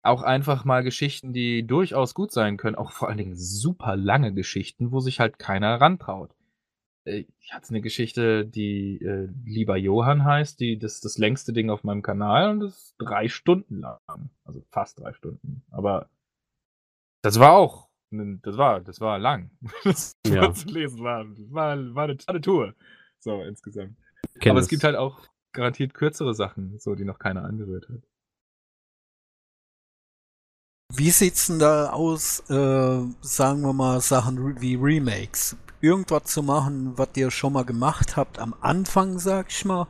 auch 0.03 0.21
einfach 0.21 0.63
mal 0.63 0.83
Geschichten, 0.83 1.33
die 1.33 1.67
durchaus 1.67 2.13
gut 2.13 2.31
sein 2.31 2.55
können, 2.57 2.77
auch 2.77 2.91
vor 2.91 3.09
allen 3.09 3.17
Dingen 3.17 3.35
super 3.35 3.97
lange 3.97 4.33
Geschichten, 4.33 4.91
wo 4.91 5.01
sich 5.01 5.19
halt 5.19 5.37
keiner 5.37 5.81
rantraut. 5.81 6.31
Äh, 7.03 7.25
ich 7.39 7.53
hatte 7.53 7.69
eine 7.69 7.81
Geschichte, 7.81 8.45
die 8.45 9.01
äh, 9.01 9.27
Lieber 9.45 9.77
Johann 9.77 10.23
heißt, 10.23 10.59
die 10.59 10.79
das 10.79 10.95
ist 10.95 11.05
das 11.05 11.17
längste 11.17 11.53
Ding 11.53 11.69
auf 11.69 11.83
meinem 11.83 12.01
Kanal 12.01 12.51
und 12.51 12.59
das 12.61 12.77
ist 12.77 12.95
drei 12.99 13.27
Stunden 13.27 13.79
lang. 13.79 13.99
Also 14.45 14.63
fast 14.71 14.99
drei 14.99 15.13
Stunden. 15.13 15.63
Aber 15.71 16.09
das 17.21 17.39
war 17.39 17.53
auch 17.53 17.86
das 18.11 18.57
war, 18.57 18.81
das 18.81 19.01
war 19.01 19.19
lang. 19.19 19.51
Das 19.83 20.13
ja. 20.25 20.53
zu 20.53 20.67
lesen 20.67 21.03
war, 21.03 21.25
war, 21.51 21.95
war, 21.95 22.03
eine, 22.05 22.17
tolle 22.17 22.41
Tour. 22.41 22.73
So, 23.19 23.41
insgesamt. 23.43 23.97
Kenn 24.39 24.51
Aber 24.51 24.59
es 24.59 24.67
gibt 24.67 24.83
halt 24.83 24.95
auch 24.95 25.27
garantiert 25.53 25.93
kürzere 25.93 26.33
Sachen, 26.33 26.77
so, 26.79 26.95
die 26.95 27.05
noch 27.05 27.19
keiner 27.19 27.43
angerührt 27.43 27.89
hat. 27.89 28.01
Wie 30.93 31.11
sieht's 31.11 31.47
denn 31.47 31.59
da 31.59 31.89
aus, 31.89 32.39
äh, 32.49 33.03
sagen 33.21 33.61
wir 33.61 33.73
mal, 33.73 33.99
Sachen 33.99 34.61
wie 34.61 34.75
Remakes? 34.75 35.57
Irgendwas 35.81 36.23
zu 36.23 36.41
machen, 36.43 36.97
was 36.97 37.09
ihr 37.15 37.29
schon 37.29 37.53
mal 37.53 37.65
gemacht 37.65 38.15
habt 38.15 38.39
am 38.39 38.55
Anfang, 38.61 39.19
sag 39.19 39.51
ich 39.51 39.65
mal, 39.65 39.87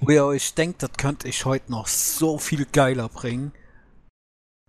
wo 0.00 0.10
ihr 0.10 0.24
euch 0.24 0.54
denkt, 0.54 0.82
das 0.82 0.92
könnte 0.98 1.28
ich 1.28 1.44
heute 1.44 1.70
noch 1.70 1.86
so 1.86 2.38
viel 2.38 2.66
geiler 2.66 3.08
bringen 3.08 3.52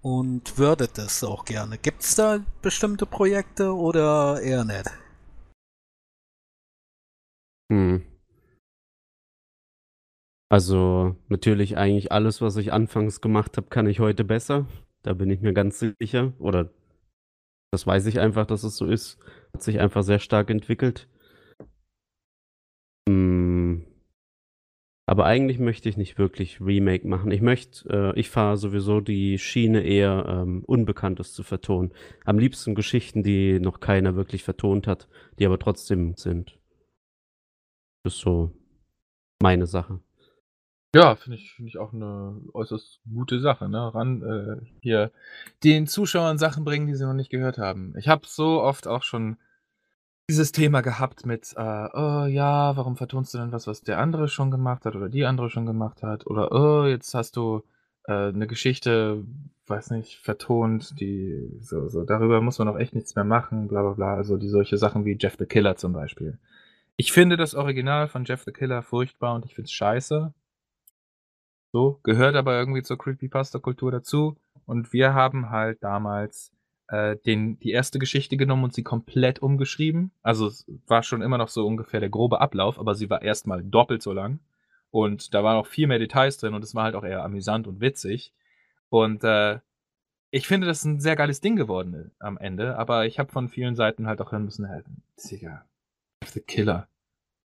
und 0.01 0.57
würdet 0.57 0.97
es 0.97 1.23
auch 1.23 1.45
gerne. 1.45 1.77
Gibt 1.77 2.03
es 2.03 2.15
da 2.15 2.39
bestimmte 2.61 3.05
Projekte 3.05 3.73
oder 3.75 4.41
eher 4.41 4.63
nicht? 4.63 4.89
Hm. 7.71 8.03
Also 10.49 11.15
natürlich 11.27 11.77
eigentlich 11.77 12.11
alles, 12.11 12.41
was 12.41 12.55
ich 12.55 12.71
anfangs 12.71 13.19
gemacht 13.21 13.57
habe, 13.57 13.67
kann 13.67 13.87
ich 13.87 13.99
heute 13.99 14.23
besser. 14.23 14.67
Da 15.03 15.13
bin 15.13 15.29
ich 15.29 15.41
mir 15.41 15.53
ganz 15.53 15.79
sicher. 15.79 16.33
Oder 16.39 16.71
das 17.71 17.85
weiß 17.85 18.05
ich 18.05 18.19
einfach, 18.19 18.45
dass 18.45 18.63
es 18.63 18.77
so 18.77 18.85
ist. 18.85 19.19
Hat 19.53 19.61
sich 19.61 19.79
einfach 19.79 20.03
sehr 20.03 20.19
stark 20.19 20.49
entwickelt. 20.49 21.09
Hm. 23.09 23.86
Aber 25.09 25.25
eigentlich 25.25 25.57
möchte 25.57 25.87
ich 25.87 25.95
nicht 25.95 26.17
wirklich 26.17 26.59
Remake 26.59 27.07
machen. 27.07 27.31
Ich 27.31 27.41
möchte, 27.41 27.89
äh, 27.89 28.19
ich 28.19 28.29
fahre 28.29 28.57
sowieso 28.57 28.99
die 28.99 29.39
Schiene 29.39 29.81
eher 29.81 30.25
ähm, 30.27 30.65
Unbekanntes 30.65 31.33
zu 31.33 31.43
vertonen. 31.43 31.93
Am 32.25 32.37
liebsten 32.37 32.75
Geschichten, 32.75 33.23
die 33.23 33.61
noch 33.61 33.79
keiner 33.79 34.17
wirklich 34.17 34.43
vertont 34.43 34.85
hat, 34.85 35.07
die 35.39 35.45
aber 35.45 35.59
trotzdem 35.59 36.15
sind. 36.17 36.59
Das 38.03 38.15
ist 38.15 38.19
so 38.19 38.51
meine 39.41 39.65
Sache. 39.65 40.01
Ja, 40.93 41.15
finde 41.15 41.37
ich 41.37 41.53
finde 41.53 41.69
ich 41.69 41.77
auch 41.77 41.93
eine 41.93 42.41
äußerst 42.53 42.99
gute 43.09 43.39
Sache, 43.39 43.69
ne? 43.69 43.93
Ran 43.93 44.21
äh, 44.23 44.65
hier 44.81 45.11
den 45.63 45.87
Zuschauern 45.87 46.37
Sachen 46.37 46.65
bringen, 46.65 46.87
die 46.87 46.95
sie 46.95 47.05
noch 47.05 47.13
nicht 47.13 47.29
gehört 47.29 47.57
haben. 47.57 47.93
Ich 47.97 48.09
habe 48.09 48.25
so 48.25 48.61
oft 48.61 48.87
auch 48.87 49.03
schon 49.03 49.37
dieses 50.29 50.51
Thema 50.51 50.81
gehabt 50.81 51.25
mit, 51.25 51.53
äh: 51.57 51.61
„Oh 51.93 52.25
ja, 52.27 52.75
warum 52.77 52.97
vertonst 52.97 53.33
du 53.33 53.37
denn 53.39 53.51
was, 53.51 53.67
was 53.67 53.81
der 53.81 53.99
andere 53.99 54.27
schon 54.29 54.51
gemacht 54.51 54.85
hat 54.85 54.95
oder 54.95 55.09
die 55.09 55.25
andere 55.25 55.49
schon 55.49 55.65
gemacht 55.65 56.03
hat?“ 56.03 56.27
Oder: 56.27 56.51
„Oh, 56.51 56.85
jetzt 56.85 57.13
hast 57.13 57.35
du, 57.37 57.63
äh, 58.07 58.31
'ne 58.31 58.47
Geschichte, 58.47 59.23
weiß 59.67 59.91
nicht, 59.91 60.19
vertont, 60.19 60.99
die 60.99 61.49
so 61.61 61.87
so 61.89 62.03
darüber 62.03 62.41
muss 62.41 62.59
man 62.59 62.67
auch 62.69 62.77
echt 62.77 62.95
nichts 62.95 63.15
mehr 63.15 63.25
machen, 63.25 63.67
bla 63.67 63.81
bla 63.83 63.91
bla.“ 63.93 64.15
Also, 64.15 64.37
die 64.37 64.49
solche 64.49 64.77
Sachen 64.77 65.05
wie 65.05 65.17
Jeff 65.19 65.35
the 65.39 65.45
Killer 65.45 65.75
zum 65.77 65.93
Beispiel. 65.93 66.37
Ich 66.97 67.11
finde 67.13 67.37
das 67.37 67.55
Original 67.55 68.07
von 68.09 68.25
Jeff 68.25 68.43
the 68.45 68.51
Killer 68.53 68.83
furchtbar 68.83 69.35
und 69.35 69.45
ich 69.45 69.55
finde 69.55 69.67
es 69.67 69.73
scheiße. 69.73 70.33
So, 71.73 71.99
gehört 72.03 72.35
aber 72.35 72.57
irgendwie 72.57 72.81
zur 72.81 72.97
Creepypasta-Kultur 72.97 73.91
dazu. 73.91 74.37
Und 74.65 74.93
wir 74.93 75.13
haben 75.13 75.49
halt 75.49 75.83
damals, 75.83 76.51
äh, 76.89 77.17
den 77.25 77.59
die 77.59 77.71
erste 77.71 77.99
Geschichte 77.99 78.37
genommen 78.37 78.63
und 78.65 78.73
sie 78.73 78.83
komplett 78.83 79.39
umgeschrieben. 79.41 80.11
Also, 80.23 80.47
es 80.47 80.65
war 80.87 81.03
schon 81.03 81.21
immer 81.21 81.37
noch 81.37 81.49
so 81.49 81.65
ungefähr 81.67 81.99
der 82.01 82.09
grobe 82.09 82.41
Ablauf, 82.41 82.79
aber 82.79 82.95
sie 82.95 83.09
war 83.09 83.21
erst 83.23 83.47
mal 83.47 83.63
doppelt 83.63 84.01
so 84.03 84.13
lang. 84.13 84.39
Und 84.91 85.33
da 85.33 85.43
waren 85.43 85.57
auch 85.57 85.67
viel 85.67 85.87
mehr 85.87 85.99
Details 85.99 86.37
drin 86.37 86.53
und 86.55 86.63
es 86.63 86.75
war 86.75 86.83
halt 86.85 86.95
auch 86.95 87.03
eher 87.03 87.23
amüsant 87.23 87.67
und 87.67 87.81
witzig. 87.81 88.33
Und, 88.89 89.23
äh, 89.25 89.59
ich 90.31 90.47
finde, 90.47 90.67
das 90.67 90.79
ist 90.79 90.85
'n 90.85 90.99
sehr 91.01 91.15
geiles 91.17 91.41
Ding 91.41 91.55
geworden, 91.57 91.93
äh, 91.95 92.09
am 92.25 92.37
Ende, 92.37 92.77
aber 92.77 93.05
ich 93.07 93.19
habe 93.19 93.31
von 93.31 93.49
vielen 93.49 93.75
Seiten 93.75 94.07
halt 94.07 94.21
auch 94.21 94.31
hören 94.33 94.45
müssen: 94.45 94.65
„Äh, 94.65 94.83
Digga, 95.31 95.65
the 96.33 96.41
Killer. 96.41 96.87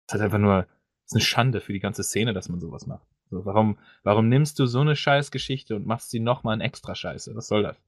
Ist 0.08 0.14
halt 0.14 0.24
einfach 0.24 0.40
nur 0.40 0.68
ist 1.08 1.16
'ne 1.16 1.22
Schande 1.22 1.62
für 1.62 1.74
die 1.74 1.80
ganze 1.82 2.04
Szene, 2.04 2.34
dass 2.34 2.50
man 2.50 2.60
so 2.62 2.72
was 2.72 2.88
macht. 2.88 3.08
So, 3.32 3.46
warum 3.46 3.78
warum 4.04 4.30
nimmst 4.30 4.60
du 4.60 4.66
so 4.68 4.84
'ne 4.84 4.96
Scheißgeschichte 4.98 5.76
und 5.78 5.86
machst 5.88 6.12
sie 6.12 6.20
noch 6.22 6.44
mal 6.44 6.54
in 6.56 6.62
extra 6.62 6.96
Scheiße? 6.96 7.36
Was 7.36 7.48
soll 7.50 7.64
das?“ 7.64 7.78
So. 7.78 7.82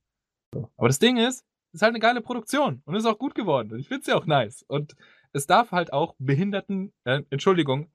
Aber 0.78 0.88
das 0.88 1.00
Ding 1.00 1.18
ist, 1.18 1.46
ist 1.74 1.82
halt 1.82 1.94
'ne 1.94 2.00
geile 2.00 2.22
Produktion 2.22 2.82
und 2.86 2.96
ist 2.96 3.06
auch 3.06 3.18
gut 3.20 3.36
geworden 3.36 3.72
und 3.72 3.80
ich 3.80 3.88
finde 3.88 4.06
sie 4.06 4.14
auch 4.14 4.26
nice. 4.26 4.64
Und 4.68 4.96
es 5.34 5.48
darf 5.48 5.72
halt 5.72 5.94
auch 5.94 6.16
behinderten 6.20 6.94
äh, 7.06 7.24
Entschuldigung, 7.30 7.90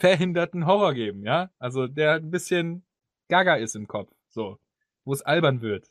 verhinderten 0.00 0.66
Horror 0.66 0.94
geben, 0.94 1.24
ja? 1.24 1.50
Also, 1.58 1.86
der 1.88 2.16
'n 2.16 2.30
bisschen 2.30 2.84
gaga 3.28 3.54
ist 3.56 3.76
im 3.76 3.86
Kopf, 3.88 4.12
so. 4.28 4.58
Wo 5.04 5.12
es 5.12 5.22
albern 5.22 5.62
wird. 5.62 5.90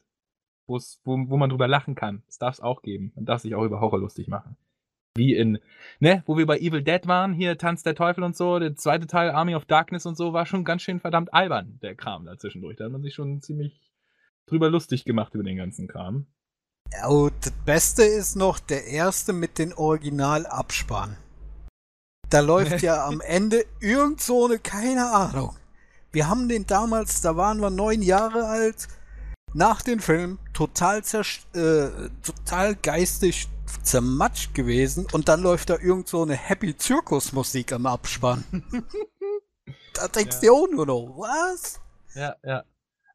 Wo 0.67 0.79
wo 1.05 1.37
man 1.37 1.49
drüber 1.49 1.67
lachen 1.67 1.95
kann. 1.95 2.23
Das 2.27 2.39
darf's 2.39 2.61
auch 2.61 2.81
geben. 2.83 3.11
Man 3.15 3.25
darf 3.25 3.41
sich 3.41 3.55
auch 3.55 3.63
über 3.65 3.81
Horror 3.81 3.99
lustig 3.99 4.27
machen. 4.29 4.57
Wie 5.17 5.35
in 5.35 5.59
ne, 5.99 6.23
wo 6.27 6.37
wir 6.37 6.45
bei 6.47 6.59
Evil 6.59 6.83
Dead 6.83 7.07
waren, 7.07 7.33
hier 7.33 7.57
Tanz 7.59 7.83
der 7.83 7.95
Teufel 7.95 8.23
und 8.23 8.35
so, 8.37 8.59
der 8.59 8.75
2. 8.75 9.07
Teil 9.07 9.31
Army 9.31 9.55
of 9.55 9.65
Darkness 9.65 10.05
und 10.07 10.17
so, 10.17 10.33
war 10.33 10.45
schon 10.47 10.65
ganz 10.65 10.81
schön 10.83 10.99
verdammt 11.01 11.33
albern, 11.33 11.79
der 11.83 11.95
Kram 11.95 12.25
da 12.25 12.37
zwischendurch. 12.37 12.77
Da 12.77 12.85
hat 12.85 12.91
man 12.93 13.03
sich 13.03 13.13
schon 13.15 13.41
ziemlich 13.41 13.92
drüber 14.47 14.69
lustig 14.69 15.05
gemacht 15.05 15.33
über 15.33 15.43
den 15.43 15.57
ganzen 15.57 15.87
Kram. 15.87 16.27
Und 17.07 17.33
das 17.45 17.53
Beste 17.65 18.03
ist 18.03 18.35
noch 18.35 18.59
der 18.59 18.85
erste 18.85 19.33
mit 19.33 19.57
den 19.57 19.73
Originalabspann. 19.73 21.17
Da 22.29 22.39
läuft 22.39 22.81
ja 22.81 23.05
am 23.07 23.21
Ende 23.25 23.65
irgend 23.79 24.21
so 24.21 24.47
'ne 24.47 24.59
keine 24.59 25.11
Ahnung. 25.11 25.55
Wir 26.11 26.27
haben 26.29 26.47
den 26.49 26.67
damals 26.67 27.21
da 27.21 27.35
waren 27.35 27.59
wir 27.61 27.69
9 27.71 28.01
Jahre 28.01 28.45
alt, 28.47 28.87
nach 29.53 29.81
dem 29.81 29.99
Film 29.99 30.39
total 30.53 30.99
äh, 30.99 32.09
total 32.23 32.75
geistig 32.75 33.47
zermatscht 33.81 34.53
gewesen 34.53 35.07
und 35.11 35.27
dann 35.27 35.41
läuft 35.41 35.69
da 35.69 35.77
irgend 35.79 36.07
so 36.07 36.23
'ne 36.25 36.35
Happy-Zirkus-Musik 36.35 37.71
im 37.71 37.85
Abspann. 37.85 38.43
Da 39.93 40.07
denkst 40.07 40.39
du 40.39 40.47
Ja. 40.47 40.51
dir 40.51 40.53
auch 40.53 40.67
nur 40.69 40.85
noch: 40.87 41.13
„Was?“ 41.17 41.79
Ja, 42.15 42.35
ja. 42.43 42.63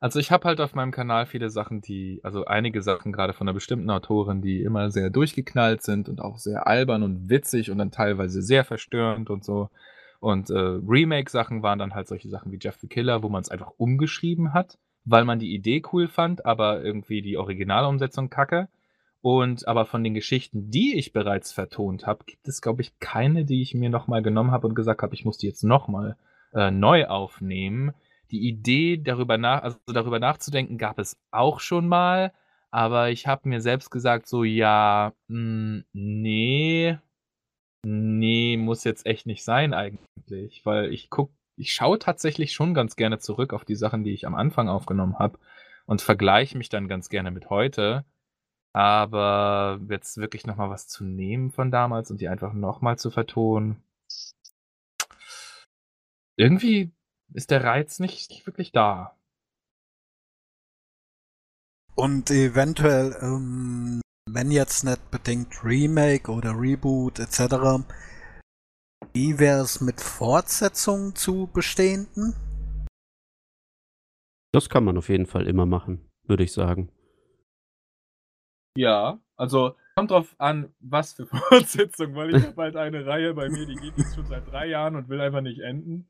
Also, 0.02 0.20
ich 0.20 0.30
habe 0.30 0.46
halt 0.46 0.60
auf 0.60 0.76
meinem 0.76 0.92
Kanal 0.92 1.26
viele 1.26 1.50
Sachen, 1.50 1.80
die 1.80 2.20
also, 2.22 2.44
einige 2.44 2.82
Sachen 2.82 3.10
grade 3.12 3.32
von 3.32 3.46
'ner 3.46 3.52
bestimmten 3.52 3.90
Autorin, 3.90 4.40
die 4.42 4.62
immer 4.62 4.90
sehr 4.92 5.10
durchgeknallt 5.10 5.82
sind 5.82 6.08
und 6.08 6.20
auch 6.20 6.38
sehr 6.38 6.68
albern 6.68 7.02
und 7.02 7.28
witzig 7.28 7.70
und 7.72 7.78
dann 7.78 7.90
teilweise 7.90 8.40
sehr 8.40 8.64
verstörend 8.64 9.28
und 9.28 9.44
so. 9.44 9.70
Und, 10.20 10.50
äh, 10.50 10.54
Remake-Sachen 10.56 11.62
waren 11.64 11.80
dann 11.80 11.94
halt 11.94 12.06
solche 12.06 12.28
Sachen 12.28 12.52
wie 12.52 12.58
Jeff 12.60 12.76
the 12.80 12.86
Killer, 12.86 13.22
wo 13.24 13.28
man's 13.28 13.48
einfach 13.50 13.72
umgeschrieben 13.76 14.52
hat, 14.54 14.78
weil 15.04 15.24
man 15.24 15.40
die 15.40 15.52
Idee 15.54 15.82
cool 15.92 16.06
fand, 16.06 16.46
aber 16.46 16.82
irgendwie 16.84 17.20
die 17.20 17.36
Originalumsetzung 17.36 18.30
kacke. 18.30 18.68
Und 19.20 19.66
aber 19.66 19.84
von 19.84 20.04
den 20.04 20.14
Geschichten, 20.14 20.70
die 20.70 20.96
ich 20.96 21.12
bereits 21.12 21.50
vertont 21.52 22.06
habe, 22.06 22.24
gibt 22.24 22.46
es, 22.46 22.62
glaube 22.62 22.82
ich, 22.82 22.96
keine, 23.00 23.44
die 23.44 23.62
ich 23.62 23.74
mir 23.74 23.90
noch 23.90 24.06
mal 24.06 24.22
genommen 24.22 24.52
habe 24.52 24.68
und 24.68 24.74
gesagt 24.76 25.02
habe, 25.02 25.14
ich 25.14 25.24
muss 25.24 25.38
die 25.38 25.48
jetzt 25.48 25.64
noch 25.64 25.88
mal, 25.88 26.16
äh, 26.54 26.70
neu 26.70 27.06
aufnehmen. 27.06 27.92
Die 28.30 28.46
Idee, 28.48 28.98
darüber 28.98 29.38
nach 29.38 29.62
also, 29.62 29.78
darüber 29.86 30.18
nachzudenken, 30.18 30.78
gab 30.78 30.98
es 30.98 31.16
auch 31.30 31.60
schon 31.60 31.88
mal, 31.88 32.32
aber 32.70 33.10
ich 33.10 33.26
habe 33.26 33.48
mir 33.48 33.60
selbst 33.60 33.90
gesagt 33.90 34.26
so: 34.26 34.44
„Ja, 34.44 35.12
hm, 35.28 35.84
ne, 35.92 37.00
ne, 37.86 38.56
muss 38.58 38.84
jetzt 38.84 39.06
echt 39.06 39.26
nicht 39.26 39.44
sein 39.44 39.74
eigentlich.“ 39.74 40.64
Weil 40.66 40.92
ich 40.92 41.10
gucke 41.10 41.32
ich 41.56 41.72
schaue 41.74 41.98
tatsächlich 41.98 42.52
schon 42.52 42.74
ganz 42.74 42.96
gerne 42.96 43.18
zurück 43.18 43.52
auf 43.54 43.64
die 43.64 43.74
Sachen, 43.76 44.04
die 44.04 44.12
ich 44.14 44.26
am 44.26 44.34
Anfang 44.36 44.68
aufgenommen 44.68 45.18
habe 45.18 45.38
und 45.86 46.02
vergleiche 46.02 46.56
mich 46.58 46.68
dann 46.70 46.88
ganz 46.88 47.08
gerne 47.10 47.30
mit 47.32 47.50
heute. 47.50 48.04
Aber 48.74 49.80
jetzt 49.90 50.18
wirklich 50.18 50.46
noch 50.46 50.56
mal 50.56 50.70
was 50.70 50.88
zu 50.88 51.04
nehmen 51.04 51.50
von 51.52 51.70
damals 51.72 52.10
und 52.10 52.20
die 52.20 52.28
einfach 52.28 52.52
noch 52.54 52.80
mal 52.82 52.98
zu 52.98 53.10
vertonen 53.10 53.82
irgendwie 56.36 56.92
ist 57.34 57.50
der 57.50 57.64
Reiz 57.64 57.98
nicht 57.98 58.30
nicht 58.30 58.46
wirklich 58.46 58.72
da. 58.72 59.16
Und 61.94 62.30
eventuell, 62.30 63.16
ähm, 63.20 64.00
wenn 64.30 64.50
jetzt 64.50 64.84
nicht 64.84 65.10
bedingt 65.10 65.64
Remake 65.64 66.30
oder 66.30 66.52
Reboot 66.58 67.18
et 67.18 67.32
cetera, 67.32 67.84
wie 69.12 69.38
wär's 69.38 69.80
mit 69.80 70.00
Fortsetzungen 70.00 71.16
zu 71.16 71.48
bestehenden? 71.52 72.34
Das 74.52 74.68
kann 74.68 74.84
man 74.84 74.96
auf 74.96 75.08
jeden 75.08 75.26
Fall 75.26 75.46
immer 75.46 75.66
machen, 75.66 76.08
würde 76.26 76.44
ich 76.44 76.52
sagen. 76.52 76.90
Ja, 78.76 79.20
also, 79.34 79.74
kommt 79.96 80.12
drauf 80.12 80.36
an, 80.38 80.72
was 80.78 81.14
für 81.14 81.26
Fortsetzung, 81.48 82.14
weil 82.14 82.34
ich 82.34 82.44
habe 82.44 82.62
halt 82.62 82.76
eine 82.76 83.04
Reihe 83.06 83.34
bei 83.34 83.48
mir, 83.48 83.66
die 83.66 83.74
geht 83.74 83.98
jetzt 83.98 84.14
schon 84.14 84.26
seit 84.26 84.46
3 84.46 84.66
Jahren 84.66 84.94
und 84.94 85.08
will 85.08 85.20
einfach 85.20 85.40
nicht 85.40 85.58
enden. 85.58 86.08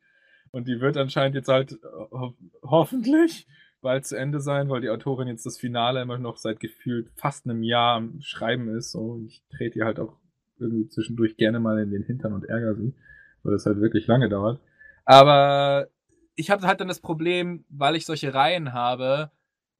Und 0.54 0.66
die 0.68 0.80
wird 0.80 0.96
anscheinend 0.96 1.34
jetzt 1.34 1.48
halt, 1.48 1.72
äh, 1.72 1.76
ho 2.10 2.34
hoffentlich 2.62 3.46
bald 3.80 4.06
zu 4.06 4.16
Ende 4.16 4.40
sein, 4.40 4.68
weil 4.68 4.80
die 4.80 4.90
Autorin 4.90 5.28
jetzt 5.28 5.46
das 5.46 5.58
Finale 5.58 6.02
immer 6.02 6.18
noch 6.18 6.36
seit 6.38 6.60
gefühlt 6.60 7.10
fast 7.16 7.46
'nem 7.46 7.62
Jahr 7.62 7.96
am 7.96 8.20
Schreiben 8.22 8.68
ist, 8.76 8.90
so. 8.92 9.20
Ich 9.26 9.42
trete 9.50 9.78
ihr 9.80 9.84
halt 9.84 10.00
auch 10.00 10.16
irgendwie 10.58 10.88
zwischendurch 10.88 11.36
gerne 11.36 11.60
mal 11.60 11.78
in 11.78 11.90
den 11.90 12.02
Hintern 12.02 12.32
und 12.32 12.44
ärgere 12.46 12.74
sie, 12.74 12.94
weil 13.42 13.52
das 13.52 13.66
halt 13.66 13.80
wirklich 13.80 14.06
lange 14.08 14.28
dauert. 14.28 14.60
Aber 15.04 15.88
ich 16.36 16.50
habe 16.50 16.66
halt 16.66 16.80
dann 16.80 16.88
das 16.88 17.00
Problem, 17.00 17.64
weil 17.68 17.94
ich 17.96 18.04
solche 18.06 18.34
Reihen 18.34 18.72
habe, 18.72 19.30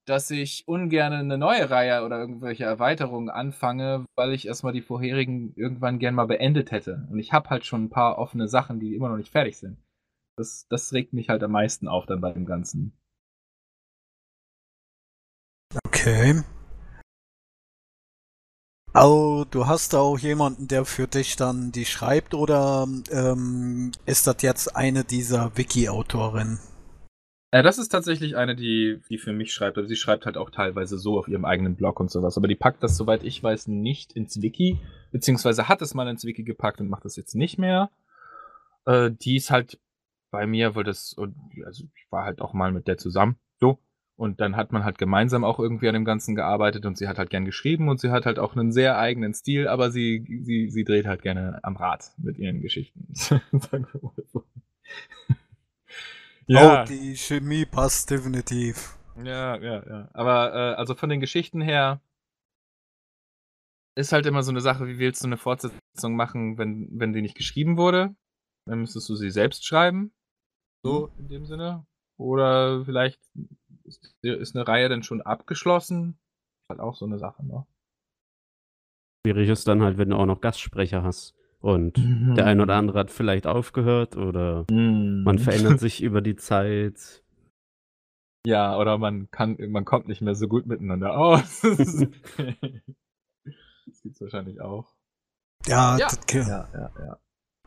dass 0.07 0.31
ich 0.31 0.65
ungerne 0.67 1.25
'ne 1.25 1.39
neue 1.39 1.69
Reihe 1.71 2.05
oder 2.05 2.19
irgendwelche 2.21 2.65
Erweiterungen 2.65 3.31
anfange, 3.31 4.07
weil 4.17 4.33
ich 4.33 4.47
erst 4.47 4.65
mal 4.65 4.73
die 4.73 4.81
vorherigen 4.83 5.53
irgendwann 5.57 5.99
gern 5.99 6.15
mal 6.15 6.27
beendet 6.27 6.71
hätte. 6.73 7.07
Und 7.11 7.19
ich 7.19 7.33
habe 7.33 7.51
halt 7.51 7.67
schon 7.67 7.85
'n 7.87 7.91
paar 7.91 8.19
offene 8.19 8.49
Sachen, 8.49 8.81
die 8.81 8.95
immer 8.95 9.09
noch 9.11 9.17
nicht 9.19 9.31
fertig 9.33 9.59
sind. 9.59 9.79
Das 10.39 10.67
das 10.69 10.93
regt 10.93 11.13
mich 11.13 11.29
halt 11.29 11.43
am 11.43 11.53
meisten 11.53 11.89
auf 11.89 12.07
dann 12.07 12.21
bei 12.21 12.33
dem 12.33 12.47
Ganzen. 12.47 12.93
Okay. 15.87 16.43
Oh, 18.95 19.45
du 19.51 19.67
hast 19.67 19.93
da 19.93 19.99
auch 19.99 20.19
jemanden, 20.19 20.67
der 20.67 20.85
für 20.85 21.07
dich 21.07 21.37
dann 21.37 21.73
die 21.73 21.85
schreibt 21.85 22.35
oder, 22.35 22.87
ähm, 23.11 23.93
ist 24.07 24.27
das 24.27 24.43
jetzt 24.43 24.77
eine 24.77 25.05
dieser 25.05 25.57
Wiki-Autorinnen? 25.57 26.59
Äh, 27.51 27.63
das 27.63 27.79
ist 27.79 27.89
tatsächlich 27.89 28.37
eine, 28.37 28.55
die 28.57 29.01
die 29.09 29.19
für 29.19 29.33
mich 29.33 29.53
schreibt. 29.53 29.77
Also, 29.77 29.89
sie 29.89 29.97
schreibt 29.97 30.27
halt 30.27 30.37
auch 30.37 30.51
teilweise 30.51 30.99
so 30.99 31.19
auf 31.19 31.29
ihrem 31.29 31.45
eigenen 31.45 31.77
Blog 31.77 32.01
und 32.01 32.11
so 32.11 32.23
was. 32.23 32.37
Aber 32.37 32.49
die 32.49 32.57
packt 32.57 32.83
das, 32.83 32.97
soweit 32.97 33.23
ich 33.25 33.43
weiß, 33.43 33.69
nicht 33.69 34.13
ins 34.13 34.41
Wiki, 34.43 34.79
beziehungsweise 35.13 35.69
hat 35.69 35.83
es 35.83 35.95
mal 35.95 36.09
ins 36.09 36.25
Wiki 36.25 36.43
gepackt 36.43 36.81
und 36.81 36.89
macht 36.89 37.05
das 37.05 37.17
jetzt 37.17 37.35
nicht 37.35 37.59
mehr. 37.59 37.91
Äh, 38.87 39.11
die 39.13 39.37
ist 39.37 39.51
halt 39.51 39.79
bei 40.31 40.47
mir, 40.47 40.75
weil 40.75 40.85
das 40.85 41.13
und 41.15 41.35
also, 41.67 41.85
ich 41.97 42.07
war 42.11 42.25
halt 42.25 42.41
auch 42.41 42.55
mal 42.55 42.73
mit 42.73 42.89
der 42.89 42.99
zusammen, 42.99 43.37
so. 43.61 43.79
Und 44.17 44.41
dann 44.41 44.57
hat 44.57 44.73
man 44.73 44.85
halt 44.85 44.99
gemeinsam 44.99 45.45
auch 45.45 45.61
irgendwie 45.61 45.89
an 45.89 45.95
dem 45.95 46.05
Ganzen 46.05 46.35
gearbeitet 46.35 46.87
und 46.87 46.99
sie 46.99 47.07
hat 47.09 47.19
halt 47.19 47.31
gern 47.31 47.45
geschrieben 47.45 47.89
und 47.89 48.01
sie 48.01 48.11
hat 48.11 48.27
halt 48.27 48.39
auch 48.41 48.55
'nen 48.57 48.73
sehr 48.73 48.99
eigenen 48.99 49.33
Stil, 49.35 49.69
aber 49.69 49.91
sie 49.93 50.25
sie 50.45 50.71
sie 50.71 50.85
dreht 50.85 51.07
halt 51.07 51.23
gerne 51.23 51.61
am 51.63 51.77
Rad 51.77 52.13
mit 52.19 52.39
ihren 52.39 52.61
Geschichten. 52.63 53.07
Sagen 53.15 53.87
wir 53.93 54.03
mal 54.03 54.13
so. 54.33 54.45
Oh, 56.55 56.77
die 56.77 57.15
Chemie 57.17 57.67
passt 57.67 58.11
definitiv. 58.11 58.97
Ja, 59.17 59.57
ja, 59.61 59.83
ja. 59.89 60.09
Aber, 60.13 60.53
äh, 60.55 60.75
also, 60.77 60.95
von 60.95 61.09
den 61.09 61.21
Geschichten 61.21 61.61
her 61.61 62.01
ist 63.99 64.13
halt 64.13 64.27
immer 64.27 64.45
so 64.45 64.53
'ne 64.53 64.61
Sache, 64.61 64.87
wie 64.87 64.99
willst 65.01 65.25
du 65.25 65.29
'ne 65.29 65.37
Fortsetzung 65.37 66.15
machen, 66.15 66.57
wenn 66.57 66.89
wenn 66.93 67.13
die 67.13 67.21
nicht 67.21 67.37
geschrieben 67.37 67.77
wurde? 67.77 68.15
Dann 68.67 68.81
müsstest 68.81 69.09
du 69.09 69.17
sie 69.17 69.31
selbst 69.31 69.67
schreiben. 69.67 70.13
So 70.85 71.11
in 71.19 71.29
dem 71.29 71.47
Sinne. 71.47 71.87
Oder 72.19 72.85
vielleicht 72.85 73.21
ist, 73.85 74.05
ist 74.23 74.57
eine 74.57 74.67
Reihe 74.67 74.89
dann 74.89 75.03
schon 75.03 75.23
abgeschlossen. 75.23 76.19
Ist 76.63 76.71
halt 76.71 76.81
auch 76.81 76.95
so 76.97 77.07
eine 77.07 77.19
Sache, 77.19 77.45
ne? 77.47 77.67
Schwierig 79.27 79.49
ist 79.49 79.69
dann 79.69 79.83
halt, 79.83 79.99
wenn 79.99 80.11
du 80.11 80.17
auch 80.17 80.27
noch 80.27 80.41
Gastsprecher 80.41 81.03
hast. 81.03 81.35
Und 81.61 81.99
mhm. 81.99 82.35
der 82.37 82.47
ein 82.47 82.61
oder 82.61 82.77
andere 82.77 83.01
hat 83.01 83.11
vielleicht 83.11 83.47
aufgehört 83.47 84.17
oder 84.17 84.65
mhm. 84.71 85.23
man 85.25 85.39
verändert 85.39 85.81
sich 85.81 86.03
über 86.03 86.21
die 86.21 86.37
Zeit. 86.37 87.25
Ja, 88.47 88.79
oder 88.79 88.97
man 88.99 89.31
kann, 89.31 89.57
man 89.69 89.85
kommt 89.85 90.07
nicht 90.07 90.23
mehr 90.23 90.37
so 90.37 90.47
gut 90.47 90.67
miteinander 90.67 91.19
aus. 91.19 91.61
das 91.63 92.07
gibt's 94.03 94.21
wahrscheinlich 94.21 94.61
auch. 94.61 94.95
Ja, 95.67 95.99
Ja. 95.99 96.07
das- 96.07 96.49
Ja, 96.49 96.69
ja, 96.73 96.93
ja. 96.99 97.19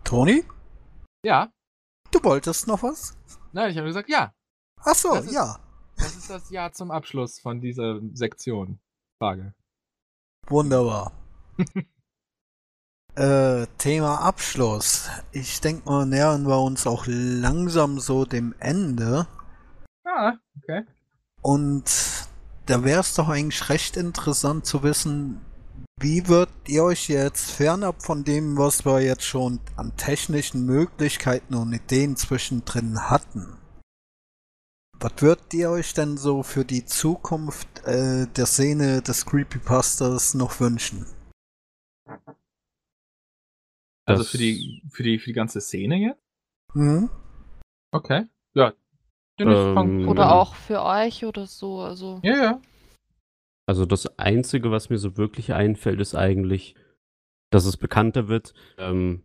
Toni, 0.05 0.43
Ja, 1.25 1.51
du 2.11 2.23
wolltest 2.23 2.67
noch 2.67 2.83
was? 2.83 3.17
nein, 3.53 3.71
ich 3.71 3.77
habe 3.77 3.87
gesagt, 3.87 4.09
ja. 4.09 4.33
Ach 4.83 4.95
so, 4.95 5.13
Das 5.15 5.25
ist- 5.25 5.33
ja. 5.33 5.59
Das 5.97 6.15
ist 6.15 6.29
das 6.29 6.49
Ja 6.49 6.71
zum 6.71 6.89
Abschluss 6.89 7.39
von 7.39 7.61
dieser 7.61 7.99
Sektion. 8.13 8.79
Frage. 9.19 9.53
Wunderbar. 10.47 11.11
äh, 13.15 13.67
Thema 13.77 14.21
Abschluss. 14.21 15.09
Ich 15.31 15.61
denke 15.61 15.87
mal, 15.87 16.05
nähern 16.05 16.47
wir 16.47 16.59
uns 16.59 16.87
auch 16.87 17.05
langsam 17.07 17.99
so 17.99 18.25
dem 18.25 18.55
Ende. 18.59 19.27
Ah, 20.05 20.33
okay. 20.57 20.85
Und 21.41 21.83
da 22.65 22.83
wäre 22.83 23.01
es 23.01 23.13
doch 23.15 23.29
eigentlich 23.29 23.69
recht 23.69 23.97
interessant 23.97 24.65
zu 24.65 24.81
wissen, 24.83 25.41
wie 26.01 26.27
würdet 26.27 26.67
ihr 26.67 26.83
euch 26.83 27.09
jetzt 27.09 27.51
fernab 27.51 28.01
von 28.01 28.23
dem, 28.23 28.57
was 28.57 28.85
wir 28.85 29.01
jetzt 29.01 29.23
schon 29.23 29.59
an 29.75 29.95
technischen 29.97 30.65
Möglichkeiten 30.65 31.53
und 31.53 31.73
Ideen 31.73 32.15
zwischendrin 32.15 33.09
hatten, 33.09 33.57
was 34.99 35.13
würdet 35.17 35.53
ihr 35.53 35.69
euch 35.69 35.93
denn 35.93 36.17
so 36.17 36.43
für 36.43 36.65
die 36.65 36.85
Zukunft 36.85 37.85
äh, 37.85 38.27
der 38.27 38.45
Szene 38.45 39.01
des 39.01 39.25
Creepypastas 39.25 40.33
noch 40.33 40.59
wünschen? 40.59 41.05
Also 44.05 44.23
für 44.23 44.37
die, 44.37 44.83
für 44.91 45.03
die, 45.03 45.19
für 45.19 45.27
die 45.27 45.33
ganze 45.33 45.61
Szene 45.61 45.97
jetzt? 45.97 46.23
Mhm. 46.73 47.09
Okay. 47.91 48.25
Ja. 48.53 48.73
Ähm, 49.39 50.07
Oder 50.07 50.33
auch 50.33 50.55
für 50.55 50.83
euch 50.83 51.25
oder 51.25 51.47
so. 51.47 51.79
Also, 51.79 52.19
Ja, 52.23 52.35
ja. 52.35 52.61
Also 53.71 53.85
das 53.85 54.19
Einzige, 54.19 54.69
was 54.69 54.89
mir 54.89 54.97
so 54.97 55.15
wirklich 55.15 55.53
einfällt, 55.53 56.01
ist 56.01 56.13
eigentlich, 56.13 56.75
dass 57.51 57.63
es 57.63 57.77
bekannter 57.77 58.27
wird. 58.27 58.53
Ähm, 58.77 59.23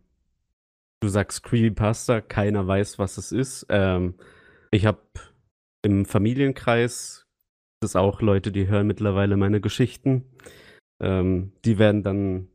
du 1.01 1.09
sagst 1.09 1.43
Creepypasta, 1.43 2.21
keiner 2.21 2.65
weiß, 2.65 2.97
was 2.97 3.17
es 3.17 3.33
ist. 3.33 3.65
Ähm, 3.67 4.13
ich 4.71 4.85
habe 4.85 5.01
im 5.81 6.05
Familienkreis, 6.05 7.27
das 7.81 7.97
auch 7.97 8.21
Leute, 8.21 8.53
die 8.53 8.69
hören 8.69 8.87
mittlerweile 8.87 9.35
meine 9.35 9.59
Geschichten. 9.59 10.23
Ähm, 11.01 11.51
die 11.65 11.77
werden 11.77 12.03
dann 12.03 12.47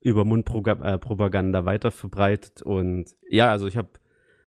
über 0.00 0.24
Mundpropaganda 0.24 0.94
äh, 0.94 0.98
Propaganda 1.00 1.64
weiterverbreitet. 1.64 2.62
Und 2.62 3.16
ja, 3.28 3.50
also 3.50 3.66
ich 3.66 3.76
habe 3.76 3.90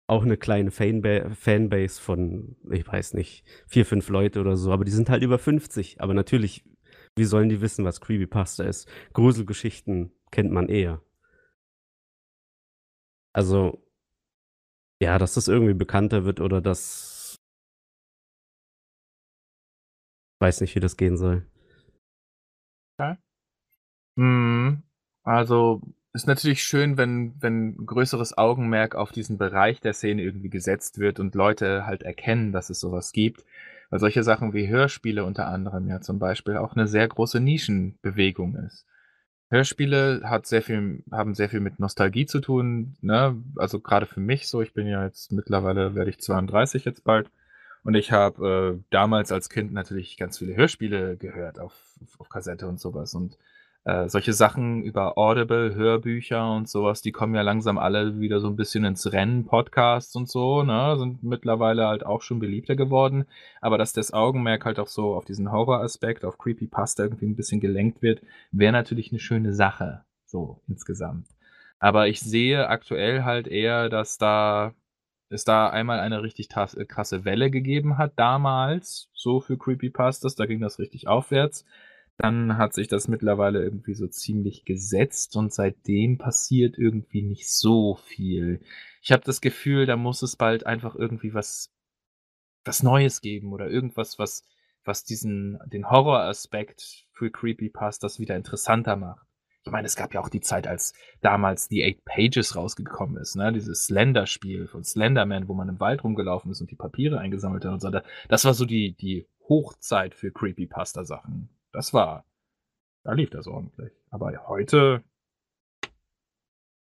auch 0.09 0.25
eine 0.25 0.37
kleine 0.37 0.73
Fanba 0.73 1.31
Fanbase 1.31 2.01
von, 2.01 2.57
ich 2.69 2.85
weiß 2.85 3.15
nicht, 3.15 3.45
vier, 3.69 3.87
fünf 3.87 4.09
Leute 4.09 4.41
oder 4.41 4.57
so, 4.57 4.73
aber 4.73 4.85
die 4.85 4.91
sind 4.91 5.09
halt 5.09 5.23
über 5.23 5.39
50. 5.39 6.01
Aber 6.01 6.15
natürlich, 6.15 6.65
wie 7.17 7.25
sollen 7.25 7.49
die 7.49 7.61
wissen, 7.61 7.85
was 7.85 8.01
Creepypasta 8.01 8.65
ist? 8.65 8.89
Gruselgeschichten 9.13 10.13
kennt 10.31 10.53
man 10.53 10.69
eher. 10.69 11.03
Also, 13.33 13.85
ja, 15.03 15.19
dass 15.19 15.35
das 15.35 15.49
irgendwie 15.49 15.75
bekannter 15.75 16.25
wird 16.25 16.41
oder 16.41 16.61
dass. 16.61 17.37
Weiß 20.41 20.61
nicht, 20.63 20.75
wie 20.75 20.81
das 20.81 20.97
gehen 20.97 21.17
soll. 21.17 21.47
Mhm. 24.17 24.83
Also 25.23 25.81
ist 26.13 26.27
natürlich 26.27 26.63
schön, 26.65 26.97
wenn, 26.99 27.35
wenn 27.41 27.87
größeres 27.87 28.37
Augenmerk 28.37 28.95
auf 28.95 29.13
diesen 29.13 29.39
Bereich 29.39 29.81
der 29.81 29.95
Szene 29.95 30.23
irgendwie 30.23 30.51
gesetzt 30.51 30.99
wird 30.99 31.21
und 31.21 31.35
Leute 31.35 31.87
halt 31.87 32.03
erkennen, 32.03 32.53
dass 32.53 32.69
es 32.71 32.81
sowas 32.81 33.13
gibt. 33.13 33.45
Weil 33.91 34.01
solche 34.01 34.23
Sachen 34.23 34.53
wie 34.53 34.69
Hörspiele 34.69 35.25
unter 35.25 35.49
anderem 35.49 35.89
ja 35.89 36.01
zum 36.01 36.19
Beispiel 36.19 36.57
auch 36.57 36.75
eine 36.75 36.87
sehr 36.87 37.07
große 37.09 37.41
Nischenbewegung 37.41 38.55
ist. 38.55 38.87
Hörspiele 39.51 40.23
hat 40.25 40.47
sehr 40.47 40.63
viel, 40.63 41.03
haben 41.11 41.35
sehr 41.35 41.49
viel 41.49 41.59
mit 41.61 41.81
Nostalgie 41.81 42.25
zu 42.25 42.41
tun, 42.41 42.97
ne? 43.01 43.37
Also 43.57 43.81
gerade 43.81 44.07
für 44.07 44.21
mich 44.21 44.49
so, 44.49 44.63
ich 44.63 44.73
bin 44.73 44.87
ja 44.87 45.05
jetzt 45.05 45.33
mittlerweile, 45.33 45.97
werde 45.97 46.11
ich 46.11 46.21
32 46.21 46.85
jetzt 46.85 47.03
bald. 47.03 47.31
Und 47.83 47.95
ich 47.95 48.13
habe 48.13 48.79
äh, 48.79 48.85
damals 48.91 49.33
als 49.33 49.49
Kind 49.49 49.73
natürlich 49.73 50.17
ganz 50.17 50.39
viele 50.39 50.55
Hörspiele 50.55 51.17
gehört 51.17 51.59
auf, 51.59 51.75
auf 52.19 52.29
Kassette 52.29 52.69
und 52.69 52.79
sowas. 52.79 53.15
Und 53.15 53.39
äh, 53.85 54.09
solche 54.09 54.33
Sachen 54.33 54.83
über 54.83 55.17
Audible, 55.17 55.75
Hörbücher 55.75 56.53
und 56.53 56.69
sowas, 56.69 57.03
die 57.03 57.13
kommen 57.13 57.35
ja 57.35 57.43
langsam 57.43 57.79
alle 57.79 58.21
wieder 58.21 58.41
so 58.41 58.49
ein 58.49 58.57
bisschen 58.57 58.85
ins 58.85 59.11
Rennen, 59.13 59.47
Podcasts 59.47 60.15
und 60.17 60.29
so, 60.29 60.63
ne, 60.63 60.97
sind 60.99 61.23
mittlerweile 61.23 61.87
halt 61.87 62.05
auch 62.05 62.23
schon 62.23 62.41
beliebter 62.41 62.77
geworden. 62.77 63.25
Aber 63.61 63.79
dass 63.79 63.93
das 63.93 64.13
Augenmerk 64.13 64.65
halt 64.67 64.79
auch 64.79 64.89
so 64.89 65.15
auf 65.15 65.25
diesen 65.25 65.51
Horroraspekt, 65.51 66.25
auf 66.25 66.39
Creepypasta 66.39 67.05
irgendwie 67.05 67.27
ein 67.27 67.37
bisschen 67.37 67.61
gelenkt 67.61 68.03
wird, 68.03 68.23
wäre 68.53 68.73
natürlich 68.73 69.13
eine 69.13 69.21
schöne 69.21 69.55
Sache, 69.55 70.05
so 70.27 70.61
insgesamt. 70.69 71.27
Aber 71.79 72.09
ich 72.09 72.21
sehe 72.21 72.69
aktuell 72.69 73.25
halt 73.25 73.49
eher, 73.49 73.89
dass 73.89 74.19
da 74.19 74.75
es 75.31 75.45
da 75.45 75.69
einmal 75.71 76.01
eine 76.01 76.23
richtig 76.23 76.49
krasse 76.49 77.25
Welle 77.25 77.51
gegeben 77.51 77.99
hat 77.99 78.15
damals, 78.17 79.09
so 79.15 79.41
für 79.41 79.57
Creepypastas, 79.57 80.35
da 80.35 80.45
ging 80.47 80.61
das 80.61 80.79
richtig 80.81 81.07
aufwärts. 81.07 81.65
Dann 82.21 82.59
hat 82.59 82.75
sich 82.75 82.87
das 82.87 83.09
mittlerweile 83.09 83.63
irgendwie 83.63 83.95
so 83.95 84.07
ziemlich 84.07 84.67
gesetzt 84.67 85.37
und 85.37 85.55
seitdem 85.55 86.19
passiert 86.19 86.77
irgendwie 86.77 87.23
nicht 87.23 87.51
so 87.51 87.95
viel. 87.95 88.61
Ich 89.01 89.11
habe 89.11 89.23
das 89.25 89.41
Gefühl, 89.41 89.87
da 89.87 89.97
muss 89.97 90.21
es 90.21 90.37
bald 90.37 90.67
einfach 90.67 90.95
irgendwie 90.95 91.33
was, 91.33 91.73
was 92.63 92.83
Neues 92.83 93.23
geben 93.23 93.55
oder 93.55 93.71
irgendwas, 93.71 94.19
was, 94.19 94.45
was 94.85 95.05
diesen, 95.05 95.59
den 95.73 95.89
Horroraspekt 95.89 97.07
für 97.11 97.31
Creepypastas 97.31 98.21
wieder 98.21 98.37
interessanter 98.37 98.97
macht. 98.97 99.27
Ich 99.65 99.73
meine, 99.73 99.87
es 99.87 99.97
gab 99.97 100.13
ja 100.13 100.21
auch 100.21 100.29
die 100.29 100.43
Zeit, 100.43 100.67
als 100.67 100.93
damals 101.23 101.69
die 101.69 101.83
Eight 101.83 102.05
Pages 102.05 102.55
rausgekommen 102.55 103.17
ist, 103.17 103.35
ne? 103.35 103.51
Dieses 103.51 103.87
Slender-Spiel 103.87 104.69
von 104.69 104.85
Slenderman, 104.85 105.49
wo 105.49 105.55
man 105.55 105.71
im 105.71 105.81
Wald 105.81 106.05
rumgelaufen 106.05 106.51
ist 106.51 106.61
und 106.61 106.71
die 106.71 106.77
Papiere 106.77 107.19
eingesammelt 107.19 107.65
hat 107.65 107.73
und 107.73 107.81
so. 107.81 107.91
Das 108.29 108.45
war 108.45 108.53
so 108.53 108.67
die, 108.67 108.93
die 108.93 109.27
Hochzeit 109.49 110.15
für 110.15 110.31
Creepypasta-Sachen. 110.31 111.49
Das 111.73 111.93
war, 111.95 112.25
da 113.05 113.13
lief 113.13 113.31
das 113.31 113.47
ordentlich. 113.47 113.93
Aber 114.11 114.33
heute 114.49 115.05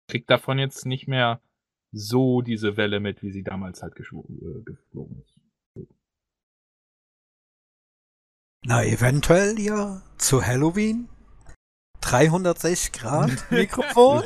kriegt 0.08 0.30
davon 0.30 0.58
jetzt 0.58 0.86
nicht 0.86 1.08
mehr 1.08 1.40
so 1.92 2.42
diese 2.42 2.76
Welle 2.76 3.00
mit, 3.00 3.22
wie 3.22 3.30
sie 3.30 3.44
damals 3.44 3.82
halt 3.82 3.94
äh, 3.98 4.62
geflogen 4.64 5.22
ist. 5.22 5.40
Na, 8.66 8.82
eventuell 8.82 9.58
ja 9.58 10.02
zu 10.18 10.44
Halloween. 10.44 11.08
360 12.00 12.92
Grad 12.92 13.30
Mikrofon. 13.50 14.24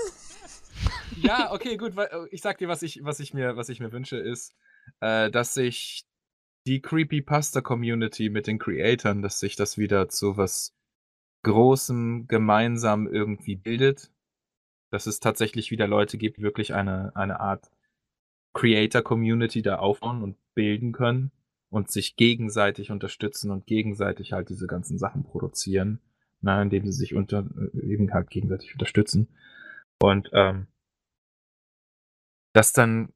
Ja, 1.17 1.53
okay, 1.53 1.77
gut. 1.77 1.95
Ich 2.31 2.41
sag 2.41 2.59
dir, 2.59 2.69
was 2.69 2.83
ich, 2.83 3.01
was 3.03 3.21
ich 3.21 3.35
mir, 3.35 3.57
was 3.57 3.69
ich 3.69 3.81
mir 3.81 3.93
wünsche, 3.93 4.17
ist, 4.17 4.55
äh, 5.01 5.31
dass 5.31 5.55
sich 5.55 6.08
die 6.69 6.83
Creepypasta-Community 6.83 8.29
mit 8.29 8.47
den 8.47 8.59
Creatoren, 8.59 9.23
dass 9.23 9.41
sich 9.41 9.57
das 9.57 9.79
wieder 9.79 10.09
zu 10.09 10.37
was 10.37 10.75
Großem 11.45 12.27
gemeinsam 12.29 13.07
irgendwie 13.07 13.57
bildet. 13.57 14.13
Dass 14.91 15.07
es 15.07 15.19
tatsächlich 15.19 15.71
wieder 15.71 15.87
Leute 15.87 16.19
gibt, 16.19 16.37
die 16.37 16.43
wirklich 16.43 16.75
eine, 16.75 17.15
eine 17.17 17.41
Art 17.41 17.71
Creator-Community 18.55 19.63
da 19.63 19.77
aufbauen 19.77 20.23
und 20.23 20.37
bilden 20.55 20.93
können 20.93 21.31
und 21.71 21.91
sich 21.91 22.17
gegenseitig 22.17 22.91
unterstützen 22.91 23.51
und 23.51 23.67
gegenseitig 23.67 24.33
halt 24.33 24.49
diese 24.49 24.67
ganzen 24.67 24.99
Sachen 24.99 25.25
produzieren, 25.25 26.01
na, 26.41 26.61
indem 26.61 26.85
sie 26.87 26.93
sich 26.93 27.15
unter, 27.15 27.47
äh, 27.75 27.87
eben 27.87 28.13
halt 28.13 28.31
gegenseitig 28.31 28.73
unterstützen. 28.73 29.29
Und 30.01 30.29
ähm, 30.33 30.67
dass 32.53 32.73
dann, 32.73 33.13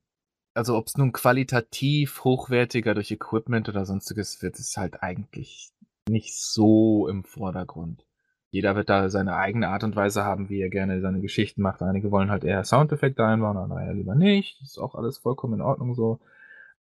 also 0.54 0.76
ob 0.76 0.86
es 0.86 0.96
nun 0.96 1.12
qualitativ 1.12 2.24
hochwertiger 2.24 2.94
durch 2.94 3.10
Equipment 3.10 3.68
oder 3.68 3.84
sonstiges 3.84 4.42
wird, 4.42 4.58
ist 4.58 4.76
halt 4.76 5.02
eigentlich 5.02 5.72
nicht 6.08 6.36
so 6.36 7.08
im 7.08 7.24
Vordergrund. 7.24 8.04
Jeder 8.50 8.76
wird 8.76 8.90
da 8.90 9.08
seine 9.08 9.36
eigene 9.36 9.68
Art 9.68 9.82
und 9.82 9.96
Weise 9.96 10.24
haben, 10.24 10.50
wie 10.50 10.60
er 10.60 10.68
gerne 10.68 11.00
seine 11.00 11.20
Geschichten 11.20 11.62
macht. 11.62 11.80
Einige 11.80 12.10
wollen 12.10 12.30
halt 12.30 12.44
eher 12.44 12.64
Soundeffekte 12.64 13.24
einbauen, 13.24 13.56
andere 13.56 13.82
eher 13.82 13.94
lieber 13.94 14.14
nicht. 14.14 14.60
Ist 14.62 14.78
auch 14.78 14.94
alles 14.94 15.18
vollkommen 15.18 15.54
in 15.54 15.60
Ordnung 15.62 15.94
so. 15.94 16.20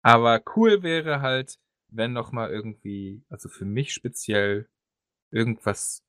Aber 0.02 0.42
cool 0.56 0.82
wäre 0.82 1.22
halt, 1.22 1.58
wenn 1.88 2.12
noch 2.12 2.30
mal 2.32 2.50
irgendwie, 2.50 3.22
also 3.30 3.48
für 3.48 3.64
mich 3.64 3.94
speziell, 3.94 4.68
irgendwas 5.30 6.02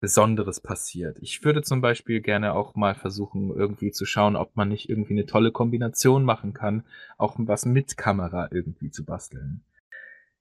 Besonderes 0.00 0.60
passiert. 0.60 1.18
Ich 1.20 1.44
würde 1.44 1.62
zum 1.62 1.80
Beispiel 1.80 2.20
gerne 2.20 2.54
auch 2.54 2.74
mal 2.76 2.94
versuchen, 2.94 3.50
irgendwie 3.50 3.90
zu 3.90 4.04
schauen, 4.04 4.36
ob 4.36 4.56
man 4.56 4.68
nicht 4.68 4.88
irgendwie 4.88 5.14
eine 5.14 5.26
tolle 5.26 5.50
Kombination 5.50 6.24
machen 6.24 6.52
kann, 6.52 6.84
auch 7.16 7.34
was 7.38 7.66
mit 7.66 7.96
Kamera 7.96 8.48
irgendwie 8.52 8.90
zu 8.90 9.04
basteln. 9.04 9.62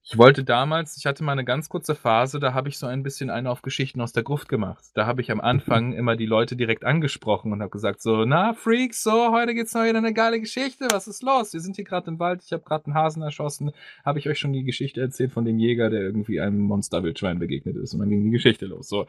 Ich 0.09 0.17
wollte 0.17 0.45
damals 0.45 0.95
ich 0.95 1.05
hatte 1.05 1.21
mal 1.21 1.33
eine 1.33 1.43
ganz 1.43 1.67
kurze 1.67 1.93
Phase, 1.93 2.39
da 2.39 2.53
habe 2.53 2.69
ich 2.69 2.77
so 2.77 2.87
ein 2.87 3.03
bisschen 3.03 3.29
einen 3.29 3.45
auf 3.45 3.61
Geschichten 3.61 3.99
aus 3.99 4.13
der 4.13 4.23
Gruft 4.23 4.47
gemacht. 4.47 4.85
Da 4.93 5.05
habe 5.05 5.19
ich 5.19 5.31
am 5.31 5.41
Anfang 5.41 5.91
immer 5.91 6.15
die 6.15 6.25
Leute 6.25 6.55
direkt 6.55 6.85
angesprochen 6.85 7.51
und 7.51 7.59
habe 7.59 7.71
gesagt 7.71 8.01
so: 8.01 8.23
„Na, 8.23 8.53
Freaks, 8.53 9.03
so, 9.03 9.33
heute 9.33 9.53
gibt's 9.53 9.73
mal 9.73 9.85
wieder 9.89 9.97
eine 9.97 10.13
geile 10.13 10.39
Geschichte. 10.39 10.87
Was 10.91 11.09
ist 11.09 11.23
los? 11.23 11.51
Wir 11.51 11.59
sind 11.59 11.75
hier 11.75 11.83
gerade 11.83 12.09
im 12.09 12.19
Wald, 12.19 12.41
ich 12.45 12.53
habe 12.53 12.63
gerade 12.63 12.85
einen 12.85 12.93
Hasen 12.93 13.21
erschossen. 13.21 13.73
Habe 14.05 14.19
ich 14.19 14.29
euch 14.29 14.39
schon 14.39 14.53
die 14.53 14.63
Geschichte 14.63 15.01
erzählt 15.01 15.33
von 15.33 15.43
dem 15.43 15.59
Jäger, 15.59 15.89
der 15.89 15.99
irgendwie 15.99 16.39
einem 16.39 16.59
Monsterwildschwein 16.59 17.39
begegnet 17.39 17.75
ist?“ 17.75 17.93
Und 17.93 17.99
dann 17.99 18.09
ging 18.09 18.23
die 18.23 18.29
Geschichte 18.29 18.65
los. 18.65 18.87
So, 18.87 19.07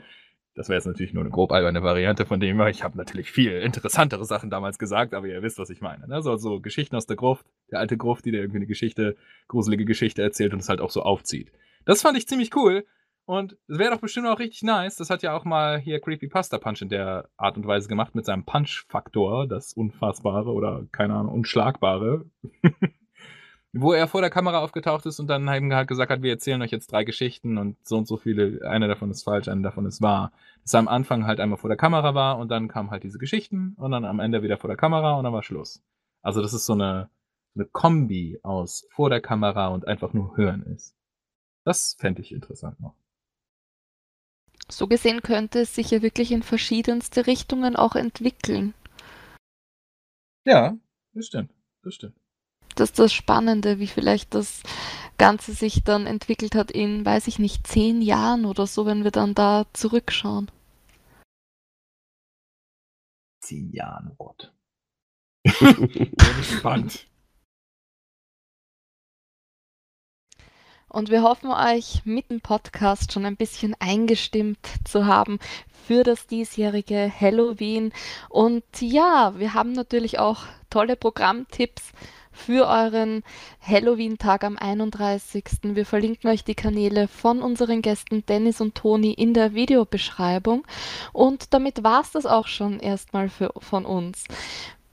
das 0.59 0.69
wäre 0.69 0.77
jetzt 0.77 0.87
natürlich 0.87 1.15
nur 1.15 1.23
eine 1.23 1.31
grob 1.31 1.53
alberne 1.53 1.85
Variante 1.85 2.27
von 2.27 2.41
dem. 2.41 2.61
Ich 2.63 2.83
habe 2.83 2.99
natürlich 2.99 3.31
viel 3.31 3.53
interessantere 3.53 4.25
Sachen 4.25 4.51
damals 4.51 4.77
gesagt, 4.77 5.15
aber 5.15 5.29
ihr 5.29 5.41
wisst, 5.41 5.61
was 5.61 5.71
ich 5.71 5.81
meine. 5.81 6.09
Ne? 6.09 6.21
So, 6.21 6.37
so 6.37 6.61
Geschichten 6.61 6.97
aus 6.97 7.07
der 7.07 7.15
Gruft, 7.15 7.47
der 7.71 7.79
alte 7.79 7.97
Gruft, 7.97 8.25
die 8.25 8.33
dir 8.33 8.41
irgendwie 8.41 8.59
eine 8.59 8.67
Geschichte, 8.67 9.17
gruselige 9.47 9.85
Geschichte 9.85 10.21
erzählt 10.21 10.53
und 10.53 10.59
es 10.59 10.69
halt 10.69 10.81
auch 10.81 10.91
so 10.91 11.03
aufzieht. 11.03 11.53
Das 11.85 12.03
fand 12.03 12.19
ich 12.19 12.27
ziemlich 12.27 12.57
cool. 12.57 12.85
Und 13.25 13.57
es 13.69 13.79
wäre 13.79 13.93
doch 13.93 14.01
bestimmt 14.01 14.27
auch 14.27 14.41
richtig 14.41 14.65
nice. 14.65 14.97
Das 14.97 15.11
hat 15.11 15.23
ja 15.23 15.37
auch 15.37 15.45
mal 15.45 15.79
hier 15.79 16.01
Creepypasta 16.01 16.59
Punch 16.59 16.83
in 16.83 16.89
der 16.89 17.29
Art 17.37 17.57
und 17.57 17.67
Weise 17.67 17.87
gemacht 17.87 18.17
mit 18.17 18.25
seinem 18.25 18.45
Punch-Faktor, 18.45 19.47
das 19.47 19.75
Unfassbare 19.75 20.51
oder 20.51 20.87
keine 20.91 21.15
Ahnung, 21.15 21.35
Unschlagbare. 21.35 22.25
wo 23.81 23.93
er 23.93 24.09
vor 24.09 24.21
der 24.21 24.31
Kamera 24.31 24.59
aufgetaucht 24.59 25.07
ist 25.07 25.21
und 25.21 25.29
dann 25.29 25.49
eben 25.49 25.73
halt 25.73 25.89
gesagt 25.89 26.11
hat, 26.11 26.23
wir 26.23 26.33
erzählen 26.33 26.61
euch 26.63 26.71
jetzt 26.71 26.91
drei 26.91 27.05
Geschichten 27.05 27.59
und 27.59 27.77
so 27.87 27.97
und 27.99 28.09
so 28.09 28.17
viele, 28.17 28.69
eine 28.69 28.89
davon 28.89 29.11
ist 29.11 29.23
falsch, 29.23 29.49
eine 29.49 29.63
davon 29.63 29.87
ist 29.87 30.03
wahr. 30.03 30.33
Dass 30.63 30.75
er 30.75 30.81
am 30.81 30.89
Anfang 30.89 31.27
halt 31.27 31.41
einmal 31.41 31.59
vor 31.59 31.69
der 31.69 31.77
Kamera 31.77 32.15
war 32.15 32.39
und 32.39 32.49
dann 32.49 32.69
kamen 32.69 32.91
halt 32.91 33.05
diese 33.05 33.19
Geschichten 33.19 33.75
und 33.77 33.91
dann 33.91 34.05
am 34.05 34.21
Ende 34.21 34.43
wieder 34.43 34.59
vor 34.59 34.69
der 34.69 34.77
Kamera 34.77 35.15
und 35.15 35.25
dann 35.25 35.33
war 35.33 35.43
Schluss. 35.43 35.83
Also 36.23 36.43
das 36.43 36.53
ist 36.53 36.67
so 36.67 36.73
eine, 36.73 37.09
eine 37.55 37.67
Kombi 37.67 38.41
aus 38.43 38.87
vor 38.91 39.11
der 39.11 39.21
Kamera 39.21 39.69
und 39.69 39.87
einfach 39.87 40.13
nur 40.13 40.37
hören 40.37 40.63
ist. 40.65 40.95
Das 41.65 41.95
fände 41.99 42.23
ich 42.23 42.33
interessant 42.33 42.81
noch. 42.81 42.95
So 44.71 44.87
gesehen 44.87 45.23
könnte 45.23 45.61
es 45.61 45.75
sich 45.75 45.91
ja 45.91 46.03
wirklich 46.03 46.33
in 46.33 46.43
verschiedenste 46.43 47.27
Richtungen 47.27 47.77
auch 47.77 47.95
entwickeln. 47.95 48.75
Ja, 50.45 50.77
das 51.15 51.27
stimmt. 51.27 51.53
Das 51.83 51.95
stimmt 51.95 52.17
das 52.75 52.91
ist 52.91 52.99
das 52.99 53.13
Spannende, 53.13 53.79
wie 53.79 53.87
vielleicht 53.87 54.35
das 54.35 54.63
Ganze 55.19 55.53
sich 55.53 55.83
dann 55.85 56.07
entwickelt 56.07 56.55
hat 56.55 56.71
in, 56.71 57.05
weiß 57.05 57.27
ich 57.27 57.39
nicht, 57.39 57.67
zehn 57.67 58.01
Jahren 58.03 58.45
oder 58.45 58.67
so, 58.67 58.87
wenn 58.87 59.05
wir 59.05 59.11
dann 59.11 59.35
da 59.35 59.67
zurückschauen. 59.73 60.51
Zehn 63.41 63.73
Jahren, 63.73 64.13
oh 64.13 64.15
Gott. 64.17 64.53
Bin 65.61 66.17
gespannt. 66.17 67.09
Und 70.91 71.11
wir 71.11 71.23
hoffen 71.23 71.51
euch 71.51 72.03
mit 72.05 72.31
dem 72.31 72.41
Podcast 72.41 73.13
schon 73.13 73.27
ein 73.27 73.37
bisschen 73.37 73.77
eingestimmt 73.79 74.67
zu 74.87 75.05
haben 75.05 75.39
für 75.87 76.03
das 76.03 76.27
diesjährige 76.27 77.13
Halloween. 77.21 77.93
Und 78.29 78.65
ja, 78.81 79.35
wir 79.37 79.55
haben 79.55 79.73
natürlich 79.73 80.19
auch 80.19 80.45
tolle 80.71 80.97
Programmtipps 80.97 81.93
für 82.39 82.67
euren 82.69 83.23
Halloween-Tag 83.61 84.45
am 84.45 84.57
31. 84.57 85.45
Wir 85.63 85.85
verlinken 85.85 86.31
euch 86.31 86.45
die 86.45 86.55
Kanäle 86.55 87.09
von 87.09 87.43
unseren 87.43 87.83
Gästen 87.83 88.25
Dennis 88.25 88.61
und 88.61 88.75
Toni 88.75 89.13
in 89.13 89.35
der 89.35 89.55
Videobeschreibung. 89.55 90.65
Und 91.13 91.53
damit 91.53 91.83
war 91.83 92.01
es 92.01 92.13
das 92.13 92.27
auch 92.27 92.47
schon 92.47 92.81
erstmal 92.81 93.29
für, 93.29 93.53
von 93.59 93.85
uns. 93.85 94.25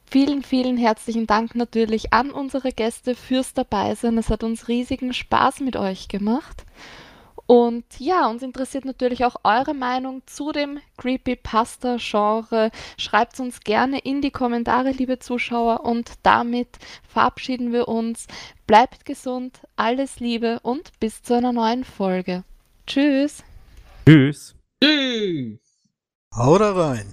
Vielen, 0.10 0.44
vielen 0.44 0.78
herzlichen 0.78 1.28
Dank 1.28 1.56
natürlich 1.56 2.14
an 2.14 2.32
unsere 2.32 2.72
Gäste 2.72 3.16
fürs 3.16 3.54
Dabeisein. 3.54 4.18
Es 4.18 4.30
hat 4.30 4.44
uns 4.44 4.68
riesigen 4.68 5.14
Spaß 5.14 5.60
mit 5.60 5.76
euch 5.76 6.08
gemacht. 6.08 6.66
Und 7.48 7.86
ja, 8.00 8.28
uns 8.28 8.42
interessiert 8.42 8.86
natürlich 8.86 9.24
auch 9.24 9.36
eure 9.44 9.74
Meinung 9.74 10.24
zu 10.26 10.52
dem 10.52 10.80
Creepypasta-Genre. 10.98 12.72
Schreibt 12.98 13.40
uns 13.40 13.60
gerne 13.60 14.00
in 14.00 14.22
die 14.22 14.32
Kommentare, 14.32 14.92
liebe 14.92 15.20
Zuschauer. 15.20 15.86
Und 15.86 16.14
damit 16.24 16.80
verabschieden 17.08 17.72
wir 17.72 17.88
uns. 17.88 18.28
Bleibt 18.66 19.06
gesund, 19.06 19.60
alles 19.76 20.20
Liebe 20.20 20.60
und 20.62 21.00
bis 21.00 21.22
zu 21.22 21.36
einer 21.36 21.52
neuen 21.52 21.84
Folge. 21.84 22.44
Tschüss. 22.88 23.44
Tschüss. 24.08 24.56
Tschüss. 24.82 25.60
Haut 26.36 26.62
rein. 26.62 27.06